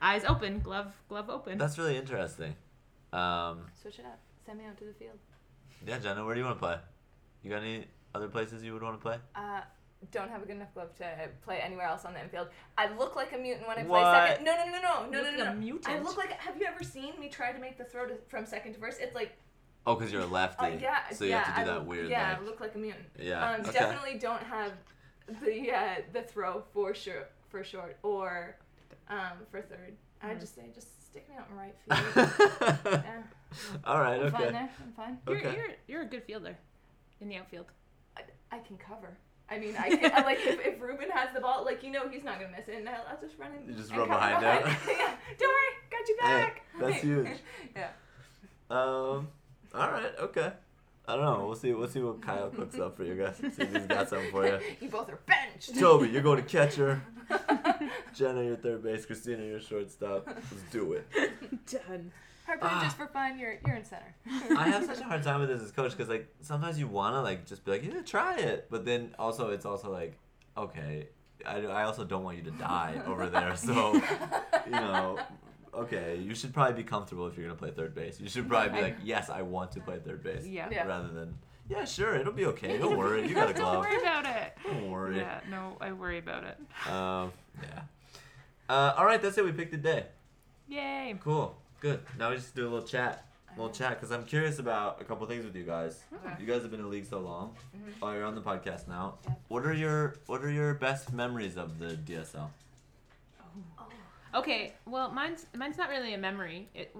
eyes 0.00 0.24
open, 0.24 0.60
glove 0.60 0.92
glove 1.08 1.28
open. 1.28 1.58
That's 1.58 1.76
really 1.78 1.96
interesting. 1.96 2.54
Um, 3.12 3.62
Switch 3.82 3.98
it 3.98 4.04
up. 4.04 4.20
Send 4.46 4.58
me 4.58 4.64
out 4.66 4.78
to 4.78 4.84
the 4.84 4.94
field. 4.94 5.18
yeah, 5.86 5.98
Jenna, 5.98 6.24
where 6.24 6.34
do 6.34 6.40
you 6.40 6.46
want 6.46 6.58
to 6.58 6.64
play? 6.64 6.76
You 7.42 7.50
got 7.50 7.62
any 7.62 7.86
other 8.14 8.28
places 8.28 8.62
you 8.62 8.72
would 8.72 8.82
want 8.82 8.98
to 8.98 9.02
play? 9.02 9.16
Uh, 9.34 9.60
don't 10.12 10.30
have 10.30 10.42
a 10.42 10.46
good 10.46 10.56
enough 10.56 10.72
glove 10.74 10.94
to 10.96 11.04
play 11.42 11.58
anywhere 11.60 11.86
else 11.86 12.04
on 12.04 12.14
the 12.14 12.20
infield. 12.22 12.48
I 12.78 12.90
look 12.96 13.16
like 13.16 13.32
a 13.32 13.38
mutant 13.38 13.68
when 13.68 13.78
I 13.78 13.82
play 13.82 14.00
What? 14.02 14.28
second. 14.28 14.44
No, 14.44 14.56
no, 14.56 14.64
no, 14.64 14.72
no, 14.80 14.80
no, 14.80 15.10
no, 15.10 15.22
no, 15.22 15.28
like 15.28 15.38
no. 15.38 15.44
a 15.44 15.48
I 15.48 15.54
mutant. 15.54 16.04
look 16.04 16.16
like. 16.16 16.30
Have 16.32 16.56
you 16.58 16.66
ever 16.66 16.82
seen 16.82 17.18
me 17.20 17.28
try 17.28 17.52
to 17.52 17.58
make 17.58 17.76
the 17.78 17.84
throw 17.84 18.06
to, 18.06 18.14
from 18.28 18.46
second 18.46 18.74
to 18.74 18.80
first? 18.80 19.00
It's 19.00 19.14
like, 19.14 19.32
Oh, 19.86 19.94
because 19.94 20.12
you're 20.12 20.22
a 20.22 20.26
lefty. 20.26 20.64
uh, 20.64 20.68
yeah, 20.68 21.08
so 21.10 21.24
you 21.24 21.30
yeah, 21.30 21.42
have 21.42 21.54
to 21.56 21.64
do 21.64 21.70
I 21.70 21.72
that 21.72 21.78
look- 21.80 21.88
weird, 21.88 22.08
Yeah, 22.10 22.30
like, 22.30 22.38
I 22.40 22.44
look 22.44 22.60
like 22.60 22.74
a 22.74 22.78
mutant. 22.78 23.04
yeah. 23.18 23.50
Um, 23.54 23.60
okay. 23.62 23.72
definitely 23.72 24.18
don't 24.18 24.42
have 24.42 24.72
the 25.42 25.70
uh, 25.72 25.94
the 26.12 26.22
throw 26.22 26.62
for 26.72 26.92
sure 26.94 27.28
for 27.48 27.62
short 27.64 27.96
or 28.02 28.56
um, 29.08 29.38
for 29.50 29.60
third. 29.62 29.96
I 30.22 30.34
just 30.34 30.54
say 30.54 30.70
just 30.74 31.06
stick 31.06 31.26
me 31.28 31.34
out 31.38 31.46
in 31.50 31.56
right 31.56 31.74
field. 32.14 33.02
yeah, 33.04 33.22
All 33.84 34.00
right, 34.00 34.20
I'm 34.22 34.30
fine 34.30 34.52
there. 34.52 34.70
I'm 34.82 34.92
fine. 34.92 35.18
You're, 35.26 35.36
Okay. 35.38 35.54
you're 35.56 35.68
you're 35.88 36.02
a 36.02 36.06
good 36.06 36.24
fielder 36.24 36.56
in 37.20 37.28
the 37.28 37.36
outfield. 37.36 37.66
I, 38.16 38.22
I 38.52 38.58
can 38.58 38.76
cover. 38.76 39.16
I 39.50 39.58
mean, 39.58 39.74
I 39.76 39.88
can 39.88 40.12
I, 40.14 40.22
like 40.22 40.38
if, 40.40 40.64
if 40.64 40.80
Ruben 40.80 41.10
has 41.10 41.34
the 41.34 41.40
ball, 41.40 41.64
like 41.64 41.82
you 41.82 41.90
know 41.90 42.08
he's 42.08 42.22
not 42.22 42.38
gonna 42.40 42.52
miss 42.56 42.68
it, 42.68 42.76
and 42.76 42.88
I'll, 42.88 43.04
I'll 43.10 43.20
just 43.20 43.36
run 43.38 43.50
in. 43.52 43.68
You 43.68 43.74
just 43.74 43.90
and 43.90 43.98
run 43.98 44.08
behind 44.08 44.36
him. 44.44 44.76
yeah, 44.88 45.14
don't 45.38 45.48
worry, 45.48 45.72
got 45.90 46.08
you 46.08 46.16
Hey, 46.20 46.26
back. 46.26 46.62
that's 46.78 47.02
huge. 47.02 47.28
yeah. 47.76 47.88
Um, 48.70 49.28
all 49.74 49.90
right, 49.90 50.12
okay. 50.20 50.52
I 51.08 51.16
don't 51.16 51.24
know. 51.24 51.46
We'll 51.46 51.56
see. 51.56 51.72
We'll 51.72 51.88
see 51.88 52.00
what 52.00 52.22
Kyle 52.22 52.50
cooks 52.50 52.78
up 52.78 52.96
for 52.96 53.02
you 53.02 53.16
guys. 53.16 53.36
See 53.38 53.62
if 53.62 53.72
he's 53.74 53.86
got 53.86 54.08
something 54.08 54.30
for 54.30 54.46
you. 54.46 54.60
you 54.80 54.88
both 54.88 55.08
are 55.08 55.18
benched. 55.26 55.76
Toby, 55.76 56.08
you're 56.08 56.22
going 56.22 56.40
to 56.40 56.48
catcher. 56.48 57.02
Jenna, 58.14 58.44
you're 58.44 58.54
third 58.56 58.84
base. 58.84 59.06
Christina, 59.06 59.42
you're 59.42 59.60
shortstop. 59.60 60.28
Let's 60.28 60.62
do 60.70 60.92
it. 60.92 61.08
Done. 61.66 62.12
Harper, 62.50 62.66
Ah. 62.68 62.82
just 62.82 62.96
for 62.96 63.06
fun, 63.06 63.38
you're 63.38 63.54
you're 63.66 63.76
in 63.76 63.84
center. 63.84 64.14
I 64.58 64.68
have 64.68 64.84
such 64.84 64.98
a 65.00 65.04
hard 65.04 65.22
time 65.28 65.40
with 65.40 65.48
this 65.50 65.62
as 65.62 65.70
coach 65.70 65.92
because 65.92 66.08
like 66.08 66.26
sometimes 66.40 66.78
you 66.78 66.88
want 66.88 67.14
to 67.14 67.22
like 67.22 67.46
just 67.46 67.64
be 67.64 67.70
like 67.70 67.84
yeah 67.84 68.00
try 68.02 68.36
it, 68.38 68.66
but 68.70 68.84
then 68.84 69.14
also 69.18 69.50
it's 69.50 69.64
also 69.64 69.92
like 69.92 70.18
okay, 70.56 71.08
I, 71.46 71.58
I 71.66 71.84
also 71.84 72.04
don't 72.04 72.24
want 72.24 72.36
you 72.38 72.42
to 72.44 72.50
die 72.50 73.00
over 73.06 73.28
there, 73.28 73.54
so 73.56 73.94
you 74.66 74.70
know. 74.72 75.18
Okay, 75.72 76.16
you 76.16 76.34
should 76.34 76.52
probably 76.52 76.74
be 76.74 76.82
comfortable 76.82 77.28
if 77.28 77.36
you're 77.38 77.46
gonna 77.46 77.56
play 77.56 77.70
third 77.70 77.94
base. 77.94 78.18
You 78.20 78.28
should 78.28 78.48
probably 78.48 78.70
be 78.76 78.82
like, 78.82 78.96
yes, 79.04 79.30
I 79.30 79.42
want 79.42 79.70
to 79.72 79.80
play 79.80 80.00
third 80.04 80.20
base, 80.24 80.44
Yeah. 80.44 80.66
Yeah. 80.68 80.84
rather 80.84 81.06
than, 81.06 81.38
yeah, 81.68 81.84
sure, 81.84 82.16
it'll 82.16 82.32
be 82.32 82.46
okay. 82.46 82.76
Don't 82.76 82.98
worry, 82.98 83.26
you 83.28 83.34
got 83.36 83.50
a 83.50 83.52
Don't 83.52 83.62
glove. 83.62 83.84
worry 83.84 84.00
about 84.02 84.26
it. 84.26 84.58
Don't 84.64 84.90
worry. 84.90 85.18
Yeah, 85.18 85.38
no, 85.48 85.76
I 85.80 85.92
worry 85.92 86.18
about 86.18 86.42
it. 86.42 86.58
Um, 86.92 87.32
yeah. 87.62 87.82
Uh, 88.68 88.94
all 88.96 89.04
right, 89.04 89.22
that's 89.22 89.38
it. 89.38 89.44
We 89.44 89.52
picked 89.52 89.72
a 89.72 89.76
day. 89.76 90.06
Yay. 90.68 91.14
Cool. 91.22 91.56
Good. 91.80 92.00
Now 92.18 92.30
we 92.30 92.36
just 92.36 92.54
do 92.54 92.62
a 92.62 92.70
little 92.70 92.86
chat. 92.86 93.26
A 93.48 93.60
little 93.60 93.74
chat 93.74 93.98
because 93.98 94.12
I'm 94.12 94.24
curious 94.24 94.60
about 94.60 95.00
a 95.00 95.04
couple 95.04 95.26
things 95.26 95.44
with 95.44 95.56
you 95.56 95.64
guys. 95.64 95.98
Okay. 96.14 96.34
You 96.38 96.46
guys 96.46 96.62
have 96.62 96.70
been 96.70 96.78
in 96.80 96.86
the 96.86 96.92
league 96.92 97.06
so 97.06 97.18
long. 97.18 97.56
Mm-hmm. 97.76 98.04
Oh, 98.04 98.12
you're 98.12 98.24
on 98.24 98.36
the 98.36 98.40
podcast 98.40 98.86
now. 98.86 99.14
Yeah. 99.26 99.34
What 99.48 99.66
are 99.66 99.72
your 99.72 100.14
What 100.26 100.44
are 100.44 100.50
your 100.50 100.74
best 100.74 101.12
memories 101.12 101.56
of 101.56 101.78
the 101.80 101.94
DSL? 101.96 102.48
Oh. 103.78 103.84
Okay, 104.38 104.74
well, 104.86 105.10
mine's 105.10 105.46
mine's 105.56 105.76
not 105.76 105.88
really 105.88 106.14
a 106.14 106.18
memory. 106.18 106.68
It 106.74 106.94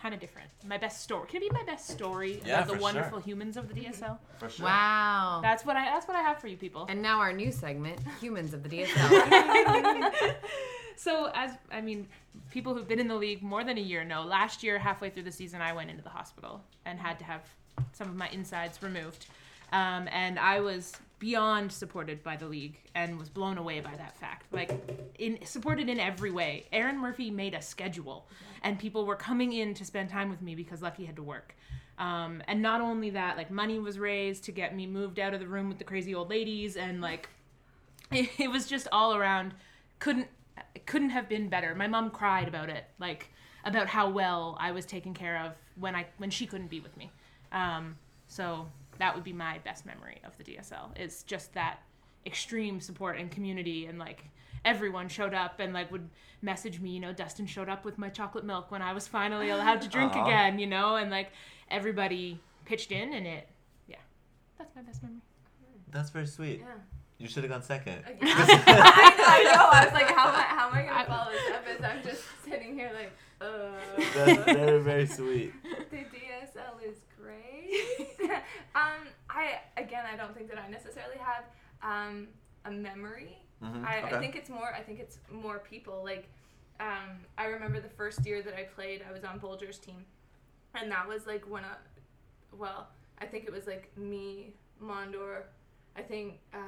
kind 0.00 0.14
of 0.14 0.20
different. 0.20 0.48
My 0.66 0.78
best 0.78 1.02
story. 1.02 1.28
Can 1.28 1.42
it 1.42 1.50
be 1.50 1.54
my 1.56 1.62
best 1.64 1.88
story 1.88 2.40
Yeah, 2.44 2.54
about 2.54 2.66
for 2.66 2.72
the 2.72 2.78
sure. 2.78 2.82
wonderful 2.82 3.18
humans 3.20 3.56
of 3.56 3.68
the 3.68 3.74
DSL? 3.74 4.18
For 4.38 4.48
sure. 4.48 4.66
Wow. 4.66 5.40
That's 5.42 5.64
what 5.64 5.76
I. 5.76 5.84
That's 5.84 6.08
what 6.08 6.16
I 6.16 6.22
have 6.22 6.38
for 6.40 6.48
you 6.48 6.56
people. 6.56 6.86
And 6.88 7.00
now 7.02 7.20
our 7.20 7.32
new 7.32 7.52
segment, 7.52 8.00
Humans 8.20 8.54
of 8.54 8.62
the 8.64 8.68
DSL. 8.70 10.10
so 10.96 11.30
as 11.34 11.52
I 11.70 11.80
mean, 11.80 12.08
people 12.50 12.74
who've 12.74 12.88
been 12.88 13.00
in 13.00 13.08
the 13.08 13.16
league 13.16 13.42
more 13.42 13.64
than 13.64 13.78
a 13.78 13.80
year 13.80 14.04
know. 14.04 14.22
Last 14.22 14.62
year, 14.62 14.78
halfway 14.78 15.10
through 15.10 15.24
the 15.24 15.32
season, 15.32 15.60
I 15.60 15.72
went 15.72 15.90
into 15.90 16.02
the 16.02 16.10
hospital 16.10 16.62
and 16.84 16.98
had 16.98 17.18
to 17.18 17.24
have 17.24 17.42
some 17.92 18.08
of 18.08 18.16
my 18.16 18.28
insides 18.28 18.82
removed, 18.82 19.26
um, 19.72 20.08
and 20.12 20.38
I 20.38 20.60
was 20.60 20.92
beyond 21.18 21.70
supported 21.70 22.22
by 22.22 22.34
the 22.36 22.46
league 22.46 22.78
and 22.94 23.18
was 23.18 23.28
blown 23.28 23.58
away 23.58 23.80
by 23.80 23.94
that 23.96 24.16
fact. 24.16 24.52
Like, 24.52 24.70
in 25.18 25.38
supported 25.44 25.88
in 25.88 26.00
every 26.00 26.30
way. 26.30 26.66
Aaron 26.72 26.98
Murphy 26.98 27.30
made 27.30 27.54
a 27.54 27.62
schedule, 27.62 28.26
and 28.62 28.78
people 28.78 29.06
were 29.06 29.16
coming 29.16 29.52
in 29.52 29.74
to 29.74 29.84
spend 29.84 30.08
time 30.08 30.30
with 30.30 30.42
me 30.42 30.54
because 30.54 30.82
Lucky 30.82 31.04
had 31.04 31.16
to 31.16 31.22
work. 31.22 31.54
Um, 31.98 32.42
and 32.48 32.62
not 32.62 32.80
only 32.80 33.10
that, 33.10 33.36
like 33.36 33.50
money 33.50 33.78
was 33.78 33.98
raised 33.98 34.44
to 34.44 34.52
get 34.52 34.74
me 34.74 34.86
moved 34.86 35.18
out 35.20 35.34
of 35.34 35.40
the 35.40 35.46
room 35.46 35.68
with 35.68 35.78
the 35.78 35.84
crazy 35.84 36.14
old 36.14 36.30
ladies, 36.30 36.76
and 36.76 37.02
like 37.02 37.28
it, 38.10 38.30
it 38.38 38.50
was 38.50 38.66
just 38.66 38.88
all 38.90 39.14
around 39.14 39.54
couldn't 39.98 40.28
couldn't 40.86 41.10
have 41.10 41.28
been 41.28 41.48
better 41.48 41.74
my 41.74 41.86
mom 41.86 42.10
cried 42.10 42.48
about 42.48 42.68
it 42.68 42.84
like 42.98 43.30
about 43.64 43.86
how 43.86 44.08
well 44.08 44.56
i 44.60 44.72
was 44.72 44.84
taken 44.86 45.14
care 45.14 45.38
of 45.44 45.52
when 45.76 45.94
i 45.94 46.06
when 46.18 46.30
she 46.30 46.46
couldn't 46.46 46.68
be 46.68 46.80
with 46.80 46.96
me 46.96 47.10
um, 47.52 47.96
so 48.28 48.68
that 48.98 49.14
would 49.14 49.24
be 49.24 49.32
my 49.32 49.58
best 49.58 49.84
memory 49.86 50.20
of 50.24 50.36
the 50.38 50.44
dsl 50.44 50.98
is 50.98 51.22
just 51.24 51.52
that 51.54 51.80
extreme 52.26 52.80
support 52.80 53.18
and 53.18 53.30
community 53.30 53.86
and 53.86 53.98
like 53.98 54.24
everyone 54.64 55.08
showed 55.08 55.32
up 55.34 55.58
and 55.58 55.72
like 55.72 55.90
would 55.90 56.08
message 56.42 56.80
me 56.80 56.90
you 56.90 57.00
know 57.00 57.12
dustin 57.12 57.46
showed 57.46 57.68
up 57.68 57.84
with 57.84 57.98
my 57.98 58.08
chocolate 58.08 58.44
milk 58.44 58.70
when 58.70 58.82
i 58.82 58.92
was 58.92 59.08
finally 59.08 59.50
allowed 59.50 59.80
to 59.80 59.88
drink 59.96 60.14
Aw. 60.14 60.24
again 60.24 60.58
you 60.58 60.66
know 60.66 60.96
and 60.96 61.10
like 61.10 61.30
everybody 61.70 62.40
pitched 62.66 62.92
in 62.92 63.12
and 63.14 63.26
it 63.26 63.48
yeah 63.88 63.96
that's 64.58 64.74
my 64.76 64.82
best 64.82 65.02
memory 65.02 65.20
That's 65.90 66.10
very 66.10 66.26
sweet. 66.26 66.60
Yeah. 66.60 66.99
You 67.20 67.28
should 67.28 67.44
have 67.44 67.52
gone 67.52 67.62
second. 67.62 68.02
I, 68.06 68.12
know, 68.14 68.32
I 68.32 69.42
know. 69.44 69.68
I 69.70 69.84
was 69.84 69.92
like, 69.92 70.06
how 70.10 70.28
am 70.28 70.34
I, 70.34 70.42
how 70.42 70.68
am 70.68 70.74
I 70.74 70.82
I- 70.84 70.86
gonna 70.86 71.04
follow 71.04 71.30
this 71.30 71.54
up? 71.54 71.64
As 71.68 71.84
I'm 71.84 72.02
just 72.02 72.22
sitting 72.44 72.74
here 72.74 72.90
like, 72.94 73.12
uh. 73.42 73.72
That's 74.14 74.44
very 74.44 74.80
very 74.80 75.06
sweet. 75.06 75.52
the 75.90 75.96
DSL 75.98 76.82
is 76.82 76.96
great. 77.20 78.30
um, 78.74 79.06
I 79.28 79.60
again, 79.76 80.04
I 80.10 80.16
don't 80.16 80.34
think 80.34 80.48
that 80.48 80.58
I 80.58 80.68
necessarily 80.70 81.18
have 81.18 81.44
um 81.82 82.28
a 82.64 82.70
memory. 82.70 83.36
Mhm, 83.62 83.84
I, 83.84 83.98
okay. 84.02 84.16
I 84.16 84.18
think 84.18 84.34
it's 84.34 84.48
more. 84.48 84.72
I 84.74 84.80
think 84.80 84.98
it's 84.98 85.18
more 85.30 85.58
people. 85.58 86.00
Like, 86.02 86.26
um, 86.80 87.18
I 87.36 87.44
remember 87.46 87.80
the 87.80 87.90
first 87.90 88.24
year 88.24 88.40
that 88.42 88.54
I 88.54 88.62
played, 88.64 89.04
I 89.06 89.12
was 89.12 89.24
on 89.24 89.38
Bulger's 89.38 89.78
team, 89.78 90.06
and 90.74 90.90
that 90.90 91.06
was 91.06 91.26
like 91.26 91.44
when 91.48 91.64
I, 91.64 91.74
well, 92.56 92.88
I 93.18 93.26
think 93.26 93.44
it 93.44 93.52
was 93.52 93.66
like 93.66 93.90
me, 93.98 94.54
Mondor, 94.82 95.42
I 96.00 96.02
think 96.02 96.38
uh, 96.54 96.58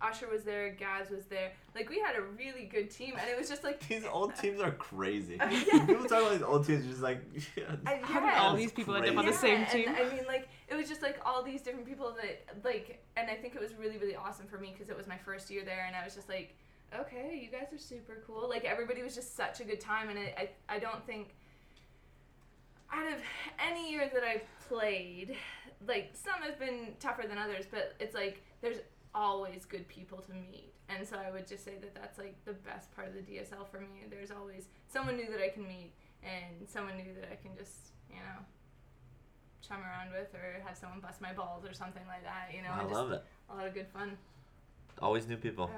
Usher 0.00 0.28
was 0.28 0.42
there, 0.42 0.70
Gaz 0.70 1.10
was 1.10 1.26
there. 1.26 1.52
Like 1.76 1.88
we 1.88 2.00
had 2.00 2.16
a 2.16 2.22
really 2.22 2.64
good 2.64 2.90
team, 2.90 3.14
and 3.20 3.30
it 3.30 3.38
was 3.38 3.48
just 3.48 3.62
like 3.62 3.86
These 3.88 4.04
old 4.04 4.34
teams 4.36 4.60
are 4.60 4.72
crazy. 4.72 5.38
Uh, 5.40 5.48
yeah. 5.72 5.86
People 5.86 6.04
talk 6.06 6.20
about 6.22 6.32
these 6.32 6.42
old 6.42 6.66
teams, 6.66 6.86
just 6.86 7.02
like, 7.02 7.22
yeah, 7.56 7.64
I- 7.86 8.00
How 8.02 8.20
did 8.20 8.34
all 8.38 8.56
these 8.56 8.72
people 8.72 8.94
end 8.96 9.06
up 9.06 9.16
on 9.16 9.26
the 9.26 9.32
crazy. 9.32 9.64
same 9.64 9.66
team? 9.66 9.88
And, 9.88 9.96
I 9.96 10.14
mean, 10.14 10.26
like 10.26 10.48
it 10.68 10.74
was 10.74 10.88
just 10.88 11.02
like 11.02 11.20
all 11.24 11.42
these 11.42 11.62
different 11.62 11.86
people 11.86 12.14
that 12.20 12.64
like, 12.64 13.02
and 13.16 13.30
I 13.30 13.34
think 13.36 13.54
it 13.54 13.60
was 13.60 13.74
really 13.74 13.98
really 13.98 14.16
awesome 14.16 14.46
for 14.46 14.58
me 14.58 14.70
because 14.72 14.90
it 14.90 14.96
was 14.96 15.06
my 15.06 15.18
first 15.18 15.50
year 15.50 15.64
there, 15.64 15.84
and 15.86 15.94
I 15.94 16.04
was 16.04 16.14
just 16.14 16.28
like, 16.28 16.54
okay, 16.98 17.40
you 17.42 17.50
guys 17.56 17.72
are 17.72 17.78
super 17.78 18.22
cool. 18.26 18.48
Like 18.48 18.64
everybody 18.64 19.02
was 19.02 19.14
just 19.14 19.36
such 19.36 19.60
a 19.60 19.64
good 19.64 19.80
time, 19.80 20.08
and 20.08 20.18
I 20.18 20.34
I, 20.68 20.76
I 20.76 20.78
don't 20.80 21.04
think 21.06 21.28
out 22.92 23.06
of 23.10 23.18
any 23.58 23.90
year 23.90 24.10
that 24.12 24.22
I've 24.22 24.42
played, 24.68 25.36
like 25.86 26.12
some 26.14 26.42
have 26.42 26.58
been 26.58 26.94
tougher 27.00 27.24
than 27.28 27.38
others, 27.38 27.64
but 27.70 27.94
it's 28.00 28.14
like 28.14 28.42
there's 28.60 28.78
always 29.14 29.64
good 29.64 29.86
people 29.88 30.18
to 30.18 30.32
meet. 30.32 30.72
And 30.88 31.06
so 31.06 31.16
I 31.16 31.30
would 31.30 31.46
just 31.46 31.64
say 31.64 31.72
that 31.80 31.94
that's 31.94 32.18
like 32.18 32.36
the 32.44 32.52
best 32.52 32.94
part 32.94 33.08
of 33.08 33.14
the 33.14 33.20
DSL 33.20 33.66
for 33.70 33.80
me. 33.80 34.04
There's 34.10 34.30
always 34.30 34.66
someone 34.88 35.16
new 35.16 35.30
that 35.30 35.40
I 35.40 35.48
can 35.48 35.66
meet 35.66 35.92
and 36.22 36.68
someone 36.68 36.96
new 36.96 37.14
that 37.20 37.28
I 37.32 37.36
can 37.36 37.56
just, 37.56 37.92
you 38.10 38.16
know, 38.16 38.44
chum 39.66 39.80
around 39.80 40.12
with 40.12 40.34
or 40.34 40.62
have 40.66 40.76
someone 40.76 41.00
bust 41.00 41.20
my 41.20 41.32
balls 41.32 41.64
or 41.64 41.72
something 41.72 42.02
like 42.06 42.24
that, 42.24 42.54
you 42.54 42.62
know. 42.62 42.70
I 42.72 42.80
and 42.80 42.88
just 42.88 43.00
love 43.00 43.12
it. 43.12 43.24
A 43.50 43.54
lot 43.56 43.66
of 43.66 43.74
good 43.74 43.86
fun. 43.88 44.16
Always 45.00 45.26
new 45.26 45.36
people. 45.36 45.70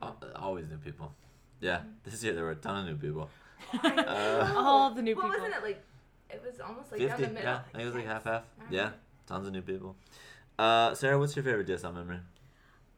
Yeah. 0.00 0.10
Always 0.36 0.68
new 0.68 0.76
people. 0.78 1.12
Yeah, 1.60 1.80
this 2.04 2.22
year 2.22 2.34
there 2.34 2.44
were 2.44 2.50
a 2.50 2.56
ton 2.56 2.86
of 2.86 3.00
new 3.00 3.08
people. 3.08 3.30
I 3.82 3.96
Uh. 3.96 4.54
All 4.56 4.90
the 4.90 5.02
new 5.02 5.16
what 5.16 5.24
people. 5.24 5.38
wasn't 5.40 5.56
it 5.56 5.62
like? 5.62 5.82
It 6.28 6.42
was 6.44 6.60
almost 6.60 6.92
like 6.92 7.00
down 7.00 7.20
the 7.20 7.28
middle. 7.28 7.42
yeah, 7.42 7.60
I 7.68 7.72
think 7.72 7.82
it 7.82 7.86
was 7.86 7.94
like 7.94 8.06
half 8.06 8.24
half. 8.24 8.42
Yeah. 8.70 8.90
Tons 9.26 9.46
of 9.46 9.52
new 9.52 9.62
people. 9.62 9.96
Uh, 10.58 10.94
Sarah, 10.94 11.18
what's 11.18 11.36
your 11.36 11.44
favorite 11.44 11.66
DSL 11.66 11.94
memory? 11.94 12.18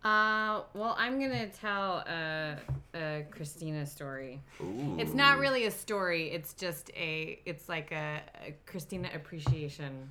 Uh, 0.04 0.62
well, 0.74 0.94
I'm 0.96 1.18
gonna 1.18 1.48
tell 1.48 2.04
a, 2.06 2.56
a 2.94 3.26
Christina 3.30 3.84
story. 3.84 4.40
Ooh. 4.60 4.96
It's 4.98 5.12
not 5.12 5.38
really 5.38 5.64
a 5.64 5.70
story. 5.70 6.30
It's 6.30 6.54
just 6.54 6.90
a. 6.90 7.40
It's 7.44 7.68
like 7.68 7.90
a, 7.90 8.20
a 8.46 8.54
Christina 8.64 9.10
appreciation 9.12 10.10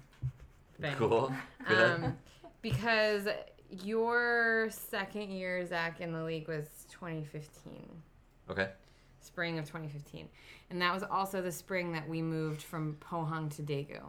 thing. 0.82 0.96
cool. 0.96 1.32
Um, 1.68 2.18
because 2.62 3.28
your 3.84 4.70
second 4.72 5.32
year, 5.32 5.66
Zach, 5.66 6.02
in 6.02 6.12
the 6.12 6.24
league 6.24 6.48
was 6.48 6.66
2015, 6.92 7.86
okay. 8.50 8.70
spring 9.22 9.58
of 9.58 9.66
2015, 9.66 10.28
and 10.70 10.82
that 10.82 10.94
was 10.94 11.04
also 11.04 11.42
the 11.42 11.52
spring 11.52 11.94
that 11.94 12.08
we 12.08 12.22
moved 12.22 12.62
from 12.62 12.98
Pohang 13.00 13.54
to 13.56 13.62
Daegu. 13.62 14.02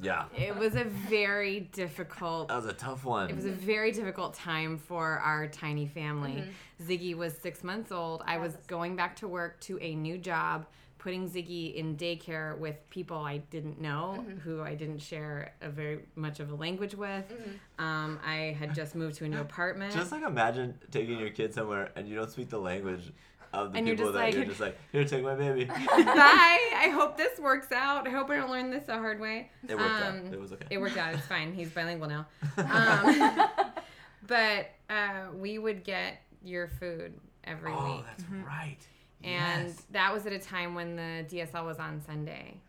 Yeah. 0.00 0.24
It 0.36 0.56
was 0.56 0.74
a 0.74 0.84
very 0.84 1.60
difficult 1.60 2.48
That 2.48 2.56
was 2.56 2.66
a 2.66 2.72
tough 2.72 3.04
one. 3.04 3.30
It 3.30 3.36
was 3.36 3.44
a 3.44 3.50
very 3.50 3.92
difficult 3.92 4.34
time 4.34 4.78
for 4.78 5.18
our 5.18 5.46
tiny 5.46 5.86
family. 5.86 6.44
Mm-hmm. 6.80 6.92
Ziggy 6.92 7.16
was 7.16 7.34
six 7.36 7.62
months 7.62 7.92
old. 7.92 8.22
I 8.26 8.38
was 8.38 8.56
going 8.66 8.96
back 8.96 9.16
to 9.16 9.28
work 9.28 9.60
to 9.60 9.78
a 9.80 9.94
new 9.94 10.18
job, 10.18 10.66
putting 10.98 11.28
Ziggy 11.28 11.74
in 11.74 11.96
daycare 11.96 12.58
with 12.58 12.76
people 12.90 13.18
I 13.18 13.38
didn't 13.38 13.80
know, 13.80 14.16
mm-hmm. 14.18 14.38
who 14.38 14.62
I 14.62 14.74
didn't 14.74 14.98
share 14.98 15.54
a 15.60 15.68
very 15.68 16.00
much 16.16 16.40
of 16.40 16.50
a 16.50 16.54
language 16.54 16.94
with. 16.94 17.28
Mm-hmm. 17.28 17.84
Um, 17.84 18.18
I 18.26 18.56
had 18.58 18.74
just 18.74 18.94
moved 18.96 19.16
to 19.16 19.26
a 19.26 19.28
new 19.28 19.40
apartment. 19.40 19.94
Just 19.94 20.10
like 20.10 20.22
imagine 20.22 20.74
taking 20.90 21.20
your 21.20 21.30
kid 21.30 21.54
somewhere 21.54 21.92
and 21.94 22.08
you 22.08 22.16
don't 22.16 22.30
speak 22.30 22.50
the 22.50 22.58
language 22.58 23.12
of 23.54 23.72
the 23.72 23.78
And 23.78 23.86
people 23.86 24.04
just 24.06 24.14
that 24.14 24.20
like- 24.20 24.34
you're 24.34 24.44
just 24.44 24.60
like, 24.60 24.78
here, 24.92 25.04
take 25.04 25.22
my 25.22 25.34
baby. 25.34 25.64
Bye. 25.66 25.78
I 25.96 26.90
hope 26.94 27.16
this 27.16 27.38
works 27.38 27.72
out. 27.72 28.06
I 28.06 28.10
hope 28.10 28.30
I 28.30 28.36
don't 28.36 28.50
learn 28.50 28.70
this 28.70 28.84
the 28.84 28.94
hard 28.94 29.20
way. 29.20 29.50
It 29.68 29.76
worked 29.76 29.90
Um, 30.02 30.26
out. 30.26 30.32
It 30.32 30.40
was 30.40 30.52
okay. 30.52 30.66
It 30.70 30.78
worked 30.78 30.96
out. 30.96 31.14
It's 31.14 31.26
fine. 31.26 31.52
He's 31.54 31.70
bilingual 31.70 32.08
now. 32.08 32.26
Um, 32.58 33.48
but 34.26 34.68
uh, 34.90 35.26
we 35.36 35.58
would 35.58 35.84
get 35.84 36.22
your 36.42 36.68
food 36.68 37.14
every 37.44 37.72
oh, 37.72 37.96
week. 37.96 38.04
that's 38.06 38.24
right. 38.46 38.78
and 39.22 39.68
yes. 39.68 39.82
that 39.90 40.12
was 40.12 40.26
at 40.26 40.32
a 40.32 40.38
time 40.38 40.74
when 40.74 40.96
the 40.96 41.24
DSL 41.28 41.64
was 41.64 41.78
on 41.78 42.00
Sunday. 42.06 42.60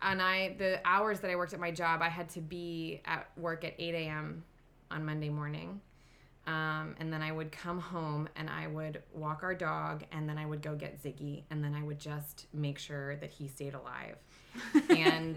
And 0.00 0.22
I, 0.22 0.54
the 0.58 0.80
hours 0.84 1.20
that 1.20 1.30
I 1.30 1.36
worked 1.36 1.54
at 1.54 1.60
my 1.60 1.70
job, 1.72 2.02
I 2.02 2.08
had 2.08 2.28
to 2.30 2.40
be 2.40 3.00
at 3.04 3.28
work 3.36 3.64
at 3.64 3.74
8 3.78 3.94
a.m. 3.94 4.44
on 4.90 5.04
Monday 5.04 5.28
morning. 5.28 5.80
Um, 6.48 6.94
and 6.98 7.12
then 7.12 7.20
I 7.20 7.30
would 7.30 7.52
come 7.52 7.78
home 7.78 8.26
and 8.34 8.48
I 8.48 8.68
would 8.68 9.02
walk 9.12 9.42
our 9.42 9.54
dog, 9.54 10.04
and 10.12 10.26
then 10.26 10.38
I 10.38 10.46
would 10.46 10.62
go 10.62 10.74
get 10.74 11.02
Ziggy, 11.02 11.42
and 11.50 11.62
then 11.62 11.74
I 11.74 11.82
would 11.82 11.98
just 11.98 12.46
make 12.54 12.78
sure 12.78 13.16
that 13.16 13.30
he 13.30 13.48
stayed 13.48 13.74
alive. 13.74 14.16
and 14.88 15.36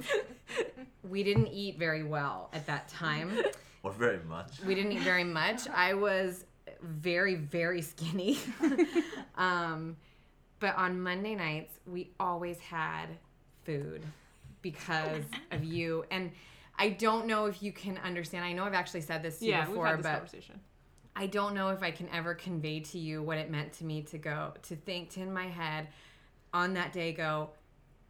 we 1.09 1.21
didn't 1.21 1.47
eat 1.47 1.77
very 1.77 2.03
well 2.03 2.49
at 2.53 2.65
that 2.67 2.87
time. 2.87 3.37
Or 3.83 3.91
very 3.91 4.19
much. 4.23 4.61
We 4.65 4.73
didn't 4.73 4.93
eat 4.93 5.01
very 5.01 5.25
much. 5.25 5.67
I 5.67 5.95
was 5.95 6.45
very, 6.81 7.35
very 7.35 7.81
skinny. 7.81 8.39
um, 9.35 9.97
but 10.59 10.77
on 10.77 11.01
Monday 11.01 11.35
nights, 11.35 11.73
we 11.85 12.11
always 12.21 12.57
had 12.59 13.07
food 13.65 14.01
because 14.61 15.25
of 15.51 15.65
you. 15.65 16.05
And 16.09 16.31
I 16.79 16.89
don't 16.89 17.27
know 17.27 17.47
if 17.47 17.61
you 17.61 17.73
can 17.73 17.97
understand. 17.97 18.45
I 18.45 18.53
know 18.53 18.63
I've 18.63 18.73
actually 18.73 19.01
said 19.01 19.23
this 19.23 19.39
to 19.39 19.45
you 19.45 19.51
Yeah, 19.51 19.59
we've 19.61 19.69
before, 19.69 19.87
had 19.87 19.99
this 19.99 20.03
but 20.03 20.13
conversation. 20.13 20.61
I 21.15 21.27
don't 21.27 21.53
know 21.53 21.69
if 21.69 21.83
I 21.83 21.91
can 21.91 22.07
ever 22.09 22.33
convey 22.33 22.79
to 22.79 22.99
you 22.99 23.21
what 23.21 23.37
it 23.37 23.49
meant 23.49 23.73
to 23.73 23.85
me 23.85 24.01
to 24.03 24.17
go, 24.17 24.53
to 24.63 24.75
think 24.75 25.11
to 25.11 25.21
in 25.21 25.33
my 25.33 25.47
head 25.47 25.87
on 26.53 26.73
that 26.73 26.93
day, 26.93 27.11
go, 27.13 27.49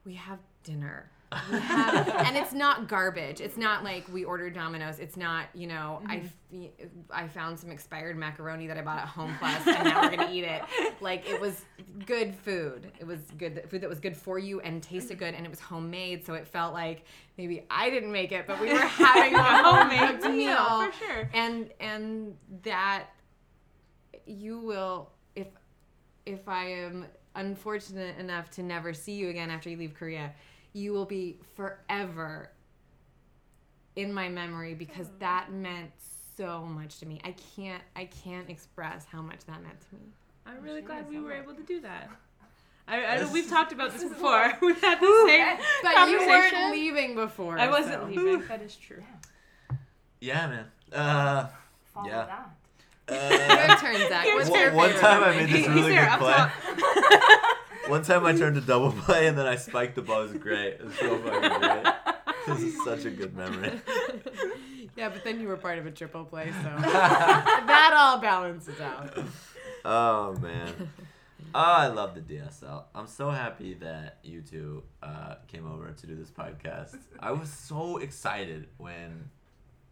we 0.06 0.14
have 0.15 0.40
dinner. 0.64 1.10
Have, 1.32 2.10
and 2.10 2.36
it's 2.36 2.52
not 2.53 2.90
garbage. 2.90 3.40
It's 3.40 3.58
not 3.58 3.84
like 3.84 4.06
we 4.12 4.26
ordered 4.26 4.53
Domino's. 4.53 4.99
It's 4.99 5.16
not, 5.16 5.45
you 5.53 5.66
know, 5.68 6.02
I, 6.06 6.18
mm-hmm. 6.18 6.66
f- 6.82 6.90
I 7.10 7.28
found 7.28 7.58
some 7.58 7.72
expired 7.72 8.18
macaroni 8.18 8.68
that 8.68 8.78
I 8.78 8.82
bought 8.82 8.99
at 8.99 9.08
Home 9.08 9.34
Plus, 9.40 9.66
and 9.66 9.86
now 9.86 10.02
we're 10.02 10.16
gonna 10.16 10.32
eat 10.32 10.44
it. 10.44 10.62
Like 10.99 11.30
it 11.30 11.40
was 11.40 11.64
good 12.06 12.36
food. 12.36 12.91
It 12.99 13.08
was 13.08 13.20
good 13.38 13.64
food 13.70 13.82
that 13.82 13.90
was 13.90 13.99
good 13.99 14.18
for 14.18 14.40
you 14.40 14.60
and 14.60 14.84
tasted 14.84 15.20
good, 15.20 15.34
and 15.34 15.45
it 15.45 15.49
was 15.49 15.62
homemade. 15.62 16.26
So 16.26 16.34
it 16.34 16.45
felt 16.45 16.74
like 16.74 17.06
maybe 17.38 17.66
I 17.70 17.90
didn't 17.90 18.12
make 18.12 18.32
it, 18.34 18.45
but 18.45 18.60
we 18.60 18.74
were 18.74 18.80
having 18.80 19.34
a 19.34 19.44
homemade 19.64 20.22
meal, 20.36 20.91
for 20.91 20.91
sure. 20.98 21.30
and 21.34 21.70
and 21.80 22.36
that 22.64 23.06
you 24.26 24.60
will 24.60 25.10
if 25.36 25.48
if 26.26 26.48
i 26.48 26.66
am 26.66 27.06
unfortunate 27.36 28.18
enough 28.18 28.49
to 28.49 28.62
never 28.62 28.94
see 28.94 29.14
you 29.14 29.30
again 29.30 29.49
after 29.49 29.70
you 29.70 29.78
leave 29.78 29.94
korea 29.94 30.32
you 30.73 30.93
will 30.93 31.06
be 31.06 31.38
forever 31.56 32.49
in 33.95 34.14
my 34.14 34.30
memory 34.30 34.73
because 34.73 35.07
that 35.19 35.52
meant 35.52 35.91
so 36.38 36.61
much 36.64 36.99
to 36.99 37.06
me 37.06 37.19
i 37.26 37.35
can't 37.56 37.84
i 37.95 38.06
can't 38.06 38.49
express 38.49 39.06
how 39.06 39.22
much 39.22 39.39
that 39.45 39.61
meant 39.61 39.80
to 39.89 39.95
me 39.95 40.02
I'm 40.45 40.61
really 40.64 40.81
glad 40.81 41.07
we 41.07 41.19
were 41.19 41.34
able 41.34 41.53
to 41.53 41.61
do 41.61 41.81
that. 41.81 42.10
I, 42.88 43.06
I 43.06 43.18
know 43.18 43.31
we've 43.31 43.48
talked 43.48 43.72
about 43.72 43.93
this 43.93 44.03
before. 44.03 44.52
We've 44.61 44.81
had 44.81 44.99
the 44.99 45.23
same 45.27 45.57
but 45.84 46.10
you 46.10 46.18
weren't 46.18 46.52
conversation. 46.52 46.72
leaving 46.72 47.15
before 47.15 47.60
I 47.60 47.69
wasn't 47.69 48.02
so. 48.02 48.06
leaving. 48.06 48.48
That 48.48 48.64
is 48.64 48.76
true. 48.76 49.03
Yeah, 50.19 50.48
man. 50.48 50.65
Uh, 50.91 51.48
Follow 51.93 52.07
Yeah. 52.07 52.26
that. 53.07 53.60
your 53.60 53.72
uh, 53.72 53.76
turn 53.77 53.98
zach 54.10 54.26
what's 54.26 54.49
one, 54.49 54.60
your 54.60 54.73
one 54.73 54.89
favorite 54.89 55.02
time 55.02 55.23
I 55.23 55.35
made 55.35 55.49
this 55.49 55.68
really 55.76 55.93
good 55.93 56.07
up 56.07 56.19
play. 56.19 56.34
One 57.92 58.04
time 58.04 58.26
I 58.26 58.32
turned 58.32 58.56
to 58.56 58.62
double 58.62 58.94
play 58.94 59.28
and 59.28 59.38
then 59.38 59.46
I 59.46 59.58
spiked 59.58 59.96
the 59.96 60.02
ball. 60.02 60.22
It 60.22 60.32
was 60.32 60.42
great. 60.42 60.76
It 60.76 60.86
was 60.86 60.96
so 60.96 61.18
fucking 61.18 61.60
great. 61.60 61.94
This 62.48 62.62
is 62.64 62.86
such 62.86 63.04
a 63.04 63.10
good 63.10 63.36
memory. 63.36 63.82
yeah 64.96 65.10
but 65.10 65.26
then 65.26 65.42
you 65.42 65.48
were 65.50 65.58
part 65.58 65.78
of 65.78 65.86
a 65.86 65.92
triple 65.92 66.24
play 66.24 66.52
so 66.64 66.70
that 66.82 67.94
all 67.94 68.18
balances 68.20 68.80
out 68.80 69.18
Oh 69.84 70.38
man. 70.42 70.90
Oh, 71.54 71.60
I 71.60 71.88
love 71.88 72.16
the 72.16 72.22
DSL. 72.22 72.86
I'm 72.96 73.08
so 73.08 73.30
happy 73.30 73.74
that 73.74 74.20
you 74.24 74.42
two 74.42 74.84
uh, 75.04 75.36
came 75.50 75.70
over 75.70 75.92
to 75.92 76.08
do 76.08 76.16
this 76.16 76.32
podcast. 76.32 76.98
I 77.20 77.34
was 77.34 77.50
so 77.50 77.98
excited 77.98 78.70
when 78.78 79.30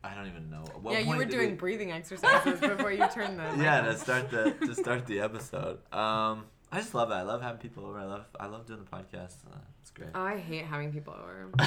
I 0.06 0.16
don't 0.16 0.28
even 0.28 0.50
know. 0.50 0.64
What 0.82 0.94
yeah, 0.94 1.00
you 1.00 1.18
were 1.18 1.26
doing 1.26 1.50
we- 1.50 1.56
breathing 1.56 1.92
exercises 1.92 2.62
before 2.62 2.94
you 2.94 3.06
turned 3.14 3.38
the 3.38 3.44
yeah 3.62 3.82
to 3.82 3.98
start 3.98 4.30
the 4.30 4.52
to 4.66 4.74
start 4.74 5.06
the 5.06 5.20
episode. 5.20 5.80
Um, 5.94 6.46
I 6.72 6.78
just 6.80 6.94
love 6.94 7.10
it. 7.12 7.16
I 7.16 7.24
love 7.24 7.42
having 7.42 7.60
people 7.60 7.86
over. 7.86 7.98
I 8.00 8.06
love 8.06 8.26
I 8.40 8.46
love 8.46 8.66
doing 8.68 8.80
the 8.80 8.86
podcast. 8.86 9.36
Uh, 9.52 9.58
it's 9.82 9.90
great. 9.92 10.10
Oh, 10.14 10.22
I 10.22 10.38
hate 10.38 10.66
having 10.66 10.92
people 10.92 11.14
over. 11.14 11.50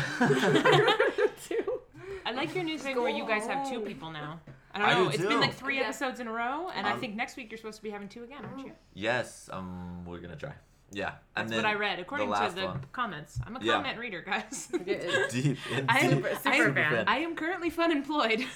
I 2.25 2.31
like 2.33 2.55
your 2.55 2.65
new 2.65 2.79
thing 2.79 2.97
where 3.01 3.11
you 3.11 3.27
guys 3.27 3.47
have 3.47 3.69
two 3.69 3.81
people 3.81 4.11
now. 4.11 4.41
I 4.73 4.79
don't 4.79 4.89
I 4.89 4.93
know. 4.95 5.05
do 5.05 5.09
It's 5.11 5.19
too. 5.19 5.29
been 5.29 5.41
like 5.41 5.55
three 5.55 5.77
Yeah. 5.79 5.85
episodes 5.85 6.21
in 6.21 6.29
a 6.29 6.33
row, 6.33 6.69
and 6.75 6.87
I 6.87 6.93
Um, 6.93 7.01
think 7.01 7.15
next 7.17 7.37
week 7.37 7.51
you're 7.51 7.59
supposed 7.59 7.79
to 7.79 7.83
be 7.83 7.91
having 7.91 8.09
two 8.09 8.23
again, 8.25 8.45
aren't 8.45 8.65
you? 8.67 8.73
yes, 8.95 9.51
um, 9.53 10.05
we're 10.07 10.19
gonna 10.21 10.37
try. 10.37 10.55
Yeah, 10.95 11.09
and 11.09 11.49
That's 11.49 11.51
then 11.51 11.65
what 11.65 11.67
I 11.67 11.75
read 11.75 11.99
according 11.99 12.29
to 12.33 12.51
the 12.55 12.67
one. 12.67 12.81
comments. 12.93 13.41
I'm 13.47 13.57
a 13.57 13.61
Yeah. 13.61 13.73
comment 13.75 13.99
reader, 13.99 14.21
guys. 14.23 14.67
deep. 15.31 15.59
In 15.73 15.87
I 15.89 15.99
am 16.01 16.17
deep. 16.23 16.27
I 16.27 16.35
super 16.59 16.69
am, 16.69 16.75
fan. 16.75 17.05
I 17.09 17.19
am 17.19 17.35
currently 17.35 17.71
fun 17.71 17.91
employed. 17.93 18.47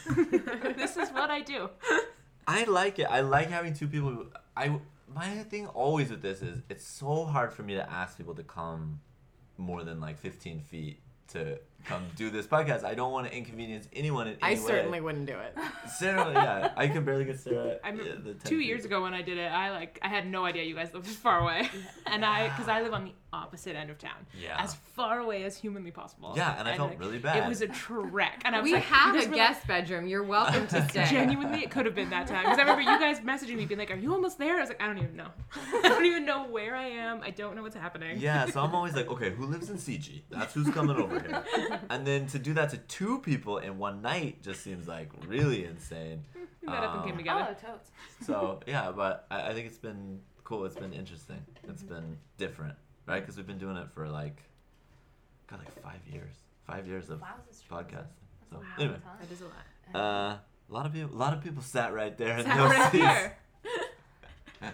this 0.77 0.97
is 0.97 1.11
what 1.11 1.31
I 1.31 1.41
do. 1.41 1.71
I 2.47 2.65
like 2.65 2.99
it. 2.99 3.07
I 3.11 3.21
like 3.23 3.49
having 3.51 3.75
two 3.75 3.89
people. 3.89 4.27
I 4.57 4.79
my 5.13 5.29
thing 5.45 5.67
always 5.69 6.11
with 6.11 6.23
this 6.23 6.43
is 6.43 6.63
it's 6.69 6.85
so 6.87 7.25
hard 7.25 7.53
for 7.53 7.63
me 7.63 7.75
to 7.75 7.91
ask 7.91 8.17
people 8.19 8.35
to 8.35 8.43
come 8.43 9.01
more 9.59 9.85
than 9.85 10.01
like 10.01 10.19
15 10.19 10.61
feet 10.61 11.01
to 11.29 11.59
come 11.85 12.05
do 12.17 12.31
this 12.31 12.47
podcast. 12.47 12.85
I 12.85 12.95
don't 12.95 13.11
want 13.13 13.27
to 13.29 13.37
inconvenience 13.37 13.89
anyone 13.93 14.29
in 14.29 14.37
I 14.43 14.53
any 14.53 14.61
way. 14.61 14.67
certainly 14.67 15.01
wouldn't 15.01 15.27
do 15.27 15.37
it. 15.39 15.57
Sarah, 15.99 16.33
yeah, 16.33 16.73
I 16.77 16.89
can 16.89 17.05
barely 17.05 17.25
get 17.25 17.41
Sarah. 17.41 17.79
I 17.85 17.89
remember 17.91 18.11
yeah, 18.11 18.17
the 18.23 18.35
10 18.35 18.41
two 18.45 18.59
feet. 18.59 18.67
years 18.67 18.85
ago 18.85 19.03
when 19.03 19.15
I 19.15 19.23
did 19.23 19.39
it, 19.39 19.51
I 19.51 19.71
like 19.73 19.99
I 20.03 20.09
had 20.09 20.27
no 20.29 20.45
idea 20.45 20.63
you 20.65 20.75
guys 20.75 20.93
lived 20.95 21.07
this 21.07 21.17
far 21.17 21.41
away, 21.41 21.69
and 22.07 22.25
I 22.25 22.49
because 22.49 22.69
I 22.69 22.83
live 22.83 22.93
on 22.93 23.05
the 23.07 23.13
opposite 23.33 23.77
end 23.77 23.91
of 23.91 23.99
town, 23.99 24.27
Yeah. 24.41 24.57
as 24.63 24.75
far 24.95 25.19
away 25.21 25.45
as 25.45 25.57
humanly 25.57 25.91
possible. 25.91 26.33
Yeah, 26.37 26.59
and 26.59 26.67
I 26.69 26.77
felt 26.77 26.91
like, 26.91 27.01
really 27.01 27.19
bad. 27.19 27.37
It 27.45 27.49
was 27.49 27.61
a 27.61 27.69
trek, 27.69 28.43
and 28.45 28.55
I 28.55 28.61
was 28.61 28.65
We 28.69 28.75
like, 28.75 28.85
have 28.85 29.15
a 29.15 29.19
guys 29.19 29.29
were 29.29 29.35
guest 29.35 29.67
bedroom. 29.67 30.07
You're 30.07 30.23
welcome 30.23 30.67
to 30.69 30.89
stay. 30.89 31.05
genuinely, 31.11 31.61
it 31.63 31.71
could 31.71 31.87
have 31.87 31.95
been 31.95 32.11
that 32.11 32.27
time 32.29 32.45
because 32.45 32.59
I 32.59 32.63
remember 32.63 32.83
you 32.83 32.99
guys 32.99 33.21
messaging 33.21 33.57
me 33.57 33.67
being 33.67 33.79
like, 33.79 33.91
"Are 33.91 33.97
you 33.97 34.13
almost 34.13 34.39
there?" 34.39 34.57
I 34.57 34.61
was 34.61 34.69
like, 34.71 34.81
"I 34.83 34.87
don't 34.87 34.99
even 34.99 35.17
know. 35.17 35.29
I 35.85 35.89
don't 35.89 36.05
even 36.07 36.25
know 36.25 36.45
where 36.49 36.75
I 36.77 36.87
am. 36.87 37.21
I 37.23 37.31
don't 37.31 37.57
know 37.57 37.63
what's 37.63 37.77
happening." 37.77 38.19
Yeah, 38.19 38.47
so 38.47 38.61
I'm 38.63 38.75
always 38.75 38.95
like, 38.95 39.09
okay, 39.09 39.31
who 39.31 39.45
lives 39.47 39.69
in 39.71 39.77
CG? 39.77 40.23
That's 40.31 40.55
who's 40.55 40.69
coming 40.71 40.97
over 40.97 41.19
here. 41.21 41.43
And 41.91 42.07
then 42.07 42.27
to 42.29 42.39
do 42.39 42.55
that 42.55 42.71
to 42.71 42.79
two 42.79 43.21
people 43.21 43.59
in 43.59 43.79
one 43.79 44.03
night 44.03 44.43
just 44.43 44.63
seems 44.63 44.89
like 44.89 45.11
really 45.27 45.65
insane. 45.65 46.25
we 46.63 46.69
met 46.69 46.83
up 46.83 46.95
and 46.95 47.03
came 47.05 47.13
Um, 47.13 47.19
together. 47.19 47.47
Oh, 47.51 47.67
totes. 47.73 47.91
So 48.23 48.61
yeah, 48.67 48.93
but 48.93 49.27
I, 49.31 49.49
I 49.51 49.55
think 49.55 49.67
it's 49.67 49.79
been 49.79 50.21
cool. 50.45 50.65
It's 50.65 50.77
been 50.77 50.93
interesting. 50.93 51.45
It's 51.69 51.83
been 51.83 52.17
different, 52.39 52.77
right? 53.07 53.21
Because 53.21 53.37
we've 53.37 53.47
been 53.47 53.59
doing 53.59 53.77
it 53.77 53.89
for 53.95 54.09
like, 54.09 54.43
got 55.49 55.59
like 55.61 55.73
five 55.83 56.01
years. 56.13 56.35
Five 56.67 56.87
years 56.87 57.11
of 57.11 57.21
Wow, 57.21 57.29
this 57.49 57.63
podcasting. 57.71 58.07
So 58.51 58.57
Wow. 58.59 58.63
anyway, 58.79 58.97
That 59.21 59.33
is 59.33 59.41
a 59.41 59.45
lot. 59.45 59.55
uh, 59.95 60.39
a 60.69 60.73
lot 60.73 60.87
of 60.87 60.93
people, 60.93 61.15
a 61.15 61.19
lot 61.19 61.33
of 61.33 61.43
people 61.43 61.63
sat 61.63 61.93
right 61.95 62.17
there 62.19 62.39
in 62.39 62.45
Sat 62.45 62.57
those 62.57 62.71
right 62.71 62.93
seats. 62.93 63.05
here. 63.05 63.37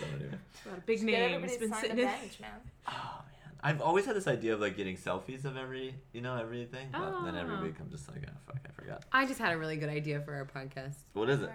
So 0.00 0.06
anyway, 0.14 0.38
A 0.64 0.68
lot 0.68 0.78
of 0.78 0.86
big 0.86 0.98
Get 0.98 1.06
names 1.06 1.34
everybody 1.34 1.52
to 1.54 1.58
been 1.60 1.70
sign 1.70 1.80
sitting 1.80 1.96
the 1.96 2.02
bench, 2.04 2.40
man. 2.40 2.50
oh 2.86 2.92
man, 2.92 3.52
I've 3.62 3.80
always 3.80 4.06
had 4.06 4.14
this 4.14 4.28
idea 4.28 4.54
of 4.54 4.60
like 4.60 4.76
getting 4.76 4.96
selfies 4.96 5.44
of 5.44 5.56
every, 5.56 5.94
you 6.12 6.20
know, 6.20 6.36
everything. 6.36 6.88
But 6.92 7.24
then 7.24 7.34
every 7.34 7.56
Oh. 7.56 7.62
week 7.62 7.74
I'm 7.80 7.90
just 7.90 8.08
like, 8.08 8.22
oh 8.26 8.32
fuck, 8.46 8.60
I 8.64 8.70
forgot. 8.80 9.04
I 9.12 9.26
just 9.26 9.40
had 9.40 9.52
a 9.52 9.58
really 9.58 9.76
good 9.76 9.88
idea 9.88 10.20
for 10.20 10.34
our 10.34 10.44
podcast. 10.44 10.94
What 11.14 11.28
is 11.30 11.42
it? 11.42 11.50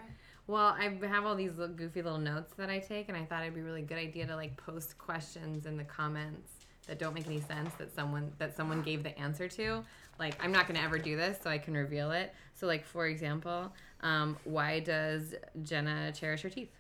Well, 0.47 0.75
I 0.77 0.93
have 1.07 1.25
all 1.25 1.35
these 1.35 1.51
little 1.55 1.73
goofy 1.73 2.01
little 2.01 2.19
notes 2.19 2.53
that 2.57 2.69
I 2.69 2.79
take, 2.79 3.07
and 3.07 3.17
I 3.17 3.23
thought 3.25 3.43
it'd 3.43 3.53
be 3.53 3.61
a 3.61 3.63
really 3.63 3.81
good 3.81 3.97
idea 3.97 4.27
to 4.27 4.35
like 4.35 4.57
post 4.57 4.97
questions 4.97 5.65
in 5.65 5.77
the 5.77 5.85
comments 5.85 6.51
that 6.87 6.99
don't 6.99 7.13
make 7.13 7.25
any 7.27 7.39
sense 7.39 7.71
that 7.77 7.95
someone 7.95 8.31
that 8.39 8.55
someone 8.57 8.81
gave 8.81 9.03
the 9.03 9.17
answer 9.17 9.47
to. 9.47 9.83
Like, 10.19 10.35
I'm 10.43 10.51
not 10.51 10.67
gonna 10.67 10.81
ever 10.81 10.97
do 10.97 11.15
this, 11.15 11.37
so 11.41 11.49
I 11.49 11.57
can 11.57 11.73
reveal 11.73 12.11
it. 12.11 12.33
So, 12.55 12.67
like 12.67 12.85
for 12.85 13.07
example, 13.07 13.71
um, 14.01 14.37
why 14.43 14.81
does 14.81 15.33
Jenna 15.63 16.11
cherish 16.11 16.41
her 16.41 16.49
teeth? 16.49 16.71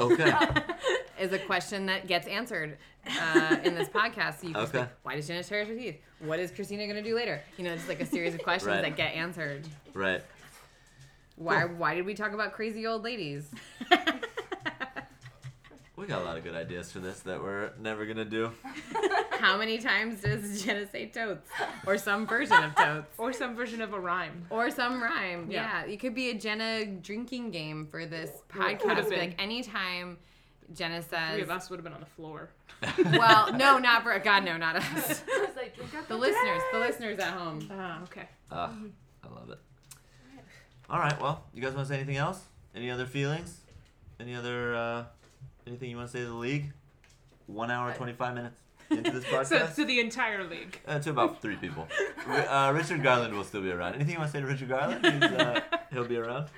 Okay. 0.00 0.32
Is 1.20 1.32
a 1.32 1.38
question 1.38 1.86
that 1.86 2.06
gets 2.06 2.26
answered 2.26 2.76
uh, 3.22 3.56
in 3.64 3.74
this 3.74 3.88
podcast. 3.88 4.40
So 4.40 4.48
you 4.48 4.52
can 4.54 4.62
Okay. 4.64 4.78
like, 4.80 4.88
why 5.02 5.16
does 5.16 5.26
Jenna 5.28 5.42
cherish 5.44 5.68
her 5.68 5.74
teeth? 5.74 5.96
What 6.18 6.38
is 6.40 6.50
Christina 6.50 6.86
gonna 6.86 7.02
do 7.02 7.14
later? 7.14 7.40
You 7.56 7.64
know, 7.64 7.72
it's 7.72 7.88
like 7.88 8.00
a 8.00 8.06
series 8.06 8.34
of 8.34 8.42
questions 8.42 8.68
Right. 8.72 8.82
that 8.82 8.96
get 8.96 9.14
answered. 9.14 9.66
right. 9.94 10.22
Why? 11.36 11.62
Cool. 11.62 11.76
Why 11.76 11.94
did 11.94 12.04
we 12.06 12.14
talk 12.14 12.32
about 12.32 12.52
crazy 12.52 12.86
old 12.86 13.04
ladies? 13.04 13.50
We 15.96 16.06
got 16.06 16.20
a 16.20 16.24
lot 16.26 16.36
of 16.36 16.44
good 16.44 16.54
ideas 16.54 16.92
for 16.92 16.98
this 16.98 17.20
that 17.20 17.42
we're 17.42 17.70
never 17.80 18.04
gonna 18.04 18.26
do. 18.26 18.52
How 19.30 19.56
many 19.56 19.78
times 19.78 20.20
does 20.20 20.62
Jenna 20.62 20.86
say 20.86 21.06
totes? 21.06 21.48
Or 21.86 21.96
some 21.96 22.26
version 22.26 22.62
of 22.62 22.74
totes? 22.74 23.14
Or 23.16 23.32
some 23.32 23.56
version 23.56 23.80
of 23.80 23.94
a 23.94 23.98
rhyme. 23.98 24.46
Or 24.50 24.70
some 24.70 25.02
rhyme. 25.02 25.50
Yeah. 25.50 25.84
Yeah. 25.86 25.92
It 25.92 25.96
could 25.98 26.14
be 26.14 26.28
a 26.28 26.34
Jenna 26.34 26.84
drinking 26.84 27.50
game 27.50 27.88
for 27.90 28.04
this 28.04 28.30
podcast. 28.50 28.80
could've 28.80 29.04
Be 29.04 29.10
been. 29.10 29.20
Like 29.20 29.42
anytime 29.42 30.18
Jenna 30.74 31.00
Three 31.00 31.18
says 31.18 31.42
of 31.42 31.50
us 31.50 31.70
would 31.70 31.78
have 31.78 31.84
been 31.84 31.94
on 31.94 32.00
the 32.00 32.06
floor. 32.06 32.50
Well, 33.18 33.54
no, 33.54 33.78
not 33.78 34.02
for 34.02 34.18
God, 34.18 34.44
no, 34.44 34.58
not 34.58 34.76
us. 34.76 35.24
Like, 35.56 35.74
drink 35.74 35.94
up 35.94 36.06
The 36.08 36.16
listeners, 36.16 36.60
the 36.70 36.78
listeners 36.78 37.18
at 37.18 37.32
home. 37.32 37.66
Ah, 37.72 38.02
okay. 38.02 38.28
Ah, 38.52 38.70
I 39.24 39.28
love 39.28 39.48
it. 39.48 39.58
All 40.88 40.98
right. 40.98 41.20
Well, 41.20 41.42
you 41.52 41.62
guys 41.62 41.74
want 41.74 41.86
to 41.88 41.92
say 41.92 41.98
anything 41.98 42.16
else? 42.16 42.40
Any 42.74 42.90
other 42.90 43.06
feelings? 43.06 43.60
Any 44.20 44.34
other 44.34 44.74
uh, 44.74 45.04
anything 45.66 45.90
you 45.90 45.96
want 45.96 46.08
to 46.10 46.12
say 46.12 46.20
to 46.24 46.28
the 46.30 46.34
league? 46.34 46.72
One 47.46 47.70
hour 47.70 47.92
twenty 47.94 48.12
five 48.12 48.34
minutes 48.34 48.56
into 48.90 49.10
this 49.10 49.24
So 49.26 49.42
podcast. 49.42 49.74
to 49.76 49.84
the 49.84 50.00
entire 50.00 50.44
league. 50.48 50.80
Uh, 50.86 50.98
to 51.00 51.10
about 51.10 51.42
three 51.42 51.56
people. 51.56 51.86
Uh, 52.28 52.72
Richard 52.74 53.02
Garland 53.02 53.34
will 53.34 53.44
still 53.44 53.62
be 53.62 53.70
around. 53.70 53.94
Anything 53.94 54.14
you 54.14 54.18
want 54.18 54.30
to 54.32 54.38
say 54.38 54.40
to 54.42 54.46
Richard 54.46 54.68
Garland? 54.68 55.04
He's, 55.04 55.22
uh, 55.22 55.60
he'll 55.92 56.04
be 56.04 56.16
around. 56.16 56.48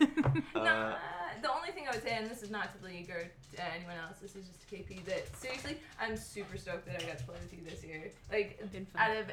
No, 0.00 0.06
Uh, 0.54 0.58
uh, 0.64 0.96
the 1.40 1.52
only 1.52 1.70
thing 1.70 1.86
I 1.88 1.92
would 1.92 2.02
say, 2.02 2.16
and 2.16 2.28
this 2.28 2.42
is 2.42 2.50
not 2.50 2.72
to 2.74 2.80
the 2.80 2.86
league 2.88 3.08
or 3.10 3.30
to 3.56 3.74
anyone 3.74 3.94
else, 3.96 4.18
this 4.20 4.34
is 4.34 4.46
just 4.48 4.68
to 4.68 4.74
KP, 4.76 5.04
that 5.04 5.36
seriously, 5.36 5.78
I'm 6.00 6.16
super 6.16 6.56
stoked 6.58 6.86
that 6.86 7.00
I 7.02 7.06
got 7.06 7.18
to 7.18 7.24
play 7.24 7.36
with 7.40 7.52
you 7.52 7.60
this 7.68 7.84
year. 7.84 8.10
Like, 8.30 8.58
Been 8.72 8.86
fun. 8.86 9.02
out 9.02 9.16
of 9.16 9.26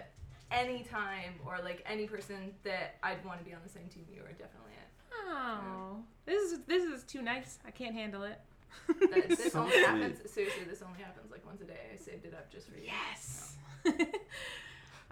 any 0.51 0.83
time 0.83 1.33
or 1.45 1.57
like 1.63 1.83
any 1.89 2.07
person 2.07 2.53
that 2.63 2.95
I'd 3.03 3.23
want 3.25 3.39
to 3.39 3.45
be 3.45 3.53
on 3.53 3.61
the 3.63 3.69
same 3.69 3.87
team, 3.87 4.05
you 4.13 4.21
are 4.21 4.31
definitely 4.31 4.73
it. 4.73 4.89
Oh, 5.27 5.97
this 6.25 6.51
is 6.51 6.59
this 6.67 6.83
is 6.83 7.03
too 7.03 7.21
nice. 7.21 7.59
I 7.65 7.71
can't 7.71 7.95
handle 7.95 8.23
it. 8.23 8.39
That, 8.87 9.29
this 9.29 9.51
So 9.53 9.59
only 9.61 9.71
sweet. 9.71 9.85
happens, 9.85 10.31
seriously, 10.31 10.63
this 10.69 10.81
only 10.81 10.99
happens 10.99 11.31
like 11.31 11.45
once 11.45 11.61
a 11.61 11.65
day. 11.65 11.77
I 11.93 11.97
saved 11.97 12.25
it 12.25 12.33
up 12.33 12.51
just 12.51 12.67
for 12.69 12.75
you. 12.77 12.83
yes. 12.85 13.55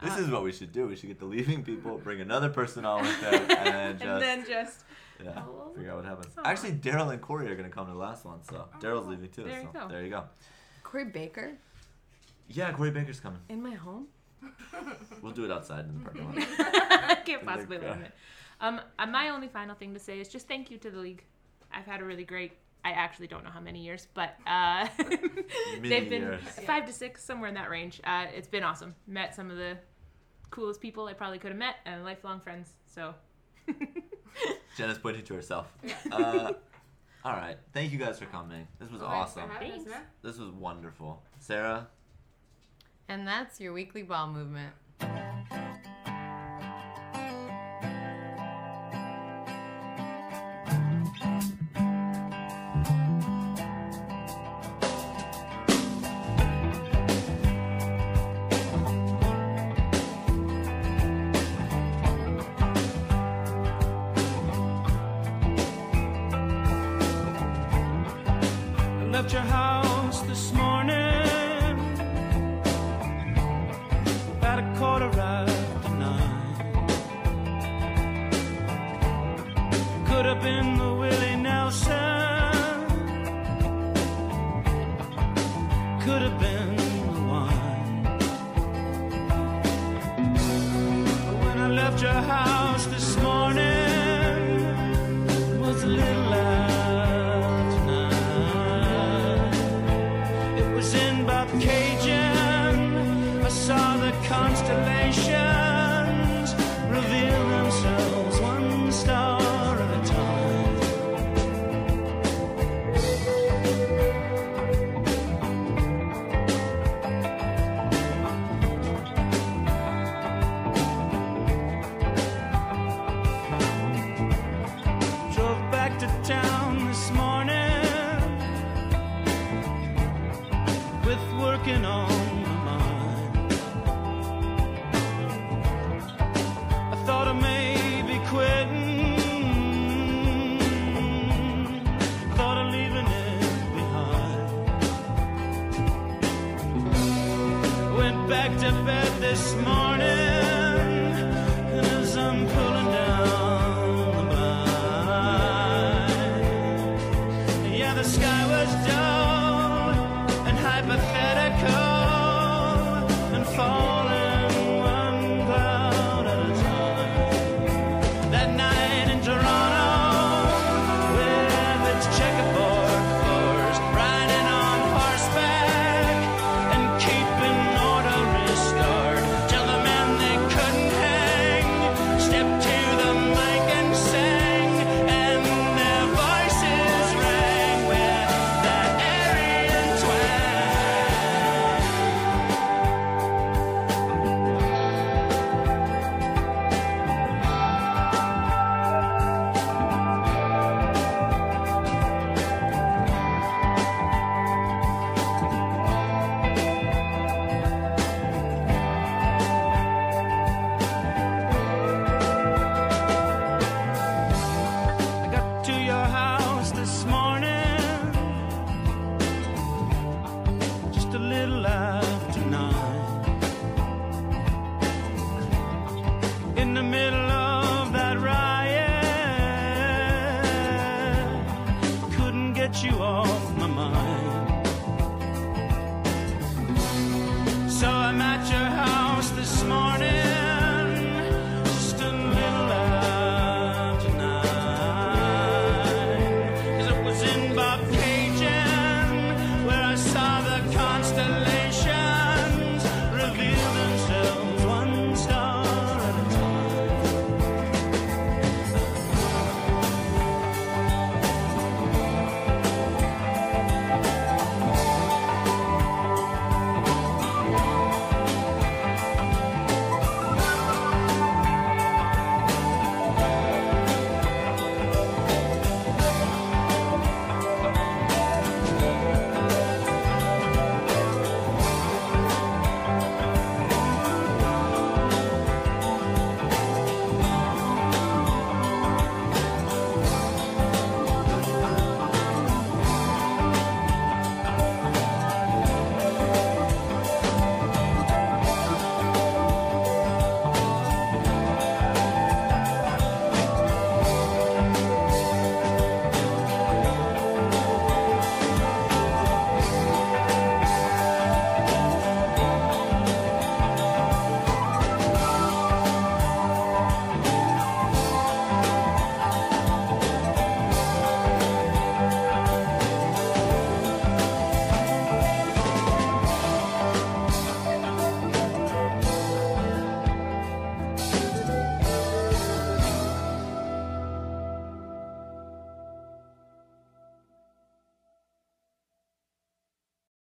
this 0.02 0.18
is 0.18 0.28
uh, 0.28 0.32
what 0.32 0.44
we 0.44 0.52
should 0.52 0.72
do. 0.72 0.88
We 0.88 0.96
should 0.96 1.08
get 1.08 1.20
the 1.20 1.26
leaving 1.26 1.64
people, 1.64 1.98
bring 2.04 2.22
another 2.22 2.50
person 2.50 2.86
on 2.86 3.02
with 3.04 3.22
them, 3.22 3.34
and 3.50 3.50
then 3.68 3.98
just 3.98 4.04
and 4.10 4.22
then 4.22 4.46
just 4.48 4.80
yeah, 5.24 5.42
Oh. 5.48 5.72
figure 5.76 5.92
out 5.92 5.98
what 5.98 6.06
happens. 6.06 6.34
Aw. 6.38 6.42
Actually, 6.50 6.74
Daryl 6.74 7.12
and 7.12 7.22
Corey 7.22 7.48
are 7.52 7.56
gonna 7.56 7.70
come 7.70 7.86
to 7.88 7.94
the 7.94 7.98
last 7.98 8.26
one, 8.26 8.44
so 8.44 8.66
oh, 8.74 8.80
Daryl's 8.80 9.08
leaving 9.08 9.30
too. 9.30 9.44
There 9.44 9.62
you 9.62 9.70
so 9.74 9.80
go. 9.80 9.88
there 9.88 10.04
you 10.04 10.10
go. 10.10 10.24
Corey 10.84 11.06
Baker 11.06 11.54
Yeah, 12.50 12.72
Corey 12.74 12.92
Baker's 12.92 13.20
coming. 13.20 13.40
in 13.50 13.62
my 13.64 13.74
home. 13.76 14.08
We'll 15.22 15.32
do 15.32 15.46
it 15.46 15.52
outside 15.52 15.86
in 15.86 15.98
the 15.98 16.04
parking 16.04 16.26
lot. 16.26 16.36
I 16.38 17.16
can't 17.26 17.42
And 17.42 17.48
possibly 17.50 17.78
cry. 17.78 17.90
limit. 17.92 18.12
Um, 18.62 18.82
uh, 19.00 19.06
my 19.06 19.30
only 19.30 19.48
final 19.48 19.76
thing 19.76 19.94
to 19.94 20.00
say 20.00 20.20
is 20.20 20.28
just 20.30 20.48
thank 20.48 20.70
you 20.72 20.78
to 20.80 20.90
the 20.92 21.00
league. 21.00 21.24
I've 21.72 21.86
had 21.86 22.02
a 22.02 22.04
really 22.06 22.24
great. 22.26 22.54
I 22.86 22.92
actually 22.92 23.28
don't 23.28 23.44
know 23.46 23.50
how 23.50 23.62
many 23.62 23.80
years, 23.84 24.08
but 24.14 24.36
uh, 24.46 24.88
they've 25.82 26.10
been 26.10 26.22
years. 26.24 26.42
five 26.66 26.86
to 26.86 26.92
six, 26.94 27.24
somewhere 27.24 27.48
in 27.48 27.56
that 27.56 27.70
range. 27.70 28.02
Uh, 28.04 28.26
it's 28.36 28.48
been 28.48 28.64
awesome. 28.64 28.94
Met 29.08 29.34
some 29.34 29.50
of 29.50 29.58
the 29.58 29.78
coolest 30.52 30.82
people 30.82 31.06
I 31.08 31.14
probably 31.14 31.40
could 31.40 31.52
have 31.52 31.58
met, 31.58 31.76
and 31.86 32.04
lifelong 32.04 32.42
friends. 32.42 32.74
So, 32.86 33.14
Jenna's 34.78 34.98
pointing 34.98 35.24
to 35.26 35.34
herself. 35.34 35.72
Uh, 36.12 36.54
all 37.24 37.34
right. 37.34 37.58
Thank 37.74 37.92
you 37.92 37.98
guys 37.98 38.20
for 38.20 38.26
coming. 38.26 38.68
This 38.80 38.92
was 38.92 39.02
Thanks 39.02 39.14
awesome. 39.14 39.50
having 39.50 39.72
Thanks. 39.72 39.90
man. 39.90 40.02
This 40.22 40.38
was 40.38 40.50
wonderful. 40.52 41.24
Sarah, 41.40 41.88
And 43.10 43.28
that's 43.28 43.60
your 43.60 43.74
weekly 43.74 44.04
ball 44.04 44.28
movement. 44.28 44.74